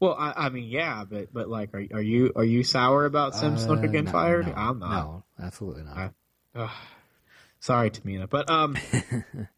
Well, 0.00 0.14
I, 0.18 0.32
I 0.36 0.48
mean, 0.50 0.68
yeah, 0.68 1.04
but 1.08 1.32
but 1.32 1.48
like, 1.48 1.72
are 1.74 1.84
are 1.92 2.02
you 2.02 2.32
are 2.36 2.44
you 2.44 2.64
sour 2.64 3.04
about 3.04 3.34
Sim 3.34 3.56
Uh, 3.56 3.76
getting 3.76 4.04
no, 4.04 4.10
fired? 4.12 4.46
no, 4.46 4.52
I'm 4.54 4.78
not. 4.78 4.90
No, 4.90 5.24
absolutely 5.40 5.84
not. 5.84 6.12
Ugh. 6.56 6.70
Sorry, 7.60 7.90
Tamina. 7.90 8.28
But 8.28 8.50
um, 8.50 8.76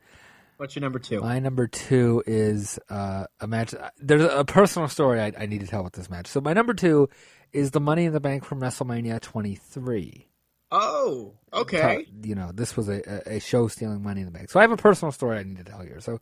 what's 0.56 0.76
your 0.76 0.80
number 0.82 0.98
two? 0.98 1.20
My 1.20 1.38
number 1.38 1.66
two 1.66 2.22
is 2.26 2.78
uh, 2.88 3.26
a 3.40 3.46
match. 3.46 3.74
There's 3.98 4.22
a 4.22 4.44
personal 4.44 4.88
story 4.88 5.20
I, 5.20 5.32
I 5.38 5.46
need 5.46 5.60
to 5.60 5.66
tell 5.66 5.84
with 5.84 5.94
this 5.94 6.10
match. 6.10 6.26
So 6.26 6.40
my 6.40 6.52
number 6.52 6.74
two 6.74 7.08
is 7.52 7.70
the 7.70 7.80
Money 7.80 8.04
in 8.04 8.12
the 8.12 8.20
Bank 8.20 8.44
from 8.44 8.60
WrestleMania 8.60 9.20
23. 9.20 10.28
Oh, 10.72 11.34
okay. 11.52 12.06
You 12.22 12.34
know, 12.34 12.50
this 12.52 12.76
was 12.76 12.88
a, 12.88 13.36
a- 13.36 13.40
show 13.40 13.68
stealing 13.68 14.02
Money 14.02 14.20
in 14.20 14.26
the 14.26 14.32
Bank. 14.32 14.50
So 14.50 14.58
I 14.58 14.62
have 14.62 14.72
a 14.72 14.76
personal 14.76 15.12
story 15.12 15.38
I 15.38 15.42
need 15.44 15.58
to 15.58 15.64
tell 15.64 15.80
here. 15.80 16.00
So, 16.00 16.20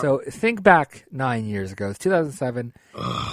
so 0.00 0.22
think 0.30 0.62
back 0.62 1.04
nine 1.12 1.44
years 1.44 1.72
ago. 1.72 1.90
It's 1.90 1.98
2007, 1.98 2.72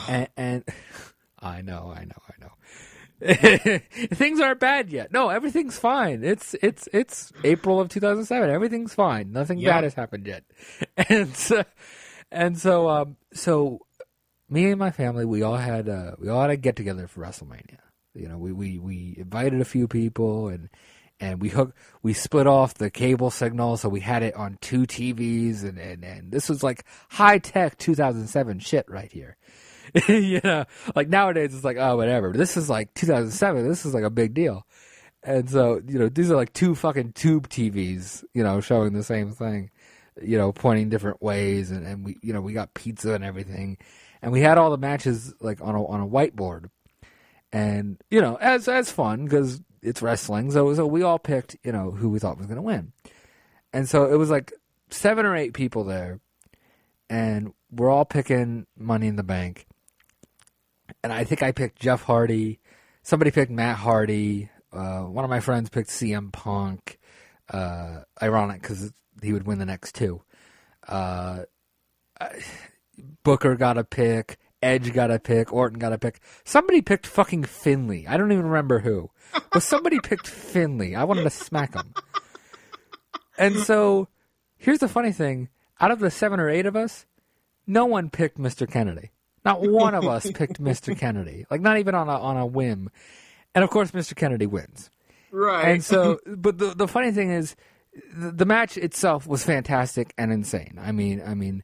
and, 0.10 0.28
and 0.36 0.64
I 1.40 1.62
know, 1.62 1.94
I 1.96 2.04
know, 2.04 2.22
I 2.28 2.34
know. 2.42 2.52
Things 4.14 4.40
aren't 4.40 4.60
bad 4.60 4.90
yet. 4.90 5.12
No, 5.12 5.30
everything's 5.30 5.78
fine. 5.78 6.24
It's 6.24 6.56
it's 6.62 6.88
it's 6.94 7.32
April 7.44 7.80
of 7.82 7.90
2007. 7.90 8.50
Everything's 8.50 8.94
fine. 8.94 9.32
Nothing 9.32 9.60
Yeah. 9.60 9.72
bad 9.74 9.84
has 9.84 9.94
happened 9.94 10.26
yet. 10.28 10.44
And 11.10 11.36
so, 11.36 11.64
and 12.32 12.58
so 12.58 12.88
um 12.90 13.18
so 13.34 13.80
me 14.50 14.70
and 14.70 14.80
my 14.80 14.92
family 14.92 15.26
we 15.26 15.42
all 15.42 15.58
had 15.58 15.90
uh 15.90 16.12
we 16.20 16.30
all 16.30 16.42
had 16.42 16.50
a 16.50 16.58
get 16.58 16.76
together 16.76 17.08
for 17.08 17.22
WrestleMania. 17.22 17.78
You 18.14 18.28
know, 18.30 18.38
we 18.38 18.52
we 18.52 18.80
we 18.80 19.16
invited 19.18 19.60
a 19.62 19.66
few 19.66 19.88
people 19.88 20.48
and 20.48 20.70
and 21.20 21.42
we 21.42 21.50
hook 21.50 21.76
we 22.02 22.14
split 22.14 22.48
off 22.48 22.76
the 22.76 22.90
cable 22.90 23.30
signal 23.30 23.76
so 23.76 23.90
we 23.90 24.00
had 24.00 24.24
it 24.24 24.34
on 24.36 24.58
two 24.62 24.84
TVs 24.84 25.64
and 25.64 25.78
and, 25.78 26.04
and 26.06 26.32
this 26.32 26.48
was 26.48 26.64
like 26.64 26.86
high 27.10 27.38
tech 27.40 27.78
2007 27.78 28.60
shit 28.60 28.86
right 28.90 29.12
here. 29.12 29.36
you 30.08 30.42
know, 30.44 30.66
like 30.96 31.10
nowadays 31.10 31.54
it's 31.54 31.64
like 31.64 31.78
oh 31.78 31.98
whatever. 31.98 32.30
But 32.30 32.38
this 32.38 32.58
is 32.58 32.70
like 32.70 32.94
2007. 32.94 33.68
This 33.68 33.86
is 33.86 33.94
like 33.94 34.04
a 34.04 34.10
big 34.10 34.34
deal. 34.34 34.66
And 35.24 35.50
so, 35.50 35.82
you 35.86 36.00
know, 36.00 36.10
these 36.10 36.32
are 36.32 36.36
like 36.36 36.54
two 36.54 36.76
fucking 36.76 37.14
tube 37.14 37.50
TVs, 37.50 38.24
you 38.34 38.44
know, 38.44 38.62
showing 38.62 38.94
the 38.94 39.04
same 39.04 39.32
thing, 39.32 39.70
you 40.22 40.38
know, 40.38 40.52
pointing 40.52 40.90
different 40.90 41.22
ways. 41.22 41.72
And, 41.72 41.86
and 41.86 42.06
we, 42.06 42.18
you 42.22 42.32
know, 42.32 42.42
we 42.42 42.54
got 42.54 42.74
pizza 42.74 43.14
and 43.14 43.24
everything. 43.24 43.78
And 44.22 44.32
we 44.32 44.42
had 44.42 44.58
all 44.58 44.70
the 44.70 44.78
matches 44.78 45.34
like 45.42 45.60
on 45.62 45.76
a, 45.76 45.86
on 45.86 46.02
a 46.02 46.08
whiteboard. 46.08 46.70
And, 47.52 48.02
you 48.10 48.22
know, 48.22 48.38
as, 48.40 48.68
as 48.68 48.92
fun 48.92 49.26
because 49.26 49.62
it's 49.82 50.02
wrestling. 50.02 50.52
So, 50.52 50.74
so 50.74 50.86
we 50.86 51.04
all 51.04 51.20
picked, 51.20 51.58
you 51.64 51.72
know, 51.72 51.92
who 51.92 52.10
we 52.10 52.20
thought 52.20 52.38
was 52.38 52.48
going 52.48 52.58
to 52.58 52.62
win. 52.62 52.94
And 53.74 53.90
so 53.90 54.06
it 54.06 54.16
was 54.16 54.30
like 54.30 54.54
seven 54.90 55.26
or 55.26 55.36
eight 55.36 55.54
people 55.54 55.84
there. 55.84 56.22
And 57.10 57.54
we're 57.72 57.90
all 57.90 58.06
picking 58.06 58.68
Money 58.78 59.08
in 59.08 59.16
the 59.16 59.24
Bank. 59.24 59.66
And 61.04 61.14
I 61.14 61.24
think 61.24 61.44
I 61.44 61.52
picked 61.52 61.80
Jeff 61.80 62.04
Hardy. 62.04 62.60
Somebody 63.04 63.32
picked 63.32 63.52
Matt 63.52 63.78
Hardy. 63.78 64.50
Uh, 64.72 65.02
one 65.02 65.24
of 65.24 65.30
my 65.30 65.40
friends 65.40 65.70
picked 65.70 65.90
CM 65.90 66.32
Punk. 66.32 67.00
Uh, 67.50 68.02
ironic 68.22 68.62
because 68.62 68.94
he 69.22 69.34
would 69.34 69.48
win 69.48 69.60
the 69.60 69.66
next 69.66 69.96
two. 69.96 70.22
Uh, 70.88 71.40
Booker 73.24 73.56
got 73.56 73.78
a 73.78 73.84
pick. 73.84 74.38
Edge 74.62 74.92
got 74.94 75.10
a 75.10 75.20
pick. 75.20 75.54
Orton 75.54 75.80
got 75.80 75.94
a 75.94 75.98
pick. 75.98 76.20
Somebody 76.44 76.82
picked 76.82 77.08
fucking 77.08 77.46
Finlay. 77.46 78.06
I 78.08 78.18
don't 78.18 78.32
even 78.32 78.46
remember 78.46 78.80
who, 78.80 79.10
but 79.52 79.64
somebody 79.64 80.00
picked 80.04 80.28
Finlay. 80.28 80.96
I 80.96 81.06
wanted 81.06 81.24
to 81.24 81.30
smack 81.30 81.74
him. 81.74 81.94
And 83.38 83.56
so, 83.56 84.10
here's 84.58 84.80
the 84.80 84.90
funny 84.90 85.14
thing: 85.14 85.48
out 85.80 85.92
of 85.92 86.00
the 86.00 86.12
seven 86.12 86.42
or 86.42 86.50
eight 86.50 86.66
of 86.66 86.76
us, 86.76 87.06
no 87.66 87.86
one 87.86 88.10
picked 88.10 88.38
Mr. 88.38 88.70
Kennedy. 88.70 89.12
Not 89.46 89.62
one 89.62 89.96
of 89.96 90.06
us 90.06 90.30
picked 90.32 90.62
Mr. 90.62 90.98
Kennedy. 90.98 91.46
Like 91.50 91.62
not 91.62 91.78
even 91.78 91.96
on 91.96 92.10
a 92.10 92.20
on 92.20 92.38
a 92.38 92.46
whim. 92.46 92.90
And 93.56 93.64
of 93.64 93.70
course, 93.70 93.92
Mr. 93.92 94.16
Kennedy 94.16 94.46
wins. 94.46 94.90
Right. 95.32 95.70
And 95.70 95.84
so, 95.84 96.20
but 96.26 96.58
the 96.58 96.74
the 96.74 96.88
funny 96.88 97.12
thing 97.12 97.32
is, 97.32 97.56
the, 98.14 98.32
the 98.32 98.46
match 98.46 98.78
itself 98.78 99.28
was 99.28 99.44
fantastic 99.44 100.14
and 100.18 100.32
insane. 100.32 100.80
I 100.82 100.92
mean, 100.92 101.22
I 101.26 101.34
mean, 101.34 101.64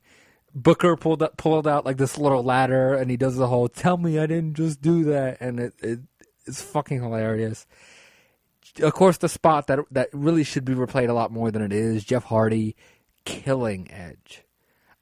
Booker 0.53 0.95
pulled 0.95 1.21
up, 1.21 1.37
pulled 1.37 1.67
out 1.67 1.85
like 1.85 1.97
this 1.97 2.17
little 2.17 2.43
ladder, 2.43 2.93
and 2.93 3.11
he 3.11 3.17
does 3.17 3.35
the 3.35 3.47
whole 3.47 3.67
"Tell 3.67 3.97
me 3.97 4.19
I 4.19 4.25
didn't 4.25 4.55
just 4.55 4.81
do 4.81 5.03
that," 5.05 5.37
and 5.41 5.59
it, 5.59 5.73
it 5.81 5.99
it's 6.45 6.61
fucking 6.61 7.01
hilarious. 7.01 7.65
Of 8.81 8.93
course, 8.93 9.17
the 9.17 9.29
spot 9.29 9.67
that 9.67 9.79
that 9.91 10.09
really 10.13 10.43
should 10.43 10.65
be 10.65 10.73
replayed 10.73 11.09
a 11.09 11.13
lot 11.13 11.31
more 11.31 11.51
than 11.51 11.61
it 11.61 11.73
is. 11.73 12.03
Jeff 12.03 12.23
Hardy 12.23 12.75
killing 13.25 13.91
Edge. 13.91 14.43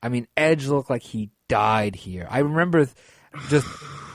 I 0.02 0.10
mean, 0.10 0.28
Edge 0.36 0.68
looked 0.68 0.90
like 0.90 1.04
he 1.04 1.30
died 1.54 1.96
here. 1.96 2.28
I 2.32 2.40
remember 2.40 2.90
just 3.48 3.68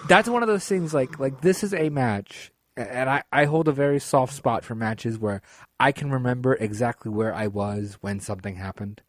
that's 0.08 0.28
one 0.28 0.42
of 0.42 0.48
those 0.48 0.66
things 0.66 0.92
like 0.92 1.20
like 1.20 1.40
this 1.40 1.62
is 1.62 1.72
a 1.72 1.88
match 1.88 2.50
and 2.76 3.08
I, 3.08 3.22
I 3.32 3.44
hold 3.44 3.68
a 3.68 3.72
very 3.72 4.00
soft 4.00 4.34
spot 4.34 4.64
for 4.64 4.74
matches 4.74 5.20
where 5.20 5.40
I 5.78 5.92
can 5.92 6.10
remember 6.10 6.54
exactly 6.54 7.12
where 7.12 7.32
I 7.32 7.46
was 7.46 7.96
when 8.00 8.18
something 8.18 8.56
happened. 8.56 9.02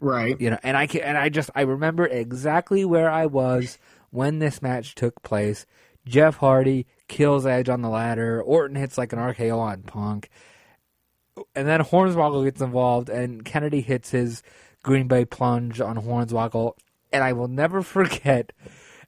right. 0.00 0.40
You 0.40 0.50
know, 0.50 0.58
and 0.64 0.76
I 0.76 0.88
can 0.88 1.02
and 1.02 1.16
I 1.16 1.28
just 1.28 1.50
I 1.54 1.60
remember 1.62 2.04
exactly 2.04 2.84
where 2.84 3.08
I 3.08 3.26
was 3.26 3.78
when 4.10 4.40
this 4.40 4.60
match 4.60 4.96
took 4.96 5.22
place. 5.22 5.66
Jeff 6.04 6.38
Hardy 6.38 6.86
kills 7.06 7.46
Edge 7.46 7.68
on 7.68 7.82
the 7.82 7.88
ladder. 7.88 8.42
Orton 8.42 8.76
hits 8.76 8.98
like 8.98 9.12
an 9.12 9.20
RKO 9.20 9.56
on 9.56 9.82
Punk. 9.82 10.30
And 11.54 11.68
then 11.68 11.80
Hornswoggle 11.80 12.44
gets 12.44 12.60
involved 12.60 13.08
and 13.08 13.44
Kennedy 13.44 13.82
hits 13.82 14.10
his 14.10 14.42
Green 14.82 15.06
Bay 15.06 15.24
plunge 15.24 15.80
on 15.80 15.96
Hornswoggle. 15.96 16.72
And 17.12 17.22
I 17.24 17.32
will 17.32 17.48
never 17.48 17.82
forget, 17.96 18.52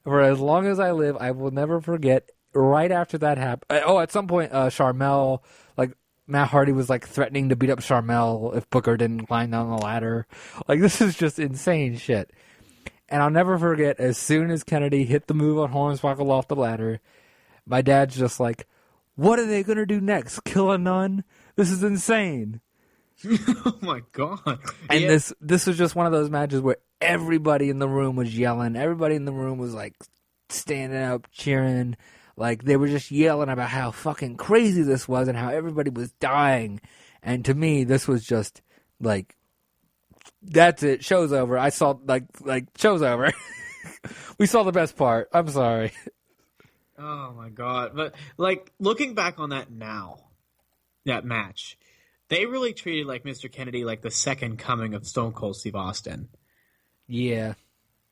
for 0.03 0.21
as 0.21 0.39
long 0.39 0.65
as 0.67 0.79
I 0.79 0.91
live, 0.91 1.17
I 1.19 1.31
will 1.31 1.51
never 1.51 1.81
forget 1.81 2.29
right 2.53 2.91
after 2.91 3.17
that 3.19 3.37
happened. 3.37 3.81
Oh, 3.85 3.99
at 3.99 4.11
some 4.11 4.27
point, 4.27 4.51
uh, 4.53 4.67
Sharmell, 4.69 5.39
like, 5.77 5.91
Matt 6.27 6.49
Hardy 6.49 6.71
was 6.71 6.89
like 6.89 7.05
threatening 7.07 7.49
to 7.49 7.55
beat 7.55 7.69
up 7.69 7.79
Sharmell 7.79 8.55
if 8.55 8.69
Booker 8.69 8.95
didn't 8.95 9.25
climb 9.27 9.51
down 9.51 9.69
the 9.69 9.75
ladder. 9.77 10.25
Like 10.69 10.79
this 10.81 11.01
is 11.01 11.15
just 11.17 11.37
insane 11.37 11.97
shit. 11.97 12.31
And 13.09 13.21
I'll 13.21 13.29
never 13.29 13.57
forget 13.57 13.99
as 13.99 14.17
soon 14.17 14.49
as 14.49 14.63
Kennedy 14.63 15.03
hit 15.03 15.27
the 15.27 15.33
move 15.33 15.59
on 15.59 15.73
Hornswoggle 15.73 16.29
off 16.31 16.47
the 16.47 16.55
ladder, 16.55 17.01
my 17.65 17.81
dad's 17.81 18.15
just 18.15 18.39
like, 18.39 18.67
"What 19.15 19.37
are 19.37 19.45
they 19.45 19.63
gonna 19.63 19.85
do 19.85 19.99
next? 19.99 20.45
Kill 20.45 20.71
a 20.71 20.77
nun? 20.77 21.25
This 21.57 21.69
is 21.69 21.83
insane." 21.83 22.61
oh 23.25 23.77
my 23.81 24.01
god! 24.13 24.59
And 24.89 25.01
Yeah. 25.01 25.07
this 25.09 25.33
this 25.41 25.67
was 25.67 25.77
just 25.77 25.93
one 25.93 26.05
of 26.05 26.13
those 26.13 26.29
matches 26.29 26.61
where 26.61 26.77
everybody 27.03 27.69
in 27.69 27.79
the 27.79 27.87
room 27.87 28.15
was 28.15 28.35
yelling. 28.37 28.75
Everybody 28.75 29.15
in 29.15 29.25
the 29.25 29.33
room 29.33 29.57
was 29.57 29.73
like 29.73 29.95
standing 30.49 31.01
up, 31.01 31.27
cheering. 31.31 31.97
Like 32.35 32.63
they 32.63 32.77
were 32.77 32.87
just 32.87 33.11
yelling 33.11 33.49
about 33.49 33.69
how 33.69 33.91
fucking 33.91 34.37
crazy 34.37 34.81
this 34.81 35.07
was 35.07 35.27
and 35.27 35.37
how 35.37 35.49
everybody 35.49 35.89
was 35.89 36.11
dying. 36.13 36.81
And 37.21 37.45
to 37.45 37.53
me, 37.53 37.83
this 37.83 38.07
was 38.07 38.25
just 38.25 38.61
like 38.99 39.35
that's 40.41 40.83
it. 40.83 41.03
Show's 41.03 41.31
over. 41.31 41.57
I 41.57 41.69
saw 41.69 41.95
like 42.05 42.25
like 42.41 42.67
show's 42.77 43.01
over. 43.01 43.31
we 44.37 44.45
saw 44.45 44.63
the 44.63 44.71
best 44.71 44.95
part. 44.97 45.29
I'm 45.33 45.49
sorry. 45.49 45.91
Oh 46.97 47.33
my 47.35 47.49
god! 47.49 47.93
But 47.95 48.15
like 48.37 48.71
looking 48.79 49.15
back 49.15 49.39
on 49.39 49.49
that 49.49 49.71
now, 49.71 50.17
that 51.05 51.25
match, 51.25 51.77
they 52.29 52.45
really 52.45 52.73
treated 52.73 53.07
like 53.07 53.23
Mr. 53.23 53.51
Kennedy 53.51 53.83
like 53.83 54.01
the 54.01 54.11
second 54.11 54.57
coming 54.57 54.93
of 54.93 55.07
Stone 55.07 55.33
Cold 55.33 55.55
Steve 55.55 55.75
Austin. 55.75 56.29
Yeah, 57.13 57.53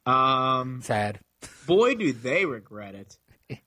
Um, 0.05 0.81
sad. 0.83 1.19
boy, 1.65 1.95
do 1.95 2.13
they 2.13 2.45
regret 2.45 2.93
it. 2.93 3.17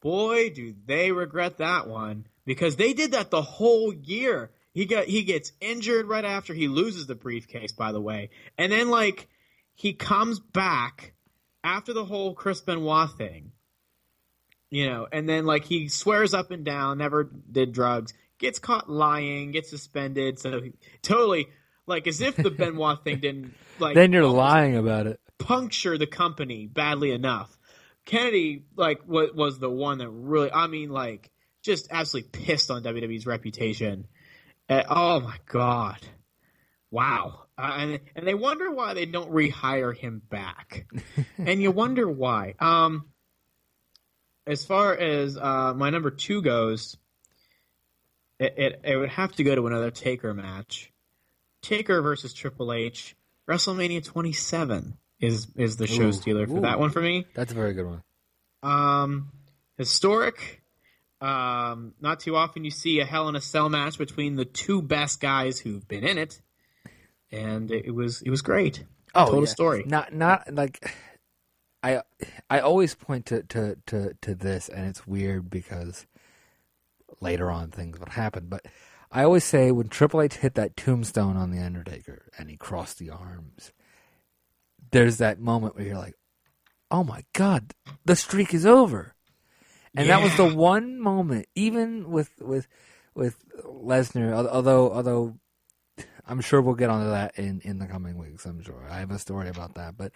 Boy, 0.00 0.50
do 0.50 0.72
they 0.86 1.10
regret 1.10 1.58
that 1.58 1.88
one 1.88 2.28
because 2.44 2.76
they 2.76 2.92
did 2.92 3.10
that 3.10 3.32
the 3.32 3.42
whole 3.42 3.92
year. 3.92 4.52
He 4.72 4.86
got 4.86 5.06
he 5.06 5.24
gets 5.24 5.50
injured 5.60 6.06
right 6.06 6.24
after 6.24 6.54
he 6.54 6.68
loses 6.68 7.08
the 7.08 7.16
briefcase, 7.16 7.72
by 7.72 7.90
the 7.90 8.00
way, 8.00 8.30
and 8.56 8.70
then 8.70 8.88
like 8.88 9.26
he 9.74 9.94
comes 9.94 10.38
back 10.38 11.14
after 11.64 11.92
the 11.92 12.04
whole 12.04 12.32
Chris 12.34 12.60
Benoit 12.60 13.10
thing, 13.18 13.50
you 14.70 14.86
know, 14.86 15.08
and 15.10 15.28
then 15.28 15.44
like 15.44 15.64
he 15.64 15.88
swears 15.88 16.34
up 16.34 16.52
and 16.52 16.64
down, 16.64 16.98
never 16.98 17.24
did 17.50 17.72
drugs, 17.72 18.14
gets 18.38 18.60
caught 18.60 18.88
lying, 18.88 19.50
gets 19.50 19.70
suspended, 19.70 20.38
so 20.38 20.60
he, 20.62 20.72
totally 21.02 21.48
like 21.88 22.06
as 22.06 22.20
if 22.20 22.36
the 22.36 22.50
Benoit 22.50 23.02
thing 23.02 23.18
didn't 23.20 23.54
like. 23.78 23.94
Then 23.94 24.12
you're 24.12 24.26
lying 24.26 24.76
about 24.76 25.06
it. 25.06 25.20
puncture 25.38 25.98
the 25.98 26.06
company 26.06 26.66
badly 26.66 27.10
enough. 27.10 27.56
Kennedy 28.04 28.64
like 28.76 29.06
was, 29.06 29.30
was 29.34 29.58
the 29.58 29.70
one 29.70 29.98
that 29.98 30.08
really, 30.08 30.50
I 30.52 30.66
mean, 30.66 30.90
like 30.90 31.30
just 31.62 31.88
absolutely 31.90 32.30
pissed 32.30 32.70
on 32.70 32.82
WWE's 32.82 33.26
reputation. 33.26 34.06
Uh, 34.68 34.82
oh 34.88 35.20
my 35.20 35.36
god, 35.46 35.98
wow! 36.90 37.44
Uh, 37.56 37.76
and 37.78 38.00
and 38.14 38.26
they 38.26 38.34
wonder 38.34 38.70
why 38.70 38.94
they 38.94 39.06
don't 39.06 39.30
rehire 39.30 39.96
him 39.96 40.22
back, 40.30 40.86
and 41.38 41.60
you 41.62 41.70
wonder 41.70 42.08
why. 42.08 42.54
Um, 42.60 43.06
as 44.46 44.64
far 44.64 44.94
as 44.94 45.36
uh, 45.36 45.74
my 45.74 45.90
number 45.90 46.10
two 46.10 46.40
goes, 46.42 46.96
it, 48.38 48.54
it 48.56 48.80
it 48.84 48.96
would 48.96 49.10
have 49.10 49.32
to 49.36 49.44
go 49.44 49.54
to 49.54 49.66
another 49.66 49.90
Taker 49.90 50.32
match. 50.34 50.92
Taker 51.62 52.00
versus 52.02 52.32
Triple 52.32 52.72
H, 52.72 53.16
WrestleMania 53.48 54.04
27 54.04 54.96
is 55.20 55.48
is 55.56 55.76
the 55.76 55.86
show 55.86 56.04
Ooh. 56.04 56.12
stealer 56.12 56.46
for 56.46 56.58
Ooh. 56.58 56.60
that 56.62 56.78
one 56.78 56.90
for 56.90 57.00
me. 57.00 57.26
That's 57.34 57.52
a 57.52 57.54
very 57.54 57.74
good 57.74 57.86
one. 57.86 58.02
Um, 58.62 59.32
historic. 59.76 60.62
Um, 61.20 61.94
not 62.00 62.20
too 62.20 62.36
often 62.36 62.64
you 62.64 62.70
see 62.70 63.00
a 63.00 63.04
Hell 63.04 63.28
in 63.28 63.34
a 63.34 63.40
Cell 63.40 63.68
match 63.68 63.98
between 63.98 64.36
the 64.36 64.44
two 64.44 64.80
best 64.82 65.20
guys 65.20 65.58
who've 65.58 65.86
been 65.88 66.04
in 66.04 66.16
it, 66.18 66.40
and 67.32 67.70
it 67.72 67.92
was 67.92 68.22
it 68.22 68.30
was 68.30 68.42
great. 68.42 68.84
total 69.14 69.36
Oh, 69.36 69.40
yeah. 69.40 69.46
story. 69.46 69.84
Not 69.84 70.14
not 70.14 70.54
like 70.54 70.94
I 71.82 72.02
I 72.48 72.60
always 72.60 72.94
point 72.94 73.26
to, 73.26 73.42
to, 73.44 73.76
to, 73.86 74.14
to 74.22 74.34
this 74.34 74.68
and 74.68 74.86
it's 74.86 75.06
weird 75.06 75.50
because 75.50 76.06
later 77.20 77.50
on 77.50 77.70
things 77.70 77.98
would 77.98 78.10
happen, 78.10 78.46
but 78.48 78.66
I 79.10 79.24
always 79.24 79.44
say 79.44 79.70
when 79.70 79.88
Triple 79.88 80.20
H 80.20 80.34
hit 80.34 80.54
that 80.54 80.76
tombstone 80.76 81.36
on 81.36 81.50
the 81.50 81.60
Undertaker 81.60 82.30
and 82.38 82.50
he 82.50 82.56
crossed 82.56 82.98
the 82.98 83.10
arms, 83.10 83.72
there's 84.90 85.16
that 85.18 85.40
moment 85.40 85.76
where 85.76 85.86
you're 85.86 85.96
like, 85.96 86.14
Oh 86.90 87.04
my 87.04 87.24
god, 87.34 87.74
the 88.04 88.16
streak 88.16 88.54
is 88.54 88.64
over. 88.64 89.14
And 89.94 90.08
that 90.08 90.22
was 90.22 90.36
the 90.36 90.54
one 90.54 91.00
moment, 91.00 91.46
even 91.54 92.10
with 92.10 92.30
with 92.40 92.68
with 93.14 93.36
Lesnar, 93.64 94.32
although 94.32 94.92
although 94.92 95.38
I'm 96.26 96.40
sure 96.40 96.60
we'll 96.60 96.74
get 96.74 96.90
onto 96.90 97.10
that 97.10 97.38
in, 97.38 97.60
in 97.64 97.78
the 97.78 97.86
coming 97.86 98.18
weeks. 98.18 98.44
I'm 98.44 98.62
sure 98.62 98.86
I 98.88 99.00
have 99.00 99.10
a 99.10 99.18
story 99.18 99.48
about 99.48 99.74
that. 99.74 99.96
But 99.96 100.12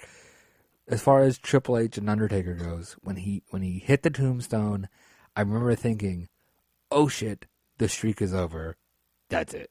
as 0.86 1.00
far 1.00 1.22
as 1.22 1.38
Triple 1.38 1.78
H 1.78 1.96
and 1.96 2.08
Undertaker 2.08 2.54
goes, 2.54 2.96
when 3.02 3.16
he 3.16 3.42
when 3.50 3.62
he 3.62 3.78
hit 3.78 4.02
the 4.02 4.10
tombstone, 4.10 4.88
I 5.34 5.40
remember 5.40 5.74
thinking, 5.74 6.28
"Oh 6.90 7.08
shit, 7.08 7.46
the 7.82 7.88
streak 7.88 8.22
is 8.22 8.32
over. 8.32 8.76
That's 9.28 9.52
it." 9.54 9.70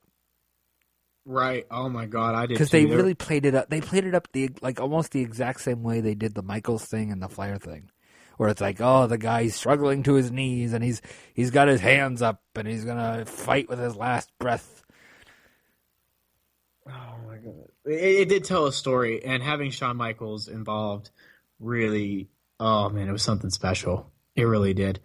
Right. 1.26 1.66
Oh 1.70 1.88
my 1.88 2.08
god, 2.08 2.34
I 2.34 2.42
did 2.48 2.56
Because 2.56 2.72
they 2.72 2.86
really 2.86 3.14
played 3.14 3.46
it 3.46 3.54
up. 3.54 3.70
They 3.70 3.80
played 3.80 4.06
it 4.06 4.16
up 4.16 4.28
the 4.34 4.50
like 4.62 4.80
almost 4.80 5.12
the 5.12 5.22
exact 5.22 5.62
same 5.62 5.84
way 5.84 6.02
they 6.02 6.16
did 6.16 6.34
the 6.34 6.42
Michaels 6.42 6.86
thing 6.86 7.12
and 7.12 7.22
the 7.22 7.30
Flair 7.30 7.58
thing, 7.58 7.92
where 8.38 8.50
it's 8.50 8.62
like, 8.62 8.82
oh, 8.82 9.06
the 9.06 9.20
guy's 9.20 9.56
struggling 9.56 10.02
to 10.04 10.16
his 10.16 10.32
knees 10.32 10.74
and 10.74 10.84
he's 10.84 11.02
he's 11.34 11.52
got 11.52 11.68
his 11.68 11.80
hands 11.80 12.22
up 12.24 12.42
and 12.56 12.68
he's 12.68 12.86
gonna 12.86 13.26
fight 13.26 13.70
with 13.70 13.80
his 13.80 13.96
last 13.96 14.32
breath. 14.40 14.84
Oh 16.88 17.16
my 17.28 17.38
god, 17.38 17.70
it, 17.86 18.22
it 18.22 18.30
did 18.30 18.44
tell 18.44 18.66
a 18.66 18.74
story, 18.74 19.24
and 19.24 19.44
having 19.44 19.70
Shawn 19.70 19.98
Michaels 19.98 20.48
involved 20.48 21.12
really, 21.60 22.30
oh 22.60 22.90
man, 22.90 23.08
it 23.08 23.12
was 23.12 23.24
something 23.24 23.52
special. 23.52 24.12
It 24.36 24.46
really 24.46 24.74
did. 24.74 25.00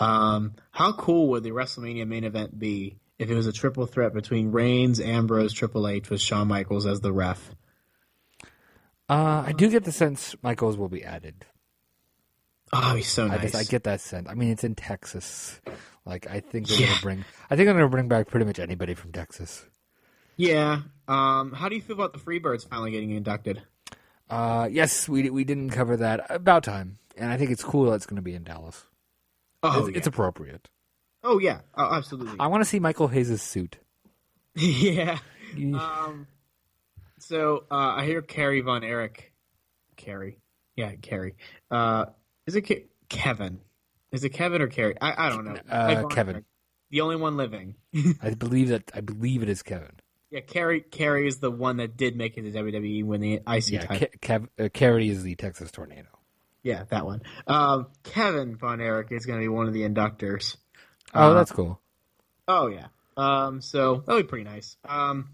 Um, 0.00 0.54
how 0.72 0.92
cool 0.92 1.28
would 1.28 1.42
the 1.42 1.50
WrestleMania 1.50 2.06
main 2.08 2.24
event 2.24 2.58
be 2.58 2.96
if 3.18 3.30
it 3.30 3.34
was 3.34 3.46
a 3.46 3.52
triple 3.52 3.86
threat 3.86 4.14
between 4.14 4.50
Reigns, 4.50 4.98
Ambrose, 4.98 5.52
Triple 5.52 5.86
H, 5.86 6.08
with 6.10 6.20
Shawn 6.22 6.48
Michaels 6.48 6.86
as 6.86 7.00
the 7.00 7.12
ref? 7.12 7.54
Uh, 9.08 9.44
I 9.46 9.52
do 9.52 9.68
get 9.70 9.84
the 9.84 9.92
sense 9.92 10.34
Michaels 10.42 10.76
will 10.76 10.88
be 10.88 11.04
added. 11.04 11.44
Oh, 12.72 12.94
he's 12.94 13.08
so 13.08 13.24
I 13.26 13.28
nice. 13.28 13.42
just 13.52 13.54
I 13.56 13.64
get 13.64 13.82
that 13.84 14.00
sense. 14.00 14.28
I 14.30 14.34
mean, 14.34 14.50
it's 14.50 14.62
in 14.64 14.74
Texas. 14.76 15.60
Like 16.06 16.28
I 16.30 16.40
think 16.40 16.68
they're 16.68 16.78
Yeah. 16.80 16.86
gonna 16.88 17.00
bring. 17.02 17.24
I 17.50 17.56
think 17.56 17.66
they're 17.66 17.74
gonna 17.74 17.88
bring 17.88 18.08
back 18.08 18.28
pretty 18.28 18.46
much 18.46 18.58
anybody 18.60 18.94
from 18.94 19.12
Texas. 19.12 19.66
yeah. 20.36 20.82
Um, 21.08 21.52
how 21.52 21.68
do 21.68 21.74
you 21.74 21.82
feel 21.82 21.94
about 21.96 22.12
the 22.12 22.20
Freebirds 22.20 22.66
finally 22.68 22.92
getting 22.92 23.10
inducted? 23.10 23.62
Uh, 24.30 24.68
yes, 24.70 25.08
we 25.08 25.28
we 25.28 25.42
didn't 25.42 25.70
cover 25.70 25.96
that. 25.96 26.24
About 26.30 26.62
time, 26.62 26.98
and 27.16 27.32
I 27.32 27.36
think 27.36 27.50
it's 27.50 27.64
cool 27.64 27.86
that 27.86 27.96
it's 27.96 28.06
gonna 28.06 28.22
be 28.22 28.34
in 28.34 28.44
Dallas. 28.44 28.84
Oh, 29.62 29.80
it's, 29.80 29.90
yeah. 29.90 29.98
it's 29.98 30.06
appropriate. 30.06 30.68
oh 31.22 31.38
yeah, 31.38 31.60
oh, 31.74 31.92
absolutely. 31.94 32.36
I 32.40 32.46
want 32.46 32.62
to 32.62 32.68
see 32.68 32.80
Michael 32.80 33.08
Hayes' 33.08 33.40
suit. 33.42 33.78
yeah. 34.54 35.18
Um, 35.56 36.26
so 37.18 37.64
uh, 37.70 37.74
I 37.96 38.04
hear 38.06 38.22
Kerry 38.22 38.60
Von 38.62 38.82
Erich. 38.84 39.32
Kerry. 39.96 40.38
Yeah, 40.76 40.92
Kerry. 41.02 41.34
Uh, 41.70 42.06
is 42.46 42.54
it 42.56 42.62
Ke- 42.62 42.88
Kevin? 43.08 43.60
Is 44.12 44.24
it 44.24 44.30
Kevin 44.30 44.62
or 44.62 44.68
Kerry? 44.68 44.96
I, 45.00 45.26
I 45.26 45.28
don't 45.28 45.44
know. 45.44 45.56
Uh, 45.68 46.06
Kevin. 46.08 46.36
Erich. 46.36 46.44
The 46.90 47.02
only 47.02 47.16
one 47.16 47.36
living. 47.36 47.74
I 48.22 48.34
believe 48.34 48.68
that. 48.68 48.90
I 48.94 49.00
believe 49.00 49.42
it 49.42 49.48
is 49.48 49.62
Kevin. 49.62 49.92
yeah, 50.30 50.40
Kerry. 50.40 50.80
Kerry 50.80 51.28
is 51.28 51.38
the 51.38 51.50
one 51.50 51.76
that 51.76 51.96
did 51.96 52.16
make 52.16 52.36
it 52.38 52.42
to 52.42 52.50
WWE 52.50 53.04
when 53.04 53.20
the 53.20 53.34
IC 53.46 53.68
Yeah. 53.70 53.84
Ke- 53.86 54.20
Kev, 54.20 54.48
uh, 54.58 54.68
Kerry 54.72 55.08
is 55.10 55.22
the 55.22 55.34
Texas 55.36 55.70
tornado. 55.70 56.08
Yeah, 56.62 56.84
that 56.90 57.04
one. 57.06 57.22
Um, 57.46 57.86
Kevin 58.04 58.56
Von 58.56 58.80
Erich 58.80 59.08
is 59.12 59.26
going 59.26 59.38
to 59.38 59.44
be 59.44 59.48
one 59.48 59.66
of 59.66 59.72
the 59.74 59.82
inductors. 59.82 60.56
Oh, 61.14 61.30
Uh, 61.30 61.34
that's 61.34 61.52
cool. 61.52 61.80
Oh 62.48 62.66
yeah. 62.68 62.86
Um, 63.16 63.60
so 63.60 64.02
that'll 64.06 64.22
be 64.22 64.28
pretty 64.28 64.44
nice. 64.44 64.76
Um, 64.84 65.30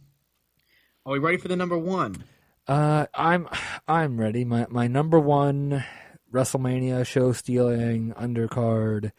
are 1.05 1.13
we 1.13 1.19
ready 1.19 1.37
for 1.37 1.49
the 1.49 1.57
number 1.57 1.79
one? 1.79 2.25
Uh, 2.67 3.07
I'm 3.15 3.49
I'm 3.87 4.19
ready. 4.19 4.45
My 4.45 4.67
my 4.69 4.87
number 4.89 5.21
one 5.21 5.85
WrestleMania 6.33 7.07
show 7.07 7.33
stealing 7.33 8.13
undercard 8.15 9.13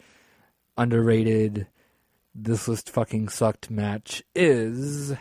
underrated. 0.78 1.68
This 2.36 2.68
list 2.68 2.90
fucking 2.90 3.30
sucked 3.30 3.72
match 3.72 4.22
is 4.36 5.14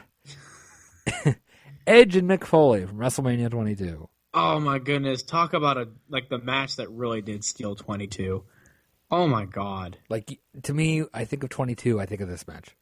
Edge 1.87 2.17
and 2.17 2.29
Mick 2.29 2.45
Foley 2.45 2.85
from 2.85 2.99
WrestleMania 2.99 3.51
22. 3.51 4.09
Oh 4.37 4.61
my 4.61 4.79
goodness! 4.79 5.23
Talk 5.23 5.55
about 5.55 5.79
a 5.79 5.89
like 6.11 6.29
the 6.29 6.39
match 6.39 6.77
that 6.77 6.91
really 6.91 7.23
did 7.23 7.43
steal 7.45 7.75
twenty 7.75 8.07
two. 8.07 8.45
Oh 9.11 9.27
my 9.27 9.47
god! 9.47 9.97
Like 10.11 10.39
to 10.65 10.75
me, 10.75 11.05
I 11.15 11.25
think 11.25 11.43
of 11.45 11.49
22. 11.51 12.01
I 12.01 12.07
think 12.07 12.21
of 12.21 12.29
this 12.29 12.47
match. 12.47 12.77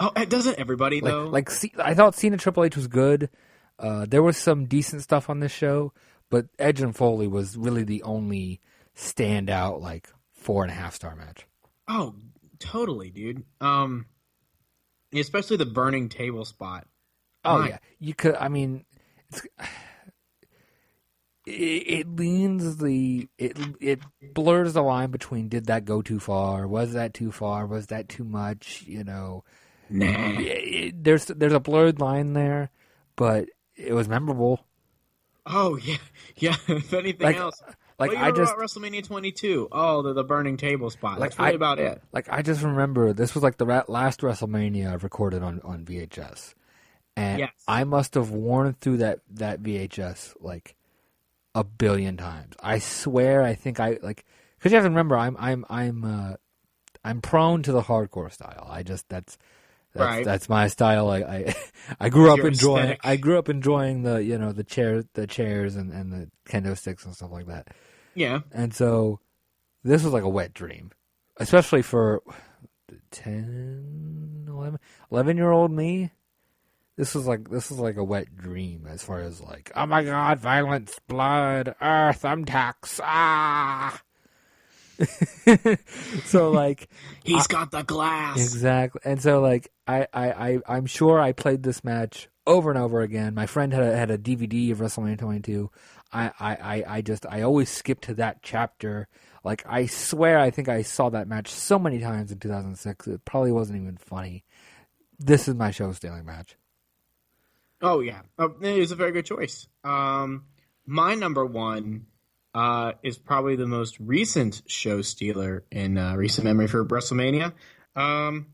Oh, 0.00 0.10
it 0.16 0.28
doesn't 0.30 0.58
everybody 0.58 1.00
Like 1.00 1.12
though? 1.12 1.26
like 1.28 1.50
I 1.78 1.94
thought 1.94 2.14
Cena 2.14 2.36
Triple 2.38 2.64
H 2.64 2.76
was 2.76 2.86
good. 2.88 3.30
Uh, 3.78 4.06
there 4.08 4.22
was 4.22 4.36
some 4.36 4.64
decent 4.66 5.02
stuff 5.02 5.28
on 5.30 5.40
this 5.40 5.52
show, 5.52 5.92
but 6.30 6.46
Edge 6.58 6.80
and 6.80 6.96
Foley 6.96 7.26
was 7.28 7.56
really 7.56 7.84
the 7.84 8.02
only 8.02 8.60
standout 8.96 9.80
like 9.82 10.08
four 10.32 10.62
and 10.64 10.72
a 10.72 10.74
half 10.74 10.94
star 10.94 11.14
match. 11.14 11.46
oh, 11.88 12.14
totally, 12.58 13.10
dude. 13.10 13.44
Um, 13.60 14.06
especially 15.14 15.58
the 15.58 15.66
burning 15.66 16.08
table 16.08 16.44
spot. 16.46 16.86
Oh 17.44 17.58
My- 17.58 17.68
yeah, 17.68 17.78
you 17.98 18.14
could. 18.14 18.34
I 18.36 18.48
mean, 18.48 18.84
it's, 19.30 19.42
it, 21.46 21.50
it 21.50 22.16
leans 22.16 22.76
the 22.78 23.28
it 23.38 23.56
it 23.80 24.00
blurs 24.34 24.72
the 24.74 24.82
line 24.82 25.10
between 25.10 25.48
did 25.48 25.66
that 25.66 25.84
go 25.84 26.02
too 26.02 26.18
far? 26.18 26.66
Was 26.66 26.92
that 26.94 27.14
too 27.14 27.30
far? 27.32 27.66
Was 27.66 27.86
that 27.86 28.08
too 28.08 28.24
much? 28.24 28.82
You 28.86 29.04
know, 29.04 29.44
Nah. 29.88 30.06
it, 30.06 30.40
it- 30.42 31.04
there's 31.04 31.26
there's 31.26 31.52
a 31.52 31.60
blurred 31.60 32.00
line 32.00 32.32
there, 32.32 32.70
but 33.14 33.48
it 33.76 33.92
was 33.92 34.08
memorable. 34.08 34.66
Oh 35.46 35.76
yeah, 35.76 35.96
yeah. 36.36 36.56
If 36.66 36.92
anything 36.92 37.24
Like- 37.24 37.36
else, 37.36 37.62
like, 37.98 38.10
what 38.10 38.18
I 38.18 38.30
just- 38.32 38.52
about 38.52 38.64
WrestleMania 38.64 39.04
22. 39.06 39.68
Oh, 39.70 40.02
the, 40.02 40.12
the 40.12 40.24
burning 40.24 40.56
table 40.56 40.90
spot. 40.90 41.20
Like, 41.20 41.30
That's 41.30 41.38
really 41.38 41.52
I- 41.52 41.54
about 41.54 41.78
it. 41.78 42.02
Like 42.12 42.28
I 42.28 42.42
just 42.42 42.62
remember 42.62 43.12
this 43.12 43.34
was 43.34 43.44
like 43.44 43.56
the 43.58 43.84
last 43.86 44.20
WrestleMania 44.22 44.92
I've 44.92 45.04
recorded 45.04 45.42
on 45.44 45.60
on 45.62 45.84
VHS, 45.84 46.54
and 47.16 47.38
Yes. 47.38 47.52
I 47.68 47.84
must 47.84 48.14
have 48.14 48.30
worn 48.30 48.72
through 48.80 48.96
that 48.96 49.20
that 49.30 49.62
VHS 49.62 50.34
like 50.40 50.74
a 51.56 51.64
billion 51.64 52.16
times. 52.16 52.54
I 52.62 52.78
swear, 52.78 53.42
I 53.42 53.54
think 53.54 53.80
I 53.80 53.98
like 54.02 54.24
because 54.58 54.70
you 54.72 54.76
have 54.76 54.84
to 54.84 54.90
remember 54.90 55.16
I'm 55.16 55.36
I'm 55.38 55.64
I'm 55.68 56.04
uh, 56.04 56.34
I'm 57.04 57.20
prone 57.20 57.62
to 57.64 57.72
the 57.72 57.82
hardcore 57.82 58.30
style. 58.32 58.68
I 58.70 58.82
just 58.82 59.08
that's. 59.08 59.38
That's, 59.94 60.06
Right. 60.06 60.24
that's 60.26 60.48
my 60.50 60.68
style. 60.68 61.08
I, 61.08 61.20
I 61.20 61.54
I 62.00 62.08
grew 62.10 62.30
up 62.30 62.36
your 62.36 62.48
enjoying. 62.48 62.82
aesthetic. 62.82 63.00
I 63.02 63.16
grew 63.16 63.38
up 63.38 63.48
enjoying 63.48 64.02
the 64.02 64.22
you 64.22 64.36
know 64.36 64.52
the 64.52 64.62
chair 64.64 65.02
the 65.14 65.26
chairs 65.26 65.74
and, 65.74 65.90
and 65.90 66.12
the 66.12 66.30
kendo 66.46 66.76
sticks 66.76 67.06
and 67.06 67.14
stuff 67.14 67.30
like 67.32 67.46
that. 67.46 67.68
Yeah. 68.14 68.40
And 68.52 68.74
so 68.74 69.20
this 69.84 70.02
was 70.02 70.12
like 70.12 70.22
a 70.22 70.28
wet 70.28 70.52
dream, 70.52 70.90
especially 71.38 71.80
for 71.80 72.22
10, 73.10 74.44
11, 74.48 74.78
11 75.10 75.36
year 75.36 75.50
old 75.50 75.70
me. 75.70 76.10
This 76.96 77.14
was 77.14 77.26
like 77.26 77.50
this 77.50 77.70
was 77.70 77.78
like 77.78 77.96
a 77.96 78.04
wet 78.04 78.34
dream 78.36 78.86
as 78.88 79.02
far 79.02 79.20
as 79.20 79.40
like 79.40 79.70
oh 79.74 79.86
my 79.86 80.02
god 80.02 80.38
violence 80.38 80.98
blood 81.06 81.74
uh 81.80 82.12
thumbtacks 82.12 83.00
ah 83.02 84.00
so 86.24 86.50
like 86.50 86.88
He's 87.24 87.46
got 87.46 87.70
the 87.70 87.82
glass. 87.82 88.38
Exactly. 88.38 89.00
And 89.04 89.20
so 89.20 89.40
like 89.40 89.70
I, 89.86 90.06
I, 90.12 90.30
I 90.30 90.58
I'm 90.66 90.86
sure 90.86 91.20
I 91.20 91.32
played 91.32 91.62
this 91.62 91.84
match 91.84 92.28
over 92.46 92.70
and 92.70 92.78
over 92.78 93.00
again. 93.02 93.34
My 93.34 93.46
friend 93.46 93.72
had 93.72 93.82
a 93.82 93.96
had 93.96 94.10
a 94.10 94.18
DVD 94.18 94.72
of 94.72 94.78
WrestleMania 94.78 95.18
22. 95.18 95.70
I, 96.12 96.30
I, 96.38 96.54
I, 96.54 96.84
I 96.88 97.00
just 97.02 97.26
I 97.28 97.42
always 97.42 97.68
skip 97.68 98.00
to 98.02 98.14
that 98.14 98.42
chapter. 98.42 99.08
Like 99.44 99.64
I 99.68 99.86
swear 99.86 100.38
I 100.38 100.50
think 100.50 100.68
I 100.68 100.82
saw 100.82 101.10
that 101.10 101.28
match 101.28 101.48
so 101.48 101.78
many 101.78 101.98
times 101.98 102.32
in 102.32 102.38
2006. 102.38 103.06
It 103.08 103.24
probably 103.24 103.52
wasn't 103.52 103.82
even 103.82 103.96
funny. 103.96 104.44
This 105.18 105.48
is 105.48 105.54
my 105.54 105.70
show 105.70 105.92
stealing 105.92 106.24
match. 106.24 106.56
Oh 107.86 108.00
yeah, 108.00 108.22
uh, 108.36 108.48
it 108.60 108.80
was 108.80 108.90
a 108.90 108.96
very 108.96 109.12
good 109.12 109.26
choice. 109.26 109.68
Um, 109.84 110.46
my 110.86 111.14
number 111.14 111.46
one 111.46 112.06
uh, 112.52 112.94
is 113.04 113.16
probably 113.16 113.54
the 113.54 113.68
most 113.68 113.96
recent 114.00 114.62
show 114.66 115.02
stealer 115.02 115.62
in 115.70 115.96
uh, 115.96 116.16
recent 116.16 116.46
memory 116.46 116.66
for 116.66 116.84
WrestleMania. 116.84 117.52
Um, 117.94 118.48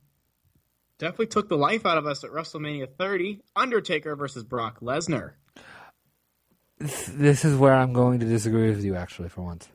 definitely 0.99 1.29
took 1.29 1.49
the 1.49 1.57
life 1.57 1.87
out 1.87 1.97
of 1.97 2.07
us 2.07 2.25
at 2.25 2.31
WrestleMania 2.31 2.89
30. 2.99 3.41
Undertaker 3.57 4.17
versus 4.17 4.45
Brock 4.45 4.81
Lesnar. 4.81 5.33
This 6.79 7.47
is 7.47 7.57
where 7.57 7.73
I'm 7.73 7.95
going 7.95 8.21
to 8.21 8.27
disagree 8.27 8.69
with 8.69 8.85
you 8.85 8.97
actually 8.97 9.31
for 9.31 9.41
once. 9.41 9.67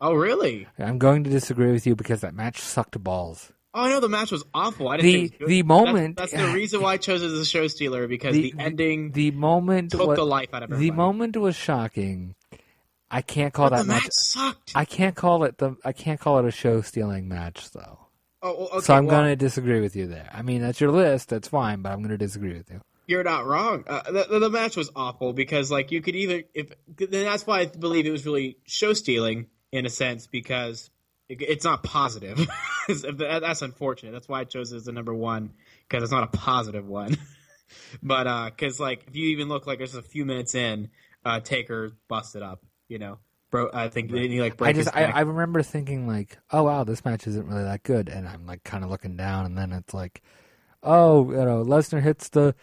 Oh 0.00 0.14
really? 0.14 0.68
I'm 0.78 0.98
going 0.98 1.24
to 1.24 1.30
disagree 1.30 1.72
with 1.72 1.84
you 1.84 1.96
because 1.96 2.20
that 2.20 2.34
match 2.34 2.60
sucked 2.60 3.02
balls. 3.02 3.52
Oh, 3.76 3.82
I 3.82 3.88
know 3.90 3.98
the 4.00 4.08
match 4.08 4.30
was 4.30 4.44
awful. 4.54 4.88
I 4.88 4.98
didn't 4.98 5.06
The- 5.12 5.18
think 5.28 5.32
it 5.34 5.40
was 5.40 5.48
the 5.48 5.62
moment- 5.64 6.16
That's, 6.16 6.32
that's 6.32 6.44
the 6.46 6.52
reason 6.54 6.80
why 6.80 6.92
I 6.92 6.96
chose 6.96 7.22
it 7.22 7.26
as 7.26 7.32
a 7.38 7.44
show 7.44 7.66
stealer 7.66 8.06
because 8.06 8.34
the, 8.34 8.54
ending 8.58 9.10
the 9.12 9.32
moment 9.32 9.90
took 9.90 10.06
wa- 10.06 10.14
the 10.14 10.24
life 10.24 10.50
out 10.54 10.62
of 10.62 10.78
the 10.78 10.90
moment 10.92 11.36
was 11.36 11.56
shocking. 11.56 12.34
I 13.10 13.20
can't 13.22 13.52
call 13.52 13.70
But 13.70 13.76
that 13.78 13.82
the 13.82 13.88
match. 13.88 14.02
match 14.04 14.12
sucked. 14.12 14.72
I 14.74 14.84
can't 14.84 15.14
call 15.14 15.44
it 15.44 15.58
the. 15.58 15.76
I 15.84 15.92
can't 15.92 16.18
call 16.20 16.38
it 16.38 16.44
a 16.44 16.50
show 16.50 16.80
stealing 16.82 17.28
match 17.28 17.70
though. 17.72 17.98
oh, 18.42 18.68
okay, 18.74 18.80
so 18.80 18.94
I'm 18.94 19.06
well, 19.06 19.16
going 19.20 19.28
to 19.30 19.36
disagree 19.36 19.80
with 19.80 19.94
you 19.96 20.06
there. 20.06 20.28
I 20.32 20.42
mean, 20.42 20.60
that's 20.60 20.80
your 20.80 20.90
list. 20.90 21.28
That's 21.28 21.48
fine, 21.48 21.82
but 21.82 21.92
I'm 21.92 21.98
going 21.98 22.10
to 22.10 22.18
disagree 22.18 22.54
with 22.54 22.70
you. 22.70 22.80
You're 23.06 23.22
not 23.24 23.44
wrong. 23.46 23.84
Uh, 23.86 24.10
the, 24.10 24.38
the 24.38 24.50
match 24.50 24.76
was 24.76 24.90
awful 24.96 25.32
because, 25.34 25.70
like, 25.70 25.90
you 25.92 26.00
could 26.00 26.16
either 26.16 26.42
if 26.54 26.72
then 26.96 27.24
that's 27.24 27.46
why 27.46 27.60
I 27.60 27.66
believe 27.66 28.06
it 28.06 28.10
was 28.10 28.24
really 28.24 28.56
show 28.66 28.92
stealing 28.94 29.46
in 29.72 29.84
a 29.84 29.90
sense 29.90 30.26
because 30.26 30.90
it, 31.28 31.42
it's 31.42 31.64
not 31.64 31.82
positive. 31.82 32.46
That's 32.88 33.62
unfortunate. 33.62 34.12
That's 34.12 34.28
why 34.28 34.40
I 34.40 34.44
chose 34.44 34.72
it 34.72 34.76
as 34.76 34.84
the 34.84 34.92
number 34.92 35.14
one 35.14 35.52
because 35.88 36.02
it's 36.02 36.12
not 36.12 36.24
a 36.24 36.36
positive 36.38 36.86
one. 36.86 37.16
but 38.02 38.50
because 38.50 38.78
like 38.80 39.04
if 39.08 39.16
you 39.16 39.28
even 39.30 39.48
look 39.48 39.66
like 39.66 39.78
just 39.78 39.94
a 39.94 40.02
few 40.02 40.24
minutes 40.24 40.54
in, 40.54 40.90
uh, 41.24 41.40
Taker 41.40 41.92
busted 42.08 42.42
up. 42.42 42.64
You 42.88 42.98
know, 42.98 43.18
bro. 43.50 43.70
I 43.72 43.88
think 43.88 44.10
didn't 44.10 44.30
he 44.30 44.40
like 44.42 44.60
I 44.60 44.72
just. 44.72 44.94
I. 44.94 45.04
I 45.04 45.20
remember 45.20 45.62
thinking 45.62 46.06
like, 46.06 46.38
oh 46.50 46.64
wow, 46.64 46.84
this 46.84 47.04
match 47.04 47.26
isn't 47.26 47.46
really 47.46 47.64
that 47.64 47.82
good, 47.82 48.08
and 48.08 48.28
I'm 48.28 48.46
like 48.46 48.62
kind 48.62 48.84
of 48.84 48.90
looking 48.90 49.16
down, 49.16 49.46
and 49.46 49.56
then 49.56 49.72
it's 49.72 49.94
like, 49.94 50.22
oh, 50.82 51.30
you 51.30 51.36
know, 51.38 51.64
Lesnar 51.64 52.02
hits 52.02 52.28
the. 52.28 52.54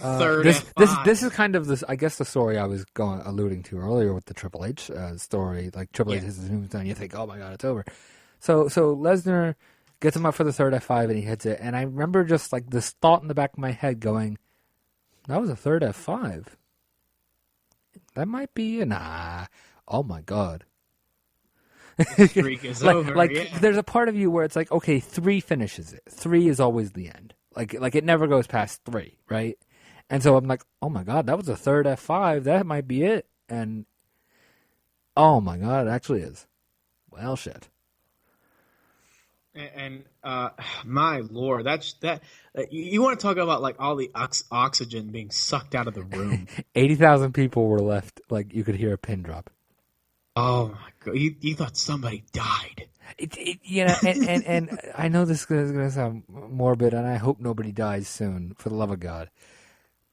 Uh, 0.00 0.18
Third 0.18 0.44
this 0.44 0.64
this 0.76 0.94
this 1.04 1.22
is 1.22 1.32
kind 1.32 1.56
of 1.56 1.66
this 1.66 1.82
I 1.88 1.96
guess 1.96 2.18
the 2.18 2.24
story 2.24 2.56
I 2.58 2.66
was 2.66 2.84
going 2.94 3.20
alluding 3.24 3.64
to 3.64 3.78
earlier 3.78 4.14
with 4.14 4.26
the 4.26 4.34
Triple 4.34 4.64
H 4.64 4.90
uh, 4.90 5.16
story 5.16 5.70
like 5.74 5.90
Triple 5.92 6.14
H 6.14 6.20
Yeah. 6.20 6.26
hits 6.26 6.36
his 6.38 6.48
tombstone 6.48 6.86
you 6.86 6.94
think 6.94 7.14
oh 7.16 7.26
my 7.26 7.38
god 7.38 7.52
it's 7.54 7.64
over. 7.64 7.84
So 8.38 8.68
so 8.68 8.94
Lesnar 8.94 9.56
gets 10.00 10.14
him 10.14 10.24
up 10.24 10.34
for 10.36 10.44
the 10.44 10.52
third 10.52 10.72
F 10.74 10.84
five 10.84 11.10
and 11.10 11.18
he 11.18 11.24
hits 11.24 11.44
it. 11.46 11.58
And 11.60 11.74
I 11.74 11.82
remember 11.82 12.22
just 12.24 12.52
like 12.52 12.70
this 12.70 12.90
thought 13.02 13.22
in 13.22 13.28
the 13.28 13.34
back 13.34 13.54
of 13.54 13.58
my 13.58 13.72
head 13.72 13.98
going 13.98 14.38
that 15.26 15.40
was 15.40 15.50
a 15.50 15.56
third 15.56 15.82
F 15.82 15.96
five. 15.96 16.56
That 18.14 18.28
might 18.28 18.54
be 18.54 18.84
nah. 18.84 19.46
Oh 19.88 20.02
my 20.04 20.20
god. 20.20 20.64
Streak 22.26 22.64
is 22.64 22.82
like, 22.84 22.94
over. 22.94 23.14
like 23.16 23.32
yeah. 23.32 23.58
there's 23.58 23.76
a 23.76 23.82
part 23.82 24.08
of 24.08 24.14
you 24.14 24.30
where 24.30 24.44
it's 24.44 24.54
like 24.54 24.70
okay 24.70 25.00
three 25.00 25.40
finishes 25.40 25.92
it. 25.92 26.02
Three 26.08 26.46
is 26.48 26.60
always 26.60 26.92
the 26.92 27.08
end. 27.08 27.34
Like 27.56 27.74
like 27.80 27.96
it 27.96 28.04
never 28.04 28.28
goes 28.28 28.46
past 28.46 28.82
three 28.84 29.18
right 29.28 29.58
and 30.10 30.22
so 30.22 30.36
i'm 30.36 30.46
like 30.46 30.62
oh 30.82 30.88
my 30.90 31.04
god 31.04 31.26
that 31.26 31.36
was 31.36 31.48
a 31.48 31.56
third 31.56 31.86
f5 31.86 32.44
that 32.44 32.66
might 32.66 32.88
be 32.88 33.02
it 33.04 33.26
and 33.48 33.86
oh 35.16 35.40
my 35.40 35.58
god 35.58 35.86
it 35.86 35.90
actually 35.90 36.20
is 36.22 36.46
well 37.10 37.36
shit 37.36 37.68
And, 39.54 39.70
and 39.76 40.04
uh, 40.22 40.50
my 40.84 41.20
lord, 41.20 41.66
that's 41.66 41.94
that. 41.94 42.22
Uh, 42.56 42.62
you, 42.70 42.84
you 42.84 43.02
want 43.02 43.18
to 43.18 43.22
talk 43.26 43.36
about 43.38 43.62
like 43.62 43.76
all 43.78 43.96
the 43.96 44.10
ox- 44.14 44.44
oxygen 44.50 45.08
being 45.08 45.30
sucked 45.30 45.74
out 45.74 45.88
of 45.88 45.94
the 45.94 46.02
room? 46.02 46.46
80000 46.74 47.32
people 47.32 47.66
were 47.66 47.80
left 47.80 48.20
like 48.30 48.54
you 48.54 48.64
could 48.64 48.76
hear 48.76 48.92
a 48.94 48.98
pin 48.98 49.22
drop 49.22 49.50
oh 50.36 50.68
my 50.68 50.90
god, 51.04 51.16
you, 51.16 51.34
you 51.40 51.54
thought 51.54 51.76
somebody 51.76 52.24
died? 52.32 52.88
it, 53.18 53.36
it, 53.36 53.58
you 53.64 53.84
know, 53.84 53.96
and, 54.04 54.18
and, 54.26 54.44
and 54.44 54.80
I 54.96 55.08
know 55.08 55.24
this 55.24 55.40
is 55.40 55.46
going 55.46 55.74
to 55.74 55.90
sound 55.90 56.24
morbid, 56.28 56.94
and 56.94 57.06
I 57.06 57.16
hope 57.16 57.40
nobody 57.40 57.72
dies 57.72 58.08
soon, 58.08 58.54
for 58.58 58.68
the 58.68 58.74
love 58.74 58.90
of 58.90 59.00
God. 59.00 59.30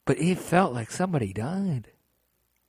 But 0.06 0.18
it 0.18 0.38
felt 0.38 0.72
like 0.72 0.90
somebody 0.90 1.32
died. 1.34 1.88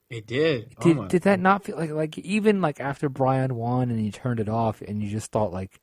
It 0.09 0.25
did. 0.27 0.75
oh 0.79 0.83
Did 0.83 0.97
my. 0.97 1.07
did 1.07 1.21
that 1.23 1.39
not 1.39 1.63
feel 1.63 1.77
like 1.77 1.91
like 1.91 2.17
even 2.17 2.61
like 2.61 2.79
after 2.79 3.09
Bryan 3.09 3.55
won 3.55 3.89
and 3.91 3.99
he 3.99 4.11
turned 4.11 4.39
it 4.39 4.49
off 4.49 4.81
and 4.81 5.01
you 5.03 5.09
just 5.09 5.31
thought 5.31 5.51
like, 5.53 5.79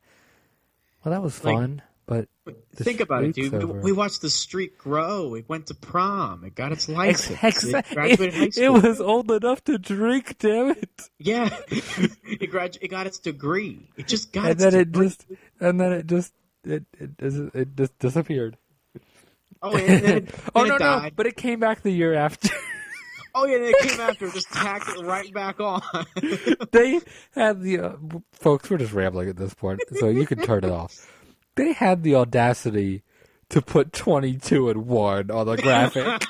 well 1.04 1.12
that 1.12 1.22
was 1.22 1.42
Like, 1.44 1.54
fun, 1.56 1.82
but 2.06 2.28
Think 2.74 3.00
about 3.00 3.22
it, 3.24 3.34
dude. 3.34 3.52
We, 3.52 3.58
over. 3.58 3.80
we 3.80 3.92
watched 3.92 4.20
the 4.22 4.28
streak 4.30 4.76
grow. 4.78 5.34
It 5.34 5.48
went 5.48 5.66
to 5.68 5.74
prom. 5.74 6.42
It 6.44 6.54
got 6.54 6.72
its 6.72 6.88
license. 6.88 7.38
ex- 7.42 7.64
it 7.64 7.84
graduated 7.92 8.34
high 8.34 8.44
it, 8.46 8.54
school. 8.54 8.76
it 8.76 8.82
was 8.82 9.00
old 9.00 9.30
enough 9.30 9.62
to 9.64 9.78
drink, 9.78 10.36
damn 10.38 10.70
it! 10.70 11.10
yeah. 11.18 11.48
it 11.68 12.50
gradu- 12.50 12.78
It 12.80 12.88
got 12.88 13.06
its 13.06 13.18
degree. 13.20 13.90
It 13.96 14.08
just 14.08 14.32
got 14.32 14.44
And 14.50 14.52
its 14.52 14.62
then 14.64 14.74
it 14.74 14.90
just 14.92 15.26
and 15.60 15.78
then 15.80 15.92
it 15.92 16.06
just 16.06 16.32
it 16.64 16.84
it, 16.98 17.10
it 17.54 17.76
just 17.76 17.98
disappeared. 17.98 18.56
Oh, 19.64 19.74
and 19.74 20.04
then 20.04 20.16
it, 20.18 20.34
oh 20.54 20.66
then 20.66 20.78
no 20.78 21.00
no! 21.00 21.10
But 21.16 21.26
it 21.26 21.36
came 21.36 21.58
back 21.58 21.82
the 21.82 21.90
year 21.90 22.14
after. 22.14 22.48
Oh 23.36 23.46
yeah, 23.46 23.56
it 23.56 23.74
came 23.80 24.00
after. 24.00 24.30
Just 24.30 24.48
tacked 24.52 24.88
it 24.90 25.04
right 25.04 25.34
back 25.34 25.58
on. 25.58 25.82
they 26.70 27.00
had 27.32 27.62
the 27.62 27.80
uh, 27.80 27.96
folks. 28.30 28.70
We're 28.70 28.78
just 28.78 28.92
rambling 28.92 29.28
at 29.28 29.36
this 29.36 29.52
point, 29.54 29.80
so 29.98 30.08
you 30.08 30.24
can 30.24 30.38
turn 30.38 30.62
it 30.62 30.70
off. 30.70 31.10
They 31.56 31.72
had 31.72 32.04
the 32.04 32.14
audacity 32.14 33.02
to 33.48 33.60
put 33.60 33.92
twenty-two 33.92 34.68
and 34.68 34.86
one 34.86 35.32
on 35.32 35.46
the 35.46 35.56
graphic. 35.56 36.22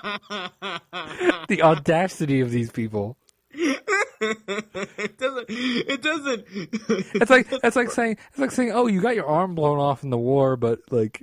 the 1.49 1.61
audacity 1.61 2.41
of 2.41 2.51
these 2.51 2.71
people. 2.71 3.19
it 3.51 5.19
doesn't. 5.19 5.47
It 5.51 6.01
doesn't. 6.01 6.45
It's 6.49 7.31
like 7.31 7.49
it's 7.53 7.77
like 7.77 7.91
saying 7.91 8.17
it's 8.31 8.39
like 8.39 8.51
saying, 8.51 8.73
"Oh, 8.73 8.87
you 8.87 9.03
got 9.03 9.15
your 9.15 9.27
arm 9.27 9.55
blown 9.55 9.79
off 9.79 10.05
in 10.05 10.09
the 10.09 10.17
war, 10.17 10.57
but 10.57 10.79
like, 10.91 11.23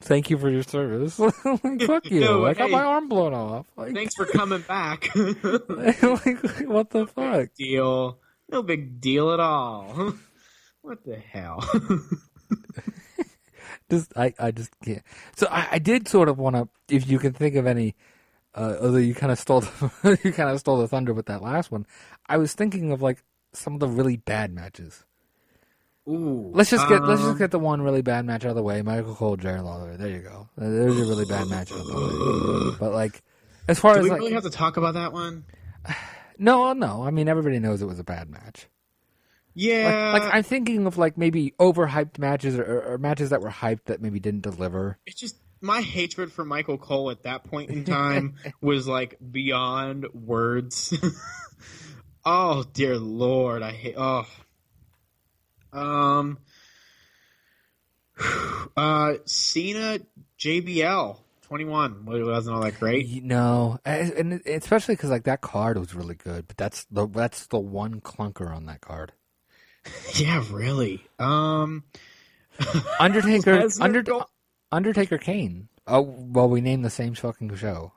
thank 0.00 0.30
you 0.30 0.38
for 0.38 0.48
your 0.50 0.62
service." 0.62 1.18
like, 1.18 1.34
fuck 1.82 2.06
you! 2.10 2.20
No, 2.20 2.46
I 2.46 2.54
got 2.54 2.68
hey. 2.68 2.72
my 2.72 2.82
arm 2.82 3.08
blown 3.08 3.34
off. 3.34 3.66
Like, 3.76 3.94
Thanks 3.94 4.14
for 4.14 4.26
coming 4.26 4.62
back. 4.62 5.08
like, 5.14 6.42
what 6.66 6.90
the 6.90 7.06
fuck? 7.14 7.54
deal. 7.54 8.18
No 8.48 8.62
big 8.62 9.00
deal 9.00 9.32
at 9.32 9.40
all. 9.40 10.14
what 10.82 11.04
the 11.04 11.16
hell? 11.16 11.64
just 13.90 14.12
I, 14.16 14.34
I 14.38 14.50
just 14.50 14.70
can't. 14.84 15.02
So 15.36 15.48
I, 15.50 15.68
I 15.72 15.78
did 15.78 16.08
sort 16.08 16.28
of 16.28 16.38
want 16.38 16.56
to, 16.56 16.68
if 16.94 17.08
you 17.08 17.18
can 17.18 17.32
think 17.32 17.56
of 17.56 17.66
any, 17.66 17.94
uh, 18.54 18.76
although 18.80 18.98
you 18.98 19.14
kind 19.14 19.32
of 19.32 19.38
stole 19.38 19.60
the, 19.60 20.18
you 20.24 20.32
kind 20.32 20.50
of 20.50 20.60
stole 20.60 20.78
the 20.78 20.88
thunder 20.88 21.12
with 21.12 21.26
that 21.26 21.42
last 21.42 21.70
one. 21.70 21.86
I 22.26 22.36
was 22.36 22.54
thinking 22.54 22.92
of 22.92 23.02
like 23.02 23.22
some 23.52 23.74
of 23.74 23.80
the 23.80 23.88
really 23.88 24.16
bad 24.16 24.52
matches. 24.52 25.04
Ooh, 26.08 26.52
Let's 26.54 26.70
just 26.70 26.88
get 26.88 27.02
let's 27.02 27.20
um, 27.20 27.28
just 27.28 27.38
get 27.38 27.50
the 27.50 27.58
one 27.58 27.82
really 27.82 28.02
bad 28.02 28.24
match 28.24 28.44
out 28.44 28.50
of 28.50 28.56
the 28.56 28.62
way. 28.62 28.80
Michael 28.82 29.14
Cole, 29.16 29.36
Jerry 29.36 29.60
Lawler. 29.60 29.96
There 29.96 30.08
you 30.08 30.20
go. 30.20 30.48
There's 30.56 31.00
a 31.00 31.04
really 31.04 31.24
bad 31.24 31.48
match 31.48 31.72
out 31.72 31.80
of 31.80 31.86
the 31.86 31.94
way. 31.94 32.76
But 32.80 32.92
like, 32.92 33.22
as 33.66 33.80
far 33.80 33.94
Do 33.94 34.00
as 34.00 34.04
we 34.04 34.10
like, 34.10 34.20
really 34.20 34.32
have 34.34 34.44
to 34.44 34.50
talk 34.50 34.76
about 34.76 34.94
that 34.94 35.12
one? 35.12 35.44
no, 36.38 36.72
no. 36.74 37.02
I 37.02 37.10
mean, 37.10 37.28
everybody 37.28 37.58
knows 37.58 37.82
it 37.82 37.86
was 37.86 37.98
a 37.98 38.04
bad 38.04 38.30
match. 38.30 38.68
Yeah, 39.58 40.12
Like, 40.12 40.22
like 40.22 40.34
I'm 40.34 40.42
thinking 40.42 40.86
of 40.86 40.98
like 40.98 41.16
maybe 41.16 41.54
overhyped 41.58 42.18
matches 42.18 42.56
or, 42.58 42.62
or, 42.62 42.92
or 42.92 42.98
matches 42.98 43.30
that 43.30 43.40
were 43.40 43.50
hyped 43.50 43.84
that 43.86 44.02
maybe 44.02 44.20
didn't 44.20 44.42
deliver. 44.42 44.98
it's 45.06 45.18
just 45.18 45.36
my 45.62 45.80
hatred 45.80 46.30
for 46.30 46.44
Michael 46.44 46.76
Cole 46.76 47.10
at 47.10 47.22
that 47.22 47.44
point 47.44 47.70
in 47.70 47.84
time 47.84 48.34
was 48.60 48.86
like 48.86 49.16
beyond 49.32 50.06
words. 50.12 50.94
oh 52.24 52.64
dear 52.74 52.98
lord, 52.98 53.62
I 53.62 53.72
hate. 53.72 53.94
Oh, 53.96 54.26
um, 55.72 56.38
uh, 58.76 59.14
Cena 59.24 59.98
JBL 60.38 61.18
twenty 61.42 61.64
one 61.64 62.04
wasn't 62.04 62.56
all 62.56 62.62
that 62.62 62.78
great. 62.78 63.06
You 63.06 63.22
know, 63.22 63.78
and 63.84 64.12
and 64.12 64.46
especially 64.46 64.94
because 64.94 65.10
like 65.10 65.24
that 65.24 65.40
card 65.40 65.78
was 65.78 65.94
really 65.94 66.14
good, 66.14 66.46
but 66.48 66.56
that's 66.56 66.84
the 66.90 67.06
that's 67.06 67.46
the 67.46 67.58
one 67.58 68.00
clunker 68.00 68.54
on 68.54 68.66
that 68.66 68.80
card. 68.80 69.12
Yeah, 70.16 70.42
really. 70.50 71.06
Um, 71.20 71.84
Undertaker, 73.00 73.68
Under, 73.80 74.02
Undertaker, 74.72 75.16
Kane. 75.16 75.68
Oh 75.86 76.00
well, 76.00 76.48
we 76.48 76.60
named 76.60 76.84
the 76.84 76.90
same 76.90 77.14
fucking 77.14 77.54
show. 77.54 77.92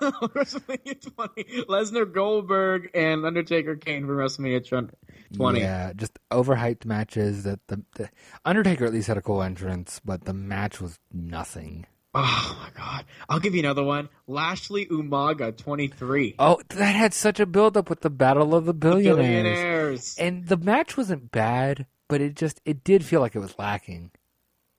WrestleMania 0.00 1.14
twenty, 1.14 1.44
Lesnar 1.68 2.12
Goldberg 2.12 2.90
and 2.94 3.24
Undertaker 3.24 3.76
Kane 3.76 4.06
for 4.06 4.16
WrestleMania 4.16 4.90
twenty. 5.34 5.60
Yeah, 5.60 5.92
just 5.94 6.18
overhyped 6.30 6.84
matches. 6.84 7.44
That 7.44 7.60
the, 7.68 7.82
the 7.94 8.10
Undertaker 8.44 8.84
at 8.84 8.92
least 8.92 9.08
had 9.08 9.18
a 9.18 9.22
cool 9.22 9.42
entrance, 9.42 10.00
but 10.04 10.24
the 10.24 10.34
match 10.34 10.80
was 10.80 10.98
nothing. 11.12 11.86
Oh 12.12 12.58
my 12.60 12.70
god! 12.76 13.04
I'll 13.28 13.38
give 13.38 13.54
you 13.54 13.60
another 13.60 13.84
one. 13.84 14.08
Lashley 14.26 14.86
Umaga 14.86 15.56
twenty 15.56 15.86
three. 15.86 16.34
Oh, 16.38 16.60
that 16.70 16.94
had 16.94 17.14
such 17.14 17.38
a 17.38 17.46
build 17.46 17.76
up 17.76 17.88
with 17.88 18.00
the 18.00 18.10
Battle 18.10 18.54
of 18.54 18.64
the 18.64 18.74
Billionaires. 18.74 19.16
Billionaires. 19.44 20.16
and 20.18 20.46
the 20.48 20.56
match 20.56 20.96
wasn't 20.96 21.30
bad, 21.30 21.86
but 22.08 22.20
it 22.20 22.34
just 22.34 22.60
it 22.64 22.82
did 22.82 23.04
feel 23.04 23.20
like 23.20 23.36
it 23.36 23.40
was 23.40 23.56
lacking. 23.58 24.10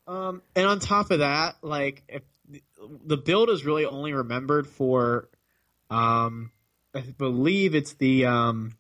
Um, 0.08 0.42
and 0.58 0.66
on 0.66 0.80
top 0.80 1.10
of 1.12 1.20
that, 1.20 1.56
like 1.62 2.04
if 2.10 2.24
the 3.06 3.18
build 3.18 3.50
is 3.50 3.66
really 3.66 3.86
only 3.86 4.14
remembered 4.14 4.68
for, 4.68 5.30
um, 5.90 6.52
I 6.94 7.02
believe 7.02 7.76
it's 7.76 7.94
the 7.94 8.26
um, 8.26 8.76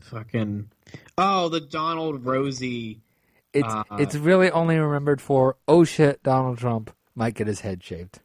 fucking 0.00 0.70
oh 1.16 1.48
the 1.48 1.60
Donald 1.60 2.24
Rosie. 2.24 3.00
It's 3.52 3.72
Uh, 3.72 3.84
it's 3.98 4.14
really 4.16 4.50
only 4.50 4.78
remembered 4.78 5.20
for 5.20 5.56
oh 5.68 5.84
shit, 5.84 6.22
Donald 6.22 6.58
Trump 6.58 6.94
might 7.14 7.34
get 7.34 7.46
his 7.46 7.60
head 7.60 7.82
shaved. 7.82 8.20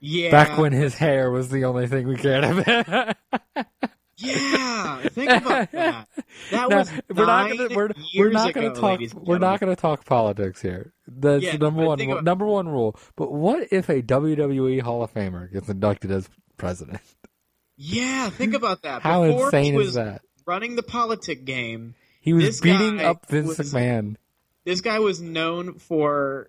Yeah, 0.00 0.30
Back 0.30 0.58
when 0.58 0.72
his 0.72 0.96
hair 0.96 1.30
was 1.30 1.48
the 1.48 1.64
only 1.64 1.86
thing 1.86 2.06
we 2.06 2.16
cared 2.16 2.44
about. 2.44 3.16
Yeah, 4.16 4.98
think 5.08 5.30
about 5.30 5.70
that. 5.72 6.08
That 6.50 6.68
Now, 6.70 6.78
was 6.78 6.90
we're 7.14 7.26
not 7.26 7.50
gonna 7.56 7.68
we're, 7.74 7.90
we're 8.16 8.30
not 8.30 8.50
ago, 8.50 8.60
gonna 8.72 8.74
talk 8.74 9.00
we're 9.26 9.38
not 9.38 9.60
gonna 9.60 9.76
talk 9.76 10.04
politics 10.04 10.60
here. 10.62 10.92
That's 11.08 11.42
Yeah, 11.42 11.52
the 11.52 11.58
number 11.58 11.84
one 11.84 12.00
about- 12.00 12.24
number 12.24 12.46
one 12.46 12.68
rule. 12.68 12.96
But 13.16 13.32
what 13.32 13.68
if 13.72 13.88
a 13.88 14.02
WWE 14.02 14.80
Hall 14.82 15.02
of 15.02 15.12
Famer 15.12 15.52
gets 15.52 15.68
inducted 15.68 16.10
as 16.10 16.28
president? 16.56 17.00
Yeah, 17.76 18.30
think 18.30 18.54
about 18.54 18.82
that. 18.82 19.02
How 19.02 19.24
Before 19.26 19.46
insane 19.46 19.72
he 19.72 19.78
was 19.78 19.88
is 19.88 19.94
that? 19.94 20.22
Running 20.46 20.76
the 20.76 20.82
politic 20.82 21.44
game. 21.44 21.94
He 22.20 22.32
was 22.32 22.60
beating 22.60 23.00
up 23.00 23.26
Vince 23.26 23.58
was- 23.58 23.72
McMahon. 23.72 24.16
This 24.64 24.80
guy 24.80 24.98
was 25.00 25.20
known 25.20 25.74
for. 25.74 26.48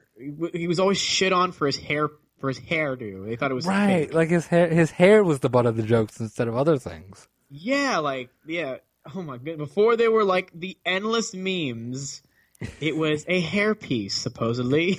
He 0.54 0.68
was 0.68 0.80
always 0.80 0.98
shit 0.98 1.34
on 1.34 1.52
for 1.52 1.66
his 1.68 1.76
hair 1.78 2.08
for 2.40 2.48
his 2.48 2.60
hairdo. 2.60 3.26
They 3.26 3.36
thought 3.36 3.52
it 3.52 3.56
was 3.56 3.66
Right, 3.68 4.06
fake. 4.08 4.14
like 4.14 4.30
his 4.30 4.48
hair 4.48 4.70
his 4.70 4.92
hair 4.92 5.22
was 5.24 5.40
the 5.40 5.50
butt 5.50 5.66
of 5.66 5.76
the 5.76 5.84
jokes 5.84 6.20
instead 6.22 6.48
of 6.48 6.56
other 6.56 6.78
things. 6.78 7.28
Yeah, 7.58 8.00
like 8.00 8.30
yeah. 8.46 8.78
Oh 9.14 9.22
my 9.22 9.38
god! 9.38 9.58
Before 9.58 9.96
they 9.96 10.08
were 10.08 10.24
like 10.24 10.52
the 10.54 10.78
endless 10.86 11.34
memes, 11.34 12.22
it 12.82 12.98
was 12.98 13.24
a 13.28 13.42
hairpiece 13.42 14.12
supposedly, 14.12 14.98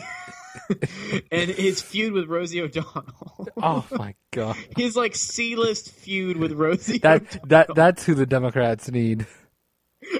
and 1.30 1.50
his 1.50 1.82
feud 1.82 2.12
with 2.12 2.28
Rosie 2.28 2.62
O'Donnell. 2.62 3.48
Oh 3.56 3.86
my 3.92 4.14
god. 4.30 4.56
His 4.76 4.96
like 4.96 5.16
C-list 5.16 5.90
feud 5.90 6.36
with 6.36 6.52
Rosie. 6.52 6.98
That 6.98 7.22
O'Donnell. 7.22 7.46
that 7.48 7.74
that's 7.74 8.04
who 8.04 8.14
the 8.14 8.26
Democrats 8.26 8.90
need. 8.90 9.26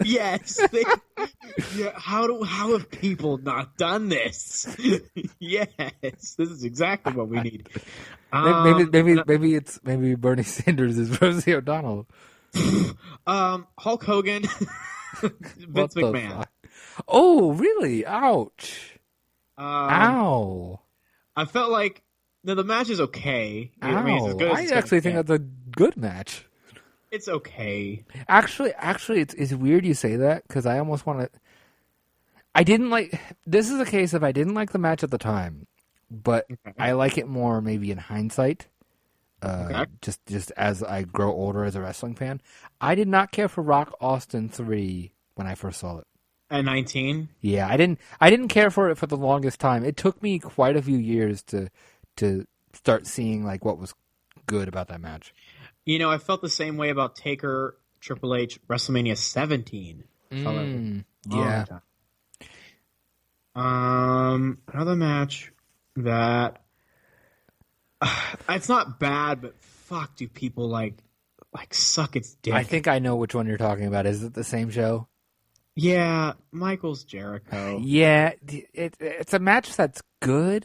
Yes. 0.04 0.60
They, 0.70 0.84
yeah. 1.76 1.92
How 1.94 2.26
do 2.26 2.42
how 2.42 2.72
have 2.72 2.90
people 2.90 3.38
not 3.38 3.76
done 3.76 4.08
this? 4.08 4.66
yes, 5.38 5.68
this 6.02 6.50
is 6.50 6.64
exactly 6.64 7.12
what 7.12 7.28
we 7.28 7.40
need. 7.40 7.68
Maybe 8.32 8.48
Um, 8.50 8.64
maybe 8.64 8.90
maybe, 8.90 9.22
maybe 9.26 9.54
it's 9.54 9.80
maybe 9.84 10.14
Bernie 10.14 10.42
Sanders 10.42 10.98
is 10.98 11.20
Rosie 11.22 11.54
O'Donnell. 11.54 12.06
um, 13.26 13.66
Hulk 13.78 14.04
Hogan, 14.04 14.42
Vince 15.22 15.94
McMahon. 15.94 16.38
fuck? 16.38 16.50
Oh, 17.08 17.52
really? 17.52 18.04
Ouch. 18.04 18.98
Um, 19.56 19.64
Ow. 19.66 20.80
I 21.36 21.44
felt 21.44 21.70
like 21.70 22.02
no, 22.44 22.54
the 22.54 22.64
match 22.64 22.90
is 22.90 23.00
okay. 23.00 23.72
Ow. 23.82 23.96
I 23.96 24.02
mean, 24.02 24.18
it's 24.18 24.26
as 24.28 24.34
good 24.34 24.52
as 24.52 24.72
I 24.72 24.76
actually 24.76 25.00
think 25.00 25.14
that's 25.16 25.30
a 25.30 25.38
good 25.38 25.96
match. 25.96 26.46
It's 27.11 27.28
okay. 27.28 28.05
Actually, 28.28 28.73
actually, 28.74 29.20
it's 29.20 29.35
it's 29.35 29.53
weird 29.53 29.85
you 29.87 29.95
say 29.95 30.16
that 30.16 30.47
because 30.47 30.66
I 30.66 30.78
almost 30.78 31.07
want 31.07 31.20
to. 31.20 31.41
I 32.55 32.62
didn't 32.62 32.91
like. 32.91 33.20
This 33.47 33.70
is 33.70 33.81
a 33.81 33.85
case 33.85 34.15
of 34.15 34.24
I 34.24 34.33
didn't 34.33 34.55
like 34.55 34.73
the 34.73 34.78
match 34.78 35.03
at 35.05 35.11
the 35.11 35.19
time, 35.19 35.66
but 36.11 36.47
I 36.78 36.93
like 36.93 37.19
it 37.19 37.28
more 37.28 37.61
maybe 37.61 37.91
in 37.91 37.99
hindsight. 37.99 38.69
Uh, 39.43 39.69
Okay. 39.70 39.91
Just 40.01 40.24
just 40.27 40.51
as 40.57 40.83
I 40.83 41.03
grow 41.03 41.31
older 41.31 41.65
as 41.65 41.77
a 41.77 41.81
wrestling 41.81 42.15
fan, 42.15 42.41
I 42.81 42.95
did 42.95 43.09
not 43.09 43.31
care 43.33 43.49
for 43.49 43.62
Rock 43.62 43.95
Austin 44.01 44.49
three 44.49 45.12
when 45.35 45.47
I 45.47 45.55
first 45.55 45.81
saw 45.81 45.99
it. 45.99 46.07
At 46.51 46.65
nineteen, 46.65 47.28
Yeah, 47.41 47.69
I 47.69 47.77
didn't. 47.77 47.99
I 48.20 48.31
didn't 48.31 48.49
care 48.49 48.70
for 48.70 48.89
it 48.89 48.97
for 48.97 49.07
the 49.07 49.16
longest 49.16 49.61
time. 49.61 49.85
It 49.85 49.97
took 49.97 50.23
me 50.23 50.39
quite 50.39 50.77
a 50.77 50.83
few 50.83 50.97
years 50.97 51.43
to 51.45 51.69
to 52.16 52.47
start 52.73 53.07
seeing 53.07 53.45
like 53.45 53.65
what 53.65 53.78
was 53.78 53.95
good 54.47 54.69
about 54.69 54.89
that 54.89 55.01
match. 55.01 55.35
You 55.86 55.98
know, 55.98 56.10
I 56.10 56.18
felt 56.18 56.42
the 56.42 56.50
same 56.50 56.76
way 56.76 56.90
about 56.90 57.16
Taker 57.16 57.78
Triple 58.00 58.34
H 58.34 58.60
WrestleMania 58.68 59.16
seventeen. 59.16 60.04
Mm, 60.30 61.04
yeah. 61.28 61.64
time. 61.64 61.80
Um, 63.54 64.58
another 64.70 64.96
match 64.96 65.52
that 65.96 66.62
it's 68.48 68.68
not 68.68 69.00
bad, 69.00 69.40
but 69.40 69.58
fuck, 69.62 70.16
do 70.16 70.28
people 70.28 70.68
like 70.68 70.94
like 71.54 71.72
suck 71.72 72.16
its 72.16 72.34
dick? 72.34 72.52
I 72.52 72.64
think 72.64 72.88
I 72.88 72.98
know 72.98 73.16
which 73.16 73.34
one 73.34 73.46
you're 73.46 73.56
talking 73.56 73.86
about. 73.86 74.04
Is 74.06 74.22
it 74.22 74.34
the 74.34 74.44
same 74.44 74.70
show? 74.70 75.08
yeah, 75.76 76.32
Michaels 76.52 77.04
Jericho. 77.04 77.78
Yeah, 77.82 78.32
it, 78.48 78.96
it's 78.98 79.34
a 79.34 79.38
match 79.38 79.76
that's 79.76 80.02
good, 80.20 80.64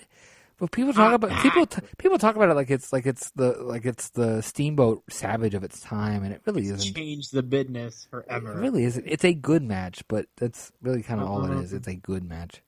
but 0.62 0.72
people 0.72 0.94
talk 0.94 1.12
about 1.14 1.32
people 1.42 1.66
t- 1.66 1.82
people 1.98 2.18
talk 2.18 2.38
about 2.38 2.50
it 2.50 2.54
like 2.54 2.70
it's 2.70 2.94
like 2.94 3.06
it's 3.06 3.32
the 3.32 3.52
like 3.62 3.84
it's 3.84 4.10
the 4.12 4.42
Steamboat 4.42 5.04
Savage 5.10 5.56
of 5.56 5.64
its 5.66 5.82
time, 5.82 6.24
and 6.24 6.32
it 6.34 6.42
really 6.46 6.64
isn't. 6.68 6.96
Changed 6.96 7.34
the 7.34 7.44
business 7.44 8.06
It 8.06 8.10
forever. 8.12 8.56
really 8.56 8.84
isn't. 8.86 9.04
It's 9.08 9.26
a 9.26 9.34
good 9.34 9.64
match, 9.64 10.04
but 10.08 10.28
that's 10.38 10.72
really 10.82 11.02
kind 11.04 11.20
of 11.20 11.28
all 11.28 11.44
it 11.44 11.50
Uh-huh. 11.52 11.60
is. 11.62 11.74
It's 11.74 11.88
a 11.88 11.96
good 11.96 12.24
match. 12.24 12.62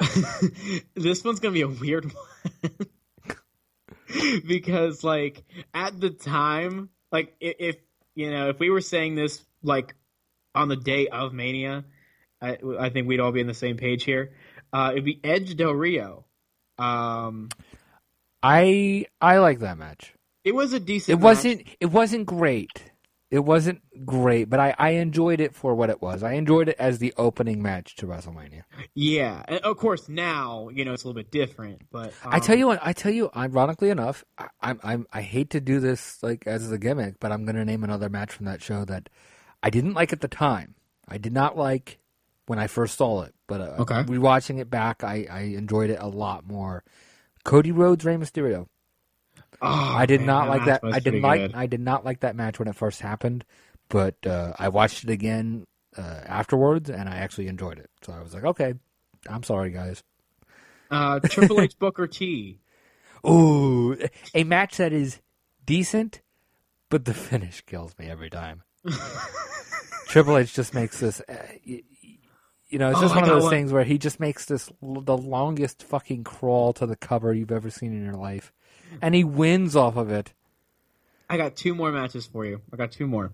this 0.94 1.22
one's 1.22 1.38
gonna 1.40 1.52
be 1.52 1.60
a 1.60 1.68
weird 1.68 2.06
one 2.12 2.70
because 4.46 5.04
like 5.04 5.44
at 5.72 6.00
the 6.00 6.10
time 6.10 6.88
like 7.12 7.34
i- 7.42 7.54
if 7.58 7.76
you 8.14 8.30
know 8.30 8.48
if 8.48 8.58
we 8.58 8.70
were 8.70 8.80
saying 8.80 9.14
this 9.14 9.44
like 9.62 9.94
on 10.54 10.68
the 10.68 10.76
day 10.76 11.06
of 11.08 11.32
mania 11.32 11.84
i, 12.40 12.58
I 12.78 12.90
think 12.90 13.06
we'd 13.06 13.20
all 13.20 13.30
be 13.32 13.40
on 13.42 13.46
the 13.46 13.54
same 13.54 13.76
page 13.76 14.04
here 14.04 14.32
uh 14.72 14.90
it'd 14.92 15.04
be 15.04 15.20
edge 15.22 15.54
del 15.56 15.72
rio 15.72 16.24
um 16.78 17.48
I 18.42 19.06
I 19.20 19.38
like 19.38 19.60
that 19.60 19.78
match. 19.78 20.14
it 20.44 20.54
was 20.54 20.72
a 20.72 20.80
decent 20.80 21.14
It 21.14 21.16
match. 21.16 21.22
wasn't. 21.22 21.62
It 21.80 21.86
wasn't 21.86 22.26
great. 22.26 22.84
It 23.30 23.44
wasn't 23.46 23.80
great, 24.04 24.50
but 24.50 24.60
I, 24.60 24.74
I 24.78 24.90
enjoyed 24.90 25.40
it 25.40 25.54
for 25.54 25.74
what 25.74 25.88
it 25.88 26.02
was. 26.02 26.22
I 26.22 26.32
enjoyed 26.34 26.68
it 26.68 26.76
as 26.78 26.98
the 26.98 27.14
opening 27.16 27.62
match 27.62 27.96
to 27.96 28.06
WrestleMania. 28.06 28.64
yeah 28.94 29.42
and 29.48 29.58
of 29.60 29.76
course 29.78 30.06
now 30.08 30.68
you 30.68 30.84
know 30.84 30.92
it's 30.92 31.04
a 31.04 31.06
little 31.08 31.18
bit 31.22 31.30
different 31.30 31.80
but 31.90 32.12
I 32.30 32.40
tell 32.40 32.54
um, 32.54 32.58
you 32.58 32.66
what. 32.66 32.80
I 32.82 32.92
tell 32.92 33.12
you. 33.12 33.30
Ironically 33.34 33.90
enough, 33.90 34.24
I, 34.36 34.48
I'm 34.60 34.80
I'm 34.82 35.06
I 35.12 35.22
hate 35.22 35.50
to 35.50 35.60
do 35.60 35.80
this 35.80 36.22
like 36.22 36.46
as 36.46 36.70
a 36.70 36.78
gimmick, 36.78 37.20
but 37.20 37.32
I'm 37.32 37.44
going 37.44 37.56
to 37.56 37.64
name 37.64 37.84
another 37.84 38.08
match 38.10 38.32
from 38.32 38.46
that 38.46 38.62
show 38.62 38.84
that 38.86 39.08
I 39.62 39.70
didn't 39.70 39.94
like 39.94 40.12
at 40.12 40.20
the 40.20 40.28
time. 40.28 40.74
I 41.08 41.16
did 41.18 41.32
not 41.32 41.56
like 41.56 41.98
when 42.46 42.58
I 42.58 42.66
first 42.66 42.98
saw 42.98 43.22
it, 43.22 43.34
but 43.52 43.60
uh, 43.60 43.76
Okay. 43.80 44.02
rewatching 44.04 44.58
it 44.60 44.70
back, 44.70 45.04
I, 45.04 45.26
I 45.30 45.40
enjoyed 45.40 45.90
it 45.90 45.98
a 46.00 46.08
lot 46.08 46.46
more. 46.46 46.84
Cody 47.44 47.70
Rhodes, 47.70 48.02
Rey 48.02 48.16
Mysterio. 48.16 48.66
Oh, 49.60 49.94
I 49.94 50.06
did 50.06 50.20
man, 50.20 50.26
not 50.26 50.48
like 50.48 50.64
that. 50.64 50.80
I 50.82 51.00
did 51.00 51.04
pretty 51.04 51.20
like. 51.20 51.40
good. 51.42 51.54
I 51.54 51.66
did 51.66 51.80
not 51.80 52.02
like 52.02 52.20
that 52.20 52.34
match 52.34 52.58
when 52.58 52.66
it 52.66 52.74
first 52.74 53.00
happened, 53.02 53.44
but 53.90 54.14
uh, 54.26 54.54
I 54.58 54.70
watched 54.70 55.04
it 55.04 55.10
again 55.10 55.66
uh, 55.98 56.00
afterwards, 56.26 56.88
and 56.88 57.10
I 57.10 57.16
actually 57.16 57.48
enjoyed 57.48 57.78
it. 57.78 57.90
So 58.00 58.14
I 58.14 58.22
was 58.22 58.32
like, 58.32 58.44
okay, 58.44 58.72
I'm 59.28 59.42
sorry, 59.42 59.70
guys. 59.70 60.02
Uh, 60.90 61.20
Triple 61.20 61.60
H 61.60 61.76
Booker 61.78 62.06
T. 62.06 62.58
Ooh, 63.28 63.98
a 64.34 64.44
match 64.44 64.78
that 64.78 64.94
is 64.94 65.20
decent, 65.66 66.22
but 66.88 67.04
the 67.04 67.12
finish 67.30 67.60
kills 67.66 67.94
me 67.98 68.06
every 68.06 68.30
time. 68.30 68.62
Triple 70.08 70.38
H 70.38 70.54
just 70.54 70.74
makes 70.74 71.00
this. 71.00 71.20
Uh, 71.28 71.34
you 72.72 72.78
know, 72.78 72.88
it's 72.90 72.98
Oh, 72.98 73.02
just 73.02 73.14
I 73.14 73.20
one 73.20 73.24
of 73.24 73.30
those 73.30 73.42
one. 73.44 73.50
things 73.50 73.72
where 73.72 73.84
he 73.84 73.98
just 73.98 74.18
makes 74.18 74.46
this 74.46 74.70
the 74.80 75.16
longest 75.16 75.82
fucking 75.84 76.24
crawl 76.24 76.72
to 76.74 76.86
the 76.86 76.96
cover 76.96 77.32
you've 77.32 77.52
ever 77.52 77.70
seen 77.70 77.92
in 77.92 78.04
your 78.04 78.14
life, 78.14 78.52
and 79.00 79.14
he 79.14 79.22
wins 79.24 79.76
off 79.76 79.96
of 79.96 80.10
it. 80.10 80.32
I 81.30 81.36
got 81.36 81.54
two 81.56 81.74
more 81.74 81.92
matches 81.92 82.26
for 82.26 82.44
you. 82.44 82.60
I 82.72 82.76
got 82.76 82.90
two 82.92 83.06
more. 83.06 83.32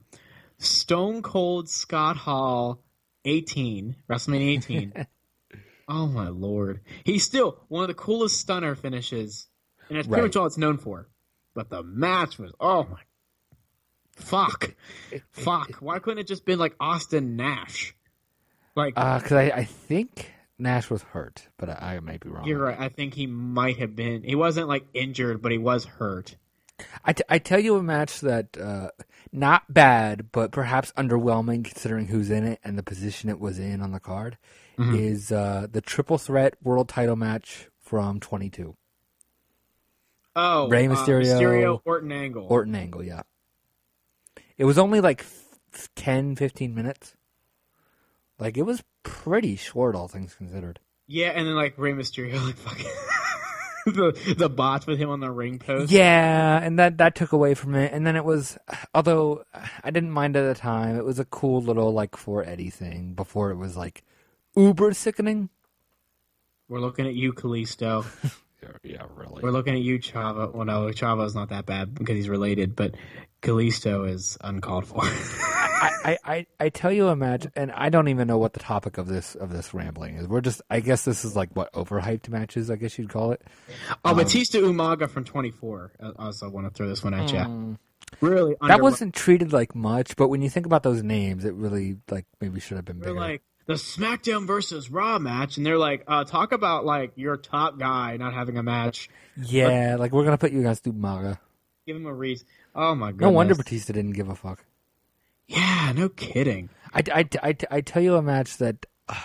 Stone 0.59 1.23
Cold 1.23 1.69
Scott 1.69 2.17
Hall 2.17 2.83
18, 3.25 3.97
WrestleMania 4.09 4.53
18. 4.59 5.07
oh 5.89 6.07
my 6.07 6.29
lord. 6.29 6.81
He's 7.05 7.25
still 7.25 7.61
one 7.69 7.83
of 7.83 7.89
the 7.89 7.95
coolest 7.95 8.39
stunner 8.41 8.75
finishes. 8.75 9.47
And 9.89 9.97
that's 9.99 10.07
pretty 10.07 10.21
Right. 10.23 10.29
much 10.29 10.37
all 10.37 10.47
it's 10.47 10.59
known 10.59 10.79
for. 10.79 11.09
But 11.55 11.71
the 11.71 11.83
match 11.83 12.39
was 12.39 12.53
oh 12.61 12.85
my 12.91 13.01
fuck. 14.17 14.75
fuck. 15.31 15.77
Why 15.81 15.99
couldn't 15.99 16.19
it 16.19 16.27
just 16.29 16.45
been 16.45 16.59
like 16.59 16.75
Austin 16.81 17.37
Nash? 17.37 17.95
Like 18.79 18.95
Because 18.95 19.33
Uh, 19.33 19.37
I, 19.37 19.53
I 19.57 19.65
think 19.65 20.33
Nash 20.59 20.89
was 20.89 21.03
hurt, 21.03 21.49
but 21.59 21.69
I, 21.69 21.97
I 21.97 22.01
might 22.01 22.21
be 22.21 22.29
wrong. 22.31 22.47
you're 22.47 22.61
right. 22.63 22.79
I 22.79 22.89
think 22.89 23.15
he 23.15 23.27
might 23.27 23.77
have 23.79 23.95
been. 23.95 24.23
He 24.23 24.35
wasn't 24.35 24.69
like 24.69 24.87
injured, 24.95 25.43
but 25.43 25.53
he 25.53 25.59
was 25.59 25.85
hurt. 25.85 26.37
I, 27.05 27.13
t- 27.13 27.25
I 27.29 27.39
tell 27.39 27.59
you 27.59 27.75
a 27.77 27.83
match 27.83 28.21
that 28.21 28.57
uh, 28.57 28.91
not 29.33 29.73
bad, 29.73 30.31
but 30.31 30.53
perhaps 30.53 30.93
underwhelming 30.97 31.65
considering 31.65 32.07
who's 32.07 32.31
in 32.31 32.45
it 32.47 32.61
and 32.63 32.79
the 32.79 32.85
position 32.85 33.29
it 33.29 33.41
was 33.41 33.59
in 33.59 33.81
on 33.83 33.91
the 33.93 33.99
card 34.01 34.39
is 34.79 35.33
uh, 35.33 35.67
the 35.69 35.81
triple 35.81 36.19
threat 36.19 36.55
world 36.63 36.89
title 36.89 37.17
match 37.17 37.69
from 37.83 38.21
22. 38.21 38.77
Oh, 40.37 40.69
Rey 40.69 40.87
uh, 40.87 40.91
Mysterio- 40.95 41.25
Mysterio, 41.41 41.81
Orton 41.85 42.13
Angle. 42.13 42.47
Orton 42.49 42.77
Angle, 42.77 43.03
yeah. 43.03 43.23
It 44.57 44.65
was 44.67 44.79
only 44.79 45.01
like 45.01 45.23
f- 45.23 45.89
10, 45.97 46.37
15 46.37 46.73
minutes. 46.77 47.17
Like 48.39 48.57
it 48.57 48.63
was 48.63 48.83
pretty 49.03 49.57
short, 49.57 49.95
all 49.95 50.09
things 50.09 50.35
considered. 50.35 50.81
Yeah, 51.07 51.29
and 51.31 51.47
then 51.47 51.55
like 51.55 51.75
Rey 51.77 51.93
Mysterio, 51.93 52.43
like 52.47 52.57
fucking 52.57 52.87
the 53.87 54.35
the 54.37 54.49
bots 54.49 54.87
with 54.87 54.99
him 54.99 55.11
on 55.11 55.21
the 55.21 55.31
ring 55.31 55.59
post. 55.59 55.91
Yeah, 55.91 56.61
and 56.63 56.79
that 56.79 56.99
that 56.99 57.15
took 57.15 57.33
away 57.33 57.55
from 57.55 57.75
it. 57.75 57.93
And 57.93 58.07
then 58.07 58.17
it 58.17 58.25
was, 58.25 58.59
although 58.95 59.45
I 59.83 59.91
didn't 59.91 60.11
mind 60.11 60.37
at 60.37 60.47
the 60.47 60.59
time, 60.59 60.97
it 60.97 61.05
was 61.05 61.19
a 61.19 61.25
cool 61.25 61.61
little 61.63 61.93
like 61.93 62.17
for 62.17 62.45
Eddie 62.45 62.71
thing 62.71 63.15
before 63.15 63.51
it 63.51 63.57
was 63.57 63.77
like 63.77 64.05
uber 64.57 64.93
sickening. 64.93 65.49
We're 66.69 66.81
looking 66.81 67.07
at 67.07 67.15
you, 67.15 67.33
Kalisto. 67.33 68.05
Yeah, 68.83 69.05
really. 69.15 69.43
We're 69.43 69.53
looking 69.53 69.75
at 69.75 69.81
you, 69.81 69.99
Chavo. 70.01 70.53
Well, 70.53 70.65
no, 70.67 70.87
Chavo's 70.89 71.35
not 71.35 71.51
that 71.51 71.65
bad 71.65 71.95
because 71.95 72.17
he's 72.17 72.29
related, 72.29 72.75
but 72.75 72.97
Kalisto 73.43 74.09
is 74.09 74.37
uncalled 74.41 74.87
for. 74.87 75.01
I, 75.03 76.17
I, 76.25 76.47
I, 76.59 76.69
tell 76.71 76.91
you 76.91 77.09
a 77.09 77.17
match, 77.17 77.47
and 77.55 77.71
I 77.71 77.89
don't 77.89 78.09
even 78.09 78.27
know 78.27 78.39
what 78.39 78.53
the 78.53 78.61
topic 78.61 78.99
of 78.99 79.07
this 79.07 79.35
of 79.37 79.53
this 79.53 79.73
rambling 79.73 80.17
is. 80.17 80.27
We're 80.27 80.41
just, 80.41 80.61
I 80.71 80.81
guess 80.81 81.05
this 81.05 81.25
is 81.25 81.37
like 81.37 81.51
what 81.55 81.73
overhyped 81.73 82.29
matches, 82.29 82.71
I 82.71 82.77
guess 82.77 82.99
you'd 82.99 83.11
call 83.11 83.33
it. 83.33 83.43
oh, 84.05 84.15
Batista 84.15 84.59
Umaga 84.59 85.09
from 85.09 85.25
24. 85.25 85.93
I 86.01 86.13
also 86.19 86.49
want 86.49 86.67
to 86.67 86.73
throw 86.73 86.89
this 86.89 87.05
one 87.05 87.15
at 87.15 87.33
you. 87.33 87.79
Really, 88.21 88.55
Hmm. 88.55 88.67
That 88.67 88.75
under- 88.75 88.83
wasn't 88.85 89.15
treated 89.15 89.53
like 89.53 89.75
much, 89.75 90.17
but 90.17 90.29
when 90.29 90.43
you 90.43 90.49
think 90.51 90.67
about 90.67 90.83
those 90.83 91.03
names, 91.03 91.45
it 91.45 91.55
really 91.55 91.99
like 92.11 92.27
maybe 92.41 92.59
should 92.59 92.77
have 92.77 92.85
been 92.85 92.99
They're 93.01 93.11
bigger. 93.11 93.21
like 93.21 93.43
the 93.67 93.75
SmackDown 93.75 94.47
versus 94.47 94.91
Raw 94.91 95.19
match, 95.19 95.59
and 95.59 95.67
they're 95.67 95.79
like, 95.79 96.03
uh, 96.09 96.25
talk 96.25 96.53
about 96.53 96.85
like 96.87 97.13
your 97.17 97.37
top 97.37 97.79
guy 97.79 98.17
not 98.17 98.33
having 98.35 98.57
a 98.57 98.63
match. 98.63 99.11
yeah, 99.37 99.97
like 99.99 100.11
we're 100.13 100.25
gonna 100.25 100.39
put 100.39 100.53
you 100.53 100.63
guys 100.63 100.81
through 100.81 100.95
Maga. 100.95 101.39
Give 101.87 101.97
him 101.97 102.07
a 102.07 102.13
reason. 102.13 102.47
Oh 102.79 102.95
my 102.95 103.11
god. 103.11 103.21
No 103.21 103.31
wonder 103.31 103.57
Batista 103.57 103.93
didn't 103.93 104.13
give 104.13 104.29
a 104.29 104.37
fuck. 104.37 104.65
Yeah, 105.49 105.93
no 105.97 106.09
kidding. 106.09 106.69
I, 106.95 107.03
I, 107.13 107.29
I, 107.43 107.57
I 107.73 107.81
tell 107.81 108.01
you 108.01 108.15
a 108.15 108.23
match 108.23 108.59
that, 108.59 108.87
uh, 109.09 109.17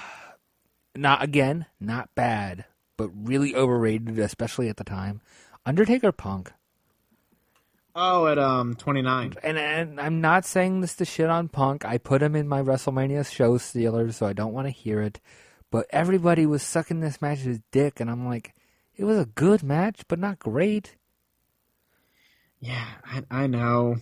not 0.95 1.21
again, 1.21 1.67
not 1.79 2.15
bad, 2.15 2.65
but 2.97 3.11
really 3.13 3.55
overrated, 3.55 4.17
especially 4.17 4.69
at 4.69 4.77
the 4.77 4.83
time. 4.83 5.21
Undertaker 5.67 6.11
Punk. 6.11 6.51
Oh, 7.95 8.25
at 8.25 8.39
um 8.39 8.73
29. 8.73 9.35
And, 9.43 9.59
and 9.59 10.01
I'm 10.01 10.19
not 10.19 10.45
saying 10.45 10.81
this 10.81 10.95
to 10.95 11.05
shit 11.05 11.29
on 11.29 11.47
Punk. 11.47 11.85
I 11.85 11.99
put 11.99 12.23
him 12.23 12.35
in 12.35 12.47
my 12.47 12.63
WrestleMania 12.63 13.31
show 13.31 13.59
stealers, 13.59 14.17
so 14.17 14.25
I 14.25 14.33
don't 14.33 14.53
want 14.53 14.65
to 14.65 14.71
hear 14.71 14.99
it. 14.99 15.19
But 15.69 15.85
everybody 15.91 16.47
was 16.47 16.63
sucking 16.63 17.01
this 17.01 17.21
match's 17.21 17.59
dick, 17.71 17.99
and 17.99 18.09
I'm 18.09 18.25
like, 18.25 18.55
it 18.95 19.03
was 19.03 19.19
a 19.19 19.27
good 19.27 19.61
match, 19.61 20.01
but 20.07 20.17
not 20.17 20.39
great. 20.39 20.95
Yeah, 22.63 22.85
I, 23.05 23.23
I 23.43 23.47
know. 23.47 23.97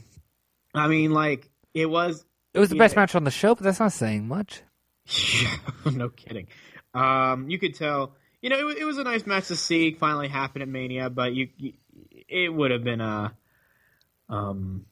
I 0.74 0.88
mean, 0.88 1.12
like 1.12 1.50
it 1.74 1.88
was. 1.88 2.24
It 2.54 2.60
was 2.60 2.70
the 2.70 2.76
Yeah. 2.76 2.84
best 2.84 2.96
match 2.96 3.16
on 3.16 3.24
the 3.24 3.32
show, 3.32 3.56
but 3.56 3.64
that's 3.64 3.80
not 3.80 3.92
saying 3.92 4.28
much. 4.28 4.62
no 5.94 6.10
kidding. 6.10 6.48
Um, 6.94 7.50
you 7.50 7.58
could 7.58 7.74
tell. 7.76 8.16
You 8.42 8.50
know, 8.50 8.70
it, 8.70 8.78
it 8.80 8.86
was 8.86 8.98
a 8.98 9.04
nice 9.04 9.26
match 9.26 9.48
to 9.48 9.56
see 9.56 9.94
finally 9.94 10.28
happen 10.28 10.62
at 10.62 10.68
Mania, 10.68 11.10
but 11.10 11.34
you, 11.34 11.50
you 11.58 11.74
it 12.28 12.54
would 12.54 12.72
have 12.72 12.84
been 12.84 13.02
a. 13.02 13.34
Um, 14.30 14.86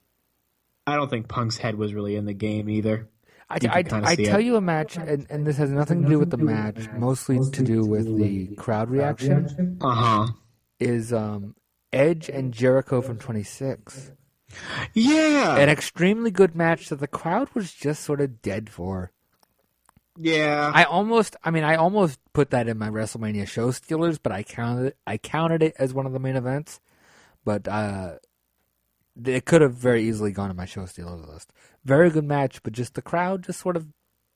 I 0.88 0.96
don't 0.96 1.10
think 1.10 1.28
Punk's 1.28 1.58
head 1.58 1.76
was 1.76 1.94
really 1.94 2.16
in 2.16 2.26
the 2.26 2.34
game 2.34 2.70
either. 2.70 3.08
I, 3.52 3.58
I, 3.68 3.84
I 4.04 4.16
tell 4.16 4.40
it. 4.40 4.46
you 4.46 4.56
a 4.58 4.62
match, 4.62 4.96
and, 4.98 5.26
and 5.30 5.46
this 5.46 5.58
has 5.58 5.70
nothing 5.72 6.04
to 6.04 6.08
do 6.10 6.20
with 6.20 6.30
the 6.30 6.38
match, 6.38 6.88
mostly 6.98 7.40
to 7.52 7.64
do 7.64 7.84
with 7.86 8.06
the 8.18 8.56
crowd 8.56 8.90
reaction, 8.90 9.78
Uh 9.82 9.96
huh. 9.96 10.28
is 10.80 11.12
um, 11.14 11.56
Edge 11.92 12.30
and 12.30 12.54
Jericho 12.54 13.02
from 13.02 13.18
26. 13.18 14.12
Yeah. 14.94 15.58
An 15.58 15.70
extremely 15.70 16.32
good 16.32 16.56
match 16.56 16.90
that 16.90 17.00
the 17.00 17.08
crowd 17.08 17.50
was 17.54 17.72
just 17.74 18.04
sort 18.04 18.22
of 18.22 18.42
dead 18.42 18.70
for. 18.70 19.12
yeah. 20.18 20.72
I 20.74 20.84
almost, 20.84 21.36
I 21.44 21.52
mean, 21.52 21.64
I 21.64 21.76
almost 21.76 22.20
put 22.34 22.50
that 22.52 22.68
in 22.68 22.78
my 22.78 22.90
WrestleMania 22.90 23.48
show 23.48 23.72
stealers, 23.72 24.18
but 24.18 24.32
I 24.32 24.44
counted 24.44 24.86
it, 24.88 24.98
I 25.08 25.18
counted 25.18 25.64
it 25.64 25.76
as 25.80 25.94
one 25.94 26.06
of 26.06 26.14
the 26.14 26.20
main 26.20 26.36
events. 26.36 26.80
But 27.46 27.68
uh, 27.68 28.16
it 29.24 29.46
could 29.46 29.62
have 29.62 29.74
very 29.74 30.04
easily 30.04 30.32
gone 30.32 30.50
on 30.50 30.56
my 30.56 30.66
show 30.66 30.86
stealers 30.86 31.26
list. 31.28 31.52
Very 31.86 32.10
good 32.10 32.26
match, 32.26 32.62
but 32.64 32.74
just 32.74 32.96
the 32.96 33.02
crowd 33.02 33.44
just 33.44 33.60
sort 33.60 33.78
of 33.78 33.88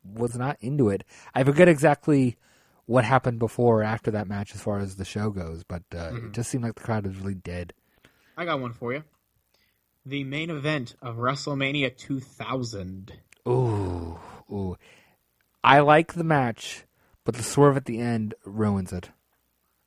was 0.03 0.38
not 0.38 0.57
into 0.59 0.89
it. 0.89 1.03
I 1.34 1.43
forget 1.43 1.67
exactly 1.67 2.38
what 2.85 3.05
happened 3.05 3.39
before 3.39 3.80
or 3.80 3.84
after 3.84 4.11
that 4.11 4.27
match 4.27 4.53
as 4.55 4.61
far 4.61 4.80
as 4.80 4.95
the 4.97 5.05
show 5.05 5.30
goes, 5.30 5.64
but 5.64 5.84
uh, 5.93 6.11
Mm-hmm. 6.11 6.27
it 6.27 6.31
just 6.34 6.49
seemed 6.49 6.64
like 6.64 6.76
the 6.76 6.81
crowd 6.84 7.05
was 7.05 7.18
really 7.18 7.34
dead. 7.35 7.73
I 8.38 8.45
got 8.45 8.60
one 8.60 8.73
for 8.73 8.93
you. 8.93 9.03
The 10.05 10.23
main 10.26 10.49
event 10.49 10.95
of 11.01 11.15
WrestleMania 11.15 11.95
2000. 11.97 13.14
Ooh, 13.47 14.19
ooh. 14.51 14.76
I 15.64 15.80
like 15.80 16.14
the 16.14 16.23
match, 16.26 16.84
but 17.23 17.35
the 17.35 17.43
swerve 17.43 17.77
at 17.77 17.85
the 17.85 17.99
end 17.99 18.34
ruins 18.43 18.91
it. 18.91 19.11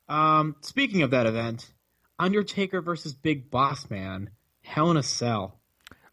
Um, 0.09 0.55
speaking 0.61 1.01
of 1.03 1.11
that 1.11 1.25
event, 1.27 1.71
Undertaker 2.17 2.81
versus 2.81 3.13
Big 3.13 3.51
Boss 3.51 3.89
Man, 3.91 4.31
Hell 4.63 4.89
in 4.89 4.97
a 4.97 5.03
Cell. 5.03 5.59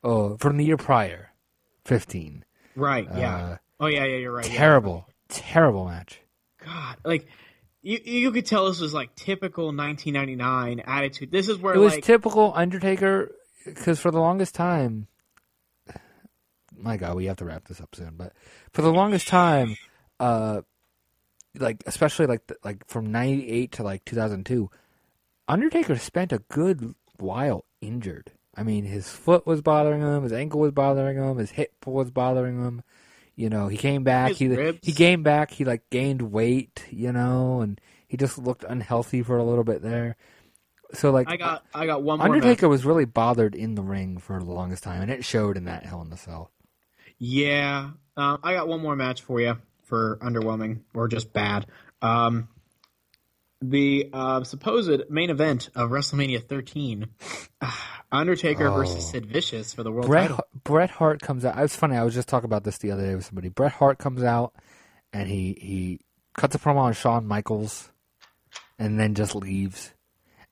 Oh, 0.02 0.36
from 0.36 0.58
the 0.58 0.64
year 0.66 0.76
prior, 0.76 1.30
15. 1.86 2.44
Right. 2.76 3.08
Yeah. 3.16 3.36
Uh, 3.36 3.56
oh 3.80 3.86
yeah. 3.86 4.04
Yeah. 4.04 4.16
You're 4.16 4.32
right. 4.32 4.46
yeah. 4.50 4.58
Terrible, 4.58 5.08
terrible 5.28 5.86
match. 5.86 6.20
God, 6.64 6.96
like 7.04 7.26
you 7.82 7.98
you 8.04 8.32
could 8.32 8.46
tell 8.46 8.66
this 8.66 8.80
was 8.80 8.94
like 8.94 9.14
typical 9.14 9.66
1999 9.66 10.80
attitude. 10.80 11.30
This 11.30 11.48
is 11.48 11.58
where 11.58 11.74
It 11.74 11.78
was 11.78 11.94
like 11.94 12.04
typical 12.04 12.52
Undertaker 12.54 13.34
because 13.64 14.00
for 14.00 14.10
the 14.10 14.20
longest 14.20 14.54
time, 14.54 15.06
my 16.76 16.96
God, 16.96 17.16
we 17.16 17.26
have 17.26 17.36
to 17.38 17.44
wrap 17.44 17.66
this 17.68 17.80
up 17.80 17.94
soon. 17.94 18.14
But 18.16 18.32
for 18.72 18.82
the 18.82 18.92
longest 18.92 19.28
time, 19.28 19.76
uh, 20.20 20.62
like 21.58 21.82
especially 21.86 22.26
like 22.26 22.46
the, 22.46 22.56
like 22.64 22.86
from 22.88 23.12
'98 23.12 23.72
to 23.72 23.82
like 23.82 24.04
2002, 24.04 24.70
Undertaker 25.48 25.96
spent 25.96 26.32
a 26.32 26.38
good 26.50 26.94
while 27.18 27.64
injured. 27.80 28.32
I 28.56 28.62
mean, 28.62 28.84
his 28.84 29.08
foot 29.08 29.46
was 29.46 29.62
bothering 29.62 30.00
him, 30.00 30.22
his 30.22 30.32
ankle 30.32 30.60
was 30.60 30.72
bothering 30.72 31.16
him, 31.16 31.38
his 31.38 31.50
hip 31.50 31.74
was 31.86 32.10
bothering 32.10 32.62
him. 32.62 32.82
You 33.36 33.50
know, 33.50 33.68
he 33.68 33.76
came 33.76 34.04
back. 34.04 34.30
His 34.30 34.38
he 34.38 34.48
ribs. 34.48 34.78
he 34.82 34.92
came 34.92 35.22
back. 35.22 35.50
He 35.50 35.64
like 35.64 35.88
gained 35.90 36.22
weight. 36.22 36.84
You 36.90 37.12
know, 37.12 37.60
and 37.60 37.80
he 38.06 38.16
just 38.16 38.38
looked 38.38 38.64
unhealthy 38.64 39.22
for 39.22 39.36
a 39.38 39.44
little 39.44 39.64
bit 39.64 39.82
there. 39.82 40.16
So 40.92 41.10
like, 41.10 41.28
I 41.28 41.36
got 41.36 41.64
I 41.74 41.86
got 41.86 42.02
one 42.02 42.18
more. 42.18 42.28
Undertaker 42.28 42.68
was 42.68 42.84
really 42.84 43.04
bothered 43.04 43.54
in 43.54 43.74
the 43.74 43.82
ring 43.82 44.18
for 44.18 44.38
the 44.38 44.52
longest 44.52 44.84
time, 44.84 45.02
and 45.02 45.10
it 45.10 45.24
showed 45.24 45.56
in 45.56 45.64
that 45.64 45.84
Hell 45.84 46.02
in 46.02 46.10
the 46.10 46.16
Cell. 46.16 46.50
Yeah. 47.18 47.90
Um, 48.16 48.38
I 48.42 48.54
got 48.54 48.68
one 48.68 48.80
more 48.80 48.94
match 48.94 49.22
for 49.22 49.40
you. 49.40 49.56
for 49.82 50.18
underwhelming 50.22 50.80
or 50.94 51.08
just 51.08 51.32
bad. 51.32 51.66
Um, 52.02 52.48
the 53.60 54.10
uh, 54.12 54.44
supposed 54.44 55.10
main 55.10 55.30
event 55.30 55.70
of 55.74 55.90
WrestleMania 55.90 56.42
13, 56.42 57.06
Undertaker 58.12 58.70
versus 58.70 59.10
Sid 59.10 59.26
Vicious 59.26 59.74
for 59.74 59.82
the 59.82 59.90
world 59.90 60.06
Bret 60.06 60.28
title. 60.30 60.44
Bret 60.62 60.90
Hart 60.90 61.20
comes 61.20 61.44
out. 61.44 61.58
It's 61.58 61.74
funny. 61.74 61.96
I 61.96 62.04
was 62.04 62.14
just 62.14 62.28
talking 62.28 62.46
about 62.46 62.64
this 62.64 62.78
the 62.78 62.90
other 62.90 63.04
day 63.04 63.14
with 63.14 63.24
somebody. 63.24 63.48
Bret 63.48 63.72
Hart 63.72 63.98
comes 63.98 64.22
out 64.22 64.54
and 65.12 65.28
he 65.28 65.56
he 65.60 66.00
cuts 66.34 66.54
a 66.54 66.58
promo 66.58 66.78
on 66.78 66.92
Shawn 66.92 67.26
Michaels, 67.26 67.90
and 68.78 68.98
then 68.98 69.14
just 69.14 69.34
leaves. 69.34 69.92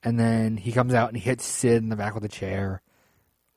And 0.03 0.19
then 0.19 0.57
he 0.57 0.73
comes 0.73 0.95
out 0.95 1.09
and 1.09 1.17
he 1.17 1.23
hits 1.23 1.45
Sid 1.45 1.83
in 1.83 1.89
the 1.89 1.97
back 1.97 2.15
with 2.15 2.25
a 2.25 2.29
chair 2.29 2.83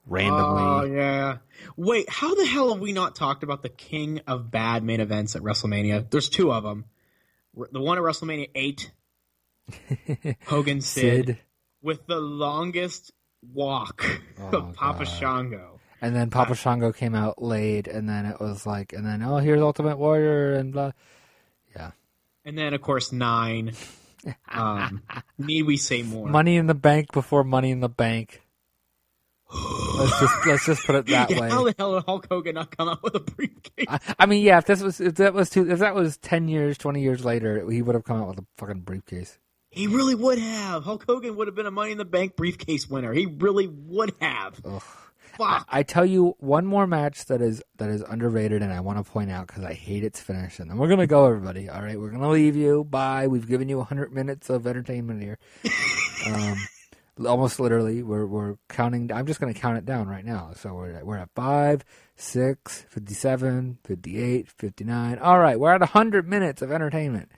randomly. 0.05 0.63
Oh 0.63 0.83
yeah. 0.83 1.37
Wait, 1.75 2.09
how 2.09 2.35
the 2.35 2.45
hell 2.45 2.73
have 2.73 2.81
we 2.81 2.91
not 2.91 3.15
talked 3.15 3.43
about 3.43 3.63
the 3.63 3.69
king 3.69 4.21
of 4.27 4.51
bad 4.51 4.83
main 4.83 4.99
events 4.99 5.35
at 5.35 5.41
WrestleMania? 5.41 6.09
There's 6.09 6.29
two 6.29 6.51
of 6.51 6.63
them. 6.63 6.85
The 7.71 7.81
one 7.81 7.97
at 7.97 8.03
WrestleMania 8.03 8.49
8, 8.53 8.91
Hogan 10.45 10.81
Sid, 10.81 11.25
Sid. 11.27 11.37
with 11.81 12.05
the 12.07 12.19
longest 12.19 13.11
walk 13.53 14.05
Oh, 14.39 14.49
of 14.57 14.75
Papa 14.75 15.05
God. 15.05 15.07
Shango. 15.07 15.79
And 16.01 16.15
then 16.15 16.29
Papa 16.29 16.55
Shango 16.55 16.91
came 16.91 17.15
out 17.15 17.41
late, 17.41 17.87
and 17.87 18.07
then 18.07 18.25
it 18.25 18.39
was 18.39 18.65
like, 18.65 18.93
and 18.93 19.05
then 19.05 19.23
oh, 19.23 19.37
here's 19.37 19.61
Ultimate 19.61 19.97
Warrior, 19.97 20.53
and 20.55 20.71
blah. 20.73 20.91
Yeah, 21.75 21.91
And 22.43 22.57
then 22.57 22.73
of 22.73 22.81
course 22.81 23.11
9. 23.11 23.73
Um, 24.51 25.03
need 25.37 25.63
we 25.63 25.77
say 25.77 26.01
more? 26.01 26.27
Money 26.27 26.55
in 26.55 26.65
the 26.65 26.73
Bank 26.73 27.11
before 27.13 27.43
Money 27.43 27.69
in 27.69 27.79
the 27.79 27.89
Bank. 27.89 28.41
let's 29.99 30.19
just 30.19 30.33
let's 30.47 30.65
just 30.65 30.83
put 30.83 30.95
it 30.95 31.05
that 31.07 31.29
Yeah, 31.29 31.39
way. 31.41 31.49
how 31.49 31.63
the 31.63 31.75
hell 31.77 31.93
did 31.93 32.05
Hulk 32.05 32.27
Hogan 32.31 32.55
not 32.55 32.75
come 32.75 32.89
out 32.89 33.03
with 33.03 33.13
a 33.13 33.19
briefcase? 33.19 33.85
I, 33.87 33.99
I 34.17 34.25
mean, 34.25 34.41
yeah, 34.43 34.57
if 34.57 34.65
this 34.65 34.81
was 34.81 34.99
if 34.99 35.13
that 35.15 35.35
was 35.35 35.51
two, 35.51 35.69
if 35.69 35.77
that 35.77 35.93
was 35.93 36.17
ten 36.17 36.47
years, 36.47 36.75
twenty 36.79 37.03
years 37.03 37.23
later, 37.23 37.69
he 37.69 37.83
would 37.83 37.93
have 37.93 38.03
come 38.03 38.19
out 38.19 38.29
with 38.29 38.39
a 38.39 38.45
fucking 38.57 38.79
briefcase. 38.81 39.37
He 39.75 39.87
really 39.87 40.15
would 40.15 40.39
have. 40.39 40.85
Hulk 40.85 41.03
Hogan 41.05 41.35
would 41.35 41.47
have 41.47 41.55
been 41.55 41.65
a 41.65 41.71
Money 41.71 41.91
in 41.91 41.97
the 41.97 42.05
Bank 42.05 42.37
briefcase 42.37 42.87
winner. 42.87 43.11
He 43.11 43.25
really 43.25 43.67
would 43.67 44.13
have. 44.21 44.55
Fuck. 45.37 45.67
I 45.69 45.83
tell 45.83 46.05
you 46.05 46.37
one 46.39 46.65
more 46.65 46.87
match 46.87 47.25
that 47.25 47.41
is 47.41 47.61
that 47.75 47.89
is 47.89 48.01
underrated, 48.01 48.61
and 48.61 48.71
I 48.71 48.79
want 48.79 49.03
to 49.03 49.11
point 49.11 49.29
out 49.29 49.47
because 49.47 49.65
I 49.65 49.73
hate 49.73 50.05
its 50.05 50.21
finish. 50.21 50.59
And 50.59 50.69
then 50.69 50.77
we're 50.77 50.87
gonna 50.87 51.07
go, 51.07 51.25
everybody. 51.25 51.67
All 51.67 51.81
right, 51.81 51.99
we're 51.99 52.09
gonna 52.09 52.29
leave 52.29 52.55
you. 52.55 52.85
Bye. 52.85 53.27
We've 53.27 53.45
given 53.45 53.67
you 53.67 53.81
hundred 53.81 54.13
minutes 54.13 54.49
of 54.49 54.65
entertainment 54.65 55.21
here. 55.21 55.37
um, 56.25 56.55
almost 57.25 57.59
literally, 57.59 58.01
we're 58.01 58.25
we're 58.25 58.55
counting. 58.69 59.11
I'm 59.11 59.25
just 59.25 59.41
gonna 59.41 59.53
count 59.53 59.77
it 59.77 59.85
down 59.85 60.07
right 60.07 60.23
now. 60.23 60.53
So 60.55 60.73
we're 60.73 60.91
at, 60.91 61.05
we're 61.05 61.17
at 61.17 61.29
five, 61.35 61.83
six, 62.15 62.85
57, 62.87 63.79
58, 63.83 64.49
59. 64.49 65.19
All 65.19 65.39
right, 65.39 65.59
we're 65.59 65.73
at 65.73 65.81
hundred 65.81 66.29
minutes 66.29 66.61
of 66.61 66.71
entertainment. 66.71 67.29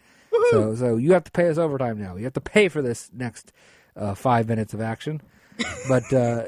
So 0.52 0.76
so 0.76 0.98
you 0.98 1.14
have 1.14 1.24
to 1.26 1.32
pay 1.32 1.50
us 1.50 1.58
overtime 1.58 2.00
now. 2.00 2.16
You 2.16 2.24
have 2.26 2.34
to 2.34 2.42
pay 2.42 2.68
for 2.70 2.82
this 2.82 3.10
next 3.14 3.52
uh, 3.96 4.16
five 4.16 4.48
minutes 4.48 4.74
of 4.74 4.82
action. 4.82 5.22
But 5.88 6.12
uh, 6.14 6.48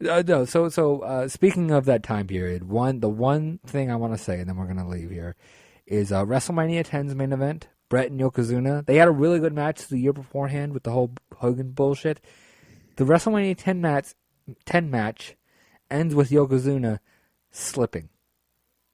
uh, 0.08 0.22
no, 0.26 0.44
so 0.44 0.68
so 0.68 1.00
uh, 1.00 1.28
speaking 1.28 1.70
of 1.70 1.84
that 1.86 2.02
time 2.02 2.26
period, 2.26 2.68
one 2.68 3.00
the 3.00 3.08
one 3.08 3.58
thing 3.66 3.90
I 3.90 3.96
want 3.96 4.14
to 4.14 4.18
say, 4.18 4.40
and 4.40 4.48
then 4.48 4.56
we're 4.56 4.66
gonna 4.66 4.88
leave 4.88 5.10
here, 5.10 5.36
is 5.86 6.12
uh, 6.12 6.24
WrestleMania 6.24 6.86
10's 6.86 7.14
main 7.14 7.32
event. 7.32 7.68
Bret 7.92 8.10
and 8.10 8.18
Yokozuna. 8.18 8.86
They 8.86 8.96
had 8.96 9.06
a 9.06 9.10
really 9.10 9.38
good 9.38 9.52
match 9.52 9.86
the 9.88 9.98
year 9.98 10.14
beforehand 10.14 10.72
with 10.72 10.82
the 10.82 10.92
whole 10.92 11.12
Hogan 11.36 11.72
bullshit. 11.72 12.22
The 12.96 13.04
WrestleMania 13.04 13.54
10 13.58 13.82
match, 13.82 14.14
10 14.64 14.90
match 14.90 15.36
ends 15.90 16.14
with 16.14 16.30
Yokozuna 16.30 17.00
slipping. 17.50 18.08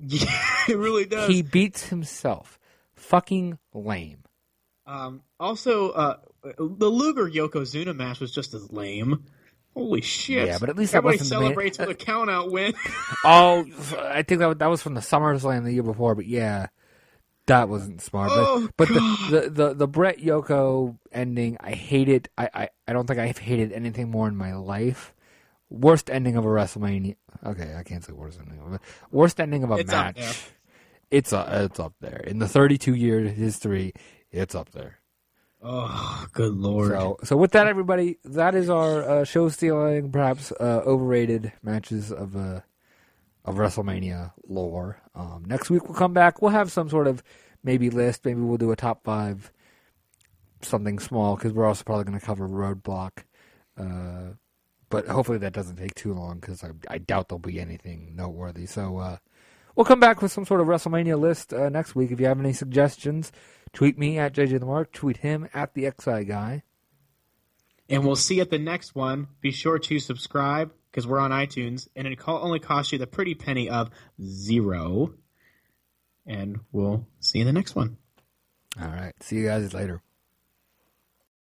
Yeah, 0.01 0.31
it 0.69 0.77
really 0.77 1.05
does. 1.05 1.29
He 1.29 1.43
beats 1.43 1.89
himself. 1.89 2.58
Fucking 3.09 3.59
lame. 3.73 4.25
Um, 4.87 5.23
also, 5.41 5.91
uh, 5.93 6.17
the 6.59 6.91
Luger 6.91 7.27
Yokozuna 7.27 7.97
match 7.97 8.21
was 8.21 8.31
just 8.31 8.53
as 8.53 8.71
lame. 8.71 9.25
Holy 9.73 10.03
shit! 10.03 10.47
Yeah, 10.47 10.59
but 10.59 10.69
at 10.69 10.77
least 10.77 10.93
that 10.93 10.99
everybody 10.99 11.19
wasn't 11.19 11.31
the 11.31 11.37
main- 11.37 11.47
celebrates 11.47 11.79
with 11.79 11.89
a 11.89 11.95
count 11.95 12.29
out 12.29 12.51
win. 12.51 12.75
Oh, 13.25 13.65
I 13.99 14.23
think 14.23 14.41
that 14.41 14.49
was, 14.49 14.57
that 14.59 14.67
was 14.67 14.83
from 14.83 14.93
the 14.93 15.01
SummerSlam 15.01 15.65
the 15.65 15.73
year 15.73 15.83
before, 15.83 16.15
but 16.15 16.27
yeah, 16.27 16.67
that 17.47 17.71
wasn't 17.71 18.03
smart. 18.03 18.31
Oh, 18.31 18.69
but 18.77 18.89
but 18.89 18.95
the, 18.95 19.01
the, 19.31 19.51
the, 19.51 19.75
the 19.75 19.89
Bret 19.89 20.19
Yoko 20.19 20.99
ending, 21.11 21.57
I 21.61 21.73
hate 21.73 22.11
it. 22.11 22.29
I, 22.37 22.51
I, 22.53 22.69
I 22.87 22.93
don't 22.93 23.07
think 23.07 23.19
I've 23.19 23.39
hated 23.39 23.73
anything 23.73 24.11
more 24.11 24.29
in 24.29 24.37
my 24.37 24.55
life. 24.55 25.15
Worst 25.71 26.11
ending 26.11 26.37
of 26.37 26.45
a 26.45 26.49
WrestleMania. 26.49 27.17
Okay, 27.45 27.75
I 27.75 27.83
can't 27.85 28.05
say 28.05 28.13
worst 28.13 28.39
ending. 28.39 28.61
Of 28.61 28.75
a, 28.75 28.81
worst 29.11 29.41
ending 29.41 29.65
of 29.65 29.71
a 29.71 29.77
It's 29.77 29.91
match. 29.91 30.51
It's 31.11 31.33
uh, 31.33 31.67
it's 31.71 31.81
up 31.81 31.95
there 32.01 32.21
in 32.27 32.39
the 32.39 32.49
32 32.49 32.95
year 32.95 33.21
history. 33.21 33.93
It's 34.31 34.55
up 34.55 34.71
there. 34.73 34.99
oh, 35.63 36.27
good 36.33 36.55
lord! 36.55 36.91
So, 36.91 37.19
so 37.25 37.37
with 37.37 37.53
that, 37.53 37.67
everybody, 37.67 38.19
that 38.25 38.55
is 38.55 38.69
our 38.69 39.03
uh, 39.03 39.25
show 39.25 39.49
stealing, 39.49 40.13
perhaps 40.13 40.53
uh, 40.53 40.83
overrated 40.85 41.53
matches 41.63 42.13
of 42.13 42.37
uh, 42.37 42.61
of 43.45 43.55
WrestleMania 43.57 44.33
lore. 44.47 45.01
Um, 45.15 45.45
next 45.47 45.71
week 45.71 45.85
we'll 45.89 45.99
come 45.99 46.13
back. 46.13 46.43
We'll 46.43 46.51
have 46.51 46.71
some 46.71 46.91
sort 46.91 47.07
of 47.07 47.23
maybe 47.65 47.89
list. 47.89 48.25
Maybe 48.25 48.41
we'll 48.41 48.59
do 48.59 48.71
a 48.71 48.77
top 48.77 49.03
five, 49.05 49.51
something 50.61 50.99
small, 50.99 51.37
because 51.37 51.53
we're 51.55 51.67
also 51.67 51.85
probably 51.85 52.05
going 52.05 52.21
to 52.21 52.25
cover 52.25 52.47
Roadblock. 52.47 53.25
Uh, 53.79 54.35
but 54.91 55.07
hopefully 55.07 55.39
that 55.39 55.53
doesn't 55.55 55.77
take 55.77 55.95
too 55.95 56.13
long, 56.13 56.39
because 56.39 56.63
I, 56.63 56.71
I 56.89 56.99
doubt 56.99 57.29
there'll 57.29 57.39
be 57.39 57.61
anything 57.61 58.15
noteworthy. 58.15 58.67
So 58.67 58.99
uh, 58.99 59.17
we'll 59.79 59.85
come 59.85 60.01
back 60.01 60.21
with 60.21 60.33
some 60.33 60.45
sort 60.45 60.61
of 60.61 60.67
WrestleMania 60.67 61.19
list 61.19 61.55
uh, 61.55 61.69
next 61.69 61.95
week. 61.95 62.11
If 62.11 62.19
you 62.19 62.27
have 62.27 62.41
any 62.41 62.53
suggestions, 62.53 63.31
tweet 63.73 63.97
me 63.97 64.19
at 64.19 64.35
JJ 64.35 64.59
the 64.59 64.67
Mark. 64.67 64.93
Tweet 64.93 65.19
him 65.19 65.49
at 65.55 65.73
the 65.75 65.85
XI 65.85 66.25
guy. 66.25 66.65
and 67.89 68.05
we'll 68.05 68.17
see 68.17 68.35
you 68.35 68.43
at 68.43 68.51
the 68.51 68.59
next 68.59 68.97
one. 68.97 69.29
Be 69.41 69.53
sure 69.53 69.79
to 69.79 69.99
subscribe 70.01 70.73
because 70.91 71.07
we're 71.07 71.21
on 71.21 71.31
iTunes, 71.31 71.87
and 71.95 72.09
it 72.09 72.19
only 72.27 72.59
costs 72.59 72.93
you 72.93 72.99
the 72.99 73.07
pretty 73.07 73.37
penny 73.37 73.71
of 73.71 73.91
zero. 74.21 75.15
And 76.27 76.61
we'll 76.73 77.07
see 77.21 77.39
you 77.39 77.43
in 77.43 77.47
the 77.47 77.53
next 77.53 77.77
one. 77.77 77.99
All 78.81 78.89
right. 78.89 79.15
See 79.23 79.37
you 79.37 79.47
guys 79.47 79.73
later. 79.73 80.03